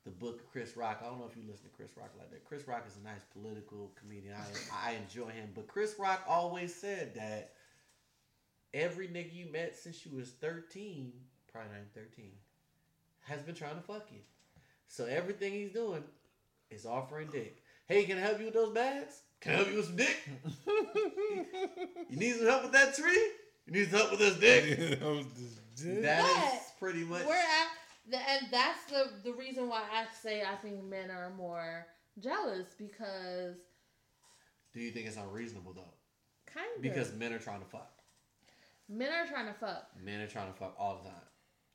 [0.05, 1.01] the book of Chris Rock.
[1.03, 2.45] I don't know if you listen to Chris Rock like that.
[2.45, 4.33] Chris Rock is a nice political comedian.
[4.35, 7.51] I I enjoy him, but Chris Rock always said that
[8.73, 11.11] every nigga you met since you was 13,
[11.51, 12.31] probably not 13,
[13.21, 14.19] has been trying to fuck you.
[14.91, 16.03] So everything he's doing
[16.69, 17.63] is offering dick.
[17.87, 19.21] Hey, can I help you with those bags?
[19.39, 20.17] Can I help you with some dick?
[22.09, 23.29] You need some help with that tree?
[23.65, 24.99] You need some help with this dick?
[24.99, 25.25] That was
[25.77, 26.01] the.
[26.01, 27.25] That is pretty much.
[27.25, 27.67] We're at
[28.09, 31.87] the, and that's the the reason why I say I think men are more
[32.19, 33.55] jealous because
[34.73, 35.93] Do you think it's unreasonable though?
[36.53, 37.91] kind of Because men are trying to fuck.
[38.89, 39.87] men are trying to fuck.
[40.03, 41.19] Men are trying to fuck all the time.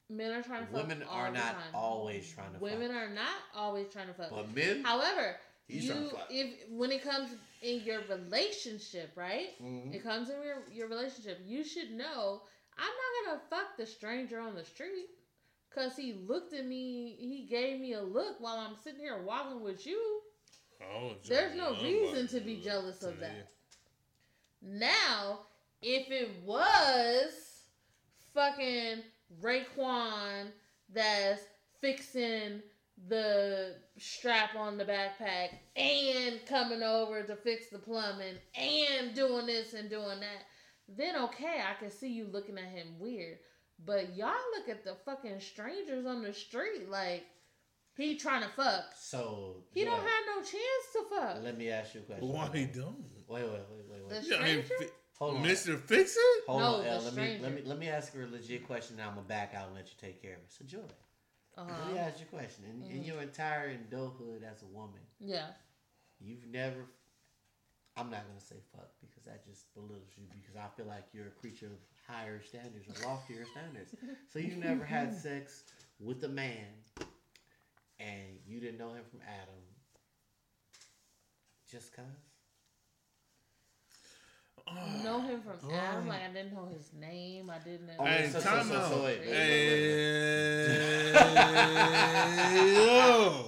[0.09, 0.83] Men are trying to fuck.
[0.83, 1.75] Women all are the not time.
[1.75, 2.97] always trying to Women fuck.
[2.97, 4.31] are not always trying to fuck.
[4.31, 5.36] But men, However,
[5.67, 6.26] He's you to fuck.
[6.31, 7.31] if when it comes
[7.62, 9.60] in your relationship, right?
[9.60, 9.93] Mhm.
[9.94, 11.41] It comes in your, your relationship.
[11.44, 12.43] You should know
[12.78, 15.07] I'm not gonna fuck the stranger on the street
[15.68, 17.17] because he looked at me.
[17.18, 20.20] He gave me a look while I'm sitting here walking with you.
[20.81, 23.49] I There's no reason to be jealous of that.
[24.62, 25.41] Now,
[25.83, 27.33] if it was
[28.35, 29.02] fucking
[29.42, 30.48] Raekwon
[30.92, 31.42] that's
[31.80, 32.62] fixing
[33.08, 39.74] the strap on the backpack and coming over to fix the plumbing and doing this
[39.74, 40.44] and doing that,
[40.88, 43.38] then okay, I can see you looking at him weird.
[43.84, 47.26] But y'all look at the fucking strangers on the street like
[47.96, 48.84] he trying to fuck.
[48.98, 51.42] So He Joy, don't have no chance to fuck.
[51.42, 52.28] Let me ask you a question.
[52.28, 53.05] Why he don't?
[53.28, 54.08] Wait, wait, wait, wait, wait.
[54.08, 54.92] The You know, I mean, stranger?
[55.18, 55.42] Fi- Hold on.
[55.44, 55.78] Mr.
[55.78, 56.44] Fix It?
[56.46, 56.94] Hold No, on, the L.
[56.96, 57.42] Let me stranger.
[57.42, 58.96] let me let me ask her a legit question.
[58.96, 60.50] Now I'm gonna back out and let you take care of it.
[60.52, 60.78] So Joy,
[61.56, 61.98] let me Uh-huh.
[61.98, 62.64] ask you a question.
[62.64, 63.06] In, in Mhm.
[63.06, 65.52] your entire adulthood as a woman, Yeah.
[66.20, 66.84] you've never.
[67.98, 71.28] I'm not gonna say fuck because that just belittles you because I feel like you're
[71.28, 73.94] a creature of higher standards or loftier standards.
[74.30, 75.64] So you never had sex
[75.98, 76.66] with a man,
[77.98, 79.62] and you didn't know him from Adam,
[81.70, 81.92] just
[84.68, 85.04] cause.
[85.04, 86.08] know him from Adam.
[86.08, 87.50] Like I didn't know his name.
[87.50, 88.04] I didn't know.
[88.04, 91.12] Hey, so- so- time so- so wait, wait, Hey,
[92.74, 93.44] yo.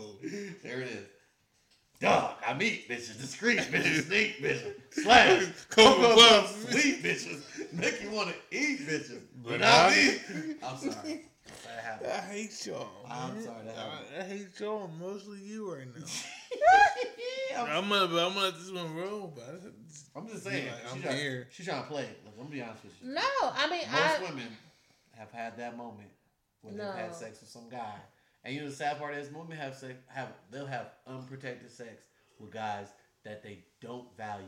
[0.62, 1.04] There it is.
[2.00, 6.52] Dog, I meet bitches, discreet bitches, sneak bitches, slash, Cocoa cocoa puffs.
[6.64, 10.54] puffs, sweet bitches, make you want to eat bitches, but But not I- me.
[10.62, 11.24] I'm sorry.
[11.64, 12.10] That happened.
[12.12, 12.88] I hate y'all.
[13.08, 14.06] I'm sorry, that I, happened.
[14.18, 16.04] I hate y'all, mostly you right now.
[17.56, 19.60] I'm, I'm gonna, I'm gonna let this one roll, but
[20.14, 21.48] I'm just saying, Like, I'm trying, here.
[21.50, 22.20] she's trying to play it.
[22.24, 23.14] Look, I'm gonna be honest with you.
[23.14, 24.22] No, I mean Most I.
[24.22, 24.48] women
[25.16, 26.08] have had that moment
[26.62, 26.84] when No.
[26.92, 27.94] they've had sex with some guy,
[28.44, 32.04] and you know the sad part is, women have sex, have they'll have unprotected sex
[32.38, 32.86] with guys
[33.24, 34.46] that they don't value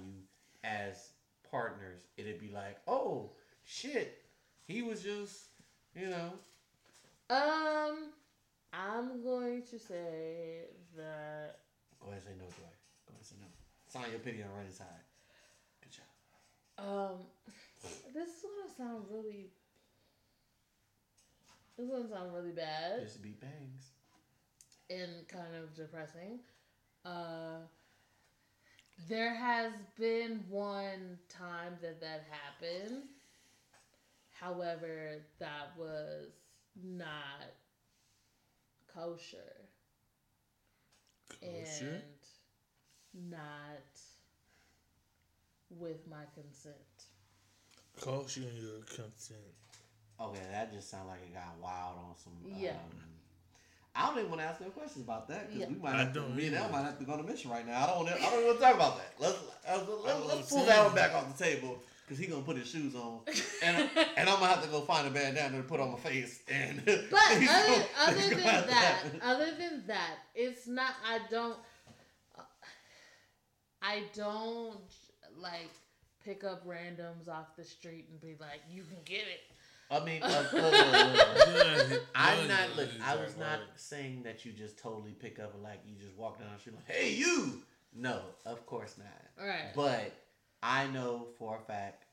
[0.63, 1.11] as
[1.51, 2.03] partners.
[2.17, 3.33] It'd be like, oh
[3.65, 4.19] shit,
[4.67, 5.47] he was just,
[5.97, 6.33] you know,
[7.31, 8.11] Um,
[8.73, 10.65] I'm going to say
[10.97, 11.57] that.
[12.01, 12.73] go ahead and say no, Joy.
[13.07, 13.47] Go ahead and say no.
[13.89, 14.87] Sign your pity on right side.
[15.83, 16.07] Good job.
[16.79, 17.19] Um,
[18.15, 19.51] this is gonna sound really.
[21.77, 23.91] This is gonna sound really bad Just beat bangs.
[24.91, 26.41] and kind of depressing.
[27.05, 27.59] Uh,
[29.09, 33.03] there has been one time that that happened.
[34.33, 36.29] However, that was
[36.85, 37.55] not
[38.95, 39.39] kosher.
[41.41, 42.03] Kosher?
[43.15, 44.01] and not
[45.71, 46.77] with my consent.
[48.01, 49.41] Kosher and your consent.
[50.21, 52.33] Okay, that just sounds like it got wild on some.
[52.45, 52.71] Yeah.
[52.71, 52.77] Um,
[53.95, 55.69] I don't even want to ask no questions about that because Yeah.
[55.69, 57.23] we might I have to, don't me and Elle might have to go on a
[57.25, 57.83] mission right now.
[57.83, 58.15] I don't want to.
[58.15, 59.15] I don't want to talk about that.
[59.19, 62.57] Let's let's, let's, let's pull that one back off the table because he gonna put
[62.57, 63.21] his shoes on,
[63.63, 66.41] and and I'm gonna have to go find a bandana to put on my face.
[66.51, 70.95] And But other, gonna- other than gonna that, other than that, it's not.
[71.09, 71.57] I don't.
[73.81, 74.93] I don't
[75.39, 75.71] like
[76.25, 79.41] pick up randoms off the street and be like, "You can get it."
[79.89, 82.03] I mean, look, look, look, look, look.
[82.17, 82.77] I'm not.
[82.77, 86.17] Look, I was not saying that you just totally pick up and like you just
[86.17, 87.63] walk down the street like, "Hey, you."
[87.95, 89.07] No, of course not.
[89.41, 89.75] All right.
[89.75, 90.13] But
[90.63, 92.05] I know for a fact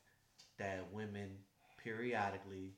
[0.59, 1.29] that women
[1.83, 2.73] periodically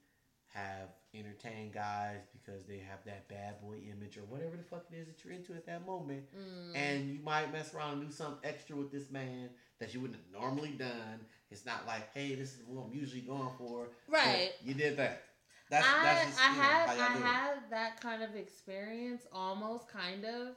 [0.54, 4.96] have entertained guys because they have that bad boy image or whatever the fuck it
[4.98, 6.24] is that you're into at that moment.
[6.36, 9.50] Mm, And you might mess around and do something extra with this man
[9.80, 11.20] that you wouldn't have normally done.
[11.52, 13.90] It's not like, hey, this is what I'm usually going for.
[14.08, 14.52] right.
[14.64, 15.24] You did that.
[15.70, 20.26] That's, I that's just I know, had I had that kind of experience, almost kind
[20.26, 20.56] of,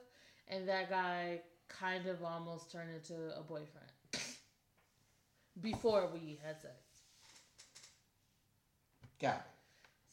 [0.48, 3.81] and that guy kind of almost turned into a boyfriend
[5.60, 6.74] before we had sex.
[9.20, 9.42] Got it.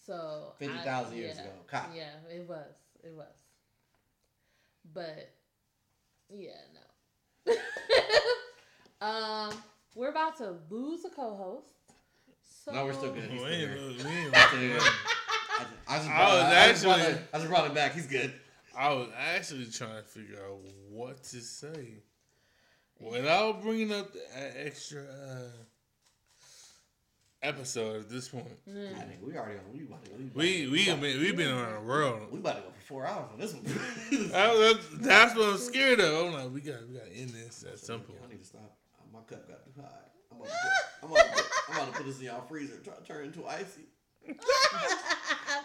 [0.06, 1.51] So I- 50,000 years yeah, ago.
[1.68, 1.90] Cop.
[1.95, 2.76] Yeah, it was.
[3.03, 3.26] It was.
[4.93, 5.32] But
[6.30, 6.51] yeah,
[7.48, 7.53] no.
[9.08, 9.53] um,
[9.95, 11.68] we're about to lose a co-host.
[12.66, 13.32] So No, we're still good.
[13.32, 14.92] We ain't, still we ain't, I just,
[15.88, 17.93] I just, I brought, was I, just actually- it, I just brought it back.
[17.93, 18.34] He's good.
[18.77, 20.59] I was actually trying to figure out
[20.90, 22.01] what to say
[23.00, 25.50] without bringing up the uh, extra uh,
[27.42, 28.48] episode at this point.
[28.68, 28.95] Mm.
[28.98, 29.64] I think we already on.
[29.74, 32.28] We about to, we, about We to, we about, been we been around the world.
[32.32, 33.64] we about to go for four hours on this one.
[34.32, 36.26] That- that's, that's what I'm scared of.
[36.26, 38.19] I'm like, we got we got to end this at some point.
[38.24, 38.76] I need to stop.
[39.14, 39.88] My cup got too high.
[40.32, 42.42] I'm about to put, I'm about to put, I'm about to put this in y'all
[42.48, 42.78] freezer.
[42.84, 43.86] Try to turn it into icy.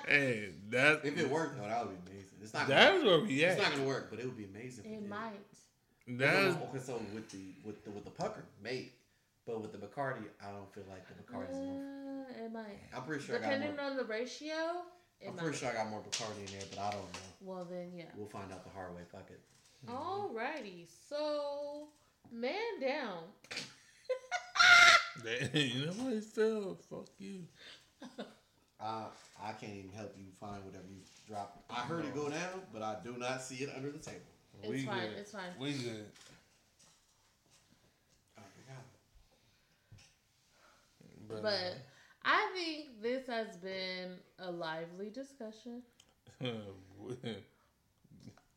[0.09, 2.39] Hey, that If it worked though, that would be amazing.
[2.43, 2.69] It's not.
[2.69, 4.85] that's gonna, where we it's not gonna work, but it would be amazing.
[4.85, 5.09] if it did.
[5.09, 5.33] might.
[6.07, 8.93] That's okay, so with the with the with the pucker, maybe.
[9.47, 11.83] But with the Bacardi, I don't feel like the Bacardi's enough.
[12.41, 12.81] Uh, it might.
[12.97, 13.85] I'm pretty sure I got Depending more.
[13.87, 14.55] on the ratio,
[15.21, 15.43] it I'm might.
[15.43, 17.29] pretty sure I got more Bacardi in there, but I don't know.
[17.43, 18.05] Well then, yeah.
[18.17, 19.03] We'll find out the hard way.
[19.13, 19.41] Fuck it.
[19.87, 21.89] Alrighty, so
[22.33, 23.19] man down.
[25.55, 26.79] you know what he fell?
[26.91, 27.45] Fuck you.
[28.81, 29.07] I
[29.43, 31.71] I can't even help you find whatever you dropped.
[31.71, 34.21] I heard it go down, but I do not see it under the table.
[34.63, 35.19] It's we fine, good.
[35.19, 35.53] it's fine.
[35.59, 36.07] We good.
[38.39, 38.43] Oh,
[41.01, 41.27] we.
[41.29, 41.77] But, But
[42.25, 45.83] I think this has been a lively discussion.
[46.41, 46.47] uh,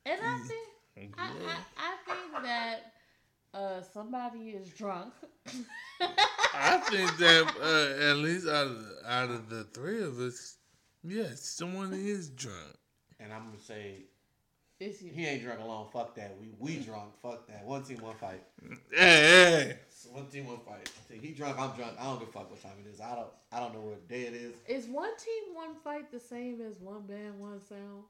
[0.05, 1.29] And I think I.
[1.45, 2.93] I, I think that
[3.53, 5.13] uh, somebody is drunk.
[6.53, 10.57] I think that uh, at least out of, out of the three of us,
[11.03, 12.75] yes, someone is drunk.
[13.19, 14.05] And I'm gonna say
[14.79, 15.11] It's you.
[15.11, 15.87] he ain't drunk alone.
[15.91, 16.35] Fuck that.
[16.39, 17.13] We we drunk.
[17.21, 17.65] Fuck that.
[17.65, 18.43] One team, one fight.
[18.91, 19.79] Hey, hey.
[20.11, 20.89] One team, one fight.
[21.09, 21.59] See, he drunk.
[21.59, 21.93] I'm drunk.
[21.99, 23.01] I don't give a fuck what time it is.
[23.01, 23.29] I don't.
[23.51, 24.53] I don't know what day it is.
[24.67, 28.03] Is one team, one fight the same as one band, one sound?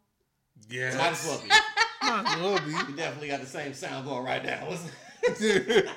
[0.70, 0.98] Yeah.
[0.98, 1.48] Might as well be.
[2.02, 2.92] Might as well be.
[2.92, 4.68] We definitely got the same sound going right now.
[5.40, 5.90] hey.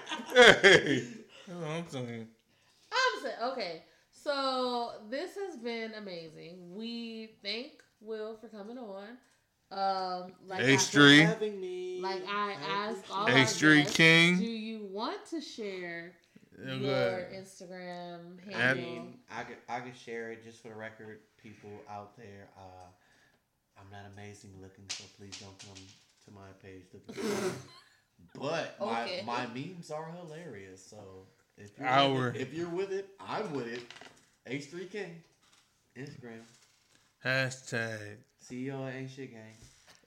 [1.50, 2.28] That's what I'm saying.
[2.92, 3.82] I'm saying, okay.
[4.12, 6.74] So this has been amazing.
[6.76, 9.18] We thank Will for coming on.
[9.72, 11.24] Um, like I- H3.
[11.26, 12.00] having me.
[12.00, 16.12] Like I asked all H3 our guests, do you want to share
[16.58, 17.32] Yeah, your go ahead.
[17.44, 22.16] Instagram I mean, I could, I could share it just for the record, people out
[22.16, 22.48] there.
[22.58, 22.88] Uh,
[23.78, 25.82] I'm not amazing looking, so please don't come
[26.24, 27.52] to my page looking for.
[28.38, 29.22] But Okay.
[29.24, 30.84] my, my memes are hilarious.
[30.84, 30.98] So
[31.56, 33.80] if you're, Our- with it, if you're with it, I'm with it.
[34.46, 35.06] H3K,
[35.96, 36.40] Instagram,
[37.24, 38.16] Hashtag.
[38.42, 39.42] CEO of Ain't Shit Gang.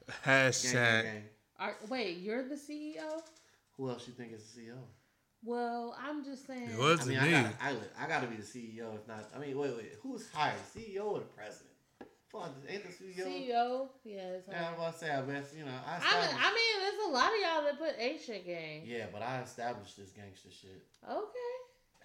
[0.07, 1.03] Gang, gang, Hashtag.
[1.03, 1.23] gang.
[1.59, 3.21] Are, wait, you're the CEO?
[3.77, 4.77] Who else you think is the CEO?
[5.45, 6.69] Well, I'm just saying.
[6.71, 7.27] It was I mean, me.
[7.27, 7.49] I gotta,
[7.99, 8.95] I, I gotta be the CEO.
[8.95, 11.69] If not, I mean, wait, wait, who's hired, CEO or the president?
[12.31, 13.25] Fuck, ain't the CEO?
[13.27, 13.89] CEO?
[14.03, 14.43] Yes.
[14.49, 17.01] Yeah, I'm about to say, I best, you know, I I, mean, I mean, there's
[17.07, 18.83] a lot of y'all that put A shit gang.
[18.85, 20.81] yeah, but I established this gangster shit.
[21.07, 21.59] Okay.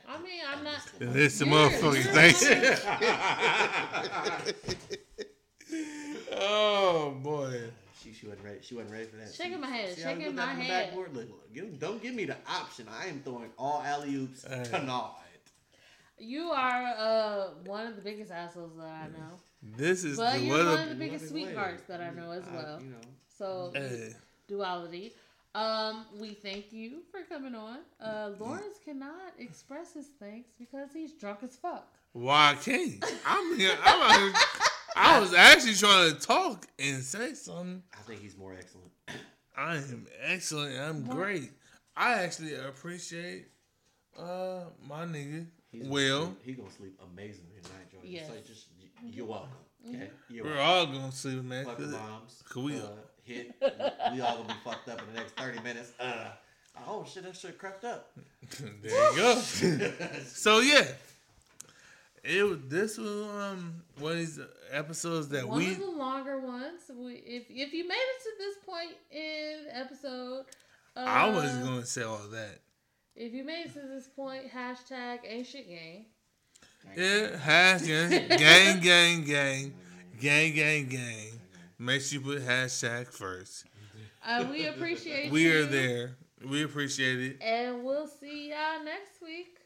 [0.06, 0.80] I mean, I'm not.
[0.98, 2.52] This the You're- motherfucking you're- thing.
[6.40, 7.60] oh boy.
[8.02, 8.58] she, she wasn't ready.
[8.62, 9.32] She wasn't ready for that.
[9.34, 10.68] Shaking See- my head, see shaking my head.
[10.86, 11.14] backboard?
[11.14, 12.86] Look, look, give- don't give me the option.
[12.90, 14.64] I am throwing all alley oops Hey.
[14.64, 15.12] tonight.
[16.18, 19.38] You are uh, one of the biggest assholes that I know.
[19.76, 22.54] This is But the you're one of the biggest sweethearts that I know as I-
[22.54, 22.80] well.
[22.82, 22.96] you know,
[23.36, 24.14] So Hey.
[24.48, 25.14] duality.
[25.54, 27.78] Um, we thank you for coming on.
[28.00, 31.86] Uh, Lawrence cannot express his thanks because he's drunk as fuck.
[32.12, 33.02] Why can't?
[33.26, 33.76] I'm here.
[33.82, 34.32] I'm out here-
[34.98, 37.82] I was actually trying to talk and say something.
[37.94, 38.90] I think he's more excellent.
[39.56, 40.78] I am excellent.
[40.78, 41.16] I'm What?
[41.16, 41.50] great.
[41.96, 43.46] I actually appreciate
[44.18, 45.46] uh my nigga.
[45.70, 45.94] He's gonna
[46.24, 48.04] sleep- he gonna sleep amazing tonight, George.
[48.06, 48.28] Yes.
[48.28, 48.66] So just
[49.02, 49.50] you're welcome.
[49.88, 50.94] Okay, you're we're welcome.
[50.94, 51.64] all gonna sleep, man.
[51.64, 52.42] Fucking 'cause- bombs.
[52.48, 52.86] Could we- uh,
[53.24, 53.54] hit?
[54.12, 55.92] we all gonna be fucked up in the next thirty minutes.
[56.00, 56.30] Uh,
[56.86, 58.16] oh shit, that shit crept up.
[58.82, 59.34] there you go.
[60.26, 60.86] so yeah,
[62.24, 62.58] it was.
[62.68, 64.40] This was um one of these
[64.70, 65.72] episodes that One we.
[65.72, 66.82] of the longer ones.
[66.94, 70.44] We, if if you made it to this point in episode,
[70.96, 72.58] uh, I wasn't gonna say all that.
[73.16, 76.06] If you made it to this point, hashtag ain't shit gang.
[76.96, 79.74] Yeah, hashtag gang, gang, gang,
[80.20, 81.40] gang, gang, gang.
[81.78, 83.64] Make sure you put hashtag first.
[84.26, 85.60] Uh, we appreciate We you.
[85.62, 86.16] are there.
[86.48, 87.42] We appreciate it.
[87.42, 89.58] And we'll see y'all next week.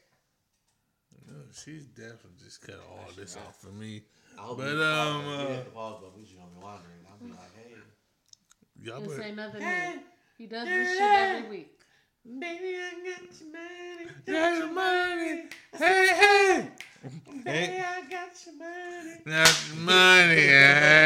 [1.53, 4.01] No, she's definitely just cut all this off for me.
[4.37, 7.05] I hope But, you um, uh, hit the pause button, we just gonna be wondering.
[7.07, 7.75] I'll be like, hey,
[8.81, 9.93] Y'all He'll say nothing Hey.
[9.95, 10.01] new.
[10.37, 11.79] He does this shit every week.
[12.25, 14.09] baby, I got your money.
[14.25, 15.43] Got your money.
[15.77, 16.71] Hey, hey.
[17.43, 19.19] Baby, I got your money.
[19.25, 20.35] Got your money.
[20.35, 21.05] Hey.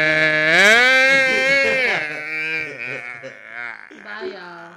[4.02, 4.72] Bye, y'all.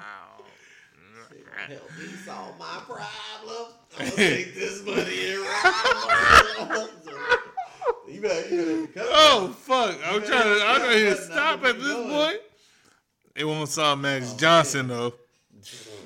[1.67, 3.80] Help me solve my problem.
[3.99, 6.89] I'm gonna take this money and ride.
[8.07, 9.97] you better, you better Oh fuck!
[10.05, 10.65] I'm trying to.
[10.65, 12.41] I'm trying to stop at this point.
[13.35, 15.13] It won't solve Max oh, Johnson though.